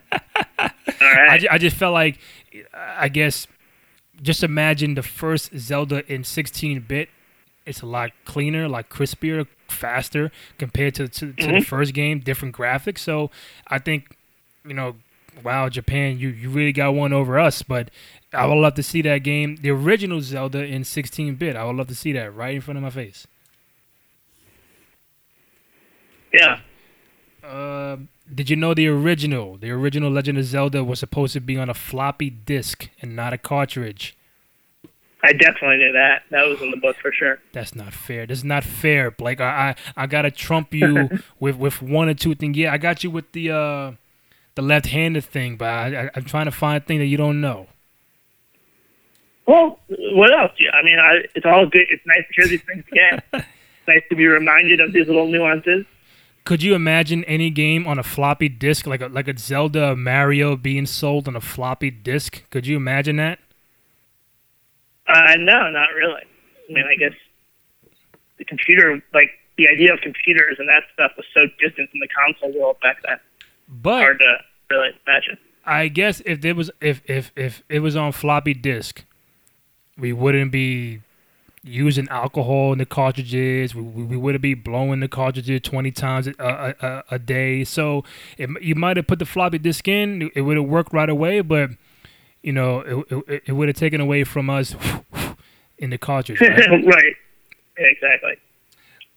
All 1.00 1.06
I, 1.06 1.46
I 1.52 1.58
just 1.58 1.76
felt 1.76 1.94
like, 1.94 2.18
I 2.74 3.08
guess, 3.08 3.46
just 4.20 4.42
imagine 4.42 4.94
the 4.94 5.02
first 5.02 5.56
Zelda 5.56 6.02
in 6.12 6.22
16-bit. 6.22 7.08
It's 7.64 7.82
a 7.82 7.86
lot 7.86 8.10
cleaner, 8.24 8.64
a 8.64 8.68
lot 8.68 8.88
crispier, 8.88 9.46
faster 9.68 10.32
compared 10.58 10.94
to 10.96 11.06
to, 11.06 11.32
to 11.34 11.46
the 11.46 11.60
first 11.60 11.94
game. 11.94 12.18
Different 12.20 12.54
graphics, 12.54 12.98
so 12.98 13.30
I 13.68 13.78
think, 13.78 14.16
you 14.66 14.74
know, 14.74 14.96
wow, 15.42 15.68
Japan, 15.68 16.18
you 16.18 16.28
you 16.28 16.50
really 16.50 16.72
got 16.72 16.94
one 16.94 17.12
over 17.12 17.38
us. 17.38 17.62
But 17.62 17.90
I 18.32 18.46
would 18.46 18.56
love 18.56 18.74
to 18.74 18.82
see 18.82 19.02
that 19.02 19.18
game, 19.18 19.56
the 19.56 19.70
original 19.70 20.20
Zelda 20.20 20.64
in 20.64 20.82
16-bit. 20.82 21.56
I 21.56 21.64
would 21.64 21.76
love 21.76 21.88
to 21.88 21.94
see 21.94 22.12
that 22.12 22.34
right 22.34 22.54
in 22.54 22.60
front 22.60 22.76
of 22.76 22.82
my 22.82 22.90
face. 22.90 23.26
yeah. 26.32 26.60
Uh, 27.42 27.96
did 28.34 28.50
you 28.50 28.56
know 28.56 28.74
the 28.74 28.86
original, 28.88 29.56
the 29.56 29.70
original 29.70 30.10
Legend 30.10 30.36
of 30.36 30.44
Zelda 30.44 30.84
was 30.84 30.98
supposed 30.98 31.32
to 31.32 31.40
be 31.40 31.56
on 31.56 31.70
a 31.70 31.74
floppy 31.74 32.28
disk 32.28 32.90
and 33.00 33.16
not 33.16 33.32
a 33.32 33.38
cartridge? 33.38 34.16
I 35.22 35.32
definitely 35.32 35.78
knew 35.78 35.92
that. 35.92 36.24
That 36.30 36.46
was 36.46 36.60
in 36.60 36.70
the 36.70 36.76
book 36.76 36.96
for 37.00 37.10
sure. 37.10 37.38
That's 37.52 37.74
not 37.74 37.94
fair. 37.94 38.26
This 38.26 38.38
is 38.38 38.44
not 38.44 38.64
fair, 38.64 39.10
Blake. 39.10 39.40
I 39.40 39.74
I, 39.96 40.02
I 40.02 40.06
gotta 40.06 40.30
trump 40.30 40.74
you 40.74 41.08
with 41.40 41.56
with 41.56 41.80
one 41.80 42.08
or 42.08 42.14
two 42.14 42.34
things. 42.34 42.56
Yeah, 42.56 42.72
I 42.72 42.78
got 42.78 43.02
you 43.02 43.10
with 43.10 43.32
the 43.32 43.50
uh 43.50 43.92
the 44.58 44.62
left-handed 44.62 45.24
thing, 45.24 45.56
but 45.56 45.68
I, 45.68 45.86
I, 45.86 46.10
I'm 46.16 46.24
trying 46.24 46.46
to 46.46 46.50
find 46.50 46.82
a 46.82 46.84
thing 46.84 46.98
that 46.98 47.06
you 47.06 47.16
don't 47.16 47.40
know. 47.40 47.68
Well, 49.46 49.78
what 49.86 50.32
else? 50.32 50.50
Yeah, 50.58 50.70
I 50.72 50.82
mean, 50.82 50.98
I, 50.98 51.28
it's 51.36 51.46
all 51.46 51.64
good. 51.64 51.86
It's 51.90 52.04
nice 52.04 52.24
to 52.26 52.34
hear 52.34 52.48
these 52.48 52.62
things 52.62 52.84
again. 52.92 53.22
nice 53.86 54.02
to 54.08 54.16
be 54.16 54.26
reminded 54.26 54.80
of 54.80 54.92
these 54.92 55.06
little 55.06 55.28
nuances. 55.28 55.86
Could 56.44 56.64
you 56.64 56.74
imagine 56.74 57.22
any 57.24 57.50
game 57.50 57.86
on 57.86 58.00
a 58.00 58.02
floppy 58.02 58.48
disk, 58.48 58.84
like 58.88 59.00
a 59.00 59.06
like 59.06 59.28
a 59.28 59.38
Zelda 59.38 59.94
Mario 59.94 60.56
being 60.56 60.86
sold 60.86 61.28
on 61.28 61.36
a 61.36 61.40
floppy 61.40 61.92
disk? 61.92 62.42
Could 62.50 62.66
you 62.66 62.76
imagine 62.76 63.14
that? 63.16 63.38
Uh, 65.06 65.36
no, 65.38 65.70
not 65.70 65.90
really. 65.94 66.22
I 66.68 66.72
mean, 66.72 66.84
I 66.84 66.96
guess 66.96 67.16
the 68.38 68.44
computer, 68.44 69.00
like 69.14 69.30
the 69.56 69.68
idea 69.68 69.92
of 69.92 70.00
computers 70.00 70.56
and 70.58 70.68
that 70.68 70.82
stuff, 70.94 71.12
was 71.16 71.26
so 71.32 71.42
distant 71.60 71.90
from 71.90 72.00
the 72.00 72.08
console 72.08 72.60
world 72.60 72.76
back 72.82 72.96
then. 73.06 73.18
But 73.68 74.00
Hard 74.00 74.18
to 74.20 74.38
really 74.70 74.90
imagine. 75.06 75.38
I 75.64 75.88
guess 75.88 76.22
if 76.24 76.44
it 76.44 76.54
was 76.54 76.70
if 76.80 77.02
if 77.04 77.30
if 77.36 77.62
it 77.68 77.80
was 77.80 77.96
on 77.96 78.12
floppy 78.12 78.54
disk, 78.54 79.04
we 79.98 80.12
wouldn't 80.12 80.50
be 80.50 81.00
using 81.62 82.08
alcohol 82.08 82.72
in 82.72 82.78
the 82.78 82.86
cartridges. 82.86 83.74
We, 83.74 83.82
we, 83.82 84.02
we 84.04 84.16
wouldn't 84.16 84.40
be 84.40 84.54
blowing 84.54 85.00
the 85.00 85.08
cartridges 85.08 85.60
twenty 85.62 85.90
times 85.90 86.26
a, 86.26 86.32
a, 86.38 86.86
a, 86.86 87.04
a 87.12 87.18
day. 87.18 87.64
So 87.64 88.04
it, 88.38 88.48
you 88.62 88.74
might 88.74 88.96
have 88.96 89.06
put 89.06 89.18
the 89.18 89.26
floppy 89.26 89.58
disk 89.58 89.86
in. 89.88 90.30
It 90.34 90.42
would 90.42 90.56
have 90.56 90.66
worked 90.66 90.92
right 90.92 91.10
away, 91.10 91.42
but 91.42 91.70
you 92.42 92.52
know 92.52 92.80
it 92.80 93.24
it, 93.28 93.42
it 93.48 93.52
would 93.52 93.68
have 93.68 93.76
taken 93.76 94.00
away 94.00 94.24
from 94.24 94.48
us 94.48 94.74
in 95.78 95.90
the 95.90 95.98
cartridge. 95.98 96.40
Right? 96.40 96.58
right. 96.86 97.14
Exactly. 97.76 98.36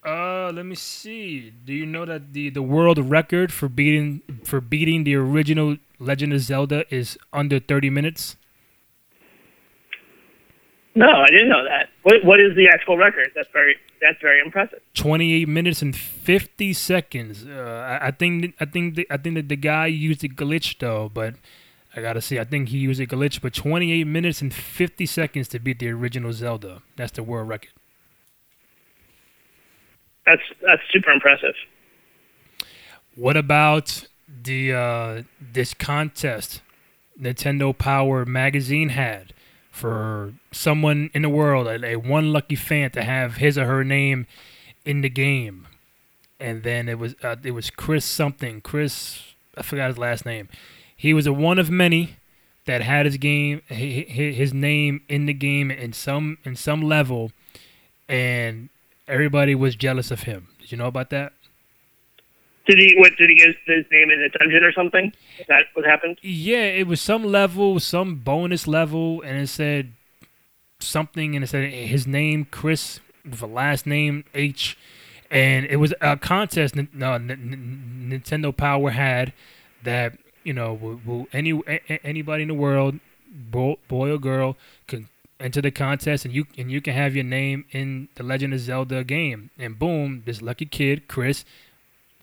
Uh, 0.04 0.52
let 0.52 0.66
me 0.66 0.76
see. 0.76 1.52
Do 1.64 1.74
you 1.74 1.86
know 1.86 2.06
that 2.06 2.34
the, 2.34 2.50
the 2.50 2.64
world 2.64 2.98
record 2.98 3.54
for 3.54 3.70
beating 3.70 4.22
for 4.44 4.60
beating 4.60 5.04
the 5.04 5.16
original 5.16 5.78
Legend 6.00 6.34
of 6.34 6.40
Zelda 6.40 6.86
is 6.94 7.20
under 7.32 7.60
thirty 7.60 7.90
minutes? 7.90 8.36
No, 10.96 11.06
I 11.06 11.28
didn't 11.28 11.50
know 11.50 11.64
that. 11.64 11.90
What 12.02 12.26
What 12.26 12.40
is 12.40 12.56
the 12.56 12.68
actual 12.68 12.98
record? 12.98 13.30
That's 13.36 13.48
very 13.54 13.76
That's 14.02 14.20
very 14.22 14.42
impressive. 14.44 14.80
Twenty 14.96 15.34
eight 15.34 15.48
minutes 15.48 15.84
and 15.84 15.96
fifty 15.96 16.74
seconds. 16.74 17.46
Uh, 17.46 18.00
I, 18.02 18.08
I 18.08 18.12
think 18.12 18.56
I 18.60 18.66
think 18.66 18.96
the, 18.96 19.08
I 19.12 19.18
think 19.18 19.36
that 19.36 19.50
the 19.50 19.56
guy 19.56 19.86
used 19.86 20.24
a 20.24 20.30
glitch 20.30 20.80
though, 20.80 21.12
but 21.14 21.36
I 21.96 22.02
gotta 22.02 22.22
see. 22.22 22.40
I 22.40 22.44
think 22.44 22.70
he 22.70 22.80
used 22.80 23.00
a 23.00 23.06
glitch, 23.06 23.40
but 23.40 23.54
twenty 23.54 23.92
eight 23.92 24.08
minutes 24.08 24.42
and 24.42 24.52
fifty 24.52 25.06
seconds 25.06 25.48
to 25.50 25.60
beat 25.60 25.78
the 25.78 25.90
original 25.90 26.34
Zelda. 26.34 26.82
That's 26.96 27.12
the 27.12 27.22
world 27.24 27.48
record. 27.50 27.70
That's 30.26 30.42
that's 30.62 30.82
super 30.92 31.12
impressive. 31.12 31.56
What 33.16 33.36
about 33.38 34.08
the 34.44 34.74
uh, 34.74 35.24
this 35.40 35.74
contest 35.74 36.62
Nintendo 37.20 37.78
Power 37.78 38.26
magazine 38.26 38.90
had 38.90 39.34
for 39.72 40.34
someone 40.52 41.10
in 41.14 41.22
the 41.22 41.30
world, 41.30 41.68
a, 41.68 41.86
a 41.86 41.96
one 41.96 42.32
lucky 42.34 42.56
fan 42.56 42.92
to 42.92 43.04
have 43.04 43.38
his 43.38 43.58
or 43.58 43.66
her 43.66 43.84
name 43.84 44.28
in 44.86 45.02
the 45.02 45.10
game, 45.10 45.68
and 46.40 46.64
then 46.64 46.88
it 46.88 47.00
was 47.00 47.16
uh, 47.24 47.36
it 47.44 47.52
was 47.52 47.70
Chris 47.70 48.06
something, 48.06 48.62
Chris 48.62 49.34
I 49.58 49.64
forgot 49.64 49.88
his 49.88 49.98
last 49.98 50.26
name. 50.26 50.50
He 50.96 51.14
was 51.14 51.26
a 51.28 51.34
one 51.34 51.60
of 51.60 51.70
many 51.70 52.16
that 52.66 52.82
had 52.82 53.06
his 53.06 53.18
game 53.18 53.62
hi- 53.70 54.06
hi- 54.08 54.32
his 54.32 54.54
name 54.54 55.02
in 55.10 55.26
the 55.26 55.34
game 55.34 55.72
in 55.72 55.94
some 55.94 56.38
in 56.44 56.56
some 56.56 56.82
level, 56.82 57.32
and 58.08 58.70
everybody 59.08 59.56
was 59.56 59.76
jealous 59.76 60.12
of 60.12 60.24
him. 60.24 60.48
Did 60.60 60.72
you 60.72 60.78
know 60.78 60.88
about 60.88 61.10
that? 61.12 61.34
Did 62.68 62.78
he? 62.78 62.96
What 62.98 63.14
did 63.18 63.30
he 63.30 63.36
get 63.36 63.56
his 63.66 63.86
name 63.92 64.12
in 64.12 64.22
a 64.22 64.30
dungeon 64.38 64.64
or 64.64 64.72
something? 64.72 65.12
Is 65.40 65.48
that 65.48 65.64
what 65.74 65.86
happened? 65.86 66.18
Yeah, 66.22 66.64
it 66.66 66.86
was 66.88 67.02
some 67.02 67.24
level, 67.24 67.80
some 67.80 68.16
bonus 68.16 68.68
level, 68.68 69.22
and 69.22 69.40
it 69.42 69.48
said 69.48 69.94
something, 70.80 71.36
and 71.36 71.44
it 71.44 71.48
said 71.48 71.72
his 71.72 72.06
name 72.06 72.46
Chris 72.46 73.00
with 73.26 73.42
a 73.42 73.48
last 73.48 73.86
name 73.88 74.26
H, 74.36 74.78
and 75.32 75.66
it 75.66 75.78
was 75.78 75.94
a 76.02 76.18
contest. 76.18 76.78
n- 76.78 76.88
No, 76.94 77.14
N- 77.14 77.32
N- 77.32 78.10
Nintendo 78.22 78.56
Power 78.56 78.92
had 78.92 79.34
that 79.84 80.14
you 80.44 80.54
know, 80.54 80.74
will, 80.74 81.02
will 81.06 81.28
any 81.34 81.60
anybody 82.04 82.44
in 82.44 82.48
the 82.48 82.54
world, 82.54 83.00
boy, 83.28 83.76
boy 83.88 84.12
or 84.12 84.18
girl, 84.20 84.56
can 84.88 85.08
enter 85.42 85.62
the 85.62 85.72
contest, 85.72 86.26
and 86.26 86.34
you 86.34 86.46
and 86.58 86.72
you 86.72 86.82
can 86.82 86.94
have 86.94 87.16
your 87.16 87.24
name 87.24 87.66
in 87.72 88.10
the 88.16 88.24
Legend 88.24 88.54
of 88.54 88.60
Zelda 88.60 89.04
game, 89.04 89.50
and 89.58 89.78
boom, 89.78 90.24
this 90.26 90.42
lucky 90.42 90.66
kid 90.66 91.08
Chris 91.08 91.44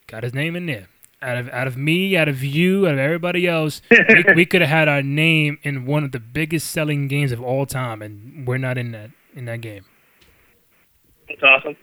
got 0.06 0.22
his 0.22 0.34
name 0.34 0.56
in 0.56 0.66
there. 0.66 0.88
out 1.20 1.36
of 1.36 1.48
out 1.50 1.66
of 1.66 1.76
me, 1.76 2.16
out 2.16 2.28
of 2.28 2.42
you, 2.42 2.86
out 2.86 2.94
of 2.94 2.98
everybody 2.98 3.46
else, 3.46 3.82
we, 3.90 4.24
we 4.36 4.46
could 4.46 4.60
have 4.60 4.70
had 4.70 4.88
our 4.88 5.02
name 5.02 5.58
in 5.62 5.84
one 5.84 6.04
of 6.04 6.12
the 6.12 6.20
biggest 6.20 6.70
selling 6.70 7.08
games 7.08 7.32
of 7.32 7.42
all 7.42 7.66
time, 7.66 8.02
and 8.02 8.46
we're 8.46 8.58
not 8.58 8.78
in 8.78 8.92
that 8.92 9.10
in 9.34 9.44
that 9.46 9.60
game. 9.60 9.84
That's 11.28 11.42
awesome. 11.42 11.76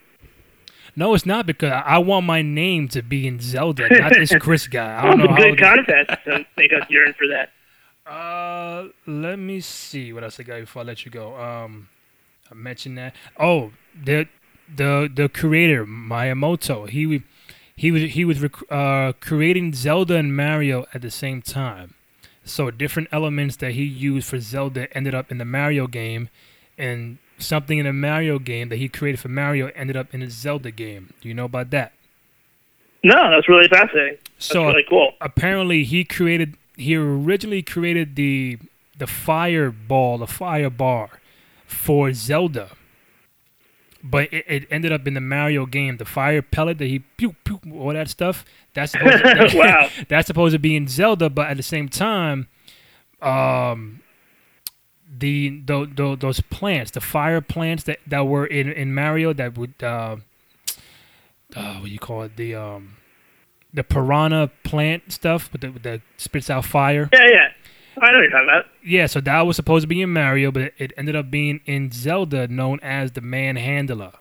No, 0.97 1.13
it's 1.13 1.25
not 1.25 1.45
because 1.45 1.73
I 1.85 1.97
want 1.97 2.25
my 2.25 2.41
name 2.41 2.87
to 2.89 3.01
be 3.01 3.27
in 3.27 3.39
Zelda, 3.41 3.89
not 3.89 4.13
this 4.13 4.33
Chris 4.39 4.67
guy. 4.67 4.97
I 4.97 5.09
don't 5.09 5.17
know 5.17 5.35
good 5.35 5.59
contest 5.59 6.09
make 6.55 6.71
us 6.71 6.89
yearn 6.89 7.13
for 7.17 7.27
that. 7.27 7.51
Uh, 8.05 8.89
let 9.07 9.39
me 9.39 9.59
see 9.59 10.13
what 10.13 10.23
else 10.23 10.39
I 10.39 10.43
got 10.43 10.59
before 10.59 10.83
I 10.83 10.85
let 10.85 11.05
you 11.05 11.11
go. 11.11 11.35
Um, 11.35 11.89
I 12.51 12.53
mentioned 12.53 12.97
that. 12.97 13.15
Oh, 13.39 13.71
the 13.99 14.27
the 14.73 15.09
the 15.13 15.27
creator 15.29 15.85
Miyamoto. 15.85 16.87
He 16.89 17.23
he 17.75 17.91
was 17.91 18.03
he 18.03 18.23
was 18.25 18.41
rec- 18.41 18.71
uh 18.71 19.13
creating 19.19 19.73
Zelda 19.73 20.15
and 20.15 20.35
Mario 20.35 20.85
at 20.93 21.01
the 21.01 21.09
same 21.11 21.41
time. 21.41 21.95
So 22.43 22.69
different 22.69 23.09
elements 23.11 23.55
that 23.57 23.71
he 23.71 23.83
used 23.83 24.27
for 24.27 24.39
Zelda 24.39 24.95
ended 24.95 25.15
up 25.15 25.31
in 25.31 25.39
the 25.39 25.45
Mario 25.45 25.87
game, 25.87 26.29
and 26.77 27.17
something 27.39 27.79
in 27.79 27.85
the 27.85 27.93
Mario 27.93 28.37
game 28.37 28.69
that 28.69 28.77
he 28.77 28.87
created 28.87 29.19
for 29.19 29.29
Mario 29.29 29.71
ended 29.75 29.97
up 29.97 30.13
in 30.13 30.21
a 30.21 30.29
Zelda 30.29 30.69
game. 30.69 31.13
Do 31.21 31.27
you 31.27 31.33
know 31.33 31.45
about 31.45 31.71
that? 31.71 31.93
No, 33.03 33.29
that's 33.31 33.47
really 33.47 33.67
fascinating. 33.67 34.17
That's 34.45 34.45
So 34.45 34.67
really 34.67 34.85
cool. 34.89 35.13
apparently 35.21 35.83
he 35.83 36.03
created 36.03 36.55
he 36.77 36.95
originally 36.95 37.61
created 37.61 38.15
the 38.15 38.57
the 38.97 39.07
fireball 39.07 40.17
the 40.17 40.27
fire 40.27 40.69
bar 40.69 41.09
for 41.65 42.13
zelda 42.13 42.69
but 44.03 44.31
it, 44.31 44.45
it 44.47 44.67
ended 44.69 44.91
up 44.91 45.07
in 45.07 45.13
the 45.15 45.21
mario 45.21 45.65
game 45.65 45.97
the 45.97 46.05
fire 46.05 46.41
pellet 46.41 46.77
that 46.77 46.85
he 46.87 46.99
pew 46.99 47.35
pew 47.43 47.59
all 47.73 47.93
that 47.93 48.07
stuff 48.09 48.45
that's 48.73 48.91
supposed 48.91 49.23
to, 49.23 49.51
Wow. 49.57 49.89
that's 50.07 50.27
supposed 50.27 50.53
to 50.53 50.59
be 50.59 50.75
in 50.75 50.87
zelda 50.87 51.29
but 51.29 51.47
at 51.47 51.57
the 51.57 51.63
same 51.63 51.89
time 51.89 52.47
um 53.21 54.01
the, 55.17 55.61
the, 55.65 55.89
the 55.95 56.15
those 56.19 56.41
plants 56.41 56.91
the 56.91 56.99
fire 57.01 57.39
plants 57.41 57.83
that, 57.83 57.99
that 58.07 58.27
were 58.27 58.45
in 58.45 58.69
in 58.71 58.93
mario 58.93 59.33
that 59.33 59.57
would 59.57 59.73
uh, 59.81 60.17
uh 61.55 61.75
what 61.75 61.85
do 61.85 61.89
you 61.89 61.99
call 61.99 62.23
it 62.23 62.35
the 62.35 62.53
um 62.55 62.97
the 63.75 63.83
piranha 63.83 64.49
plant 64.63 65.11
stuff 65.11 65.51
with 65.51 65.61
the, 65.61 65.71
with 65.71 65.83
the 65.83 66.01
spits 66.17 66.49
out 66.49 66.65
fire. 66.65 67.09
Yeah, 67.13 67.27
yeah. 67.27 67.47
I 68.01 68.11
know 68.11 68.19
you're 68.19 68.29
talking 68.29 68.49
about. 68.49 68.65
Yeah, 68.83 69.05
so 69.05 69.21
that 69.21 69.41
was 69.41 69.55
supposed 69.55 69.83
to 69.83 69.87
be 69.87 70.01
in 70.01 70.11
Mario, 70.11 70.51
but 70.51 70.73
it 70.77 70.91
ended 70.97 71.15
up 71.15 71.29
being 71.29 71.61
in 71.65 71.91
Zelda, 71.91 72.47
known 72.47 72.79
as 72.81 73.11
the 73.13 73.21
Manhandla. 73.21 74.15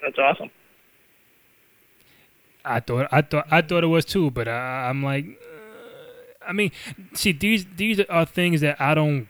That's 0.00 0.18
awesome. 0.18 0.50
I 2.64 2.80
thought, 2.80 3.08
I 3.10 3.22
thought, 3.22 3.46
I 3.50 3.62
thought 3.62 3.82
it 3.82 3.88
was 3.88 4.04
too, 4.04 4.30
but 4.30 4.46
I, 4.46 4.88
I'm 4.88 5.02
like, 5.02 5.24
uh, 5.26 6.46
I 6.48 6.52
mean, 6.52 6.70
see, 7.14 7.32
these 7.32 7.66
these 7.76 8.00
are 8.00 8.24
things 8.24 8.60
that 8.60 8.80
I 8.80 8.94
don't, 8.94 9.26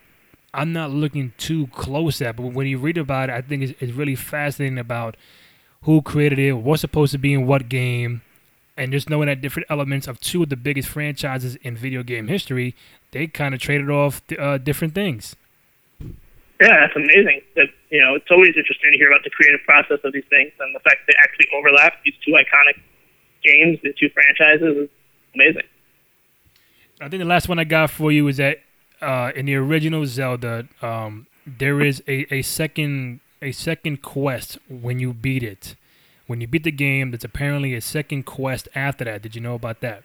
I'm 0.52 0.72
not 0.72 0.90
looking 0.90 1.32
too 1.38 1.68
close 1.68 2.20
at. 2.20 2.36
But 2.36 2.52
when 2.52 2.66
you 2.66 2.78
read 2.78 2.98
about 2.98 3.30
it, 3.30 3.34
I 3.34 3.40
think 3.42 3.62
it's, 3.62 3.80
it's 3.80 3.92
really 3.92 4.16
fascinating 4.16 4.78
about 4.78 5.16
who 5.82 6.02
created 6.02 6.38
it, 6.38 6.52
what's 6.54 6.80
supposed 6.80 7.12
to 7.12 7.18
be 7.18 7.32
in 7.32 7.46
what 7.46 7.68
game, 7.68 8.22
and 8.78 8.92
just 8.92 9.10
knowing 9.10 9.26
that 9.26 9.42
different 9.42 9.66
elements 9.68 10.06
of 10.06 10.20
two 10.20 10.44
of 10.44 10.48
the 10.48 10.56
biggest 10.56 10.88
franchises 10.88 11.56
in 11.56 11.76
video 11.76 12.02
game 12.02 12.28
history, 12.28 12.74
they 13.10 13.26
kind 13.26 13.54
of 13.54 13.60
traded 13.60 13.90
off 13.90 14.22
uh, 14.38 14.56
different 14.56 14.94
things. 14.94 15.36
Yeah, 16.00 16.80
that's 16.80 16.96
amazing. 16.96 17.42
That 17.56 17.68
you 17.90 18.00
know, 18.00 18.14
it's 18.14 18.30
always 18.30 18.54
interesting 18.56 18.92
to 18.92 18.96
hear 18.96 19.08
about 19.08 19.24
the 19.24 19.30
creative 19.30 19.60
process 19.66 19.98
of 20.04 20.12
these 20.12 20.24
things 20.30 20.52
and 20.60 20.74
the 20.74 20.80
fact 20.80 21.06
that 21.06 21.12
they 21.12 21.18
actually 21.22 21.46
overlap 21.56 21.94
these 22.04 22.14
two 22.24 22.32
iconic 22.32 22.80
games, 23.44 23.78
these 23.82 23.94
two 23.98 24.08
franchises 24.10 24.84
is 24.84 24.88
amazing. 25.34 25.62
I 27.00 27.08
think 27.08 27.20
the 27.20 27.28
last 27.28 27.48
one 27.48 27.58
I 27.58 27.64
got 27.64 27.90
for 27.90 28.10
you 28.10 28.26
is 28.28 28.38
that 28.38 28.58
uh, 29.00 29.30
in 29.34 29.46
the 29.46 29.54
original 29.54 30.04
Zelda, 30.06 30.66
um, 30.82 31.26
there 31.46 31.80
is 31.80 32.02
a, 32.08 32.32
a 32.34 32.42
second 32.42 33.20
a 33.40 33.52
second 33.52 34.02
quest 34.02 34.58
when 34.68 34.98
you 34.98 35.12
beat 35.12 35.42
it. 35.42 35.76
When 36.28 36.40
you 36.40 36.46
beat 36.46 36.62
the 36.64 36.70
game, 36.70 37.10
there's 37.10 37.24
apparently 37.24 37.74
a 37.74 37.80
second 37.80 38.24
quest 38.24 38.68
after 38.74 39.04
that. 39.04 39.22
Did 39.22 39.34
you 39.34 39.40
know 39.40 39.54
about 39.54 39.80
that? 39.80 40.02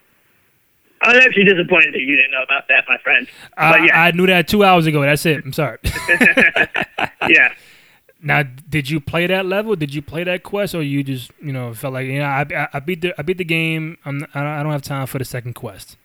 I'm 1.02 1.18
actually 1.18 1.44
disappointed 1.44 1.94
that 1.94 2.00
you 2.00 2.16
didn't 2.16 2.32
know 2.32 2.44
about 2.44 2.70
that, 2.70 2.86
my 2.88 2.98
friend. 3.00 3.28
I, 3.58 3.86
yeah, 3.86 4.02
I 4.04 4.12
knew 4.12 4.26
that 4.28 4.48
two 4.48 4.64
hours 4.64 4.86
ago. 4.88 5.02
That's 5.02 5.26
it. 5.26 5.44
I'm 5.44 5.52
sorry. 5.52 5.80
yeah. 7.30 7.54
now, 8.22 8.44
did 8.44 8.90
you 8.90 9.02
play 9.02 9.28
that 9.28 9.46
level? 9.46 9.76
Did 9.76 9.94
you 9.94 10.02
play 10.02 10.24
that 10.24 10.44
quest, 10.44 10.74
or 10.74 10.82
you 10.82 11.04
just 11.04 11.32
you 11.42 11.52
know 11.52 11.74
felt 11.74 11.94
like 11.94 12.08
you 12.08 12.20
know 12.20 12.26
I, 12.26 12.46
I, 12.56 12.68
I 12.76 12.80
beat 12.80 13.02
the 13.02 13.14
I 13.20 13.22
beat 13.22 13.38
the 13.38 13.44
game. 13.44 13.98
I'm 14.06 14.26
I 14.34 14.40
don't- 14.40 14.48
I 14.48 14.64
don't 14.64 14.72
have 14.72 14.82
time 14.82 15.06
for 15.08 15.20
the 15.20 15.26
second 15.26 15.56
quest. 15.56 15.98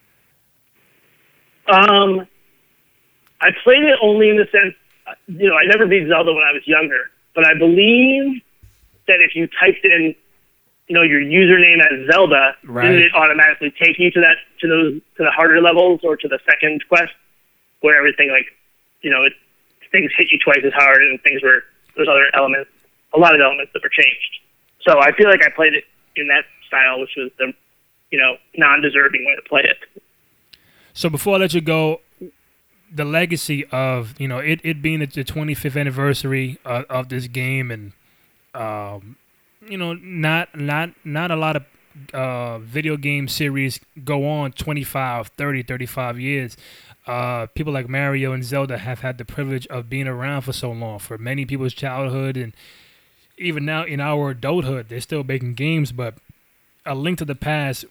Um, 1.68 2.26
I 3.40 3.50
played 3.62 3.84
it 3.84 3.98
only 4.02 4.30
in 4.30 4.36
the 4.36 4.48
sense, 4.50 4.74
you 5.28 5.48
know, 5.48 5.54
I 5.54 5.64
never 5.66 5.86
beat 5.86 6.08
Zelda 6.08 6.32
when 6.32 6.42
I 6.42 6.52
was 6.52 6.62
younger, 6.66 7.10
but 7.34 7.46
I 7.46 7.54
believe 7.56 8.42
that 9.08 9.20
if 9.20 9.34
you 9.34 9.48
typed 9.60 9.84
in, 9.84 10.14
you 10.86 10.94
know, 10.94 11.02
your 11.02 11.20
username 11.20 11.80
as 11.80 12.10
Zelda, 12.10 12.56
Right. 12.64 12.88
didn't 12.88 13.02
it 13.02 13.14
automatically 13.14 13.72
take 13.82 13.98
you 13.98 14.10
to 14.12 14.20
that 14.20 14.36
to 14.60 14.68
those 14.68 14.94
to 15.16 15.24
the 15.24 15.30
harder 15.30 15.60
levels 15.60 16.00
or 16.02 16.16
to 16.16 16.28
the 16.28 16.38
second 16.46 16.84
quest 16.88 17.12
where 17.80 17.96
everything 17.98 18.30
like, 18.30 18.46
you 19.02 19.10
know, 19.10 19.24
it, 19.24 19.32
things 19.92 20.10
hit 20.16 20.28
you 20.30 20.38
twice 20.38 20.60
as 20.64 20.72
hard 20.72 21.02
and 21.02 21.20
things 21.22 21.42
were 21.42 21.64
there's 21.96 22.08
other 22.08 22.26
elements, 22.34 22.70
a 23.14 23.18
lot 23.18 23.34
of 23.34 23.40
elements 23.40 23.72
that 23.72 23.82
were 23.82 23.90
changed. 23.90 24.40
So 24.82 25.00
I 25.00 25.12
feel 25.12 25.28
like 25.28 25.42
I 25.44 25.50
played 25.50 25.74
it 25.74 25.84
in 26.16 26.28
that 26.28 26.44
style, 26.66 27.00
which 27.00 27.10
was 27.16 27.30
the, 27.38 27.52
you 28.10 28.18
know, 28.18 28.36
non-deserving 28.56 29.24
way 29.24 29.34
to 29.34 29.42
play 29.42 29.62
it. 29.62 29.78
So 30.92 31.10
before 31.10 31.36
I 31.36 31.38
let 31.38 31.54
you 31.54 31.60
go, 31.60 32.00
the 32.92 33.04
legacy 33.04 33.64
of 33.66 34.18
you 34.18 34.28
know 34.28 34.38
it, 34.38 34.60
it 34.64 34.80
being 34.80 35.00
the 35.00 35.06
25th 35.06 35.78
anniversary 35.78 36.58
of, 36.64 36.84
of 36.84 37.08
this 37.08 37.26
game 37.26 37.70
and 37.70 37.92
um, 38.54 39.16
you 39.66 39.76
know 39.76 39.94
not 39.94 40.56
not 40.58 40.90
not 41.04 41.30
a 41.30 41.36
lot 41.36 41.56
of 41.56 41.64
uh, 42.14 42.58
video 42.58 42.96
game 42.96 43.26
series 43.26 43.80
go 44.04 44.28
on 44.28 44.52
25 44.52 45.28
30 45.28 45.62
35 45.64 46.20
years 46.20 46.56
uh, 47.06 47.46
people 47.46 47.72
like 47.72 47.88
mario 47.88 48.32
and 48.32 48.44
zelda 48.44 48.78
have 48.78 49.00
had 49.00 49.18
the 49.18 49.24
privilege 49.24 49.66
of 49.66 49.90
being 49.90 50.06
around 50.06 50.42
for 50.42 50.52
so 50.52 50.70
long 50.70 50.98
for 50.98 51.18
many 51.18 51.44
people's 51.44 51.74
childhood 51.74 52.36
and 52.36 52.52
even 53.36 53.64
now 53.64 53.84
in 53.84 54.00
our 54.00 54.30
adulthood 54.30 54.88
they're 54.88 55.00
still 55.00 55.24
making 55.24 55.54
games 55.54 55.90
but 55.90 56.14
a 56.86 56.94
link 56.94 57.18
to 57.18 57.24
the 57.24 57.34
past 57.34 57.84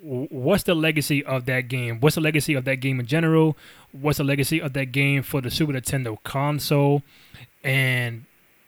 what's 0.00 0.62
the 0.64 0.74
legacy 0.74 1.24
of 1.24 1.46
that 1.46 1.68
game? 1.68 2.00
What's 2.00 2.14
the 2.14 2.20
legacy 2.20 2.54
of 2.54 2.64
that 2.64 2.76
game 2.76 3.00
in 3.00 3.06
general? 3.06 3.56
What's 3.92 4.18
the 4.18 4.24
legacy 4.24 4.60
of 4.60 4.72
that 4.74 4.92
game 4.92 5.22
for 5.22 5.40
the 5.40 5.50
Super 5.50 5.72
Nintendo 5.72 6.22
console? 6.22 7.02
And 7.64 8.24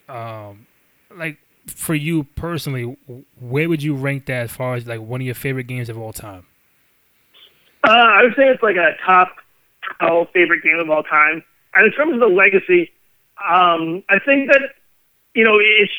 um, 0.09 0.67
like 1.15 1.37
for 1.67 1.95
you 1.95 2.23
personally, 2.23 2.97
where 3.39 3.69
would 3.69 3.83
you 3.83 3.95
rank 3.95 4.25
that 4.25 4.43
as 4.43 4.51
far 4.51 4.75
as 4.75 4.87
like 4.87 5.01
one 5.01 5.21
of 5.21 5.25
your 5.25 5.35
favorite 5.35 5.67
games 5.67 5.89
of 5.89 5.97
all 5.97 6.13
time? 6.13 6.45
Uh, 7.83 7.91
I 7.91 8.23
would 8.23 8.35
say 8.35 8.47
it's 8.47 8.61
like 8.61 8.75
a 8.75 8.95
top 9.05 9.35
12 9.99 10.27
favorite 10.33 10.63
game 10.63 10.79
of 10.79 10.89
all 10.89 11.03
time. 11.03 11.43
And 11.73 11.85
in 11.85 11.91
terms 11.93 12.13
of 12.13 12.19
the 12.19 12.27
legacy, 12.27 12.91
um, 13.37 14.03
I 14.09 14.19
think 14.19 14.51
that, 14.51 14.61
you 15.33 15.43
know, 15.43 15.57
it's, 15.59 15.91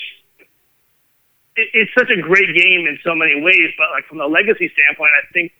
it, 1.56 1.68
it's 1.74 1.90
such 1.98 2.10
a 2.10 2.20
great 2.20 2.55
game 2.55 2.86
in 2.86 2.98
so 3.05 3.14
many 3.14 3.40
ways, 3.40 3.72
but 3.76 3.90
like 3.90 4.05
from 4.06 4.18
the 4.18 4.26
legacy 4.26 4.70
standpoint, 4.72 5.10
I 5.18 5.32
think 5.32 5.52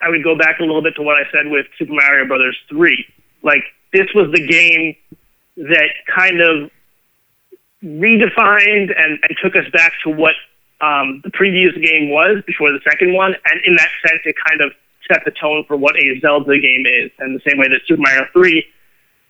I 0.00 0.10
would 0.10 0.22
go 0.22 0.36
back 0.36 0.58
a 0.58 0.62
little 0.62 0.82
bit 0.82 0.94
to 0.96 1.02
what 1.02 1.16
I 1.16 1.24
said 1.32 1.50
with 1.50 1.66
Super 1.78 1.92
Mario 1.92 2.26
Brothers 2.26 2.56
3. 2.68 3.04
Like, 3.42 3.64
this 3.92 4.08
was 4.14 4.30
the 4.32 4.46
game 4.46 4.96
that 5.56 5.90
kind 6.14 6.40
of 6.40 6.70
redefined 7.84 8.92
and, 8.96 9.18
and 9.22 9.36
took 9.42 9.56
us 9.56 9.68
back 9.72 9.92
to 10.04 10.10
what 10.10 10.34
um, 10.80 11.20
the 11.24 11.30
previous 11.30 11.74
game 11.74 12.10
was 12.10 12.42
before 12.46 12.72
the 12.72 12.80
second 12.84 13.14
one. 13.14 13.34
And 13.50 13.60
in 13.64 13.76
that 13.76 13.90
sense, 14.06 14.20
it 14.24 14.36
kind 14.48 14.60
of 14.60 14.72
set 15.10 15.22
the 15.24 15.30
tone 15.30 15.64
for 15.66 15.76
what 15.76 15.96
a 15.96 16.20
Zelda 16.20 16.58
game 16.58 16.86
is. 16.86 17.10
And 17.18 17.34
the 17.36 17.42
same 17.48 17.58
way 17.58 17.68
that 17.68 17.80
Super 17.86 18.02
Mario 18.02 18.26
3, 18.32 18.64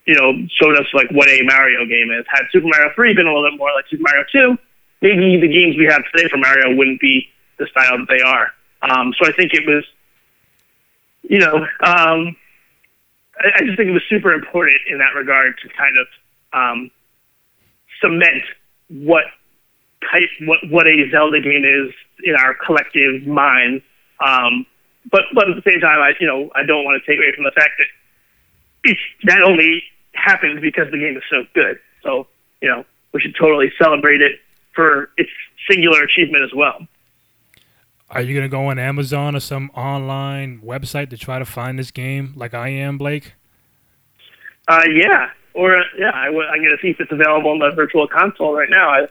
you 0.07 0.15
know, 0.15 0.33
showed 0.61 0.79
us 0.79 0.87
like 0.93 1.11
what 1.11 1.29
a 1.29 1.43
Mario 1.43 1.85
game 1.87 2.11
is. 2.11 2.25
Had 2.29 2.45
Super 2.53 2.67
Mario 2.67 2.93
3 2.95 3.15
been 3.15 3.27
a 3.27 3.33
little 3.33 3.51
bit 3.51 3.59
more 3.59 3.71
like 3.75 3.87
Super 3.89 4.03
Mario 4.03 4.25
2, 4.33 4.59
maybe 5.01 5.41
the 5.41 5.49
games 5.49 5.77
we 5.77 5.87
have 5.87 6.03
today 6.13 6.29
for 6.29 6.39
Mario 6.39 6.75
wouldn't 6.75 7.01
be 7.01 7.29
the 7.59 7.67
style 7.67 7.99
that 7.99 8.09
they 8.09 8.23
are. 8.23 8.53
Um, 8.83 9.13
so 9.19 9.29
I 9.29 9.33
think 9.33 9.53
it 9.55 9.67
was, 9.67 9.85
you 11.23 11.39
know, 11.39 11.57
um, 11.57 12.37
I, 13.39 13.49
I 13.57 13.61
just 13.65 13.77
think 13.77 13.89
it 13.89 13.93
was 13.93 14.03
super 14.09 14.33
important 14.33 14.79
in 14.89 14.99
that 14.99 15.15
regard 15.15 15.55
to 15.63 15.69
kind 15.69 15.97
of 15.99 16.07
um, 16.53 16.91
cement 18.03 18.43
what 18.89 19.25
type 20.11 20.29
what 20.43 20.59
what 20.69 20.87
a 20.87 21.09
Zelda 21.11 21.41
game 21.41 21.65
is 21.65 21.95
in 22.25 22.35
our 22.35 22.55
collective 22.55 23.27
minds. 23.27 23.83
Um, 24.25 24.67
but 25.11 25.23
but 25.35 25.49
at 25.49 25.57
the 25.57 25.71
same 25.71 25.81
time, 25.81 26.01
I 26.01 26.13
you 26.21 26.27
know 26.27 26.51
I 26.55 26.65
don't 26.65 26.85
want 26.85 27.03
to 27.03 27.11
take 27.11 27.19
away 27.19 27.33
from 27.35 27.45
the 27.45 27.53
fact 27.53 27.71
that 27.79 27.87
it's 28.85 29.01
that 29.25 29.43
only 29.43 29.83
happens 30.13 30.61
because 30.61 30.91
the 30.91 30.99
game 30.99 31.17
is 31.17 31.23
so 31.31 31.45
good. 31.55 31.79
So 32.03 32.27
you 32.61 32.69
know 32.69 32.85
we 33.13 33.21
should 33.21 33.35
totally 33.39 33.73
celebrate 33.81 34.21
it 34.21 34.41
for 34.75 35.11
its 35.17 35.31
singular 35.69 36.03
achievement 36.03 36.45
as 36.45 36.51
well. 36.55 36.87
Are 38.11 38.21
you 38.21 38.35
gonna 38.35 38.49
go 38.49 38.67
on 38.67 38.79
Amazon 38.79 39.35
or 39.35 39.41
some 39.41 39.71
online 39.75 40.61
website 40.61 41.11
to 41.11 41.17
try 41.17 41.39
to 41.39 41.47
find 41.47 41.79
this 41.79 41.91
game, 41.91 42.35
like 42.37 42.53
I 42.53 42.69
am, 42.69 42.99
Blake? 42.99 43.35
Uh, 44.69 44.83
yeah, 44.93 45.31
or 45.55 45.77
uh, 45.79 45.83
yeah, 45.99 46.11
I 46.15 46.27
w- 46.27 46.47
I'm 46.47 46.63
gonna 46.63 46.77
see 46.81 46.89
if 46.89 47.01
it's 47.01 47.13
available 47.13 47.51
on 47.51 47.59
the 47.59 47.71
virtual 47.75 48.07
console 48.09 48.55
right 48.55 48.71
now. 48.71 48.89
I, 48.91 49.07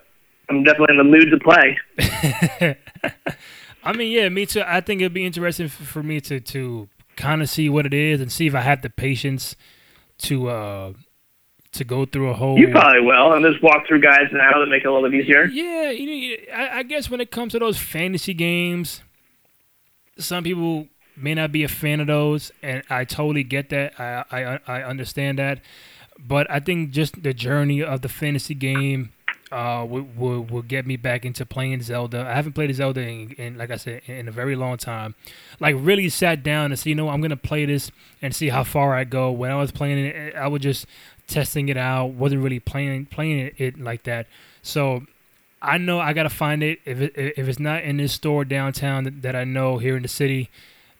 I'm 0.49 0.63
definitely 0.63 0.93
in 0.93 0.97
the 0.97 1.03
mood 1.03 1.31
to 1.31 1.39
play. 1.39 2.75
I 3.83 3.93
mean, 3.93 4.11
yeah, 4.11 4.29
me 4.29 4.45
too. 4.45 4.63
I 4.65 4.81
think 4.81 5.01
it'd 5.01 5.13
be 5.13 5.25
interesting 5.25 5.65
f- 5.67 5.71
for 5.73 6.03
me 6.03 6.21
to 6.21 6.39
to 6.39 6.87
kind 7.15 7.41
of 7.41 7.49
see 7.49 7.69
what 7.69 7.85
it 7.85 7.93
is 7.93 8.21
and 8.21 8.31
see 8.31 8.47
if 8.47 8.55
I 8.55 8.61
have 8.61 8.81
the 8.81 8.89
patience 8.89 9.55
to 10.19 10.49
uh 10.49 10.93
to 11.73 11.83
go 11.83 12.05
through 12.05 12.29
a 12.29 12.33
whole. 12.33 12.59
You 12.59 12.69
probably 12.69 13.01
will, 13.01 13.33
and 13.33 13.43
there's 13.45 13.57
walkthrough 13.61 14.03
guides 14.03 14.31
now 14.33 14.59
that 14.59 14.67
make 14.67 14.83
it 14.83 14.87
a 14.87 14.93
little 14.93 15.09
bit 15.09 15.21
easier. 15.21 15.45
Yeah, 15.45 15.89
you 15.91 16.05
know, 16.05 16.55
I, 16.55 16.79
I 16.79 16.83
guess 16.83 17.09
when 17.09 17.21
it 17.21 17.31
comes 17.31 17.53
to 17.53 17.59
those 17.59 17.77
fantasy 17.77 18.33
games, 18.33 19.01
some 20.17 20.43
people 20.43 20.87
may 21.15 21.33
not 21.33 21.51
be 21.51 21.63
a 21.63 21.67
fan 21.69 21.99
of 22.01 22.07
those, 22.07 22.51
and 22.61 22.83
I 22.89 23.05
totally 23.05 23.43
get 23.43 23.69
that. 23.69 23.99
I 23.99 24.23
I, 24.31 24.59
I 24.67 24.83
understand 24.83 25.39
that, 25.39 25.59
but 26.27 26.49
I 26.49 26.59
think 26.59 26.91
just 26.91 27.23
the 27.23 27.33
journey 27.33 27.81
of 27.81 28.01
the 28.01 28.09
fantasy 28.09 28.53
game 28.53 29.11
uh, 29.51 29.85
will, 29.87 30.07
will, 30.15 30.41
will 30.43 30.61
get 30.61 30.87
me 30.87 30.95
back 30.95 31.25
into 31.25 31.45
playing 31.45 31.81
Zelda. 31.81 32.25
I 32.25 32.35
haven't 32.35 32.53
played 32.53 32.73
Zelda 32.73 33.01
in, 33.01 33.31
in, 33.33 33.57
like 33.57 33.69
I 33.69 33.75
said, 33.75 34.01
in 34.05 34.27
a 34.27 34.31
very 34.31 34.55
long 34.55 34.77
time. 34.77 35.15
Like 35.59 35.75
really 35.77 36.07
sat 36.09 36.41
down 36.41 36.71
and 36.71 36.79
see, 36.79 36.91
you 36.91 36.95
know, 36.95 37.09
I'm 37.09 37.21
gonna 37.21 37.35
play 37.35 37.65
this 37.65 37.91
and 38.21 38.33
see 38.33 38.49
how 38.49 38.63
far 38.63 38.95
I 38.95 39.03
go. 39.03 39.31
When 39.31 39.51
I 39.51 39.55
was 39.55 39.71
playing 39.71 40.05
it, 40.05 40.35
I 40.35 40.47
was 40.47 40.61
just 40.61 40.85
testing 41.27 41.69
it 41.69 41.77
out. 41.77 42.07
wasn't 42.11 42.41
really 42.41 42.59
playing 42.59 43.07
playing 43.07 43.39
it, 43.39 43.53
it 43.57 43.79
like 43.79 44.03
that. 44.03 44.27
So 44.61 45.05
I 45.61 45.77
know 45.77 45.99
I 45.99 46.13
gotta 46.13 46.29
find 46.29 46.63
it. 46.63 46.79
If 46.85 47.01
it, 47.01 47.13
if 47.15 47.47
it's 47.47 47.59
not 47.59 47.83
in 47.83 47.97
this 47.97 48.13
store 48.13 48.45
downtown 48.45 49.03
that, 49.03 49.21
that 49.21 49.35
I 49.35 49.43
know 49.43 49.79
here 49.79 49.97
in 49.97 50.01
the 50.01 50.07
city, 50.07 50.49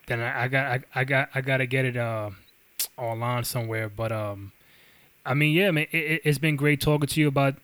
then 0.08 0.20
I, 0.20 0.44
I 0.44 0.48
got 0.50 0.66
I, 0.66 0.80
I 0.94 1.04
got 1.06 1.30
I 1.34 1.42
gotta 1.42 1.66
get 1.66 1.86
it 1.86 1.96
uh, 1.96 2.32
online 2.98 3.46
somewhere. 3.46 3.88
But 3.88 4.12
um, 4.12 4.52
I 5.26 5.34
mean, 5.34 5.54
yeah, 5.56 5.72
man, 5.72 5.88
it, 5.92 6.22
it's 6.24 6.38
been 6.40 6.56
great 6.56 6.82
talking 6.82 7.08
to 7.08 7.20
you 7.22 7.28
about 7.28 7.56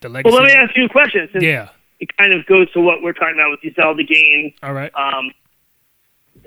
the 0.00 0.08
legacy. 0.08 0.32
Well, 0.32 0.42
let 0.42 0.48
me 0.48 0.54
ask 0.54 0.76
you 0.76 0.84
a 0.84 0.88
question. 0.88 1.28
Since 1.32 1.44
Yeah. 1.44 1.68
It 2.00 2.14
kind 2.16 2.32
of 2.32 2.44
goes 2.46 2.70
to 2.72 2.80
what 2.80 3.02
we're 3.02 3.12
talking 3.12 3.34
about 3.34 3.50
with 3.50 3.60
these 3.62 3.74
Zelda 3.76 4.02
games. 4.04 4.52
All 4.62 4.72
right. 4.74 4.92
Um, 4.94 5.32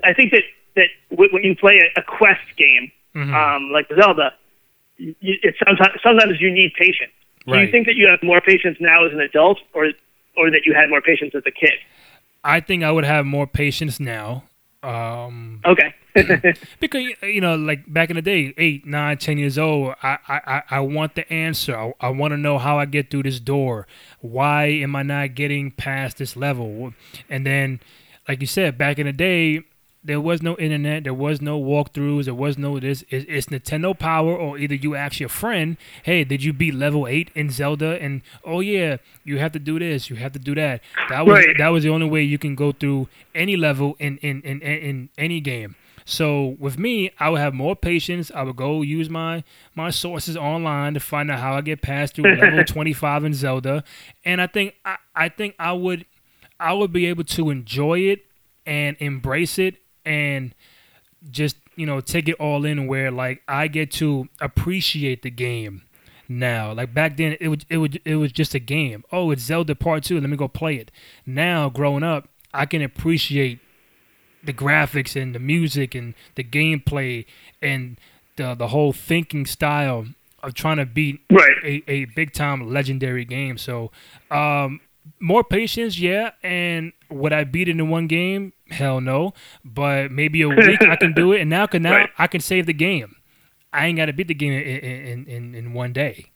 I 0.04 0.12
think 0.12 0.30
that 0.32 0.42
that 0.76 0.88
when 1.10 1.42
you 1.42 1.56
play 1.56 1.80
a, 1.96 2.00
a 2.00 2.02
quest 2.04 2.40
game, 2.56 2.92
Mhm. 3.14 3.34
um, 3.34 3.70
like 3.72 3.88
Zelda, 4.00 4.32
you, 4.98 5.14
it's 5.20 5.58
sometimes 5.66 6.00
sometimes 6.02 6.40
you 6.40 6.50
need 6.52 6.72
patience. 6.74 7.10
Do 7.46 7.58
you 7.58 7.70
think 7.70 7.86
that 7.86 7.96
you 7.96 8.06
have 8.08 8.22
more 8.22 8.40
patience 8.42 8.76
now 8.78 9.06
as 9.06 9.12
an 9.12 9.20
adult, 9.20 9.58
or 9.72 9.90
or 10.36 10.50
that 10.50 10.60
you 10.66 10.74
had 10.74 10.90
more 10.90 11.00
patience 11.00 11.34
as 11.34 11.42
a 11.46 11.50
kid? 11.50 11.72
I 12.44 12.60
think 12.60 12.84
I 12.84 12.92
would 12.92 13.04
have 13.04 13.24
more 13.26 13.46
patience 13.46 13.98
now. 13.98 14.44
Um, 14.82 15.60
Okay. 15.64 15.94
because 16.80 17.04
you 17.22 17.40
know, 17.40 17.54
like 17.54 17.92
back 17.92 18.10
in 18.10 18.16
the 18.16 18.22
day, 18.22 18.52
eight, 18.58 18.84
nine, 18.86 19.18
ten 19.18 19.38
years 19.38 19.56
old, 19.58 19.94
I 20.02 20.18
I, 20.26 20.62
I- 20.70 20.80
want 20.80 21.14
the 21.14 21.30
answer. 21.32 21.76
I, 21.76 21.92
I 22.00 22.08
want 22.10 22.32
to 22.32 22.36
know 22.36 22.58
how 22.58 22.78
I 22.78 22.86
get 22.86 23.10
through 23.10 23.22
this 23.24 23.38
door. 23.38 23.86
Why 24.20 24.64
am 24.66 24.96
I 24.96 25.02
not 25.04 25.34
getting 25.36 25.70
past 25.70 26.18
this 26.18 26.34
level? 26.36 26.92
And 27.28 27.46
then, 27.46 27.78
like 28.26 28.40
you 28.40 28.46
said, 28.48 28.76
back 28.78 28.98
in 28.98 29.06
the 29.06 29.12
day, 29.12 29.62
there 30.04 30.20
was 30.20 30.42
no 30.42 30.56
internet, 30.58 31.04
there 31.04 31.12
was 31.14 31.40
no 31.42 31.60
walkthroughs, 31.60 32.24
there 32.26 32.34
was 32.34 32.56
no 32.56 32.78
this. 32.78 33.04
It's, 33.10 33.26
it's 33.28 33.46
Nintendo 33.48 33.98
Power, 33.98 34.34
or 34.34 34.56
either 34.58 34.74
you 34.74 34.94
ask 34.94 35.20
your 35.20 35.28
friend, 35.28 35.76
"Hey, 36.04 36.24
did 36.24 36.42
you 36.44 36.52
beat 36.52 36.74
level 36.74 37.06
eight 37.06 37.30
in 37.34 37.50
Zelda?" 37.50 38.00
And 38.00 38.22
oh 38.44 38.60
yeah, 38.60 38.98
you 39.24 39.38
have 39.38 39.52
to 39.52 39.58
do 39.58 39.78
this, 39.78 40.08
you 40.08 40.16
have 40.16 40.32
to 40.32 40.38
do 40.38 40.54
that. 40.54 40.82
That 41.08 41.26
was 41.26 41.34
Right. 41.44 41.58
that 41.58 41.68
was 41.68 41.82
the 41.84 41.90
only 41.90 42.06
way 42.08 42.22
you 42.22 42.38
can 42.38 42.54
go 42.54 42.72
through 42.72 43.08
any 43.34 43.56
level 43.56 43.96
in 43.98 44.18
in 44.18 44.40
in, 44.42 44.60
in, 44.62 44.78
in 44.78 45.08
any 45.18 45.40
game. 45.40 45.74
So 46.04 46.56
with 46.58 46.78
me, 46.78 47.10
I 47.20 47.28
would 47.28 47.40
have 47.40 47.52
more 47.52 47.76
patience. 47.76 48.30
I 48.34 48.42
would 48.42 48.56
go 48.56 48.80
use 48.82 49.10
my 49.10 49.44
my 49.74 49.90
sources 49.90 50.36
online 50.38 50.94
to 50.94 51.00
find 51.00 51.30
out 51.30 51.40
how 51.40 51.54
I 51.54 51.60
get 51.60 51.82
past 51.82 52.14
through 52.14 52.34
level 52.36 52.64
25 52.66 53.24
in 53.24 53.34
Zelda, 53.34 53.84
and 54.24 54.40
I 54.40 54.46
think 54.46 54.74
I, 54.86 54.96
I 55.14 55.28
think 55.28 55.54
I 55.58 55.72
would 55.72 56.06
I 56.58 56.72
would 56.72 56.92
be 56.92 57.06
able 57.06 57.24
to 57.24 57.50
enjoy 57.50 57.98
it 58.00 58.24
and 58.64 58.96
embrace 59.00 59.58
it 59.58 59.76
and 60.08 60.54
just 61.30 61.56
you 61.76 61.84
know 61.86 62.00
take 62.00 62.28
it 62.28 62.34
all 62.40 62.64
in 62.64 62.86
where 62.86 63.10
like 63.10 63.42
I 63.46 63.68
get 63.68 63.90
to 63.92 64.28
appreciate 64.40 65.22
the 65.22 65.30
game 65.30 65.82
now. 66.28 66.72
Like 66.72 66.94
back 66.94 67.16
then, 67.16 67.36
it 67.40 67.48
was 67.48 67.58
it 67.68 67.76
was 67.78 67.90
it 68.04 68.16
was 68.16 68.32
just 68.32 68.54
a 68.54 68.58
game. 68.58 69.04
Oh, 69.12 69.30
it's 69.30 69.42
Zelda 69.42 69.74
Part 69.74 70.04
Two. 70.04 70.20
Let 70.20 70.30
me 70.30 70.36
go 70.36 70.48
play 70.48 70.76
it. 70.76 70.90
Now, 71.26 71.68
growing 71.68 72.02
up, 72.02 72.28
I 72.52 72.66
can 72.66 72.82
appreciate 72.82 73.60
the 74.42 74.52
graphics 74.52 75.20
and 75.20 75.34
the 75.34 75.38
music 75.40 75.94
and 75.94 76.14
the 76.36 76.44
gameplay 76.44 77.26
and 77.60 77.98
the 78.36 78.54
the 78.54 78.68
whole 78.68 78.92
thinking 78.92 79.46
style 79.46 80.06
of 80.42 80.54
trying 80.54 80.76
to 80.76 80.86
beat 80.86 81.20
Right. 81.30 81.56
a, 81.64 81.82
a 81.90 82.04
big 82.04 82.32
time 82.32 82.72
legendary 82.72 83.24
game. 83.24 83.58
So, 83.58 83.90
um, 84.30 84.80
more 85.20 85.44
patience, 85.44 85.98
yeah. 85.98 86.30
And 86.42 86.92
would 87.10 87.32
I 87.32 87.44
beat 87.44 87.68
it 87.68 87.72
in 87.72 87.88
one 87.88 88.06
game? 88.06 88.52
Hell 88.70 89.00
no. 89.00 89.32
But 89.64 90.10
maybe 90.10 90.42
a 90.42 90.48
week 90.48 90.82
I 90.82 90.96
can 90.96 91.12
do 91.12 91.32
it, 91.32 91.40
and 91.40 91.50
now 91.50 91.66
can 91.66 91.82
now 91.82 91.96
Right. 91.96 92.10
I 92.18 92.26
can 92.26 92.40
save 92.40 92.66
the 92.66 92.72
game. 92.72 93.16
I 93.72 93.86
ain't 93.86 93.98
got 93.98 94.06
to 94.06 94.12
beat 94.12 94.28
the 94.28 94.34
game 94.34 94.52
in, 94.52 94.60
in, 94.60 95.26
in, 95.26 95.54
in 95.54 95.72
one 95.74 95.92
day. 95.92 96.30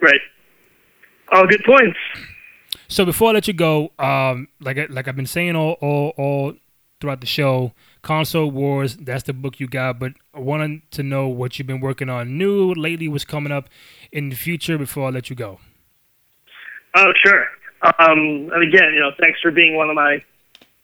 Right. 0.00 0.20
All 1.32 1.46
good 1.46 1.62
points. 1.64 1.98
So 2.88 3.04
before 3.04 3.30
I 3.30 3.32
let 3.32 3.48
you 3.48 3.54
go, 3.54 3.92
um, 3.98 4.48
like 4.60 4.78
I, 4.78 4.86
like 4.90 5.08
I've 5.08 5.16
been 5.16 5.26
saying 5.26 5.56
all, 5.56 5.72
all 5.80 6.12
all 6.18 6.54
throughout 7.00 7.20
the 7.20 7.26
show, 7.26 7.72
Console 8.02 8.50
Wars. 8.50 8.96
That's 8.96 9.24
the 9.24 9.32
book 9.32 9.58
you 9.58 9.66
got. 9.66 9.98
But 9.98 10.12
I 10.34 10.40
wanted 10.40 10.90
to 10.92 11.02
know 11.02 11.26
what 11.28 11.58
you've 11.58 11.66
been 11.66 11.80
working 11.80 12.08
on 12.08 12.36
new 12.38 12.72
lately. 12.74 13.08
What's 13.08 13.24
coming 13.24 13.52
up 13.52 13.68
in 14.12 14.28
the 14.28 14.36
future 14.36 14.78
before 14.78 15.08
I 15.08 15.10
let 15.10 15.30
you 15.30 15.36
go. 15.36 15.58
Oh, 16.94 17.12
sure. 17.24 17.46
Um, 17.82 18.50
and 18.52 18.62
again, 18.62 18.94
you 18.94 19.00
know, 19.00 19.10
thanks 19.18 19.40
for 19.40 19.50
being 19.50 19.76
one 19.76 19.88
of 19.90 19.96
my 19.96 20.22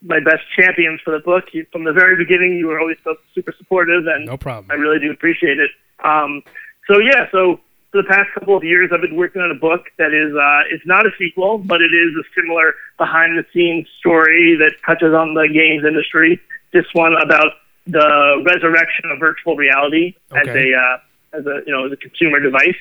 my 0.00 0.20
best 0.20 0.42
champions 0.56 1.00
for 1.02 1.10
the 1.10 1.18
book. 1.18 1.52
You, 1.52 1.66
from 1.72 1.84
the 1.84 1.92
very 1.92 2.16
beginning, 2.16 2.52
you 2.56 2.66
were 2.66 2.80
always 2.80 2.98
so 3.02 3.16
super 3.34 3.52
supportive, 3.56 4.06
and 4.06 4.26
No 4.26 4.36
problem. 4.36 4.70
I 4.70 4.74
really 4.74 5.00
do 5.00 5.10
appreciate 5.10 5.58
it. 5.58 5.70
Um, 6.04 6.42
so 6.86 6.98
yeah, 6.98 7.26
so 7.30 7.60
for 7.90 8.02
the 8.02 8.08
past 8.08 8.28
couple 8.34 8.56
of 8.56 8.64
years, 8.64 8.90
I've 8.92 9.00
been 9.00 9.16
working 9.16 9.42
on 9.42 9.50
a 9.50 9.54
book 9.54 9.86
that 9.98 10.12
is 10.12 10.34
uh, 10.34 10.74
it's 10.74 10.86
not 10.86 11.06
a 11.06 11.10
sequel, 11.18 11.58
but 11.58 11.80
it 11.80 11.92
is 11.92 12.14
a 12.16 12.24
similar 12.34 12.74
behind 12.96 13.38
the 13.38 13.44
scenes 13.52 13.88
story 13.98 14.56
that 14.56 14.72
touches 14.84 15.14
on 15.14 15.34
the 15.34 15.48
games 15.48 15.84
industry. 15.84 16.40
This 16.72 16.86
one 16.92 17.14
about 17.20 17.52
the 17.86 18.42
resurrection 18.44 19.10
of 19.10 19.18
virtual 19.18 19.56
reality 19.56 20.14
as 20.32 20.48
a 20.48 20.74
uh, 20.74 20.98
as 21.38 21.46
a 21.46 21.62
you 21.66 21.72
know 21.72 21.86
as 21.86 21.92
a 21.92 21.96
consumer 21.96 22.40
device, 22.40 22.76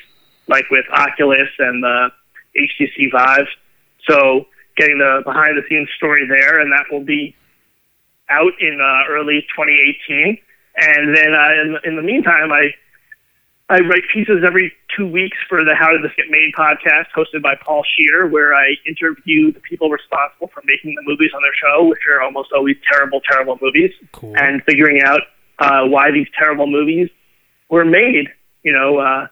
like 0.48 0.66
with 0.70 0.86
Oculus 0.92 1.50
and 1.60 1.84
the 1.84 2.12
HTC 2.58 3.12
Vive. 3.12 3.48
So 4.10 4.48
getting 4.78 4.98
the 5.00 5.22
behind 5.26 5.58
the 5.58 5.64
scenes 5.70 5.90
story 5.98 6.28
there, 6.28 6.60
and 6.60 6.72
that 6.72 6.86
will 6.92 7.04
be 7.04 7.36
out 8.30 8.54
in 8.60 8.80
uh, 8.82 9.12
early 9.12 9.42
2018. 9.56 10.38
And 10.80 11.16
then 11.16 11.34
uh, 11.34 11.52
in, 11.62 11.78
in 11.92 11.96
the 11.96 12.02
meantime, 12.04 12.52
I 12.52 12.70
I 13.70 13.80
write 13.82 14.04
pieces 14.14 14.44
every 14.46 14.72
two 14.96 15.06
weeks 15.08 15.36
for 15.50 15.66
the 15.66 15.76
How 15.76 15.92
Did 15.92 16.02
This 16.04 16.12
Get 16.16 16.28
Made 16.30 16.54
podcast, 16.58 17.08
hosted 17.16 17.42
by 17.42 17.56
Paul 17.56 17.84
Scheer, 17.84 18.26
where 18.28 18.54
I 18.56 18.76
interview 18.88 19.52
the 19.52 19.60
people 19.60 19.90
responsible 19.90 20.48
for 20.54 20.62
making 20.66 20.96
the 20.96 21.02
movies 21.06 21.32
on 21.36 21.42
their 21.42 21.54
show, 21.54 21.84
which 21.86 22.00
are 22.10 22.22
almost 22.22 22.50
always 22.56 22.78
terrible, 22.90 23.20
terrible 23.30 23.58
movies, 23.62 23.92
Cool. 24.14 24.34
and 24.38 24.64
figuring 24.64 25.02
out 25.04 25.20
uh, 25.60 25.84
why 25.86 26.12
these 26.12 26.28
terrible 26.40 26.68
movies 26.68 27.10
were 27.70 27.84
made. 27.84 28.30
You 28.64 28.72
know, 28.72 29.00
uh, 29.00 29.28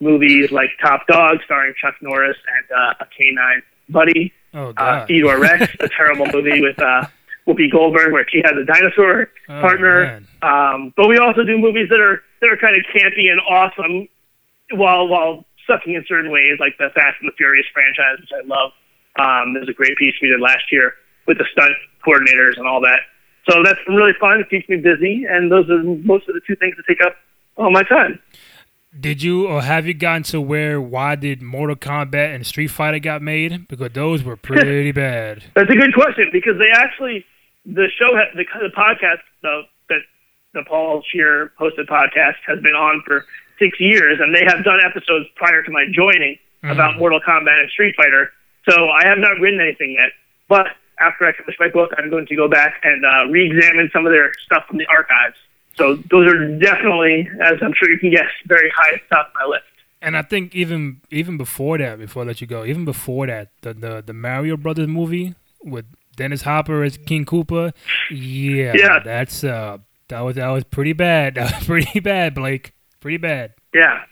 movies 0.00 0.50
like 0.52 0.70
Top 0.82 1.06
Dog, 1.06 1.38
starring 1.44 1.74
Chuck 1.80 1.94
Norris 2.00 2.36
and 2.56 2.78
uh, 2.78 2.94
a 3.00 3.06
canine 3.16 3.62
buddy, 3.88 4.32
oh 4.54 4.68
uh, 4.68 4.72
God. 4.72 5.08
Theodore 5.08 5.38
Rex, 5.40 5.72
a 5.80 5.88
terrible 5.88 6.26
movie 6.32 6.60
with 6.66 6.78
uh, 6.80 7.06
Whoopi 7.46 7.70
Goldberg 7.70 8.12
where 8.12 8.26
she 8.28 8.42
has 8.44 8.52
a 8.60 8.64
dinosaur 8.64 9.30
Oh, 9.48 9.60
partner. 9.60 10.20
Um, 10.42 10.92
but 10.96 11.08
we 11.08 11.18
also 11.18 11.44
do 11.44 11.56
movies 11.56 11.88
that 11.90 12.00
are 12.00 12.22
that 12.40 12.50
are 12.50 12.56
kind 12.56 12.74
of 12.76 12.82
campy 12.92 13.30
and 13.30 13.40
awesome, 13.48 14.08
while 14.72 15.06
while 15.08 15.44
sucking 15.66 15.94
in 15.94 16.04
certain 16.08 16.30
ways, 16.30 16.58
like 16.60 16.76
the 16.78 16.90
Fast 16.94 17.16
and 17.20 17.28
the 17.28 17.34
Furious 17.36 17.66
franchise, 17.72 18.18
which 18.20 18.30
I 18.34 18.44
love. 18.46 18.72
Um, 19.18 19.54
there's 19.54 19.68
a 19.68 19.72
great 19.72 19.96
piece 19.96 20.14
we 20.20 20.28
did 20.28 20.40
last 20.40 20.70
year 20.70 20.94
with 21.26 21.38
the 21.38 21.46
stunt 21.52 21.72
coordinators 22.06 22.56
and 22.58 22.66
all 22.68 22.80
that. 22.82 23.00
So 23.48 23.62
that's 23.62 23.78
really 23.88 24.12
fun. 24.20 24.40
It 24.40 24.50
keeps 24.50 24.68
me 24.68 24.76
busy, 24.76 25.24
and 25.28 25.50
those 25.50 25.70
are 25.70 25.82
most 25.82 26.28
of 26.28 26.34
the 26.34 26.40
two 26.46 26.56
things 26.56 26.76
that 26.76 26.84
take 26.86 27.00
up 27.00 27.16
all 27.56 27.70
my 27.70 27.82
time. 27.84 28.18
Did 28.98 29.22
you 29.22 29.46
or 29.46 29.62
have 29.62 29.86
you 29.86 29.94
gotten 29.94 30.22
to 30.24 30.40
where 30.40 30.80
why 30.80 31.16
did 31.16 31.42
Mortal 31.42 31.76
Kombat 31.76 32.34
and 32.34 32.46
Street 32.46 32.68
Fighter 32.68 32.98
got 32.98 33.22
made? 33.22 33.68
Because 33.68 33.92
those 33.92 34.22
were 34.22 34.36
pretty 34.36 34.92
bad. 34.92 35.44
That's 35.54 35.70
a 35.70 35.74
good 35.76 35.94
question 35.94 36.30
because 36.32 36.58
they 36.58 36.70
actually 36.72 37.24
the 37.64 37.88
show 37.98 38.18
the 38.34 38.44
the 38.60 38.70
podcast 38.76 39.20
the 39.42 39.62
that 39.88 40.00
the 40.54 40.62
Paul 40.66 41.02
Scheer 41.10 41.52
hosted 41.60 41.86
podcast 41.88 42.36
has 42.46 42.60
been 42.62 42.74
on 42.74 43.02
for 43.06 43.26
six 43.58 43.78
years, 43.80 44.18
and 44.20 44.34
they 44.34 44.44
have 44.46 44.64
done 44.64 44.80
episodes 44.84 45.26
prior 45.36 45.62
to 45.62 45.70
my 45.70 45.84
joining 45.92 46.38
about 46.62 46.98
Mortal 46.98 47.20
Kombat 47.20 47.60
and 47.60 47.70
Street 47.70 47.94
Fighter. 47.96 48.32
So 48.68 48.88
I 48.88 49.06
have 49.06 49.18
not 49.18 49.38
written 49.40 49.60
anything 49.60 49.92
yet, 49.92 50.10
but 50.48 50.66
after 50.98 51.26
I 51.26 51.32
finish 51.32 51.56
my 51.60 51.68
book, 51.68 51.90
I'm 51.96 52.10
going 52.10 52.26
to 52.26 52.36
go 52.36 52.48
back 52.48 52.80
and 52.82 53.04
uh, 53.04 53.30
re-examine 53.30 53.90
some 53.92 54.06
of 54.06 54.12
their 54.12 54.32
stuff 54.44 54.64
from 54.66 54.78
the 54.78 54.86
archives. 54.86 55.36
So 55.76 55.96
those 56.10 56.32
are 56.32 56.58
definitely, 56.58 57.28
as 57.42 57.54
I'm 57.62 57.72
sure 57.74 57.90
you 57.90 57.98
can 57.98 58.10
guess, 58.10 58.28
very 58.46 58.70
high 58.74 59.00
top 59.10 59.28
of 59.28 59.32
my 59.34 59.44
list. 59.46 59.64
And 60.02 60.16
I 60.16 60.22
think 60.22 60.54
even 60.54 61.00
even 61.10 61.36
before 61.36 61.78
that, 61.78 61.98
before 61.98 62.22
I 62.22 62.26
let 62.26 62.40
you 62.40 62.46
go, 62.46 62.64
even 62.64 62.84
before 62.84 63.26
that, 63.26 63.48
the 63.62 63.74
the, 63.74 64.02
the 64.06 64.12
Mario 64.12 64.56
Brothers 64.56 64.88
movie 64.88 65.34
with 65.62 65.84
Dennis 66.16 66.42
Hopper 66.42 66.82
as 66.82 66.96
King 66.96 67.24
Koopa, 67.24 67.72
yeah, 68.10 68.72
Yeah. 68.74 68.98
that's 69.04 69.42
uh 69.44 69.78
that 70.08 70.20
was 70.20 70.36
that 70.36 70.48
was 70.48 70.64
pretty 70.64 70.92
bad. 70.92 71.34
That 71.36 71.52
was 71.56 71.66
pretty 71.66 72.00
bad, 72.00 72.34
Blake. 72.34 72.72
Pretty 73.00 73.16
bad. 73.18 73.54
Yeah, 73.74 74.02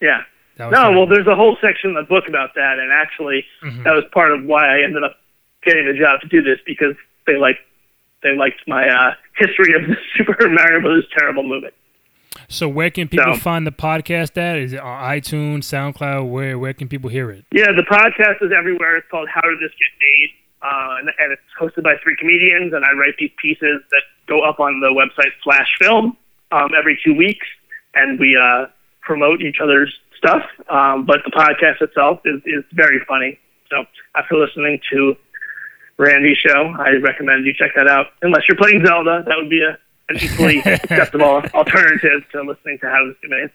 yeah. 0.00 0.22
No, 0.58 0.70
well, 0.92 1.06
there's 1.06 1.26
a 1.26 1.34
whole 1.34 1.56
section 1.60 1.90
in 1.90 1.96
the 1.96 2.02
book 2.04 2.28
about 2.28 2.54
that, 2.54 2.78
and 2.78 2.92
actually, 2.92 3.44
Mhm. 3.64 3.82
that 3.84 3.92
was 3.92 4.04
part 4.12 4.30
of 4.32 4.44
why 4.44 4.78
I 4.78 4.82
ended 4.84 5.02
up 5.02 5.16
getting 5.64 5.84
the 5.86 5.94
job 5.98 6.20
to 6.20 6.28
do 6.28 6.42
this 6.42 6.58
because 6.64 6.94
they 7.26 7.36
like 7.36 7.56
they 8.24 8.34
liked 8.36 8.60
my 8.66 8.88
uh, 8.88 9.12
history 9.38 9.74
of 9.74 9.86
the 9.88 9.94
Super 10.16 10.48
Mario 10.48 10.80
Bros. 10.80 11.04
terrible 11.16 11.44
movie. 11.44 11.68
So 12.48 12.68
where 12.68 12.90
can 12.90 13.06
people 13.06 13.34
So- 13.34 13.40
find 13.40 13.64
the 13.66 13.70
podcast 13.72 14.36
at? 14.36 14.58
Is 14.58 14.72
it 14.72 14.80
on 14.80 15.00
iTunes, 15.02 15.60
SoundCloud? 15.70 16.28
Where 16.28 16.58
where 16.58 16.72
can 16.74 16.88
people 16.88 17.08
hear 17.10 17.30
it? 17.30 17.44
Yeah, 17.52 17.66
the 17.70 17.86
podcast 17.88 18.44
is 18.44 18.50
everywhere. 18.56 18.96
It's 18.96 19.06
called 19.08 19.28
How 19.32 19.42
Did 19.42 19.58
This 19.60 19.70
Get 19.70 19.92
Made? 20.02 20.30
Uh, 20.60 20.96
and, 20.98 21.08
and 21.18 21.32
it's 21.32 21.42
hosted 21.60 21.84
by 21.84 21.94
three 22.02 22.16
comedians, 22.18 22.72
and 22.72 22.84
I 22.84 22.92
write 22.92 23.14
these 23.18 23.30
pieces 23.40 23.82
that 23.90 24.02
go 24.26 24.40
up 24.42 24.58
on 24.60 24.80
the 24.80 24.88
website 24.88 25.30
Flash 25.44 25.68
Film 25.78 26.16
um, 26.52 26.70
every 26.76 26.98
two 27.04 27.14
weeks, 27.14 27.46
and 27.94 28.18
we 28.18 28.34
uh, 28.36 28.66
promote 29.02 29.42
each 29.42 29.58
other's 29.62 29.94
stuff. 30.16 30.42
Um, 30.70 31.04
but 31.04 31.18
the 31.24 31.30
podcast 31.30 31.82
itself 31.82 32.20
is, 32.24 32.40
is 32.46 32.64
very 32.72 32.98
funny. 33.06 33.38
So 33.70 33.84
after 34.16 34.36
listening 34.36 34.80
to 34.90 35.14
Randy's 35.98 36.38
show, 36.38 36.74
I 36.78 36.90
recommend 37.02 37.46
you 37.46 37.54
check 37.54 37.72
that 37.76 37.88
out. 37.88 38.08
Unless 38.22 38.42
you're 38.48 38.56
playing 38.56 38.84
Zelda, 38.84 39.22
that 39.26 39.36
would 39.36 39.50
be 39.50 39.62
a, 39.62 39.78
an 40.08 40.16
equally 40.20 40.58
acceptable 40.64 41.42
alternative 41.54 42.22
to 42.32 42.42
listening 42.42 42.78
to 42.80 42.88
How 42.88 43.06
This 43.06 43.16
Made. 43.30 43.50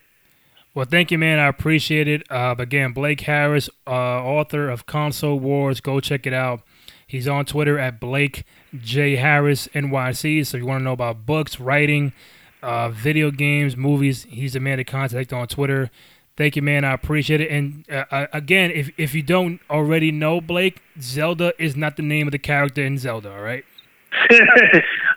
Well, 0.72 0.86
thank 0.86 1.10
you, 1.10 1.18
man. 1.18 1.38
I 1.38 1.48
appreciate 1.48 2.06
it. 2.06 2.30
Uh, 2.30 2.54
again, 2.56 2.92
Blake 2.92 3.22
Harris, 3.22 3.68
uh, 3.86 3.90
author 3.90 4.70
of 4.70 4.86
Console 4.86 5.38
Wars. 5.38 5.80
Go 5.80 5.98
check 6.00 6.26
it 6.26 6.32
out. 6.32 6.62
He's 7.06 7.26
on 7.26 7.44
Twitter 7.44 7.76
at 7.76 7.98
Blake 7.98 8.44
J 8.78 9.16
Harris 9.16 9.66
NYC. 9.74 10.46
So 10.46 10.56
if 10.56 10.62
you 10.62 10.66
want 10.68 10.80
to 10.80 10.84
know 10.84 10.92
about 10.92 11.26
books, 11.26 11.58
writing, 11.58 12.12
uh, 12.62 12.90
video 12.90 13.32
games, 13.32 13.76
movies, 13.76 14.24
he's 14.30 14.52
the 14.52 14.60
man 14.60 14.78
to 14.78 14.84
contact 14.84 15.32
on 15.32 15.48
Twitter. 15.48 15.90
Thank 16.40 16.56
you, 16.56 16.62
man. 16.62 16.86
I 16.86 16.94
appreciate 16.94 17.42
it. 17.42 17.50
And 17.50 17.84
uh, 17.92 18.06
uh, 18.10 18.26
again, 18.32 18.70
if 18.70 18.90
if 18.96 19.14
you 19.14 19.22
don't 19.22 19.60
already 19.68 20.10
know 20.10 20.40
Blake, 20.40 20.80
Zelda 20.98 21.52
is 21.62 21.76
not 21.76 21.98
the 21.98 22.02
name 22.02 22.26
of 22.26 22.32
the 22.32 22.38
character 22.38 22.82
in 22.82 22.96
Zelda. 22.96 23.30
All 23.30 23.42
right. 23.42 23.62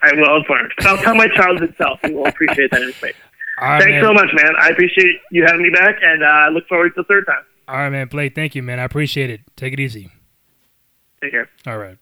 I'm 0.04 0.20
well 0.20 0.36
informed. 0.36 0.74
I'll 0.82 0.98
tell 0.98 1.16
my 1.16 1.30
child 1.30 1.62
itself, 1.62 2.02
and 2.04 2.14
we'll 2.14 2.26
appreciate 2.28 2.72
that 2.72 2.82
information. 2.82 3.22
All 3.62 3.70
right, 3.70 3.82
Thanks 3.82 3.94
man. 3.94 4.04
so 4.04 4.14
much, 4.14 4.34
man. 4.34 4.54
I 4.60 4.68
appreciate 4.68 5.16
you 5.32 5.46
having 5.46 5.64
me 5.64 5.70
back, 5.70 5.96
and 6.02 6.24
uh, 6.24 6.28
I 6.28 6.50
look 6.50 6.68
forward 6.68 6.90
to 6.90 7.04
the 7.04 7.06
third 7.06 7.26
time. 7.26 7.46
All 7.70 7.78
right, 7.78 7.90
man. 7.90 8.08
Blake, 8.10 8.36
thank 8.36 8.54
you, 8.54 8.62
man. 8.62 8.82
I 8.82 8.84
appreciate 8.84 9.30
it. 9.30 9.44
Take 9.56 9.72
it 9.72 9.80
easy. 9.80 10.12
Take 11.22 11.32
care. 11.32 11.50
All 11.66 11.78
right. 11.78 11.98